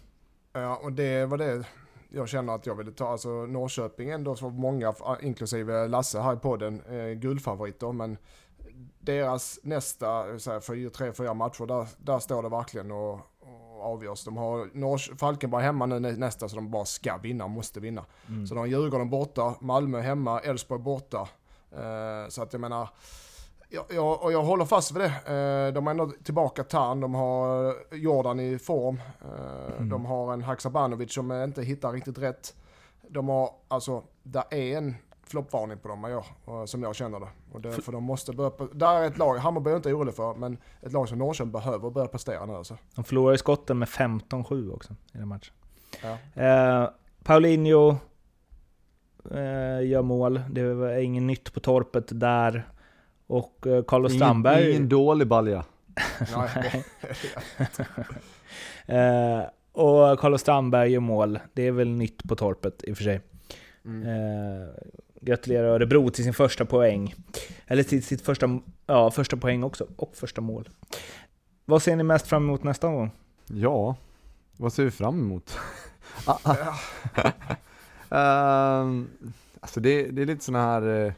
Ja, 0.53 0.81
och 0.83 0.93
det 0.93 1.27
var 1.27 1.39
det 1.39 1.65
jag 2.09 2.29
känner 2.29 2.55
att 2.55 2.67
jag 2.67 2.75
ville 2.75 2.93
ta. 2.93 3.09
Alltså 3.09 3.29
Norrköping 3.29 4.11
ändå, 4.11 4.37
så 4.37 4.45
var 4.45 4.53
många, 4.53 4.95
inklusive 5.23 5.89
Lasse 5.89 6.21
här 6.21 6.35
i 6.35 6.37
podden, 6.37 6.81
eh, 6.81 7.19
guldfavoriter. 7.19 7.93
Men 7.93 8.17
deras 9.01 9.59
nästa 9.63 10.39
så 10.39 10.51
här, 10.53 10.61
fyra, 10.61 10.91
tre, 10.91 11.13
fyra 11.13 11.35
matcher, 11.35 11.67
där, 11.67 11.89
där 11.99 12.19
står 12.19 12.43
det 12.43 12.49
verkligen 12.49 12.91
och 12.91 13.21
avgörs. 13.83 14.25
De 14.25 14.37
har 14.37 14.71
Norr, 14.73 15.17
Falkenberg 15.19 15.63
hemma 15.63 15.87
nu 15.87 15.99
nä- 16.01 16.13
nästa, 16.13 16.49
så 16.49 16.57
de 16.57 16.71
bara 16.71 16.85
ska 16.85 17.17
vinna, 17.17 17.47
måste 17.47 17.81
vinna. 17.81 18.05
Mm. 18.29 18.47
Så 18.47 18.55
de 18.55 18.61
har 18.61 18.67
Djurgården 18.67 19.11
borta, 19.11 19.55
Malmö 19.61 20.01
hemma, 20.01 20.41
Elfsborg 20.41 20.81
borta. 20.83 21.29
Eh, 21.73 22.29
så 22.29 22.43
att 22.43 22.53
jag 22.53 22.61
menar, 22.61 22.89
jag, 23.69 23.85
jag, 23.91 24.23
och 24.23 24.33
jag 24.33 24.43
håller 24.43 24.65
fast 24.65 24.93
vid 24.93 25.01
det. 25.03 25.07
Eh, 25.67 25.75
de 25.75 25.87
är 25.87 25.91
ändå 25.91 26.11
tillbaka 26.25 26.65
Tarn, 26.65 27.01
de 27.01 27.15
har 27.15 27.75
Jordan 27.97 28.41
i 28.41 28.59
form. 28.59 29.01
Eh, 29.21 29.63
Mm. 29.77 29.89
De 29.89 30.05
har 30.05 30.33
en 30.33 30.43
Haksabanovic 30.43 31.13
som 31.15 31.33
inte 31.33 31.63
hittar 31.63 31.93
riktigt 31.93 32.19
rätt. 32.19 32.55
De 33.09 33.29
har, 33.29 33.51
alltså, 33.69 34.03
där 34.23 34.45
är 34.51 34.79
en 34.79 34.97
floppvarning 35.33 35.79
på 35.79 35.89
dem, 35.89 36.05
jag, 36.05 36.25
och- 36.45 36.69
som 36.69 36.83
jag 36.83 36.95
känner 36.95 37.21
det. 37.21 37.29
Och 37.53 37.61
det 37.61 37.73
för 37.73 37.93
de 37.93 38.05
måste 38.05 38.33
börja, 38.33 38.51
där 38.73 38.95
är 39.03 39.07
ett 39.07 39.19
lag, 39.19 39.37
Hammarby 39.37 39.71
är 39.71 39.77
inte 39.77 39.93
orolig 39.93 40.15
för, 40.15 40.35
men 40.35 40.57
ett 40.83 40.93
lag 40.93 41.09
som 41.09 41.19
Norrköping 41.19 41.53
behöver 41.53 41.91
börja 41.91 42.09
prestera 42.09 42.47
nu 42.47 42.53
alltså. 42.53 42.79
De 42.95 43.05
förlorade 43.05 43.39
skotten 43.39 43.79
med 43.79 43.89
15-7 43.89 44.73
också 44.75 44.93
i 45.15 45.19
den 45.19 45.29
matchen. 45.29 45.55
Ja. 46.03 46.43
Eh, 46.43 46.91
Paulinho 47.25 47.91
eh, 49.31 49.87
gör 49.87 50.03
mål. 50.03 50.41
Det 50.51 50.75
var 50.75 50.93
ingen 50.99 51.27
nytt 51.27 51.53
på 51.55 51.61
torpet 51.61 52.21
där. 52.21 52.69
Och 53.27 53.67
eh, 53.67 53.83
Carlos 53.85 54.15
Strandberg... 54.15 54.63
Ingen, 54.63 54.71
ingen 54.77 54.89
dålig 54.89 55.29
balja. 55.29 55.65
Eh, 58.87 59.43
och 59.73 60.19
Carlos 60.21 60.41
Strandberg 60.41 60.91
gör 60.93 61.01
mål. 61.01 61.39
Det 61.53 61.63
är 61.67 61.73
väl 61.73 61.89
nytt 61.89 62.23
på 62.29 62.37
torpet 62.37 62.85
i 62.85 62.93
och 62.93 62.97
för 62.97 63.05
sig. 63.05 63.21
mm. 63.85 64.03
Eh, 64.07 64.69
gratulerar 65.23 65.69
Örebro 65.69 66.11
till 66.11 66.25
sin 66.25 66.35
första 66.35 66.65
poäng. 66.65 67.15
Eller 67.67 67.83
till 67.83 68.03
sitt 68.03 68.23
första, 68.23 68.61
ja, 68.87 69.11
första 69.11 69.37
poäng 69.37 69.63
också, 69.63 69.87
och 69.97 70.17
första 70.17 70.41
mål. 70.41 70.69
Vad 71.65 71.83
ser 71.83 71.97
ni 71.97 72.03
mest 72.03 72.27
fram 72.27 72.43
emot 72.43 72.63
nästa 72.63 72.89
gång? 72.89 73.11
Ja, 73.47 73.97
vad 74.57 74.73
ser 74.73 74.85
vi 74.85 74.91
fram 74.91 75.21
emot? 75.21 75.59
Ah, 78.15 78.85
alltså 79.61 79.81
det, 79.81 80.03
det 80.03 80.23
är 80.23 80.27
lite 80.27 80.45
såna 80.45 80.63
här, 80.63 80.83
eh, 80.83 81.13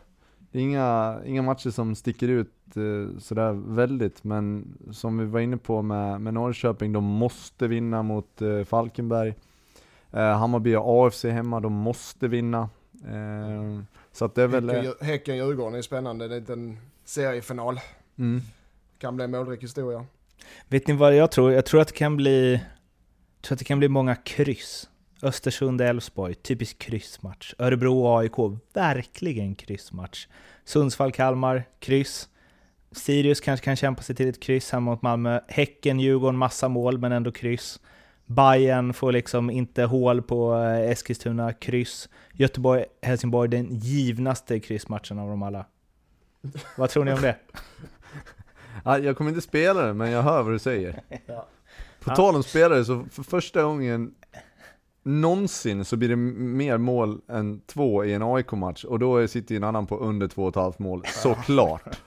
det 0.50 0.58
är 0.58 0.62
inga, 0.62 1.18
inga 1.24 1.42
matcher 1.42 1.70
som 1.70 1.94
sticker 1.94 2.28
ut 2.28 2.52
eh, 2.76 3.18
sådär 3.18 3.52
väldigt, 3.74 4.24
men 4.24 4.74
som 4.92 5.18
vi 5.18 5.24
var 5.24 5.40
inne 5.40 5.56
på 5.56 5.82
med, 5.82 6.20
med 6.20 6.34
Norrköping, 6.34 6.92
de 6.92 7.04
måste 7.04 7.68
vinna 7.68 8.02
mot 8.02 8.42
eh, 8.42 8.64
Falkenberg. 8.64 9.34
Hammarby 10.10 10.74
och 10.74 11.06
AFC 11.06 11.24
hemma, 11.24 11.60
de 11.60 11.72
måste 11.72 12.28
vinna. 12.28 12.68
Eh, 13.08 13.82
så 14.12 14.24
att 14.24 14.34
det 14.34 14.42
är 14.42 14.46
väl... 14.46 14.70
eh, 14.70 14.76
Häcken, 14.76 14.94
Häcken 15.00 15.36
Djurgården 15.36 15.74
är 15.78 15.82
spännande, 15.82 16.28
det 16.28 16.48
är 16.48 16.52
en 16.52 16.78
seriefinal. 17.04 17.80
Mm. 18.18 18.42
Kan 18.98 19.16
bli 19.16 19.24
en 19.24 19.30
målrik 19.30 19.62
historia. 19.62 20.06
Vet 20.68 20.86
ni 20.86 20.94
vad 20.94 21.16
jag 21.16 21.30
tror? 21.30 21.52
Jag 21.52 21.66
tror 21.66 21.80
att 21.80 21.88
det 21.88 21.94
kan 21.94 22.16
bli, 22.16 22.60
tror 23.42 23.54
att 23.54 23.58
det 23.58 23.64
kan 23.64 23.78
bli 23.78 23.88
många 23.88 24.16
kryss. 24.16 24.88
Östersund-Elfsborg, 25.22 26.34
typisk 26.34 26.78
kryssmatch. 26.78 27.54
Örebro-AIK, 27.58 28.58
verkligen 28.72 29.54
kryssmatch. 29.54 30.26
Sundsvall-Kalmar, 30.64 31.62
kryss. 31.78 32.28
Sirius 32.92 33.40
kanske 33.40 33.64
kan 33.64 33.76
kämpa 33.76 34.02
sig 34.02 34.16
till 34.16 34.28
ett 34.28 34.40
kryss 34.40 34.70
hemma 34.70 34.90
mot 34.90 35.02
Malmö. 35.02 35.40
Häcken-Djurgården, 35.48 36.36
massa 36.36 36.68
mål 36.68 36.98
men 36.98 37.12
ändå 37.12 37.32
kryss. 37.32 37.80
Bayern 38.26 38.92
får 38.94 39.12
liksom 39.12 39.50
inte 39.50 39.84
hål 39.84 40.22
på 40.22 40.54
eh, 40.54 40.90
Eskilstuna, 40.90 41.52
kryss. 41.52 42.08
Göteborg-Helsingborg, 42.32 43.48
den 43.50 43.68
givnaste 43.78 44.60
kryssmatchen 44.60 45.18
av 45.18 45.28
dem 45.28 45.42
alla. 45.42 45.66
Vad 46.76 46.90
tror 46.90 47.04
ni 47.04 47.12
om 47.12 47.20
det? 47.22 47.36
Ja, 48.84 48.98
jag 48.98 49.16
kommer 49.16 49.30
inte 49.30 49.40
spela 49.42 49.82
det, 49.86 49.94
men 49.94 50.10
jag 50.10 50.22
hör 50.22 50.42
vad 50.42 50.52
du 50.52 50.58
säger. 50.58 50.92
På 52.00 52.10
Ja. 52.10 52.16
tal 52.16 52.34
om 52.36 52.42
spelare, 52.42 52.84
så 52.84 53.04
för 53.10 53.22
första 53.22 53.62
gången 53.62 54.14
någonsin 55.04 55.84
så 55.84 55.96
blir 55.96 56.08
det 56.08 56.16
mer 56.16 56.78
mål 56.78 57.20
än 57.28 57.60
två 57.60 58.04
i 58.04 58.12
en 58.12 58.22
AIK-match, 58.22 58.84
och 58.84 58.98
då 58.98 59.28
sitter 59.28 59.54
ju 59.54 59.56
en 59.56 59.64
annan 59.64 59.86
på 59.86 59.98
under 59.98 60.28
två 60.28 60.42
och 60.42 60.48
ett 60.48 60.54
halvt 60.54 60.78
mål, 60.78 61.02
såklart. 61.22 62.00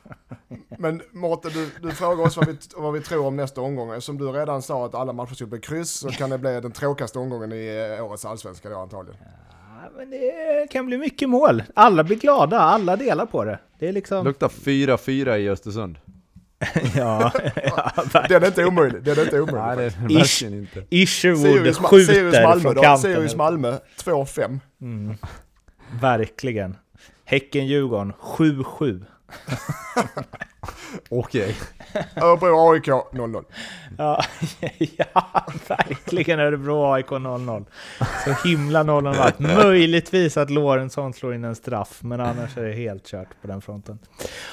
Men 0.78 1.02
Mårten, 1.12 1.52
du, 1.54 1.70
du 1.82 1.91
frågar 1.91 2.24
oss 2.24 2.38
vad 2.38 2.48
vi, 2.48 2.58
vad 2.76 2.93
vi 2.93 3.02
tror 3.02 3.26
om 3.26 3.36
nästa 3.36 3.62
omgång. 3.62 4.02
Som 4.02 4.18
du 4.18 4.26
redan 4.26 4.62
sa 4.62 4.86
att 4.86 4.95
alla 4.95 5.14
matcher 5.14 5.34
skulle 5.34 5.50
bli 5.50 5.60
kryss 5.60 5.91
så 5.91 6.10
kan 6.10 6.30
det 6.30 6.38
bli 6.38 6.62
den 6.62 6.72
tråkigaste 6.72 7.20
omgången 7.20 7.52
i 7.52 7.95
eh, 7.98 8.06
årets 8.06 8.26
allsvenska 8.26 8.70
då 8.70 8.78
antagligen. 8.78 9.20
Ja, 9.84 9.89
men 9.98 10.10
det 10.10 10.68
kan 10.72 10.86
bli 10.86 10.98
mycket 10.98 11.30
mål. 11.30 11.64
Alla 11.74 12.04
blir 12.04 12.18
glada, 12.18 12.60
alla 12.60 12.95
delar 12.95 13.26
på 13.26 13.43
det. 13.43 13.60
Det 13.80 13.88
är 13.88 13.93
liksom... 13.93 14.26
Luktar 14.26 14.48
4-4 14.48 15.38
i 15.38 15.50
Östersund. 15.50 15.98
ja, 16.95 17.32
ja, 17.64 18.24
Den 18.30 18.43
är 18.43 18.47
inte 18.47 18.66
omöjlig. 18.66 19.03
Den 19.03 19.20
är 19.20 19.24
inte 19.24 19.41
omöjlig. 19.41 19.62
Nej, 19.78 19.91
det 20.10 20.16
är 20.16 20.24
Ish. 20.24 20.43
inte. 20.43 20.84
Isherwood 20.89 21.76
skjuter 21.76 22.14
Sirius 22.14 22.36
Malmö 22.43 22.62
från 22.62 22.76
då. 22.76 22.82
kanten. 22.82 23.14
Sirius 23.14 23.36
Malmö 23.36 23.78
2-5. 24.03 24.60
Mm. 24.82 25.16
Verkligen. 26.01 26.78
Häcken-Djurgården 27.26 28.14
7-7. 28.22 29.05
Okej. 31.09 31.55
Örebro 32.15 32.71
AIK 32.71 32.88
0-0. 32.88 33.45
Ja, 33.97 34.23
ja, 34.97 35.45
verkligen 35.67 36.39
Örebro 36.39 36.91
AIK 36.93 37.07
0-0. 37.07 37.65
Så 38.25 38.47
himla 38.47 38.84
0-0 38.84 39.01
match. 39.01 39.36
Möjligtvis 39.38 40.38
att 40.38 40.49
Lorentzon 40.49 41.13
slår 41.13 41.36
in 41.36 41.43
en 41.43 41.55
straff, 41.55 41.99
men 42.01 42.21
annars 42.21 42.57
är 42.57 42.63
det 42.63 42.73
helt 42.73 43.05
kört 43.05 43.41
på 43.41 43.47
den 43.47 43.61
fronten. 43.61 43.99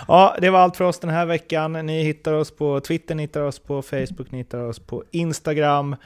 Ja, 0.08 0.36
det 0.40 0.50
var 0.50 0.58
allt 0.58 0.76
för 0.76 0.84
oss 0.84 0.98
den 0.98 1.10
här 1.10 1.26
veckan. 1.26 1.72
Ni 1.72 2.02
hittar 2.02 2.32
oss 2.32 2.56
på 2.56 2.80
Twitter, 2.80 3.14
ni 3.14 3.22
hittar 3.22 3.40
oss 3.40 3.58
på 3.58 3.82
Facebook, 3.82 4.30
ni 4.30 4.38
hittar 4.38 4.58
oss 4.58 4.78
på 4.78 5.04
Instagram. 5.10 5.96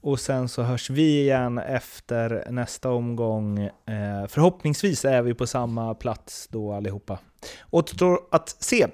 Och 0.00 0.20
sen 0.20 0.48
så 0.48 0.62
hörs 0.62 0.90
vi 0.90 1.20
igen 1.20 1.58
efter 1.58 2.44
nästa 2.50 2.90
omgång. 2.90 3.58
Eh, 3.58 4.26
förhoppningsvis 4.28 5.04
är 5.04 5.22
vi 5.22 5.34
på 5.34 5.46
samma 5.46 5.94
plats 5.94 6.48
då 6.50 6.72
allihopa. 6.72 7.18
Återstår 7.70 8.18
att 8.30 8.56
se. 8.60 8.86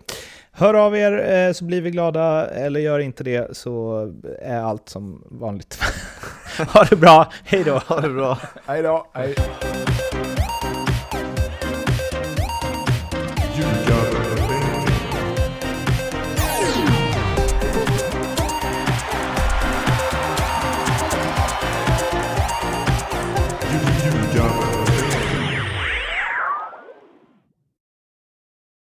Hör 0.52 0.74
av 0.74 0.96
er 0.96 1.32
eh, 1.32 1.52
så 1.52 1.64
blir 1.64 1.80
vi 1.80 1.90
glada, 1.90 2.46
eller 2.46 2.80
gör 2.80 2.98
inte 2.98 3.24
det 3.24 3.56
så 3.56 4.06
är 4.42 4.60
allt 4.60 4.88
som 4.88 5.22
vanligt. 5.30 5.78
ha 6.72 6.84
det 6.84 6.96
bra, 6.96 7.32
hej 7.44 7.64
då! 7.64 7.78
Ha 7.78 8.00
det 8.00 8.10
bra. 8.10 8.38
Hej 8.66 8.82
då. 8.82 9.06
Hej. 9.12 9.34